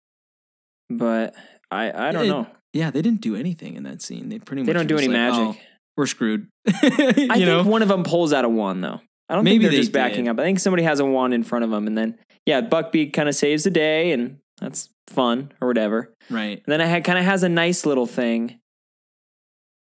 but 0.90 1.36
I 1.72 1.92
I 2.10 2.12
don't 2.12 2.26
It- 2.26 2.30
know. 2.30 2.48
yeah, 2.74 2.90
they 2.92 3.02
didn't 3.02 3.22
do 3.22 3.36
anything 3.36 3.76
in 3.76 3.84
that 3.84 4.02
scene. 4.02 4.30
They 4.30 4.40
pretty 4.40 4.64
much 4.64 4.68
They 4.68 4.74
don't 4.74 4.88
do 4.88 4.98
any 4.98 5.08
like, 5.08 5.14
magic. 5.14 5.40
"Oh, 5.40 5.58
we're 5.98 6.08
screwed. 6.08 6.48
you 6.84 7.28
I 7.30 7.38
know, 7.40 7.60
think 7.62 7.72
one 7.72 7.82
of 7.82 7.88
them 7.88 8.04
pulls 8.04 8.34
out 8.34 8.44
a 8.46 8.50
wand 8.50 8.84
though. 8.84 9.00
I 9.30 9.36
don't 9.36 9.44
Maybe 9.44 9.54
think 9.56 9.62
they're 9.64 9.72
they 9.72 9.78
just 9.78 9.92
backing 9.92 10.26
did. 10.26 10.32
up. 10.32 10.40
I 10.40 10.44
think 10.44 10.60
somebody 10.60 10.84
has 10.84 11.00
a 11.00 11.06
wand 11.06 11.34
in 11.34 11.44
front 11.44 11.64
of 11.66 11.72
them, 11.72 11.88
and 11.88 11.98
then 11.98 12.18
yeah, 12.46 12.62
Buckbeak 12.62 13.14
kind 13.14 13.28
of 13.30 13.36
saves 13.36 13.64
the 13.64 13.72
day, 13.72 14.12
and 14.12 14.40
that's 14.66 14.90
fun 15.08 15.52
or 15.62 15.68
whatever. 15.68 16.14
right? 16.30 16.62
And 16.66 16.66
then 16.68 16.82
it 16.82 17.04
kind 17.04 17.18
of 17.20 17.26
has 17.26 17.44
a 17.44 17.50
nice 17.50 17.86
little 17.86 18.06
thing. 18.08 18.60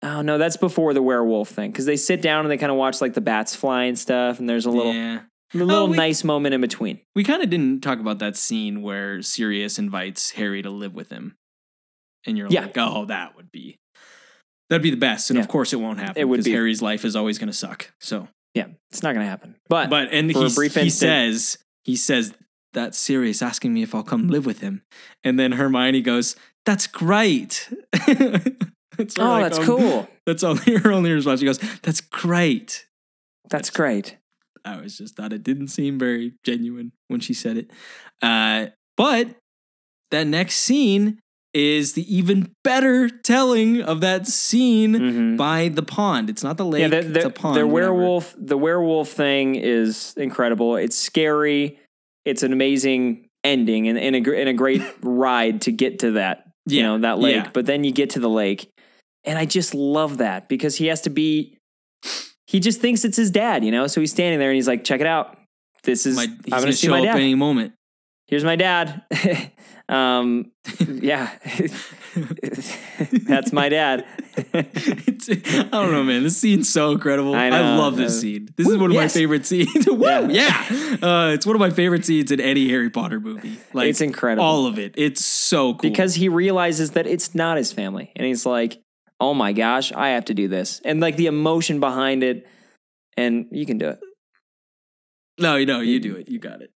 Oh 0.03 0.21
no, 0.21 0.37
that's 0.37 0.57
before 0.57 0.93
the 0.93 1.01
werewolf 1.01 1.49
thing 1.49 1.71
because 1.71 1.85
they 1.85 1.95
sit 1.95 2.21
down 2.21 2.41
and 2.45 2.51
they 2.51 2.57
kind 2.57 2.71
of 2.71 2.77
watch 2.77 3.01
like 3.01 3.13
the 3.13 3.21
bats 3.21 3.55
fly 3.55 3.85
and 3.85 3.97
stuff, 3.97 4.39
and 4.39 4.47
there's 4.47 4.65
a 4.65 4.69
little 4.71 4.93
yeah. 4.93 5.21
a 5.53 5.57
little 5.57 5.85
oh, 5.85 5.85
we- 5.89 5.97
nice 5.97 6.23
moment 6.23 6.53
in 6.53 6.61
between. 6.61 6.99
We 7.15 7.23
kind 7.23 7.41
of 7.41 7.49
didn't 7.49 7.81
talk 7.81 7.99
about 7.99 8.19
that 8.19 8.35
scene 8.35 8.81
where 8.83 9.21
Sirius 9.21 9.79
invites 9.79 10.31
Harry 10.31 10.61
to 10.61 10.69
live 10.69 10.93
with 10.93 11.09
him, 11.09 11.35
and 12.27 12.37
you're 12.37 12.47
Yeah. 12.49 12.61
like, 12.63 12.77
"Oh, 12.77 13.05
that 13.05 13.35
would 13.35 13.51
be 13.51 13.77
that'd 14.69 14.83
be 14.83 14.91
the 14.91 14.97
best." 14.97 15.29
And 15.31 15.37
Yeah. 15.37 15.43
of 15.43 15.47
course, 15.49 15.73
it 15.73 15.77
won't 15.77 15.99
happen. 15.99 16.21
It 16.21 16.25
would 16.25 16.37
because 16.37 16.45
be. 16.45 16.51
Harry's 16.51 16.81
life 16.83 17.03
is 17.03 17.15
always 17.15 17.39
going 17.39 17.47
to 17.49 17.53
suck. 17.53 17.91
So, 17.99 18.27
Yeah, 18.53 18.67
it's 18.91 19.01
not 19.01 19.13
gonna 19.15 19.25
happen. 19.25 19.55
But, 19.69 19.89
but 19.89 20.09
and 20.11 20.29
he, 20.29 20.37
he 20.37 20.43
instant- 20.45 20.91
says 20.91 21.57
he 21.83 21.95
says 21.95 22.33
that 22.75 22.93
serious 22.95 23.41
asking 23.41 23.73
me 23.73 23.81
if 23.83 23.93
I'll 23.95 24.03
come 24.03 24.27
live 24.27 24.45
with 24.45 24.61
him, 24.61 24.83
and 25.23 25.39
then 25.39 25.53
Hermione 25.53 26.01
goes, 26.01 26.35
"That's 26.65 26.87
great." 26.87 27.69
It's 28.97 29.15
oh, 29.19 29.39
that's 29.41 29.59
um, 29.59 29.65
cool. 29.65 30.07
That's 30.25 30.41
only 30.43 30.77
her 30.77 30.91
only 30.91 31.11
response. 31.11 31.41
She 31.41 31.45
goes, 31.45 31.59
"That's 31.81 31.99
great." 32.01 32.87
That's 33.49 33.69
great. 33.69 34.17
I 34.63 34.79
was 34.81 34.97
just 34.97 35.15
thought 35.15 35.33
it 35.33 35.43
didn't 35.43 35.67
seem 35.67 35.99
very 35.99 36.33
genuine 36.43 36.93
when 37.09 37.19
she 37.19 37.33
said 37.33 37.57
it. 37.57 37.71
Uh, 38.21 38.67
but 38.97 39.35
that 40.11 40.25
next 40.25 40.55
scene 40.59 41.19
is 41.53 41.93
the 41.93 42.15
even 42.15 42.53
better 42.63 43.07
telling 43.09 43.81
of 43.81 44.01
that 44.01 44.27
scene 44.27 44.93
Mhm. 44.93 45.37
by 45.37 45.67
the 45.69 45.83
pond. 45.83 46.29
It's 46.29 46.43
not 46.43 46.57
the 46.57 46.65
lake. 46.65 46.81
Yeah, 46.81 47.01
the, 47.01 47.15
it's 47.17 47.25
a 47.25 47.29
pond. 47.29 47.57
the 47.57 47.67
whatever. 47.67 47.93
werewolf, 47.93 48.33
the 48.37 48.57
werewolf 48.57 49.09
thing 49.09 49.55
is 49.55 50.13
incredible. 50.17 50.75
It's 50.77 50.97
scary. 50.97 51.79
It's 52.25 52.43
an 52.43 52.51
amazing 52.51 53.27
ending 53.43 53.87
and, 53.87 53.97
and, 53.97 54.15
a, 54.15 54.39
and 54.39 54.49
a 54.49 54.53
great 54.53 54.81
ride 55.01 55.61
to 55.61 55.71
get 55.71 55.99
to 55.99 56.11
that, 56.11 56.49
you 56.65 56.81
know, 56.83 56.97
that 56.99 57.19
lake. 57.19 57.35
yeah. 57.35 57.49
But 57.53 57.65
then 57.67 57.83
you 57.83 57.91
get 57.91 58.09
to 58.11 58.19
the 58.19 58.29
lake, 58.29 58.69
and 59.23 59.37
I 59.37 59.45
just 59.45 59.73
love 59.73 60.17
that 60.17 60.49
because 60.49 60.75
he 60.75 60.87
has 60.87 61.01
to 61.01 61.09
be. 61.09 61.57
He 62.47 62.59
just 62.59 62.79
thinks 62.81 63.03
it's 63.05 63.17
his 63.17 63.31
dad, 63.31 63.63
you 63.63 63.71
know. 63.71 63.87
So 63.87 64.01
he's 64.01 64.11
standing 64.11 64.39
there 64.39 64.49
and 64.49 64.55
he's 64.55 64.67
like, 64.67 64.83
"Check 64.83 65.01
it 65.01 65.07
out. 65.07 65.37
This 65.83 66.05
is 66.05 66.15
My, 66.15 66.23
I'm 66.23 66.29
gonna 66.29 66.61
going 66.61 66.65
to 66.71 66.73
see 66.73 66.87
show 66.87 66.91
my 66.91 66.99
up 66.99 67.05
dad. 67.05 67.15
any 67.17 67.35
moment. 67.35 67.73
Here's 68.27 68.43
my 68.43 68.55
dad." 68.55 69.03
um, 69.87 70.51
yeah, 70.79 71.29
that's 73.27 73.51
my 73.53 73.69
dad. 73.69 74.05
I 74.53 74.61
don't 75.71 75.91
know, 75.91 76.03
man. 76.03 76.23
This 76.23 76.37
scene's 76.37 76.69
so 76.71 76.91
incredible. 76.91 77.35
I, 77.35 77.47
I 77.47 77.75
love 77.77 77.95
this 77.97 78.17
Uh, 78.17 78.21
scene. 78.21 78.49
This 78.55 78.67
is 78.67 78.77
one 78.77 78.89
of 78.91 78.95
my 78.97 79.07
favorite 79.07 79.45
scenes. 79.45 79.85
Woo, 79.87 79.99
Yeah. 80.03 80.27
yeah, 80.29 80.95
Uh, 81.01 81.31
it's 81.33 81.45
one 81.45 81.55
of 81.55 81.59
my 81.59 81.69
favorite 81.69 82.05
scenes 82.05 82.31
in 82.31 82.39
any 82.39 82.67
Harry 82.69 82.89
Potter 82.89 83.19
movie. 83.19 83.59
Like 83.73 83.89
It's 83.89 84.01
incredible. 84.01 84.43
all 84.43 84.65
of 84.65 84.79
it. 84.79 84.93
It's 84.97 85.23
so 85.23 85.73
cool 85.73 85.89
because 85.89 86.15
he 86.15 86.29
realizes 86.29 86.91
that 86.91 87.05
it's 87.05 87.35
not 87.35 87.57
his 87.57 87.71
family 87.71 88.11
and 88.15 88.25
he's 88.25 88.45
like 88.45 88.81
oh 89.21 89.33
my 89.33 89.53
gosh 89.53 89.93
i 89.93 90.09
have 90.09 90.25
to 90.25 90.33
do 90.33 90.47
this 90.49 90.81
and 90.83 90.99
like 90.99 91.15
the 91.15 91.25
emotion 91.27 91.79
behind 91.79 92.21
it 92.21 92.45
and 93.15 93.45
you 93.51 93.65
can 93.65 93.77
do 93.77 93.87
it 93.87 93.99
no, 95.39 95.55
you 95.57 95.65
no, 95.65 95.79
you 95.81 95.99
do 95.99 96.15
it. 96.15 96.29
You 96.29 96.39
got 96.39 96.61
it. 96.61 96.71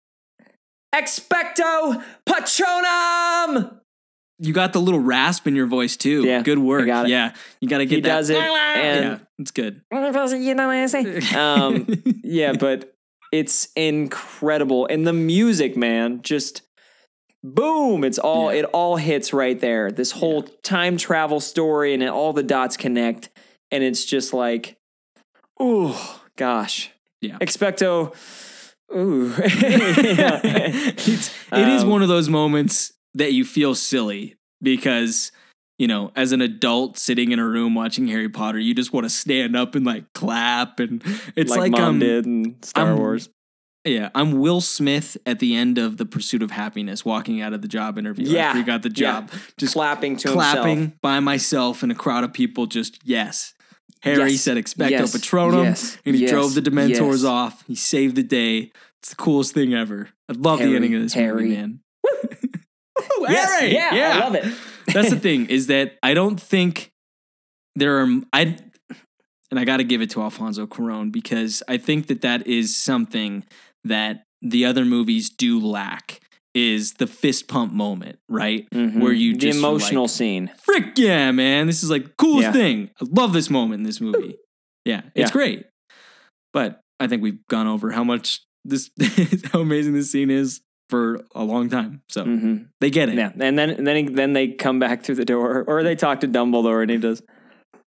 Expecto 0.93 2.03
patronum 2.27 3.75
you 4.41 4.53
got 4.53 4.71
the 4.71 4.79
little 4.79 5.01
rasp 5.01 5.47
in 5.47 5.55
your 5.55 5.67
voice 5.67 5.97
too. 5.97 6.23
Yeah, 6.25 6.41
good 6.43 6.59
work. 6.59 6.85
Got 6.85 7.07
it. 7.07 7.09
Yeah, 7.09 7.33
you 7.59 7.67
got 7.67 7.79
to 7.79 7.85
get 7.85 7.95
He 7.95 8.01
that. 8.03 8.07
does 8.07 8.29
it, 8.29 8.37
and- 8.37 9.03
yeah, 9.03 9.17
it's 9.37 9.51
good. 9.51 9.81
you 9.91 10.55
know 10.55 10.67
what 10.67 10.77
I 10.77 10.85
say? 10.85 11.19
Um, 11.37 11.85
yeah, 12.23 12.53
but 12.53 12.93
it's 13.33 13.67
incredible, 13.75 14.87
and 14.89 15.05
the 15.05 15.11
music, 15.11 15.75
man, 15.75 16.21
just 16.21 16.61
boom! 17.43 18.05
It's 18.05 18.17
all 18.17 18.53
Yeah. 18.53 18.59
it 18.59 18.65
all 18.65 18.95
hits 18.95 19.33
right 19.33 19.59
there. 19.59 19.91
This 19.91 20.11
whole 20.11 20.43
time 20.63 20.95
travel 20.95 21.41
story, 21.41 21.93
and 21.93 22.01
it, 22.01 22.07
all 22.09 22.31
the 22.31 22.41
dots 22.43 22.77
connect, 22.77 23.27
and 23.71 23.83
it's 23.83 24.05
just 24.05 24.33
like, 24.33 24.77
oh 25.59 26.21
gosh, 26.37 26.91
Yeah. 27.19 27.37
expecto. 27.39 28.15
Ooh, 28.95 29.33
it's, 29.37 31.29
it 31.51 31.67
is 31.67 31.83
Um, 31.83 31.89
one 31.89 32.01
of 32.01 32.07
those 32.07 32.29
moments 32.29 32.93
that 33.15 33.33
you 33.33 33.45
feel 33.45 33.75
silly 33.75 34.35
because 34.61 35.31
you 35.77 35.87
know 35.87 36.11
as 36.15 36.31
an 36.31 36.41
adult 36.41 36.97
sitting 36.97 37.31
in 37.31 37.39
a 37.39 37.45
room 37.45 37.73
watching 37.75 38.07
harry 38.07 38.29
potter 38.29 38.59
you 38.59 38.73
just 38.75 38.91
want 38.93 39.05
to 39.05 39.09
stand 39.09 39.55
up 39.55 39.75
and 39.75 39.85
like 39.85 40.11
clap 40.13 40.79
and 40.79 41.01
it's 41.35 41.49
like, 41.51 41.59
like, 41.59 41.71
mom 41.71 41.81
um 41.83 41.99
did 41.99 42.25
in 42.25 42.55
Star 42.61 42.87
I'm- 42.87 42.97
Wars. 42.97 43.29
yeah 43.85 44.09
i'm 44.13 44.39
will 44.39 44.59
smith 44.61 45.17
at 45.25 45.39
the 45.39 45.55
end 45.55 45.77
of 45.77 45.97
the 45.97 46.05
pursuit 46.05 46.43
of 46.43 46.51
happiness 46.51 47.05
walking 47.05 47.41
out 47.41 47.53
of 47.53 47.61
the 47.61 47.67
job 47.67 47.97
interview 47.97 48.27
Yeah. 48.27 48.47
after 48.47 48.57
he 48.59 48.63
got 48.65 48.81
the 48.83 48.89
Yeah. 48.89 48.93
job 49.21 49.31
just 49.57 49.73
clapping 49.73 50.17
to 50.17 50.31
clapping 50.33 50.77
himself. 50.77 51.01
by 51.01 51.19
myself 51.19 51.83
in 51.83 51.91
a 51.91 51.95
crowd 51.95 52.23
of 52.23 52.33
people 52.33 52.65
just 52.65 52.99
yes 53.03 53.53
harry 54.01 54.31
Yes. 54.31 54.41
said 54.41 54.57
expecto 54.57 54.89
Yes. 54.91 55.15
patronum 55.15 55.63
Yes. 55.65 55.97
and 56.05 56.15
he 56.15 56.21
Yes. 56.21 56.31
drove 56.31 56.53
the 56.55 56.61
dementors 56.61 57.23
off 57.27 57.63
he 57.67 57.75
saved 57.75 58.15
the 58.15 58.23
day 58.23 58.71
it's 58.99 59.09
the 59.09 59.15
coolest 59.15 59.53
thing 59.53 59.73
ever 59.73 60.09
i 60.29 60.33
love 60.33 60.59
Harry, 60.59 60.71
the 60.71 60.75
ending 60.77 60.95
of 60.95 61.01
this 61.01 61.13
Harry. 61.13 61.43
movie 61.43 61.55
man 61.55 61.79
Woo, 63.19 63.27
Yes, 63.29 63.59
Harry! 63.59 63.73
yeah, 63.73 64.11
I 64.15 64.19
love 64.19 64.35
it. 64.35 64.45
That's 64.93 65.09
the 65.09 65.19
thing 65.27 65.45
is 65.47 65.67
that 65.67 65.97
I 66.03 66.13
don't 66.13 66.39
think 66.39 66.91
there 67.75 67.99
are 68.01 68.07
I 68.33 68.57
and 69.51 69.59
I 69.59 69.65
got 69.65 69.77
to 69.77 69.83
give 69.83 70.01
it 70.01 70.09
to 70.11 70.21
Alfonso 70.21 70.65
Cuarón 70.67 71.11
because 71.11 71.63
I 71.67 71.77
think 71.77 72.07
that 72.07 72.21
that 72.21 72.45
is 72.47 72.75
something 72.75 73.45
that 73.83 74.23
the 74.41 74.65
other 74.65 74.85
movies 74.85 75.29
do 75.29 75.59
lack 75.59 76.21
is 76.55 76.93
the 76.95 77.07
fist 77.07 77.47
pump 77.47 77.71
moment, 77.73 78.17
right? 78.27 78.67
Mhm. 78.73 78.99
Where 79.01 79.13
you 79.13 79.35
the 79.37 79.49
emotional 79.51 80.03
like, 80.03 80.09
scene. 80.11 80.51
frick 80.57 80.97
yeah, 80.97 81.31
man, 81.31 81.67
this 81.67 81.83
is 81.83 81.89
like 81.91 82.17
coolest 82.17 82.47
Yeah. 82.47 82.51
thing. 82.51 82.89
I 83.01 83.05
love 83.09 83.33
this 83.33 83.49
moment 83.49 83.79
in 83.79 83.83
this 83.83 84.01
movie. 84.01 84.35
Yeah, 84.85 85.01
it's 85.13 85.29
Yeah. 85.29 85.33
great. 85.33 85.65
But 86.53 86.79
I 86.99 87.07
think 87.07 87.21
we've 87.21 87.45
gone 87.47 87.67
over 87.67 87.91
how 87.91 88.03
much 88.03 88.41
this 88.65 88.89
how 89.53 89.59
amazing 89.59 89.93
this 89.93 90.11
scene 90.11 90.31
is 90.31 90.61
for 90.89 91.21
a 91.35 91.43
long 91.43 91.69
time. 91.69 92.01
So 92.09 92.23
hmm 92.23 92.55
they 92.81 92.89
get 92.89 93.09
it. 93.09 93.15
Yeah, 93.15 93.31
and 93.39 93.57
then 93.59 93.69
and 93.69 93.85
then 93.85 93.95
he, 94.07 94.13
then 94.13 94.33
they 94.33 94.47
come 94.47 94.79
back 94.79 95.03
through 95.03 95.15
the 95.15 95.25
door, 95.25 95.63
or 95.67 95.83
they 95.83 95.95
talk 95.95 96.21
to 96.21 96.27
Dumbledore, 96.27 96.81
and 96.81 96.89
he 96.89 96.97
does. 96.97 97.21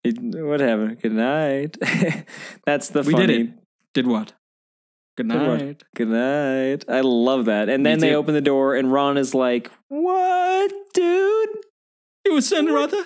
What 0.04 0.60
happened? 0.60 1.00
Good 1.00 1.12
night. 1.12 1.78
That's 2.66 2.88
the 2.90 3.02
We 3.04 3.12
funny. 3.12 3.26
did 3.26 3.40
it. 3.48 3.58
Did 3.94 4.06
what? 4.08 4.32
Good 5.16 5.26
night. 5.26 5.82
Good 5.94 6.09
night. 6.09 6.84
I 6.89 7.01
love 7.02 7.44
that. 7.47 7.68
And 7.68 7.84
then 7.84 7.98
they 7.98 8.14
open 8.14 8.34
the 8.34 8.40
door, 8.40 8.74
and 8.74 8.90
Ron 8.93 9.18
is 9.18 9.34
like, 9.34 9.70
"What, 9.89 10.72
dude? 10.94 11.48
You 12.26 12.34
was 12.34 12.48
sending 12.48 12.72
Rotha? 12.74 12.97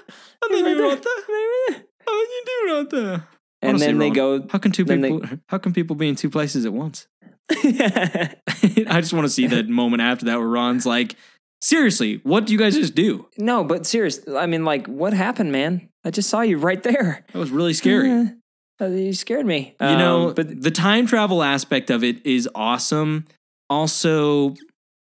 I 0.45 0.49
didn't 0.49 0.78
Rotha? 0.78 1.09
Rotha. 1.28 1.85
How 2.07 2.12
you 2.12 2.43
do 2.47 2.73
Rotha? 2.74 3.28
And 3.62 3.70
Honestly, 3.70 3.87
then 3.87 3.99
they 3.99 4.07
Ron, 4.07 4.15
go. 4.15 4.47
How 4.51 4.59
can 4.59 4.70
two 4.73 4.85
they- 4.85 4.97
people? 5.01 5.23
How 5.49 5.59
can 5.59 5.73
people 5.73 5.97
be 5.97 6.09
in 6.09 6.15
two 6.16 6.31
places 6.31 6.65
at 6.65 6.73
once? 6.73 7.09
I 7.51 9.01
just 9.01 9.12
want 9.12 9.24
to 9.24 9.28
see 9.31 9.47
the 9.47 9.65
moment 9.65 10.03
after 10.03 10.27
that 10.27 10.39
where 10.39 10.47
Ron's 10.49 10.87
like, 10.87 11.16
"Seriously, 11.61 12.20
what 12.23 12.47
do 12.47 12.53
you 12.53 12.59
guys 12.59 12.74
just 12.77 12.95
do? 12.95 13.27
no, 13.39 13.65
but 13.65 13.87
serious. 13.87 14.20
I 14.28 14.47
mean, 14.47 14.65
like, 14.65 14.87
what 14.87 15.12
happened, 15.12 15.51
man? 15.53 15.89
I 16.05 16.11
just 16.11 16.28
saw 16.31 16.43
you 16.43 16.59
right 16.59 16.83
there. 16.83 17.24
That 17.33 17.39
was 17.39 17.51
really 17.51 17.73
scary." 17.74 18.31
You 18.81 19.12
scared 19.12 19.47
me. 19.47 19.74
you 19.81 19.97
know, 19.97 20.28
Um, 20.28 20.35
but 20.35 20.62
the 20.62 20.70
time 20.70 21.07
travel 21.07 21.43
aspect 21.43 21.90
of 21.90 22.05
it 22.05 22.24
is 22.27 22.48
awesome. 22.55 23.24
Also, 23.70 24.55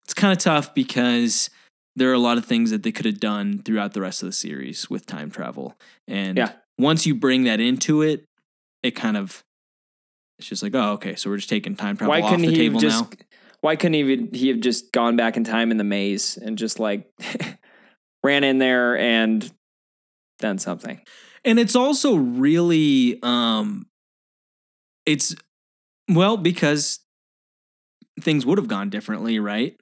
it's 0.05 0.13
kind 0.13 0.31
of 0.31 0.37
tough 0.37 0.73
because 0.73 1.49
there 1.95 2.09
are 2.09 2.13
a 2.13 2.19
lot 2.19 2.37
of 2.37 2.45
things 2.45 2.71
that 2.71 2.83
they 2.83 2.91
could 2.91 3.05
have 3.05 3.19
done 3.19 3.59
throughout 3.59 3.93
the 3.93 4.01
rest 4.01 4.21
of 4.21 4.27
the 4.27 4.33
series 4.33 4.89
with 4.89 5.05
time 5.05 5.31
travel. 5.31 5.75
And 6.07 6.37
Yeah. 6.37 6.51
once 6.77 7.05
you 7.05 7.15
bring 7.15 7.43
that 7.45 7.59
into 7.59 8.01
it, 8.01 8.25
it 8.83 8.91
kind 8.91 9.17
of 9.17 9.43
it's 10.37 10.49
just 10.49 10.61
like, 10.61 10.75
oh, 10.75 10.91
okay, 10.93 11.15
so 11.15 11.29
we're 11.29 11.37
just 11.37 11.47
taking 11.49 11.75
time 11.77 11.95
travel 11.95 12.11
why 12.11 12.21
off 12.21 12.29
couldn't 12.29 12.45
the 12.45 12.51
he 12.51 12.57
table 12.57 12.79
just? 12.81 13.03
now. 13.03 13.09
Why 13.61 13.77
couldn't 13.77 13.93
he, 13.93 14.37
he 14.37 14.49
have 14.49 14.59
just 14.59 14.91
gone 14.91 15.15
back 15.15 15.37
in 15.37 15.43
time 15.45 15.71
in 15.71 15.77
the 15.77 15.83
maze 15.85 16.37
and 16.37 16.57
just 16.57 16.77
like 16.77 17.09
ran 18.23 18.43
in 18.43 18.57
there 18.59 18.97
and 18.97 19.49
done 20.39 20.59
something? 20.59 21.01
And 21.45 21.59
it's 21.59 21.75
also 21.75 22.15
really 22.15 23.19
um 23.23 23.85
it's 25.05 25.35
well 26.09 26.37
because 26.37 26.99
things 28.19 28.45
would 28.45 28.57
have 28.57 28.67
gone 28.67 28.89
differently, 28.89 29.39
right? 29.39 29.77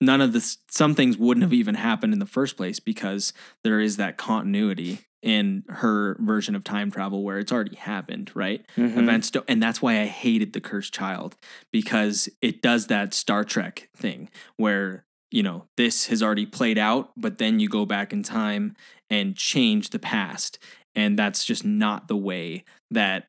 None 0.00 0.20
of 0.20 0.32
this 0.32 0.58
some 0.70 0.94
things 0.94 1.16
wouldn't 1.16 1.42
have 1.42 1.52
even 1.54 1.74
happened 1.74 2.12
in 2.12 2.18
the 2.18 2.26
first 2.26 2.56
place 2.56 2.80
because 2.80 3.32
there 3.64 3.80
is 3.80 3.96
that 3.96 4.18
continuity 4.18 5.00
in 5.22 5.64
her 5.68 6.16
version 6.20 6.54
of 6.54 6.62
time 6.62 6.90
travel 6.90 7.24
where 7.24 7.38
it's 7.38 7.50
already 7.50 7.76
happened, 7.76 8.30
right? 8.34 8.64
Mhm. 8.76 8.98
Events 8.98 9.30
don't, 9.30 9.44
and 9.48 9.62
that's 9.62 9.80
why 9.80 10.00
I 10.00 10.04
hated 10.06 10.52
the 10.52 10.60
cursed 10.60 10.92
child 10.92 11.36
because 11.72 12.28
it 12.42 12.60
does 12.62 12.88
that 12.88 13.14
Star 13.14 13.42
Trek 13.42 13.88
thing 13.96 14.28
where 14.56 15.04
you 15.30 15.42
know 15.42 15.66
this 15.76 16.06
has 16.06 16.22
already 16.22 16.46
played 16.46 16.78
out, 16.78 17.12
but 17.16 17.38
then 17.38 17.58
you 17.58 17.68
go 17.68 17.86
back 17.86 18.12
in 18.12 18.22
time 18.22 18.76
and 19.08 19.34
change 19.36 19.90
the 19.90 19.98
past, 19.98 20.58
and 20.96 21.16
that's 21.18 21.44
just 21.44 21.64
not 21.64 22.08
the 22.08 22.16
way 22.16 22.64
that 22.90 23.28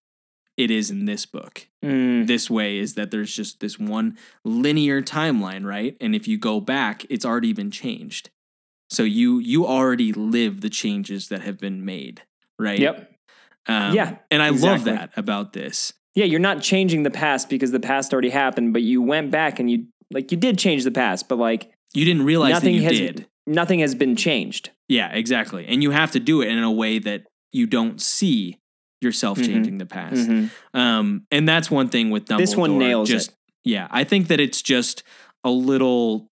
it 0.58 0.72
is 0.72 0.90
in 0.90 1.06
this 1.06 1.28
book. 1.28 1.68
Mm. 1.86 2.26
This 2.26 2.50
way 2.50 2.80
is 2.80 2.96
that 2.96 3.12
there's 3.12 3.36
just 3.36 3.60
this 3.60 3.78
one 3.78 4.18
linear 4.44 5.04
timeline, 5.04 5.64
right? 5.66 5.96
And 6.02 6.16
if 6.16 6.28
you 6.28 6.40
go 6.40 6.60
back, 6.60 7.06
it's 7.10 7.26
already 7.26 7.54
been 7.54 7.70
changed. 7.70 8.32
So 8.90 9.04
you 9.04 9.38
you 9.40 9.68
already 9.68 10.14
live 10.14 10.62
the 10.62 10.70
changes 10.70 11.28
that 11.28 11.42
have 11.42 11.60
been 11.60 11.86
made, 11.86 12.22
right? 12.58 12.80
Yep. 12.80 13.12
Um, 13.68 13.94
Yeah, 13.94 14.16
and 14.32 14.42
I 14.42 14.50
love 14.50 14.86
that 14.86 15.12
about 15.18 15.54
this. 15.54 15.94
Yeah, 16.16 16.26
you're 16.26 16.40
not 16.40 16.62
changing 16.64 17.04
the 17.04 17.12
past 17.12 17.50
because 17.50 17.70
the 17.72 17.80
past 17.82 18.12
already 18.14 18.30
happened, 18.30 18.74
but 18.74 18.82
you 18.82 19.02
went 19.04 19.30
back 19.30 19.60
and 19.60 19.70
you 19.70 19.88
like 20.10 20.32
you 20.32 20.38
did 20.38 20.58
change 20.58 20.84
the 20.86 20.92
past, 20.92 21.28
but 21.28 21.38
like 21.38 21.72
You 21.94 22.06
didn't 22.06 22.24
realize 22.24 22.54
nothing 22.54 22.78
that 22.78 22.82
you 22.82 22.88
has 22.88 22.98
did. 22.98 23.28
nothing 23.46 23.80
has 23.82 23.94
been 23.94 24.16
changed. 24.16 24.72
Yeah, 24.88 25.12
exactly. 25.12 25.68
And 25.68 25.84
you 25.84 25.92
have 25.92 26.12
to 26.12 26.20
do 26.20 26.42
it 26.42 26.48
in 26.48 26.64
a 26.64 26.72
way 26.72 26.98
that 27.00 27.27
you 27.54 27.66
don't 27.68 28.02
see 28.02 28.58
yourself 29.02 29.38
Mhm. 29.38 29.46
changing 29.46 29.78
the 29.78 29.86
past. 29.86 30.28
Mhm. 30.28 30.50
Um, 30.74 31.26
and 31.32 31.48
that's 31.48 31.70
one 31.70 31.90
thing 31.90 32.10
with 32.10 32.26
Dumbledore. 32.26 32.38
This 32.40 32.56
one 32.56 32.78
nails 32.80 33.10
just, 33.10 33.30
it. 33.30 33.36
Yeah, 33.66 33.88
I 33.92 34.04
think 34.04 34.28
that 34.28 34.40
it's 34.40 34.62
just 34.62 35.04
a 35.44 35.52
little 35.52 36.28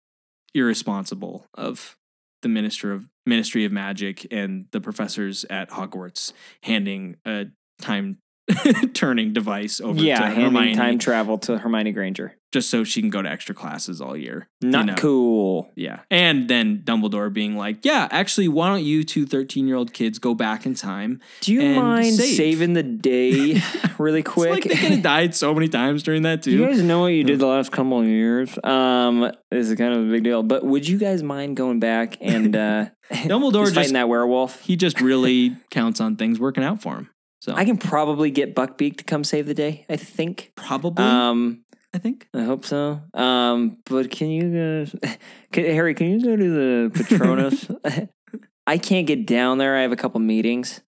irresponsible 0.56 1.46
of 1.56 1.98
the 2.42 2.50
minister 2.50 2.92
of 2.94 3.10
Ministry 3.26 3.66
of 3.66 3.72
Magic 3.72 4.28
and 4.32 4.66
the 4.72 4.82
professors 4.82 5.46
at 5.50 5.70
Hogwarts 5.72 6.34
handing 6.64 7.16
a 7.26 7.48
time 7.82 8.18
turning 8.94 9.34
device 9.34 9.80
over 9.82 10.00
Yeah, 10.02 10.20
to 10.20 10.26
handing 10.28 10.44
Hermione 10.46 10.76
time 10.76 11.00
travel 11.00 11.38
to 11.40 11.58
Hermione 11.58 11.92
Granger. 11.94 12.36
Just 12.54 12.70
so 12.70 12.84
she 12.86 13.02
can 13.02 13.10
go 13.10 13.22
to 13.22 13.30
extra 13.30 13.54
classes 13.54 14.00
all 14.00 14.16
year. 14.16 14.48
you 14.62 14.70
Not 14.70 14.86
know? 14.86 14.96
cool. 14.96 15.72
Yeah. 15.76 16.00
And 16.10 16.48
then 16.48 16.84
Dumbledore 16.86 17.34
being 17.34 17.58
like, 17.58 17.84
yeah, 17.84 18.08
actually, 18.12 18.48
why 18.48 18.70
don't 18.70 18.84
you 18.86 19.04
two 19.04 19.26
13 19.26 19.68
year 19.68 19.76
old 19.76 19.92
kids 19.92 20.20
go 20.20 20.34
back 20.34 20.66
in 20.66 20.76
time? 20.76 21.20
Do 21.42 21.52
you 21.52 21.62
And 21.62 21.76
mind 21.76 22.14
save. 22.16 22.38
saving 22.38 22.74
the 22.74 22.84
day 22.84 23.62
really 23.98 24.22
It's 24.22 24.30
quick? 24.30 24.52
like 24.52 24.64
they 24.64 24.70
could 24.76 24.92
have 24.92 25.02
died 25.02 25.36
so 25.36 25.54
many 25.54 25.68
times 25.68 26.04
during 26.04 26.22
that, 26.22 26.44
too. 26.44 26.52
you 26.52 26.66
guys 26.66 26.82
know 26.82 27.02
what 27.02 27.08
you 27.08 27.24
did 27.26 27.40
the 27.40 27.48
last 27.48 27.72
couple 27.74 28.00
of 28.00 28.06
years? 28.08 28.58
Um, 28.64 29.32
this 29.52 29.70
is 29.70 29.76
kind 29.78 29.94
of 29.94 30.08
a 30.08 30.12
big 30.12 30.24
deal. 30.24 30.44
But 30.44 30.64
would 30.64 30.88
you 30.88 30.98
guys 30.98 31.22
mind 31.24 31.58
going 31.58 31.80
back 31.80 32.18
and 32.22 32.56
uh, 32.56 32.86
Dumbledore 33.12 33.64
just 33.64 33.66
just, 33.66 33.76
fighting 33.76 33.94
that 33.94 34.08
werewolf? 34.10 34.62
he 34.62 34.76
just 34.76 35.02
really 35.02 35.56
counts 35.72 36.00
on 36.00 36.16
things 36.16 36.40
working 36.40 36.64
out 36.64 36.82
for 36.82 36.96
him. 36.96 37.10
So 37.40 37.54
I 37.54 37.66
can 37.66 37.78
probably 37.78 38.32
get 38.32 38.56
Buckbeak 38.56 38.98
to 38.98 39.04
come 39.04 39.24
save 39.26 39.48
the 39.48 39.54
day. 39.54 39.86
I 39.90 39.98
think. 39.98 40.52
probably, 40.56 41.04
Um, 41.04 41.66
I 41.94 42.00
think. 42.00 42.28
I 42.34 42.44
hope 42.44 42.66
so. 42.66 43.02
Um, 43.14 43.78
but 43.86 44.10
can 44.10 44.30
you 44.32 44.86
guys, 44.86 44.96
can, 45.52 45.66
Harry? 45.66 45.94
Can 45.94 46.08
you 46.20 46.24
go 46.24 46.36
to 46.36 46.90
the 46.90 47.04
Patronus? 47.04 47.68
I 48.68 48.78
can't 48.78 49.06
get 49.06 49.26
down 49.28 49.58
there. 49.58 49.76
I 49.78 49.82
have 49.82 49.92
a 49.92 49.96
couple 49.98 50.20
meetings. 50.20 50.82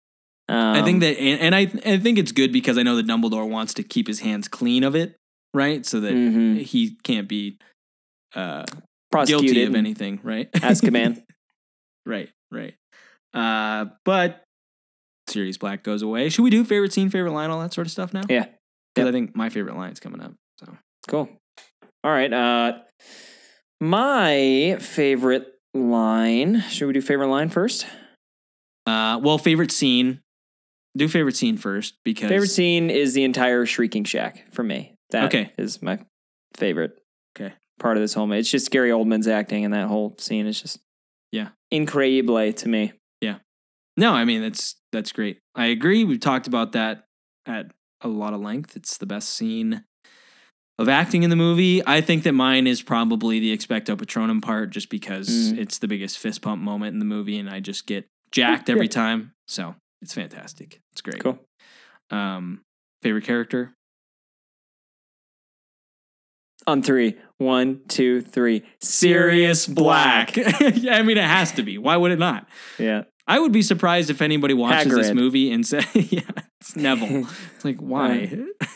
Um, 0.49 0.77
I 0.77 0.83
think 0.83 1.01
that, 1.01 1.19
and, 1.19 1.41
and 1.41 1.55
I, 1.55 1.61
I 1.91 1.99
think 1.99 2.19
it's 2.19 2.33
good 2.33 2.53
because 2.53 2.77
I 2.77 2.83
know 2.83 2.97
that 2.97 3.07
Dumbledore 3.07 3.49
wants 3.49 3.75
to 3.75 3.83
keep 3.83 4.07
his 4.07 4.21
hands 4.21 4.47
clean 4.49 4.85
of 4.85 4.95
it, 4.95 5.17
right? 5.55 5.85
So 5.87 6.01
that 6.01 6.13
Mhm. 6.13 6.61
he 6.63 6.97
can't 7.03 7.29
be 7.29 7.59
uh, 8.35 8.65
prosecuted 9.11 9.47
guilty 9.55 9.65
of 9.65 9.75
anything, 9.75 10.21
right? 10.23 10.51
Azkaban. 10.53 11.23
Right, 12.05 12.29
right. 12.51 12.75
Uh, 13.33 13.87
but 14.05 14.43
Sirius 15.29 15.57
Black 15.57 15.83
goes 15.83 16.03
away. 16.03 16.29
Should 16.29 16.43
we 16.43 16.51
do 16.51 16.65
favorite 16.65 16.93
scene, 16.93 17.09
favorite 17.09 17.33
line, 17.33 17.49
all 17.51 17.61
that 17.61 17.73
sort 17.73 17.87
of 17.87 17.91
stuff 17.91 18.13
now? 18.13 18.23
Yeah. 18.29 18.47
Because 18.95 19.07
Yep. 19.07 19.09
I 19.09 19.13
think 19.13 19.37
my 19.37 19.49
favorite 19.49 19.77
line's 19.77 20.01
coming 20.01 20.21
up. 20.21 20.35
Cool. 21.09 21.29
All 22.05 22.11
right. 22.11 22.33
Uh, 22.33 22.79
my 23.81 24.77
favorite 24.81 25.47
line. 25.75 26.61
Should 26.69 26.87
we 26.87 26.93
do 26.93 27.01
favorite 27.01 27.29
line 27.29 27.49
first? 27.49 27.87
Uh, 28.87 29.21
well, 29.23 29.39
favorite 29.39 29.73
scene. 29.73 30.21
Do 30.97 31.09
favorite 31.09 31.37
scene 31.37 31.57
first 31.57 31.95
because 32.05 32.29
Favorite 32.29 32.49
scene 32.51 32.91
is 32.91 33.15
the 33.15 33.25
entire 33.25 33.65
Shrieking 33.65 34.05
Shack 34.05 34.53
for 34.53 34.63
me. 34.63 34.95
That 35.11 35.25
Okay. 35.27 35.53
is 35.57 35.81
my 35.81 35.99
favorite 36.55 36.93
Okay. 37.35 37.55
part 37.79 37.97
of 37.97 38.03
this 38.03 38.13
whole. 38.13 38.31
It's 38.33 38.51
just 38.51 38.71
Gary 38.71 38.91
Oldman's 38.91 39.27
acting, 39.27 39.65
and 39.65 39.73
that 39.73 39.89
whole 39.89 40.15
scene 40.19 40.47
is 40.47 40.61
just 40.61 40.81
Yeah. 41.31 41.49
incredible 41.71 42.53
to 42.53 42.69
me. 42.69 42.93
Yeah. 43.23 43.39
No, 43.97 44.13
I 44.13 44.27
mean 44.27 44.43
that's 44.43 44.77
that's 44.93 45.13
great. 45.13 45.39
I 45.55 45.67
agree. 45.67 46.05
We've 46.05 46.21
talked 46.21 46.47
about 46.47 46.73
that 46.73 47.07
at 47.47 47.73
a 48.03 48.09
lot 48.09 48.35
of 48.35 48.41
length. 48.43 48.77
It's 48.77 48.99
the 48.99 49.07
best 49.07 49.31
scene 49.31 49.85
of 50.79 50.89
acting 50.89 51.23
in 51.23 51.31
the 51.31 51.37
movie. 51.37 51.83
I 51.87 52.01
think 52.01 52.23
that 52.25 52.33
mine 52.33 52.67
is 52.67 52.83
probably 52.83 53.39
the 53.41 53.57
expecto 53.57 53.97
patronum 53.97 54.43
part, 54.43 54.71
just 54.71 54.89
because 54.91 55.29
Mm. 55.53 55.59
it's 55.59 55.79
the 55.79 55.89
biggest 55.89 56.19
fist 56.19 56.43
pump 56.43 56.63
moment 56.63 56.93
in 56.95 56.99
the 56.99 57.05
movie, 57.05 57.39
and 57.39 57.49
I 57.51 57.61
just 57.61 57.87
get 57.87 58.07
jacked 58.31 58.69
every 58.71 58.89
time. 58.89 59.33
So 59.47 59.75
it's 60.01 60.15
fantastic. 60.15 60.81
It's 60.93 61.01
great. 61.03 61.21
Cool. 61.21 61.39
Um, 62.11 62.63
favorite 63.03 63.25
character? 63.25 63.75
On 66.67 66.81
three, 66.81 67.17
one, 67.39 67.81
two, 67.89 68.21
three. 68.21 68.63
Sirius 68.81 69.67
Black. 69.67 70.37
yeah, 70.77 70.95
I 70.97 71.03
mean 71.03 71.19
it 71.19 71.25
has 71.25 71.51
to 71.53 71.63
be. 71.65 71.77
Why 71.77 71.97
would 71.97 72.13
it 72.13 72.21
not? 72.21 72.49
Yeah. 72.79 73.03
I 73.27 73.39
would 73.39 73.53
be 73.53 73.63
surprised 73.63 74.11
if 74.11 74.21
anybody 74.21 74.55
watches 74.55 74.95
this 74.95 75.13
movie 75.13 75.53
and 75.53 75.67
says, 75.67 75.87
"Yeah, 75.95 76.21
it's 76.61 76.77
Neville." 76.77 77.27
It's 77.55 77.65
like 77.65 77.79
why? 77.79 78.25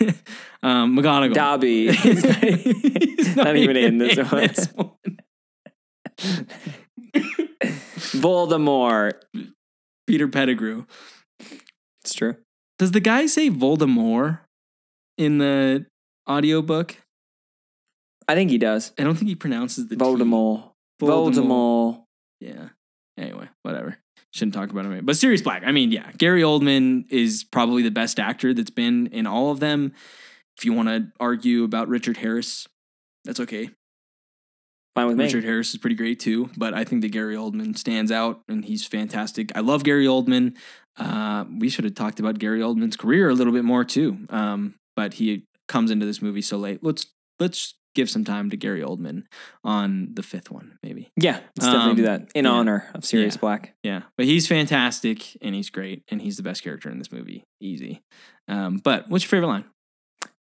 um, 0.62 0.96
McGonagall. 0.96 1.34
Dobby. 1.34 1.92
He's 1.92 2.24
not, 2.24 2.36
He's 2.44 3.36
not 3.36 3.56
even 3.56 3.76
in 3.76 3.98
this 3.98 4.16
one. 4.16 4.50
one. 4.76 4.90
Voldemort. 8.14 9.14
Peter 10.06 10.28
Pettigrew. 10.28 10.84
It's 12.04 12.14
true. 12.14 12.36
Does 12.78 12.92
the 12.92 13.00
guy 13.00 13.26
say 13.26 13.50
Voldemort 13.50 14.40
in 15.18 15.38
the 15.38 15.86
audiobook? 16.30 16.96
I 18.28 18.34
think 18.34 18.50
he 18.50 18.58
does. 18.58 18.92
I 18.98 19.02
don't 19.02 19.16
think 19.16 19.28
he 19.28 19.34
pronounces 19.34 19.88
the. 19.88 19.96
Voldemort. 19.96 20.70
Voldemort. 21.02 21.34
Voldemort. 21.34 22.04
Yeah. 22.40 22.68
Anyway, 23.18 23.48
whatever. 23.62 23.98
Shouldn't 24.36 24.52
talk 24.52 24.70
about 24.70 24.84
him. 24.84 25.04
But 25.06 25.16
Sirius 25.16 25.40
Black. 25.40 25.62
I 25.64 25.72
mean, 25.72 25.90
yeah, 25.90 26.10
Gary 26.18 26.42
Oldman 26.42 27.06
is 27.08 27.42
probably 27.42 27.82
the 27.82 27.90
best 27.90 28.20
actor 28.20 28.52
that's 28.52 28.68
been 28.68 29.06
in 29.06 29.26
all 29.26 29.50
of 29.50 29.60
them. 29.60 29.94
If 30.58 30.66
you 30.66 30.74
want 30.74 30.88
to 30.88 31.06
argue 31.18 31.64
about 31.64 31.88
Richard 31.88 32.18
Harris, 32.18 32.66
that's 33.24 33.40
okay. 33.40 33.70
Fine 34.94 35.06
with 35.06 35.16
me. 35.16 35.24
Richard 35.24 35.44
Harris 35.44 35.70
is 35.70 35.78
pretty 35.78 35.96
great 35.96 36.20
too, 36.20 36.50
but 36.58 36.74
I 36.74 36.84
think 36.84 37.00
that 37.00 37.12
Gary 37.12 37.34
Oldman 37.34 37.78
stands 37.78 38.12
out 38.12 38.42
and 38.46 38.62
he's 38.62 38.86
fantastic. 38.86 39.52
I 39.54 39.60
love 39.60 39.84
Gary 39.84 40.04
Oldman. 40.04 40.54
Uh, 40.98 41.46
we 41.58 41.70
should 41.70 41.84
have 41.84 41.94
talked 41.94 42.20
about 42.20 42.38
Gary 42.38 42.60
Oldman's 42.60 42.96
career 42.96 43.30
a 43.30 43.34
little 43.34 43.54
bit 43.54 43.64
more 43.64 43.84
too, 43.84 44.18
um, 44.28 44.74
but 44.94 45.14
he 45.14 45.46
comes 45.66 45.90
into 45.90 46.04
this 46.04 46.20
movie 46.20 46.42
so 46.42 46.58
late. 46.58 46.84
Let's 46.84 47.06
let's 47.40 47.74
give 47.96 48.08
some 48.08 48.22
time 48.24 48.50
to 48.50 48.56
Gary 48.56 48.82
Oldman 48.82 49.24
on 49.64 50.10
the 50.14 50.22
fifth 50.22 50.50
one, 50.50 50.78
maybe. 50.84 51.10
Yeah, 51.16 51.40
let's 51.58 51.66
definitely 51.66 51.90
Um, 51.90 51.96
do 51.96 52.02
that 52.04 52.30
in 52.36 52.44
yeah. 52.44 52.50
honor 52.52 52.88
of 52.94 53.04
Sirius 53.04 53.34
Yeah. 53.34 53.40
Black. 53.40 53.74
Yeah, 53.82 54.02
but 54.16 54.26
he's 54.26 54.46
fantastic 54.46 55.36
and 55.42 55.54
he's 55.54 55.70
great 55.70 56.04
and 56.08 56.22
he's 56.22 56.36
the 56.36 56.44
best 56.44 56.62
character 56.62 56.88
in 56.90 56.98
this 56.98 57.10
movie. 57.10 57.42
Easy. 57.60 58.02
Um, 58.46 58.76
but 58.78 59.08
what's 59.08 59.24
your 59.24 59.30
favorite 59.30 59.48
line? 59.48 59.64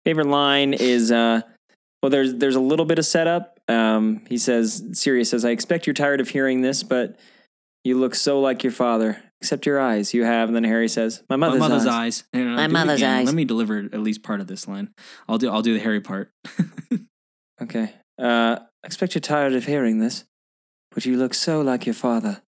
Favorite 0.06 0.28
line 0.28 0.74
is 0.76 1.12
uh 1.12 1.42
well 2.04 2.12
there's 2.12 2.36
there's 2.36 2.56
a 2.56 2.60
little 2.60 2.86
bit 2.86 3.00
of 3.00 3.06
setup. 3.06 3.60
Um 3.68 4.22
he 4.30 4.38
says 4.38 4.84
Sirius 4.94 5.32
says, 5.32 5.44
I 5.44 5.50
expect 5.50 5.88
you're 5.88 5.96
tired 5.96 6.22
of 6.22 6.30
hearing 6.30 6.62
this, 6.62 6.84
but 6.84 7.18
you 7.84 7.98
look 7.98 8.14
so 8.14 8.40
like 8.40 8.64
your 8.64 8.72
father. 8.74 9.22
Except 9.42 9.66
your 9.68 9.80
eyes 9.80 10.14
you 10.14 10.24
have. 10.24 10.48
And 10.50 10.56
then 10.56 10.64
Harry 10.64 10.88
says, 10.88 11.22
My 11.30 11.36
mother's, 11.36 11.60
My 11.60 11.68
mother's 11.68 11.86
eyes. 11.86 12.24
eyes. 12.34 12.46
My 12.46 12.68
mother's 12.68 13.04
eyes. 13.04 13.26
Let 13.26 13.36
me 13.36 13.46
deliver 13.46 13.78
at 13.80 14.00
least 14.00 14.24
part 14.24 14.40
of 14.42 14.48
this 14.48 14.68
line. 14.68 14.90
I'll 15.28 15.38
do. 15.38 15.50
I'll 15.52 15.62
do 15.62 15.74
the 15.74 15.80
Harry 15.82 16.02
part. 16.02 16.32
Okay. 17.62 17.94
Uh 18.20 18.60
I 18.84 18.88
expect 18.88 19.16
you're 19.16 19.22
tired 19.22 19.54
of 19.54 19.66
hearing 19.66 20.00
this, 20.00 20.26
but 20.92 21.06
you 21.06 21.18
look 21.18 21.34
so 21.34 21.62
like 21.62 21.86
your 21.86 21.96
father. 21.96 22.42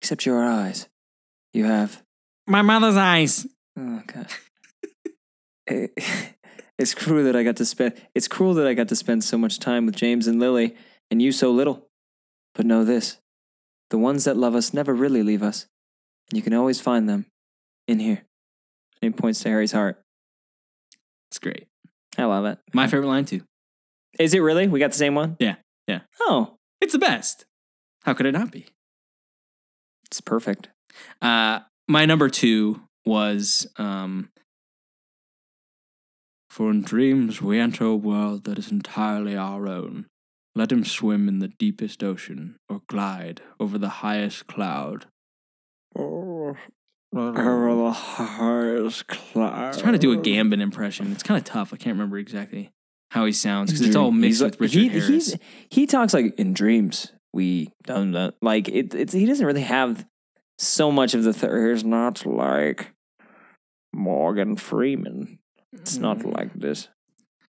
Except 0.00 0.26
your 0.26 0.42
eyes. 0.42 0.88
You 1.52 1.64
have 1.66 2.02
My 2.46 2.62
mother's 2.62 2.96
eyes. 2.96 3.46
Oh 3.78 4.02
god. 4.06 4.26
It- 5.66 5.92
it's 6.78 6.94
cruel 6.94 7.22
that 7.24 7.36
I 7.36 7.42
got 7.44 7.56
to 7.56 7.64
spend 7.64 7.94
it's 8.14 8.26
cruel 8.28 8.54
that 8.54 8.66
I 8.66 8.74
got 8.74 8.88
to 8.88 8.96
spend 8.96 9.22
so 9.24 9.38
much 9.38 9.58
time 9.60 9.86
with 9.86 9.94
James 9.94 10.26
and 10.26 10.40
Lily 10.40 10.74
and 11.10 11.22
you 11.22 11.30
so 11.32 11.50
little. 11.52 11.88
But 12.54 12.66
know 12.66 12.84
this. 12.84 13.18
The 13.90 13.98
ones 13.98 14.24
that 14.24 14.36
love 14.36 14.54
us 14.54 14.72
never 14.74 14.92
really 14.94 15.22
leave 15.22 15.42
us. 15.42 15.66
And 16.30 16.36
you 16.36 16.42
can 16.42 16.54
always 16.54 16.80
find 16.80 17.08
them 17.08 17.26
in 17.86 17.98
here. 18.00 18.22
And 19.00 19.14
he 19.14 19.20
points 19.20 19.40
to 19.42 19.48
Harry's 19.50 19.72
heart. 19.72 20.00
It's 21.30 21.38
great. 21.38 21.66
I 22.18 22.24
love 22.24 22.44
it. 22.46 22.58
My 22.74 22.86
favorite 22.88 23.08
line 23.08 23.24
too. 23.24 23.42
Is 24.18 24.34
it 24.34 24.40
really? 24.40 24.68
We 24.68 24.78
got 24.80 24.90
the 24.92 24.96
same 24.98 25.14
one? 25.14 25.36
Yeah, 25.38 25.56
yeah. 25.86 26.00
Oh, 26.20 26.58
It's 26.80 26.92
the 26.92 26.98
best. 26.98 27.46
How 28.04 28.14
could 28.14 28.26
it 28.26 28.32
not 28.32 28.50
be? 28.50 28.66
it's 30.06 30.20
perfect. 30.20 30.68
Uh, 31.22 31.60
my 31.88 32.04
number 32.04 32.28
two 32.28 32.82
was 33.06 33.66
um, 33.78 34.28
For 36.50 36.70
in 36.70 36.82
dreams 36.82 37.40
we 37.40 37.58
enter 37.58 37.84
a 37.86 37.96
world 37.96 38.44
that 38.44 38.58
is 38.58 38.70
entirely 38.70 39.34
our 39.34 39.66
own. 39.66 40.06
Let 40.54 40.70
him 40.70 40.84
swim 40.84 41.28
in 41.28 41.38
the 41.38 41.48
deepest 41.48 42.04
ocean 42.04 42.56
or 42.68 42.82
glide 42.88 43.40
over 43.58 43.78
the 43.78 43.88
highest 43.88 44.46
cloud. 44.48 45.06
Oh, 45.98 46.54
the 47.10 47.90
highest 47.90 49.06
cloud. 49.06 49.54
I 49.54 49.68
was 49.68 49.80
trying 49.80 49.94
to 49.94 49.98
do 49.98 50.12
a 50.12 50.18
Gambon 50.18 50.60
impression. 50.60 51.10
It's 51.10 51.22
kind 51.22 51.38
of 51.38 51.44
tough. 51.44 51.72
I 51.72 51.78
can't 51.78 51.94
remember 51.94 52.18
exactly 52.18 52.70
how 53.12 53.24
he 53.26 53.32
sounds 53.32 53.70
because 53.70 53.86
it's 53.86 53.96
all 53.96 54.10
mixed 54.10 54.40
he's 54.40 54.42
with 54.42 54.60
Richard 54.60 54.78
he, 54.80 54.88
Harris. 54.88 55.08
he's- 55.08 55.36
he 55.70 55.86
talks 55.86 56.12
like 56.14 56.34
in 56.38 56.52
dreams. 56.54 57.12
We 57.34 57.70
done 57.84 58.12
that. 58.12 58.34
Like 58.42 58.68
it, 58.68 58.94
it's 58.94 59.12
he 59.12 59.26
doesn't 59.26 59.46
really 59.46 59.62
have 59.62 60.04
so 60.58 60.90
much 60.92 61.14
of 61.14 61.24
the. 61.24 61.32
Th- 61.32 61.52
he's 61.72 61.84
not 61.84 62.26
like 62.26 62.92
Morgan 63.92 64.56
Freeman. 64.56 65.38
It's 65.72 65.96
not 65.98 66.18
Mm. 66.18 66.34
like 66.34 66.52
this. 66.54 66.88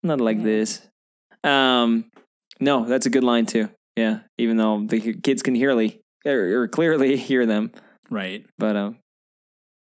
Not 0.03 0.19
like 0.21 0.43
this. 0.43 0.81
Um, 1.43 2.05
no, 2.59 2.85
that's 2.85 3.05
a 3.05 3.09
good 3.09 3.23
line 3.23 3.45
too. 3.45 3.69
Yeah, 3.95 4.19
even 4.37 4.57
though 4.57 4.85
the 4.85 5.13
kids 5.21 5.43
can 5.43 5.55
hearly 5.55 6.01
or, 6.25 6.61
or 6.63 6.67
clearly 6.67 7.15
hear 7.29 7.45
them, 7.45 7.71
right. 8.09 8.45
but 8.57 8.75
um, 8.75 8.97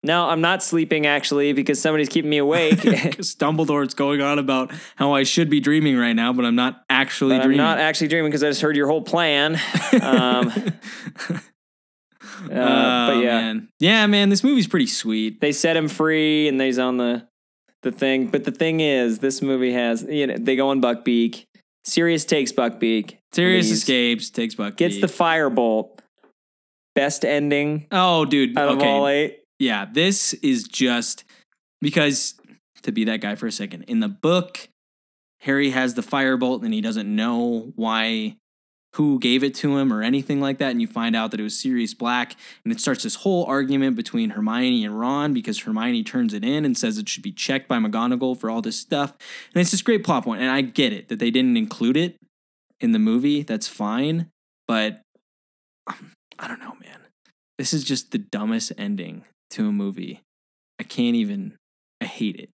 no, 0.09 0.29
I'm 0.29 0.41
not 0.41 0.63
sleeping 0.63 1.07
actually 1.07 1.53
because 1.53 1.81
somebody's 1.81 2.09
keeping 2.09 2.31
me 2.31 2.39
awake. 2.39 2.81
Because 2.83 3.35
Dumbledore's 3.37 3.95
going 3.95 4.21
on 4.21 4.39
about 4.39 4.73
how 4.97 5.13
I 5.13 5.23
should 5.23 5.49
be 5.51 5.61
dreaming 5.61 5.97
right 5.97 6.15
now, 6.15 6.33
but 6.33 6.45
I'm 6.45 6.57
not 6.57 6.83
actually 6.91 7.37
But 7.37 7.43
I'm 7.43 7.49
dreaming. 7.49 7.59
not 7.65 7.79
actually 7.79 8.09
dreaming 8.09 8.31
because 8.31 8.43
I 8.43 8.49
just 8.49 8.61
heard 8.63 8.75
your 8.77 8.89
whole 8.89 9.03
plan. 9.03 9.61
Um, 10.03 10.53
Uh, 12.45 13.09
but 13.09 13.17
yeah. 13.19 13.41
man. 13.41 13.69
yeah, 13.81 14.07
man, 14.07 14.29
this 14.29 14.45
movie's 14.45 14.69
pretty 14.69 14.87
sweet. 14.87 15.41
they 15.41 15.51
set 15.51 15.77
him 15.77 15.89
free 15.89 16.47
and 16.47 16.61
he's 16.61 16.79
on 16.79 16.97
the 16.97 17.27
the 17.83 17.91
thing. 17.91 18.29
But 18.29 18.45
the 18.45 18.53
thing 18.53 18.79
is, 18.81 19.19
this 19.19 19.43
movie 19.43 19.73
has 19.73 20.05
you 20.09 20.27
know 20.29 20.37
they 20.39 20.55
go 20.55 20.69
on 20.69 20.81
Buckbeak. 20.81 21.47
Sirius 21.85 22.25
takes 22.25 22.53
Buckbeak. 22.53 23.17
Sirius 23.33 23.67
leaves, 23.67 23.79
escapes, 23.81 24.31
takes 24.31 24.55
Buck, 24.55 24.77
Gets 24.77 25.01
the 25.01 25.09
firebolt. 25.09 25.99
Best 26.95 27.25
ending 27.25 27.87
oh, 27.91 28.25
dude. 28.25 28.57
out 28.57 28.69
of 28.69 28.83
all 28.83 29.05
Okay, 29.07 29.25
eight. 29.25 29.39
Yeah, 29.59 29.87
this 29.91 30.35
is 30.35 30.65
just 30.65 31.25
because 31.81 32.35
to 32.83 32.93
be 32.93 33.05
that 33.05 33.21
guy 33.21 33.35
for 33.35 33.47
a 33.47 33.53
second. 33.53 33.83
In 33.85 34.01
the 34.01 34.09
book, 34.09 34.69
Harry 35.41 35.71
has 35.71 35.95
the 35.95 36.03
firebolt 36.03 36.65
and 36.65 36.75
he 36.75 36.81
doesn't 36.81 37.15
know 37.15 37.73
why 37.77 38.37
who 38.95 39.19
gave 39.19 39.45
it 39.45 39.55
to 39.55 39.77
him 39.77 39.93
or 39.93 40.03
anything 40.03 40.41
like 40.41 40.59
that 40.59 40.71
and 40.71 40.81
you 40.81 40.87
find 40.87 41.15
out 41.15 41.31
that 41.31 41.39
it 41.39 41.43
was 41.43 41.59
Sirius 41.59 41.95
Black 41.95 42.35
and 42.65 42.73
it 42.73 42.81
starts 42.81 43.03
this 43.03 43.17
whole 43.17 43.45
argument 43.45 43.97
between 43.97 44.31
Hermione 44.31 44.85
and 44.85 44.99
Ron 44.99 45.35
because 45.35 45.61
Hermione 45.61 46.03
turns 46.03 46.33
it 46.33 46.43
in 46.43 46.65
and 46.65 46.77
says 46.77 46.97
it 46.97 47.09
should 47.09 47.23
be 47.23 47.31
checked 47.31 47.69
by 47.69 47.79
McGonagall 47.79 48.39
for 48.39 48.51
all 48.51 48.63
this 48.63 48.81
stuff 48.81 49.15
and 49.55 49.61
it's 49.61 49.71
this 49.71 49.83
great 49.83 50.05
plot 50.05 50.25
point 50.25 50.41
and 50.41 50.51
I 50.51 50.63
get 50.63 50.93
it 50.93 51.09
that 51.09 51.19
they 51.19 51.31
didn't 51.31 51.57
include 51.57 51.97
it 51.97 52.17
in 52.81 52.93
the 52.93 52.99
movie 52.99 53.43
that's 53.43 53.69
fine 53.69 54.31
but 54.67 55.03
um, 55.87 56.13
I 56.39 56.49
don't 56.49 56.61
know 56.61 56.75
man 56.83 57.01
this 57.59 57.75
is 57.75 57.85
just 57.85 58.11
the 58.11 58.19
dumbest 58.19 58.73
ending 58.79 59.25
to 59.51 59.69
a 59.69 59.73
movie 59.73 60.23
I 60.79 60.85
can't 60.85 61.17
even 61.17 61.57
I 62.01 62.05
hate 62.07 62.37
it 62.37 62.51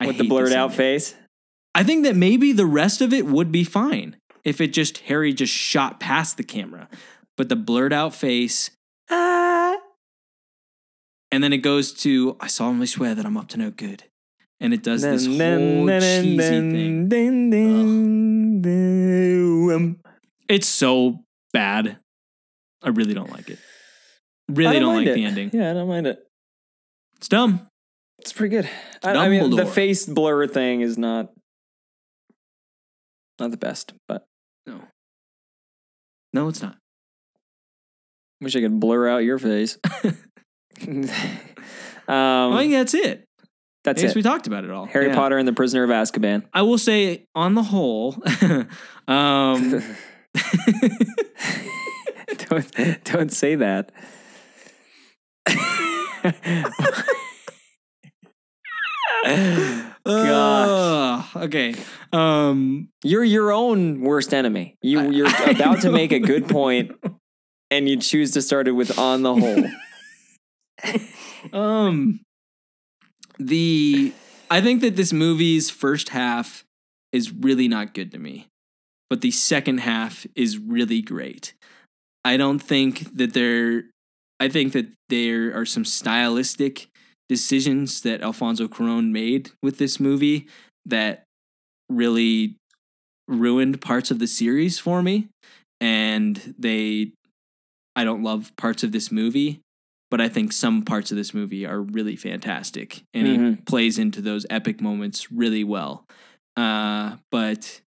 I 0.00 0.06
with 0.08 0.18
the 0.18 0.24
blurred 0.28 0.52
out 0.52 0.74
face. 0.74 1.14
I 1.74 1.82
think 1.82 2.04
that 2.04 2.14
maybe 2.16 2.52
the 2.52 2.66
rest 2.66 3.00
of 3.00 3.12
it 3.12 3.26
would 3.26 3.50
be 3.52 3.64
fine 3.64 4.16
if 4.44 4.60
it 4.60 4.68
just 4.72 4.98
Harry 4.98 5.32
just 5.32 5.52
shot 5.52 5.98
past 6.00 6.36
the 6.36 6.42
camera. 6.44 6.88
But 7.36 7.48
the 7.48 7.56
blurred 7.56 7.92
out 7.92 8.14
face, 8.14 8.70
Ah. 9.10 9.76
and 11.32 11.42
then 11.42 11.52
it 11.52 11.58
goes 11.58 11.92
to 12.02 12.36
I 12.40 12.46
solemnly 12.48 12.86
swear 12.86 13.14
that 13.14 13.24
I'm 13.26 13.36
up 13.36 13.48
to 13.48 13.58
no 13.58 13.70
good. 13.70 14.04
And 14.60 14.72
it 14.72 14.82
does 14.82 15.02
this 15.02 15.26
whole 15.26 15.36
cheesy 15.88 16.36
thing. 16.36 17.08
It's 20.48 20.68
so 20.68 21.24
bad. 21.52 21.98
I 22.82 22.88
really 22.90 23.14
don't 23.14 23.30
like 23.30 23.48
it. 23.50 23.58
I 24.50 24.52
Really 24.52 24.78
don't, 24.80 24.96
like 24.96 25.06
it. 25.06 25.14
the 25.14 25.24
ending. 25.24 25.50
Yeah, 25.52 25.70
I 25.70 25.74
don't 25.74 25.88
mind 25.88 26.06
it. 26.06 26.18
It's 27.16 27.28
dumb. 27.28 27.66
It's 28.18 28.32
pretty 28.32 28.54
good. 28.56 28.68
I, 29.02 29.12
I 29.12 29.28
mean, 29.28 29.50
the 29.50 29.66
face 29.66 30.06
blur 30.06 30.46
thing 30.46 30.80
is 30.82 30.96
not 30.98 31.30
not 33.40 33.50
the 33.50 33.56
best, 33.56 33.92
but 34.08 34.24
No. 34.66 34.80
No, 36.32 36.48
it's 36.48 36.62
not. 36.62 36.76
wish 38.40 38.54
I 38.56 38.60
could 38.60 38.78
blur 38.80 39.08
out 39.08 39.24
your 39.24 39.38
face. 39.38 39.78
um, 40.04 41.08
I 42.08 42.58
think 42.60 42.72
that's 42.72 42.94
it. 42.94 43.24
that's 43.84 44.00
I 44.00 44.02
guess 44.06 44.12
it. 44.12 44.16
we 44.16 44.22
talked 44.22 44.46
about 44.46 44.64
it 44.64 44.70
all. 44.70 44.86
Harry 44.86 45.06
Yeah. 45.08 45.14
Potter 45.14 45.38
and 45.38 45.46
the 45.48 45.52
Prisoner 45.52 45.82
of 45.84 45.90
Azkaban. 45.90 46.44
I 46.52 46.62
will 46.62 46.78
say, 46.78 47.26
on 47.34 47.54
the 47.54 47.62
whole, 47.62 48.16
um, 49.08 49.82
don't 52.48 53.04
don't 53.04 53.32
say 53.32 53.54
that. 53.56 53.92
Ugh, 60.06 61.24
okay. 61.36 61.74
Um, 62.12 62.88
You're 63.02 63.24
your 63.24 63.52
own 63.52 64.00
worst 64.00 64.34
enemy. 64.34 64.76
You 64.82 65.10
you're 65.10 65.26
I 65.26 65.50
about 65.56 65.80
to 65.82 65.90
make 65.90 66.12
a 66.12 66.18
good 66.18 66.48
point, 66.48 66.92
and 67.70 67.88
you 67.88 67.96
choose 67.98 68.32
to 68.32 68.42
start 68.42 68.68
it 68.68 68.72
with 68.72 68.98
on 68.98 69.22
the 69.22 69.34
whole. 69.34 69.64
um, 71.52 72.20
the 73.38 74.12
I 74.50 74.60
think 74.60 74.80
that 74.82 74.96
this 74.96 75.12
movie's 75.12 75.70
first 75.70 76.10
half 76.10 76.64
is 77.12 77.32
really 77.32 77.68
not 77.68 77.94
good 77.94 78.12
to 78.12 78.18
me, 78.18 78.48
but 79.08 79.20
the 79.20 79.30
second 79.30 79.78
half 79.78 80.26
is 80.34 80.58
really 80.58 81.00
great. 81.00 81.54
I 82.24 82.36
don't 82.36 82.58
think 82.58 83.16
that 83.16 83.32
there. 83.32 83.84
I 84.40 84.48
think 84.48 84.72
that 84.72 84.86
there 85.08 85.56
are 85.58 85.64
some 85.66 85.84
stylistic 85.84 86.88
decisions 87.28 88.00
that 88.02 88.20
Alfonso 88.22 88.68
Cuarón 88.68 89.10
made 89.10 89.50
with 89.62 89.78
this 89.78 89.98
movie 89.98 90.46
that 90.86 91.24
really 91.88 92.56
ruined 93.28 93.80
parts 93.80 94.10
of 94.10 94.18
the 94.18 94.26
series 94.26 94.78
for 94.78 95.02
me, 95.02 95.28
and 95.80 96.54
they. 96.58 97.12
I 97.96 98.04
don't 98.04 98.22
love 98.24 98.52
parts 98.56 98.82
of 98.82 98.92
this 98.92 99.12
movie, 99.12 99.60
but 100.10 100.20
I 100.20 100.28
think 100.28 100.52
some 100.52 100.82
parts 100.82 101.10
of 101.12 101.16
this 101.16 101.32
movie 101.32 101.64
are 101.66 101.80
really 101.80 102.16
fantastic, 102.16 103.02
and 103.14 103.26
he 103.26 103.36
Mhm. 103.38 103.66
plays 103.66 103.98
into 103.98 104.20
those 104.20 104.46
epic 104.50 104.80
moments 104.80 105.30
really 105.30 105.62
well. 105.64 106.04
Uh, 106.56 107.18
but 107.30 107.80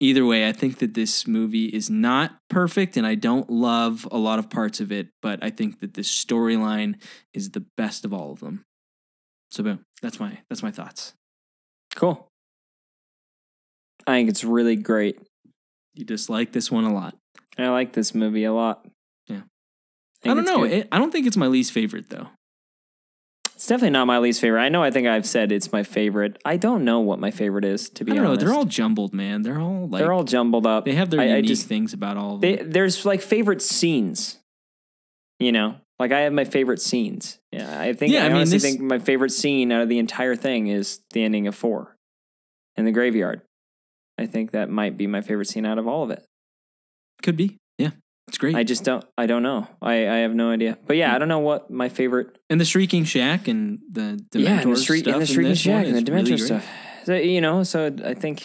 either 0.00 0.24
way, 0.24 0.48
I 0.48 0.52
think 0.52 0.78
that 0.78 0.94
this 0.94 1.26
movie 1.26 1.66
is 1.66 1.90
not 1.90 2.36
perfect, 2.48 2.96
and 2.96 3.06
I 3.06 3.14
don't 3.14 3.48
love 3.50 4.06
a 4.10 4.18
lot 4.18 4.38
of 4.38 4.50
parts 4.50 4.80
of 4.80 4.92
it. 4.92 5.08
But 5.22 5.42
I 5.42 5.50
think 5.50 5.80
that 5.80 5.94
this 5.94 6.10
storyline 6.10 7.00
is 7.32 7.50
the 7.50 7.64
best 7.76 8.04
of 8.04 8.12
all 8.12 8.32
of 8.32 8.40
them. 8.40 8.64
So 9.50 9.62
boom, 9.62 9.84
that's 10.02 10.18
my 10.18 10.38
that's 10.48 10.62
my 10.62 10.70
thoughts. 10.70 11.14
Cool. 11.94 12.28
I 14.06 14.12
think 14.12 14.28
it's 14.28 14.44
really 14.44 14.76
great. 14.76 15.18
You 15.94 16.04
dislike 16.04 16.52
this 16.52 16.70
one 16.70 16.84
a 16.84 16.92
lot. 16.92 17.14
I 17.56 17.68
like 17.68 17.92
this 17.92 18.14
movie 18.14 18.44
a 18.44 18.52
lot. 18.52 18.84
Yeah. 19.28 19.42
think 20.20 20.32
I 20.32 20.34
don't 20.34 20.44
know. 20.44 20.64
It, 20.64 20.88
I 20.90 20.98
don't 20.98 21.12
think 21.12 21.26
it's 21.26 21.36
my 21.36 21.46
least 21.46 21.72
favorite 21.72 22.10
though. 22.10 22.28
It's 23.64 23.70
definitely 23.70 23.92
not 23.92 24.04
my 24.06 24.18
least 24.18 24.42
favorite. 24.42 24.60
I 24.60 24.68
know. 24.68 24.82
I 24.82 24.90
think 24.90 25.06
I've 25.08 25.24
said 25.24 25.50
it's 25.50 25.72
my 25.72 25.84
favorite. 25.84 26.38
I 26.44 26.58
don't 26.58 26.84
know 26.84 27.00
what 27.00 27.18
my 27.18 27.30
favorite 27.30 27.64
is. 27.64 27.88
To 27.88 28.04
be 28.04 28.12
I 28.12 28.16
don't 28.16 28.26
honest, 28.26 28.42
know. 28.42 28.46
They're 28.48 28.58
all 28.58 28.66
jumbled, 28.66 29.14
man. 29.14 29.40
They're 29.40 29.58
all 29.58 29.88
like 29.88 30.00
they're 30.00 30.12
all 30.12 30.22
jumbled 30.24 30.66
up. 30.66 30.84
they 30.84 30.92
have 30.92 31.08
their 31.08 31.20
I- 31.20 31.24
I 31.24 31.36
unique 31.36 31.46
just- 31.46 31.66
things 31.66 31.94
about 31.94 32.18
all 32.18 32.36
They, 32.36 32.56
there's 32.56 33.06
like 33.06 33.22
favorite 33.22 33.62
scenes. 33.62 34.38
You 35.38 35.50
know, 35.50 35.76
like 35.98 36.12
I 36.12 36.20
have 36.20 36.34
my 36.34 36.44
favorite 36.44 36.82
scenes. 36.82 37.38
Yeah, 37.52 37.80
I 37.80 37.94
think. 37.94 38.12
Yeah, 38.12 38.24
I, 38.24 38.26
I 38.26 38.28
mean, 38.28 38.36
honestly 38.36 38.58
this- 38.58 38.62
think 38.64 38.82
my 38.82 38.98
favorite 38.98 39.30
scene 39.32 39.72
out 39.72 39.80
of 39.80 39.88
the 39.88 39.98
entire 39.98 40.36
thing 40.36 40.66
is 40.66 41.00
the 41.14 41.24
ending 41.24 41.46
of 41.46 41.54
four, 41.54 41.96
in 42.76 42.84
the 42.84 42.92
graveyard. 42.92 43.40
I 44.18 44.26
think 44.26 44.50
that 44.50 44.68
might 44.68 44.98
be 44.98 45.06
my 45.06 45.22
favorite 45.22 45.46
scene 45.48 45.64
out 45.64 45.78
of 45.78 45.88
all 45.88 46.02
of 46.02 46.10
it. 46.10 46.22
Could 47.22 47.38
be. 47.38 47.56
It's 48.28 48.38
great. 48.38 48.54
I 48.56 48.64
just 48.64 48.84
don't. 48.84 49.04
I 49.18 49.26
don't 49.26 49.42
know. 49.42 49.68
I, 49.82 49.92
I 50.08 50.16
have 50.18 50.34
no 50.34 50.50
idea. 50.50 50.78
But 50.86 50.96
yeah, 50.96 51.14
I 51.14 51.18
don't 51.18 51.28
know 51.28 51.40
what 51.40 51.70
my 51.70 51.88
favorite. 51.88 52.38
and 52.48 52.60
the 52.60 52.64
Shrieking 52.64 53.04
Shack 53.04 53.48
and 53.48 53.80
the 53.90 54.18
Dementors 54.32 54.44
yeah, 54.44 54.60
and 54.60 54.72
the 54.72 54.76
stuff 54.76 55.06
and 55.12 55.22
the 55.22 55.26
Shrieking 55.26 55.54
Shack 55.54 55.86
and 55.86 55.94
the 55.96 56.00
Dementor 56.02 56.24
really 56.24 56.38
stuff. 56.38 56.66
So, 57.04 57.14
you 57.14 57.40
know, 57.40 57.62
so 57.64 57.94
I 58.04 58.14
think 58.14 58.42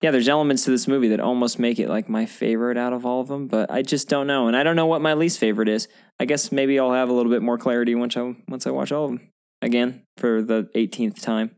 yeah, 0.00 0.10
there's 0.12 0.28
elements 0.28 0.64
to 0.64 0.70
this 0.70 0.86
movie 0.86 1.08
that 1.08 1.20
almost 1.20 1.58
make 1.58 1.78
it 1.80 1.88
like 1.88 2.08
my 2.08 2.24
favorite 2.26 2.76
out 2.76 2.92
of 2.92 3.04
all 3.04 3.20
of 3.20 3.28
them. 3.28 3.48
But 3.48 3.70
I 3.70 3.82
just 3.82 4.08
don't 4.08 4.26
know, 4.28 4.46
and 4.46 4.56
I 4.56 4.62
don't 4.62 4.76
know 4.76 4.86
what 4.86 5.00
my 5.00 5.14
least 5.14 5.38
favorite 5.40 5.68
is. 5.68 5.88
I 6.20 6.24
guess 6.24 6.52
maybe 6.52 6.78
I'll 6.78 6.92
have 6.92 7.08
a 7.08 7.12
little 7.12 7.32
bit 7.32 7.42
more 7.42 7.58
clarity 7.58 7.94
once 7.94 8.16
I 8.16 8.36
once 8.48 8.66
I 8.66 8.70
watch 8.70 8.92
all 8.92 9.06
of 9.06 9.10
them 9.10 9.28
again 9.60 10.02
for 10.18 10.40
the 10.42 10.68
18th 10.76 11.20
time. 11.20 11.56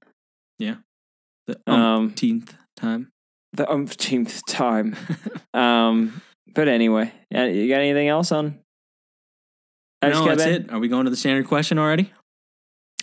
Yeah, 0.59 0.77
the 1.47 1.61
Um, 1.67 1.81
umpteenth 2.07 2.55
time. 2.77 3.11
the 3.53 3.71
umpteenth 3.71 4.41
time. 4.49 4.97
um, 5.55 6.23
but 6.59 6.67
anyway, 6.67 7.13
you 7.31 7.69
got 7.69 7.79
anything 7.79 8.09
else 8.09 8.33
on? 8.33 8.59
no, 10.03 10.25
that's 10.27 10.43
it. 10.43 10.73
Are 10.73 10.81
we 10.81 10.89
going 10.89 11.05
to 11.05 11.11
the 11.11 11.17
standard 11.17 11.47
question 11.47 11.79
already? 11.79 12.13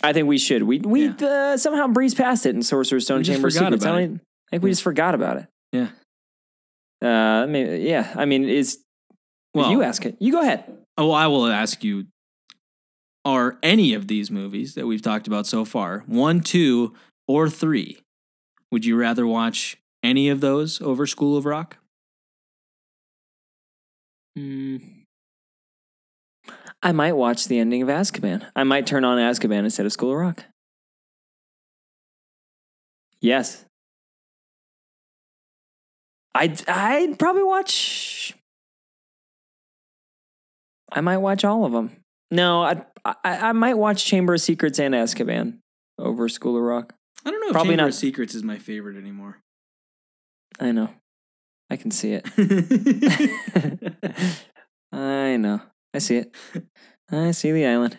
I 0.02 0.12
think 0.12 0.28
we 0.28 0.36
should. 0.36 0.62
We 0.64 0.78
we 0.80 1.06
Yeah. 1.06 1.26
uh, 1.26 1.56
somehow 1.56 1.88
breezed 1.88 2.18
past 2.18 2.44
it 2.44 2.54
in 2.54 2.62
Sorcerer's 2.62 3.06
Stone 3.06 3.18
We 3.20 3.24
Chamber 3.24 3.48
Secrets. 3.48 3.82
I, 3.86 3.88
don't 3.92 3.96
I 3.96 4.18
think 4.50 4.62
we 4.62 4.68
Yeah. 4.68 4.72
just 4.72 4.82
forgot 4.82 5.14
about 5.14 5.38
it. 5.38 5.46
Yeah. 5.72 5.88
Uh, 7.02 7.44
I 7.44 7.46
mean, 7.46 7.80
yeah. 7.80 8.12
I 8.14 8.26
mean, 8.26 8.44
is 8.44 8.82
Well, 9.54 9.70
you 9.70 9.82
ask 9.82 10.04
it? 10.04 10.16
You 10.20 10.32
go 10.32 10.42
ahead. 10.42 10.64
Oh, 10.98 11.12
I 11.12 11.28
will 11.28 11.46
ask 11.46 11.82
you: 11.82 12.08
Are 13.24 13.58
any 13.62 13.94
of 13.94 14.06
these 14.06 14.30
movies 14.30 14.74
that 14.74 14.86
we've 14.86 15.00
talked 15.00 15.26
about 15.26 15.46
so 15.46 15.64
far 15.64 16.04
one, 16.06 16.40
two, 16.42 16.94
or 17.26 17.48
three? 17.48 17.98
Would 18.70 18.84
you 18.84 18.96
rather 18.96 19.26
watch 19.26 19.78
any 20.02 20.28
of 20.28 20.42
those 20.42 20.82
over 20.82 21.06
School 21.06 21.38
of 21.38 21.46
Rock? 21.46 21.78
Hmm. 24.36 24.76
I 26.82 26.92
might 26.92 27.14
watch 27.14 27.46
the 27.46 27.58
ending 27.58 27.82
of 27.82 27.88
Azkaban. 27.88 28.46
I 28.54 28.62
might 28.64 28.86
turn 28.86 29.04
on 29.04 29.18
Azkaban 29.18 29.64
instead 29.64 29.86
of 29.86 29.92
School 29.92 30.12
of 30.12 30.18
Rock. 30.18 30.44
Yes. 33.20 33.64
I'd 36.34 36.68
I'd 36.68 37.18
probably 37.18 37.42
watch. 37.44 38.34
I 40.92 41.00
might 41.00 41.16
watch 41.18 41.44
all 41.44 41.64
of 41.64 41.72
them. 41.72 41.96
No, 42.30 42.62
I'd, 42.62 42.84
I 43.04 43.14
I 43.24 43.52
might 43.52 43.74
watch 43.78 44.04
Chamber 44.04 44.34
of 44.34 44.40
Secrets 44.42 44.78
and 44.78 44.94
Azkaban 44.94 45.58
over 45.98 46.28
School 46.28 46.56
of 46.56 46.62
Rock. 46.62 46.92
I 47.24 47.30
don't 47.30 47.40
know 47.40 47.46
if 47.46 47.52
Probably 47.52 47.70
Chamber 47.70 47.82
not. 47.84 47.88
of 47.88 47.94
Secrets 47.94 48.34
is 48.34 48.42
my 48.42 48.58
favorite 48.58 48.96
anymore. 48.98 49.38
I 50.60 50.72
know, 50.72 50.90
I 51.70 51.76
can 51.76 51.90
see 51.90 52.12
it. 52.12 52.24
I 54.92 55.36
know, 55.36 55.60
I 55.94 55.98
see 55.98 56.16
it. 56.18 56.34
I 57.10 57.30
see 57.32 57.52
the 57.52 57.66
island. 57.66 57.98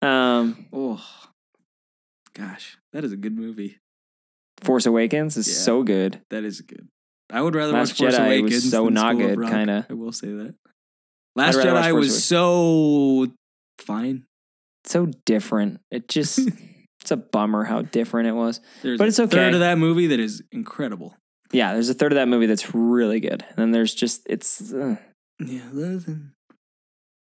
Um, 0.00 0.66
oh, 0.72 1.04
gosh, 2.34 2.78
that 2.92 3.04
is 3.04 3.12
a 3.12 3.16
good 3.16 3.36
movie. 3.36 3.78
Force 4.60 4.86
Awakens 4.86 5.36
is 5.36 5.48
Yeah. 5.48 5.54
so 5.54 5.82
good. 5.82 6.20
That 6.30 6.44
is 6.44 6.60
good. 6.60 6.88
I 7.30 7.40
would 7.42 7.54
rather 7.54 7.72
Last 7.72 7.90
watch 7.92 7.98
Force 7.98 8.14
Jedi 8.14 8.42
was 8.42 8.52
Awakens 8.52 8.70
so 8.70 8.84
than 8.86 8.94
not 8.94 9.12
School 9.14 9.22
of 9.24 9.30
good, 9.30 9.38
Rock. 9.40 9.50
kinda. 9.50 9.86
I 9.88 9.92
will 9.94 10.12
say 10.12 10.28
that. 10.28 10.54
Last 11.34 11.56
Jedi 11.58 11.94
was 11.94 12.24
so 12.24 13.28
fine. 13.78 14.26
So 14.84 15.06
different. 15.24 15.80
It 15.90 16.08
just 16.08 16.38
it's 17.00 17.10
a 17.10 17.16
bummer 17.16 17.64
how 17.64 17.82
different 17.82 18.28
it 18.28 18.32
was. 18.32 18.60
There's 18.82 18.98
But 18.98 19.08
it's 19.08 19.18
okay. 19.18 19.30
third 19.36 19.54
of 19.54 19.60
that 19.60 19.78
movie 19.78 20.08
that 20.08 20.20
is 20.20 20.42
incredible. 20.52 21.16
Yeah, 21.52 21.72
there's 21.74 21.88
a 21.90 21.94
third 21.94 22.12
of 22.12 22.16
that 22.16 22.28
movie 22.28 22.46
that's 22.46 22.74
really 22.74 23.20
good, 23.20 23.44
and 23.48 23.56
then 23.56 23.70
there's 23.70 23.94
just 23.94 24.22
it's 24.28 24.72
uh, 24.72 24.96
Yeah, 25.38 25.62
listen. 25.72 26.32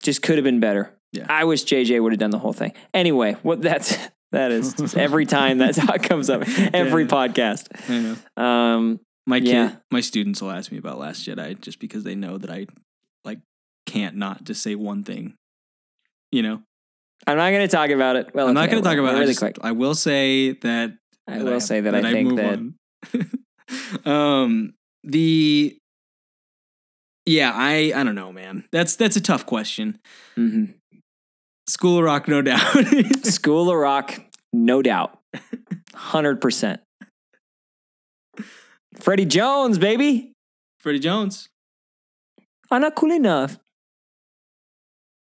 just 0.03 0.23
could 0.23 0.37
have 0.37 0.45
been 0.45 0.61
better. 0.61 0.95
Yeah. 1.13 1.27
I 1.29 1.45
wish 1.45 1.65
JJ 1.65 2.03
would 2.03 2.13
have 2.13 2.19
done 2.21 2.31
the 2.31 2.39
whole 2.39 2.53
thing. 2.53 2.73
Anyway, 2.93 3.37
what 3.43 3.63
that's 3.63 3.97
that 4.33 4.51
is 4.53 4.95
every 4.97 5.25
time 5.25 5.57
that's 5.59 5.79
how 5.79 5.95
it 5.95 6.03
comes 6.03 6.29
up. 6.29 6.43
Every 6.75 7.05
Yeah. 7.05 7.09
podcast. 7.09 7.69
I 7.89 8.17
know. 8.37 8.43
Um, 8.45 9.01
My 9.27 9.41
kid, 9.41 9.49
Yeah. 9.49 9.77
my 9.91 10.01
students 10.01 10.43
will 10.43 10.51
ask 10.51 10.71
me 10.71 10.77
about 10.79 10.99
Last 10.99 11.27
Jedi 11.27 11.59
just 11.61 11.79
because 11.81 12.05
they 12.05 12.15
know 12.15 12.37
that 12.39 12.51
I 12.51 12.67
like 13.25 13.39
can't 13.87 14.17
not 14.17 14.45
just 14.45 14.63
say 14.63 14.75
one 14.75 15.03
thing. 15.05 15.35
You 16.31 16.43
know, 16.43 16.63
I'm 17.27 17.39
not 17.39 17.51
going 17.51 17.67
to 17.67 17.75
talk 17.75 17.89
about 17.91 18.17
it. 18.17 18.35
Well, 18.35 18.49
I'm 18.49 18.55
not 18.55 18.69
going 18.71 18.83
to 18.83 18.87
talk 18.89 18.99
about 18.99 19.15
it. 19.15 19.17
I 19.17 19.21
really 19.21 19.27
just- 19.29 19.39
quick. 19.41 19.57
I 19.63 19.73
will 19.73 19.95
say 19.95 20.53
that. 20.53 20.93
I 21.27 21.43
will 21.43 21.61
say 21.61 21.81
that, 21.83 21.95
I 21.95 22.03
think 22.03 22.29
move 22.29 22.37
that. 22.37 23.27
um, 24.05 24.75
the 25.05 25.77
yeah, 27.27 27.53
I 27.55 27.93
I 27.95 28.05
don't 28.05 28.15
know, 28.15 28.33
man. 28.33 28.65
That's 28.73 28.97
that's 28.97 29.17
a 29.17 29.21
tough 29.21 29.47
question. 29.47 29.99
Mhm. 30.37 30.75
School 31.69 31.99
of 31.99 32.05
Rock, 32.05 32.29
no 32.29 32.41
doubt. 32.41 32.61
School 33.25 33.71
of 33.71 33.77
Rock, 33.77 34.19
no 34.53 34.81
doubt, 34.83 35.19
hundred 35.95 36.41
percent. 36.41 36.81
Freddie 38.99 39.27
Jones, 39.27 39.79
baby, 39.79 40.33
Freddie 40.81 40.99
Jones. 40.99 41.49
I'm 42.71 42.81
not 42.81 42.95
cool 42.95 43.13
enough. 43.13 43.59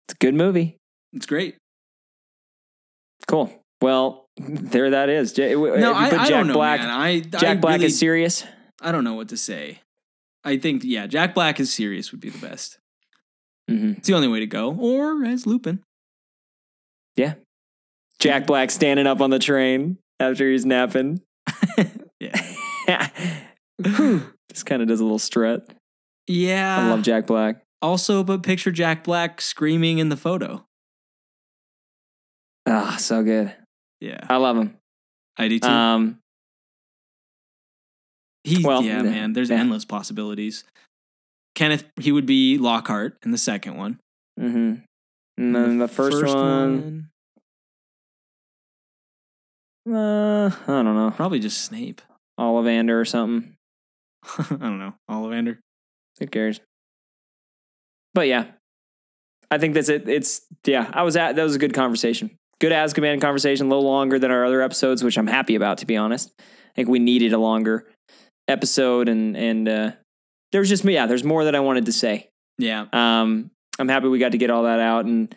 It's 0.08 0.14
a 0.14 0.16
good 0.18 0.34
movie. 0.34 0.76
It's 1.12 1.26
great. 1.26 1.56
Cool. 3.28 3.59
Well, 3.80 4.28
there 4.36 4.90
that 4.90 5.08
is. 5.08 5.36
No, 5.36 5.44
you 5.46 5.74
I, 5.82 6.10
Jack 6.10 6.28
don't 6.28 6.46
know, 6.48 6.54
Black. 6.54 6.80
man. 6.80 6.90
I, 6.90 7.20
Jack 7.20 7.44
I 7.44 7.54
Black 7.56 7.74
really, 7.74 7.86
is 7.86 7.98
Sirius. 7.98 8.44
I 8.80 8.92
don't 8.92 9.04
know 9.04 9.14
what 9.14 9.28
to 9.30 9.36
say. 9.36 9.80
I 10.44 10.56
think 10.58 10.82
yeah, 10.84 11.06
Jack 11.06 11.34
Black 11.34 11.60
is 11.60 11.72
Sirius 11.72 12.12
would 12.12 12.20
be 12.20 12.30
the 12.30 12.38
best. 12.46 12.78
hmm 13.68 13.92
It's 13.98 14.06
the 14.08 14.14
only 14.14 14.28
way 14.28 14.40
to 14.40 14.46
go. 14.46 14.74
Or 14.74 15.24
as 15.24 15.46
Lupin. 15.46 15.82
Yeah, 17.16 17.34
Jack 18.18 18.46
Black 18.46 18.70
standing 18.70 19.06
up 19.06 19.20
on 19.20 19.30
the 19.30 19.38
train 19.38 19.98
after 20.18 20.50
he's 20.50 20.64
napping. 20.66 21.20
Yeah. 22.20 23.08
Just 23.80 24.66
kind 24.66 24.82
of 24.82 24.88
does 24.88 25.00
a 25.00 25.04
little 25.04 25.18
strut. 25.18 25.66
Yeah. 26.26 26.78
I 26.80 26.90
love 26.90 27.00
Jack 27.02 27.26
Black. 27.26 27.62
Also, 27.80 28.22
but 28.22 28.42
picture 28.42 28.70
Jack 28.70 29.04
Black 29.04 29.40
screaming 29.40 29.98
in 29.98 30.10
the 30.10 30.18
photo. 30.18 30.66
Ah, 32.66 32.96
so 32.98 33.22
good. 33.22 33.54
Yeah, 34.00 34.20
I 34.28 34.36
love 34.36 34.56
him. 34.56 34.76
I 35.36 35.48
do 35.48 35.58
too. 35.58 35.68
Um, 35.68 36.18
He, 38.44 38.64
well, 38.64 38.82
yeah, 38.82 39.02
man. 39.02 39.32
There's 39.34 39.50
yeah. 39.50 39.58
endless 39.60 39.84
possibilities. 39.84 40.64
Kenneth, 41.54 41.84
he 42.00 42.10
would 42.12 42.26
be 42.26 42.56
Lockhart 42.58 43.18
in 43.24 43.30
the 43.32 43.38
second 43.38 43.76
one. 43.76 44.00
hmm 44.38 44.74
And 45.36 45.54
then 45.54 45.78
the, 45.78 45.88
first, 45.88 46.22
one, 46.24 47.10
one, 49.84 49.96
uh, 49.96 50.50
I 50.66 50.82
don't 50.82 50.94
know, 50.96 51.12
probably 51.14 51.38
just 51.40 51.62
Snape. 51.62 52.00
Ollivander 52.38 52.98
or 52.98 53.04
something. 53.04 53.54
I 54.38 54.44
don't 54.48 54.78
know, 54.78 54.94
Ollivander. 55.10 55.58
Who 56.18 56.26
cares? 56.26 56.60
But 58.14 58.26
yeah, 58.28 58.46
I 59.50 59.58
think 59.58 59.74
that's 59.74 59.88
it. 59.88 60.08
It's 60.08 60.42
yeah. 60.66 60.90
I 60.92 61.02
was 61.02 61.16
at 61.16 61.36
that 61.36 61.42
was 61.42 61.54
a 61.54 61.58
good 61.58 61.74
conversation. 61.74 62.30
Good 62.60 62.72
Azkaban 62.72 63.20
conversation, 63.20 63.66
a 63.66 63.68
little 63.68 63.84
longer 63.84 64.18
than 64.18 64.30
our 64.30 64.44
other 64.44 64.62
episodes, 64.62 65.02
which 65.02 65.16
I'm 65.18 65.26
happy 65.26 65.54
about. 65.54 65.78
To 65.78 65.86
be 65.86 65.96
honest, 65.96 66.30
I 66.38 66.74
think 66.76 66.88
we 66.88 66.98
needed 66.98 67.32
a 67.32 67.38
longer 67.38 67.88
episode, 68.48 69.08
and 69.08 69.36
and 69.36 69.68
uh, 69.68 69.92
there 70.52 70.60
was 70.60 70.68
just 70.68 70.84
yeah, 70.84 71.06
there's 71.06 71.24
more 71.24 71.44
that 71.44 71.54
I 71.54 71.60
wanted 71.60 71.86
to 71.86 71.92
say. 71.92 72.28
Yeah, 72.58 72.86
Um, 72.92 73.50
I'm 73.78 73.88
happy 73.88 74.08
we 74.08 74.18
got 74.18 74.32
to 74.32 74.38
get 74.38 74.50
all 74.50 74.64
that 74.64 74.80
out, 74.80 75.06
and 75.06 75.34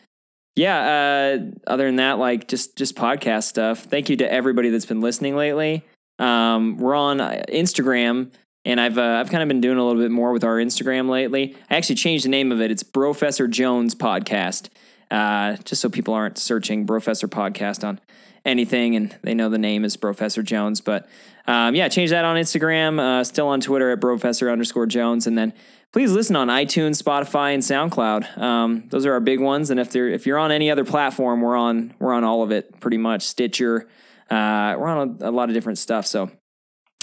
yeah. 0.56 1.38
Uh, 1.38 1.52
other 1.66 1.86
than 1.86 1.96
that, 1.98 2.20
like 2.20 2.48
just 2.48 2.78
just 2.78 2.96
podcast 2.96 3.44
stuff. 3.44 3.84
Thank 3.84 4.10
you 4.10 4.18
to 4.18 4.32
everybody 4.32 4.70
that's 4.70 4.86
been 4.86 5.02
listening 5.02 5.36
lately. 5.36 5.84
Um, 6.20 6.78
we're 6.78 6.96
on 6.96 7.22
uh, 7.22 7.44
Instagram, 7.50 8.32
and 8.66 8.82
I've 8.82 8.98
uh, 8.98 9.20
I've 9.22 9.30
kind 9.32 9.42
of 9.42 9.48
been 9.48 9.62
doing 9.62 9.78
a 9.78 9.86
little 9.86 10.02
bit 10.02 10.12
more 10.12 10.34
with 10.34 10.44
our 10.44 10.58
Instagram 10.58 11.10
lately. 11.10 11.56
I 11.70 11.78
actually 11.78 11.96
changed 11.96 12.26
the 12.26 12.30
name 12.30 12.52
of 12.52 12.60
it. 12.62 12.70
It's 12.70 12.84
Professor 12.84 13.48
Jones 13.48 13.96
Podcast, 13.96 14.68
uh, 15.14 15.58
just 15.58 15.80
so 15.80 15.90
people 15.90 16.14
aren't 16.14 16.40
searching 16.40 16.88
Professor 16.88 17.28
Podcast 17.28 17.88
on 17.88 18.00
anything, 18.44 18.96
and 18.96 19.16
they 19.22 19.36
know 19.36 19.48
the 19.48 19.60
name 19.60 19.86
is 19.86 19.96
Professor 19.96 20.42
Jones. 20.42 20.82
But 20.82 21.08
um, 21.46 21.76
yeah, 21.76 21.88
change 21.88 22.10
that 22.10 22.26
on 22.26 22.36
Instagram. 22.36 23.00
Uh, 23.00 23.24
still 23.24 23.48
on 23.48 23.62
Twitter 23.62 23.92
at 23.92 24.02
Professor 24.02 24.50
underscore 24.50 24.88
Jones, 24.88 25.28
and 25.28 25.38
then 25.38 25.54
please 25.92 26.12
listen 26.12 26.36
on 26.36 26.48
iTunes, 26.48 27.02
Spotify, 27.02 27.54
and 27.54 27.62
SoundCloud. 27.62 28.40
Um, 28.40 28.86
those 28.90 29.06
are 29.06 29.14
our 29.14 29.20
big 29.20 29.40
ones. 29.40 29.70
And 29.70 29.80
if 29.80 29.92
they're 29.92 30.10
if 30.10 30.26
you're 30.26 30.40
on 30.40 30.52
any 30.52 30.72
other 30.72 30.84
platform, 30.84 31.42
we're 31.42 31.56
on 31.56 31.94
we're 32.00 32.14
on 32.14 32.24
all 32.24 32.42
of 32.42 32.52
it 32.52 32.80
pretty 32.80 32.98
much. 32.98 33.22
Stitcher, 33.22 33.88
uh, 34.32 34.76
we're 34.80 34.88
on 34.88 35.18
a, 35.22 35.30
a 35.30 35.32
lot 35.32 35.50
of 35.50 35.54
different 35.54 35.78
stuff. 35.78 36.08
So 36.08 36.32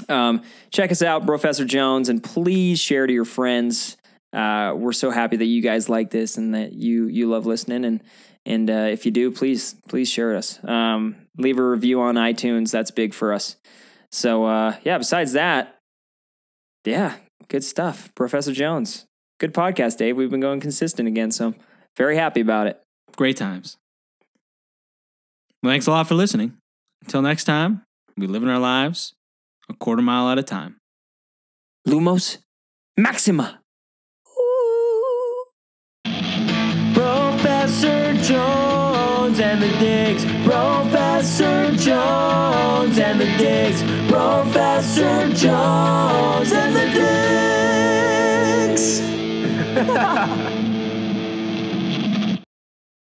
um, 0.09 0.43
check 0.73 0.91
us 0.91 1.01
out, 1.01 1.25
Professor 1.25 1.65
Jones, 1.65 2.09
and 2.09 2.25
please 2.25 2.81
share 2.81 3.07
to 3.07 3.13
your 3.13 3.25
friends. 3.25 3.97
Uh, 4.33 4.75
we're 4.77 4.93
so 4.93 5.11
happy 5.11 5.37
that 5.37 5.47
you 5.47 5.61
guys 5.63 5.89
like 5.89 6.11
this 6.11 6.37
and 6.37 6.55
that 6.55 6.73
you 6.73 7.07
you 7.07 7.29
love 7.29 7.47
listening. 7.47 7.85
And 7.85 8.03
and 8.47 8.71
uh, 8.71 8.89
if 8.91 9.05
you 9.05 9.13
do, 9.13 9.31
please 9.31 9.75
please 9.89 10.09
share 10.09 10.37
us. 10.37 10.63
Um, 10.65 11.17
leave 11.37 11.59
a 11.59 11.69
review 11.69 12.01
on 12.01 12.15
iTunes. 12.15 12.71
That's 12.71 12.91
big 12.91 13.15
for 13.15 13.33
us. 13.33 13.57
So 14.11 14.45
uh, 14.45 14.77
yeah. 14.85 14.99
Besides 14.99 15.33
that, 15.33 15.79
yeah, 16.85 17.17
good 17.49 17.65
stuff, 17.65 18.13
Professor 18.15 18.53
Jones. 18.53 19.07
Good 19.39 19.55
podcast, 19.55 19.97
Dave. 19.97 20.17
We've 20.17 20.31
been 20.31 20.41
going 20.41 20.61
consistent 20.61 21.09
again, 21.09 21.31
so 21.31 21.55
very 21.97 22.17
happy 22.17 22.41
about 22.41 22.67
it. 22.67 22.81
great 23.17 23.37
times. 23.37 23.77
Well, 25.63 25.73
thanks 25.73 25.87
a 25.87 25.91
lot 25.91 26.07
for 26.09 26.15
listening. 26.15 26.57
Until 27.03 27.23
next 27.23 27.45
time, 27.45 27.83
we 28.17 28.27
live 28.27 28.43
in 28.43 28.49
our 28.49 28.59
lives 28.59 29.15
a 29.69 29.75
quarter 29.75 30.03
mile 30.03 30.29
at 30.31 30.39
a 30.39 30.43
time. 30.43 30.77
Lumos 31.87 32.39
Maxima. 32.97 33.60
Jones 38.31 39.41
and 39.41 39.61
the 39.61 39.69
Digs. 39.81 40.25
Professor 40.45 41.73
Jones 41.73 42.97
and 42.97 43.21
the 43.21 43.25
Digs. 43.37 43.83
Professor 44.09 45.29
Jones 45.35 46.53
and 46.53 46.77
the 46.77 46.87
Digs. 50.37 50.47